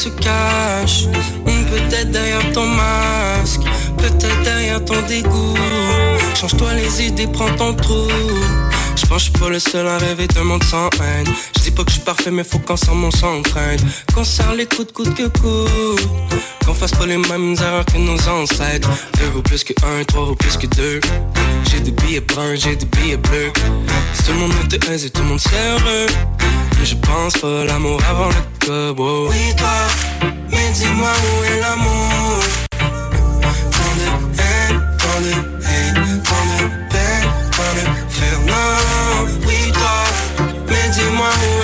Se 0.00 0.08
cache. 0.08 1.04
Peut-être 1.44 2.10
derrière 2.10 2.52
ton 2.52 2.64
masque. 2.64 3.60
Peut-être 3.98 4.42
derrière 4.42 4.82
ton 4.82 5.00
dégoût. 5.06 5.54
Change-toi 6.34 6.72
les 6.74 7.06
idées, 7.08 7.26
prends 7.26 7.54
ton 7.56 7.74
trou. 7.74 8.08
Je 9.00 9.06
pense 9.06 9.28
que 9.30 9.38
pas 9.38 9.48
le 9.48 9.58
seul 9.58 9.88
à 9.88 9.98
rêver 9.98 10.26
d'un 10.28 10.44
monde 10.44 10.62
sans 10.64 10.88
haine. 11.00 11.26
Je 11.56 11.62
dis 11.62 11.70
pas 11.70 11.82
que 11.82 11.90
je 11.90 11.96
suis 11.96 12.04
parfait, 12.04 12.30
mais 12.30 12.44
faut 12.44 12.58
qu'ensemble 12.58 13.04
on 13.06 13.10
s'entraîne. 13.10 13.80
Qu'on 14.14 14.24
serre 14.24 14.54
les 14.54 14.66
coups 14.66 14.88
de 14.88 14.92
coude 14.92 15.14
que 15.14 15.26
coude. 15.40 16.00
Qu'on 16.64 16.74
fasse 16.74 16.92
pas 16.92 17.06
les 17.06 17.16
mêmes 17.16 17.56
erreurs 17.60 17.84
que 17.86 17.98
nos 17.98 18.20
ancêtres. 18.28 18.88
Deux 19.18 19.30
vaut 19.34 19.42
plus 19.42 19.64
que 19.64 19.72
un, 19.84 20.04
trois 20.04 20.24
vaut 20.26 20.36
plus 20.36 20.56
que 20.56 20.66
deux. 20.66 21.00
J'ai 21.70 21.80
des 21.80 21.90
billets 21.90 22.20
bruns, 22.20 22.54
j'ai 22.54 22.76
des 22.76 22.86
billets 22.86 23.16
bleus. 23.16 23.52
Si 24.14 24.22
tout 24.22 24.32
le 24.32 24.38
monde 24.38 24.52
était 24.64 24.92
aisé, 24.92 25.10
tout 25.10 25.22
le 25.22 25.28
monde 25.28 25.40
serait 25.40 25.70
heureux. 25.70 26.06
Mais 26.78 26.86
je 26.86 26.96
pense 26.96 27.32
pas 27.34 27.64
l'amour 27.64 28.00
avant 28.08 28.28
le 28.28 28.66
cobo. 28.66 29.28
Oui, 29.30 29.54
toi, 29.56 30.28
mais 30.50 30.70
dis-moi 30.74 31.10
où 31.10 31.44
est 31.44 31.60
l'amour? 31.60 32.44
Tant 32.70 33.94
de 33.96 34.40
haine, 34.40 34.80
tant 34.98 35.20
de 35.20 35.49
mais 41.12 41.30
dis-moi 41.40 41.59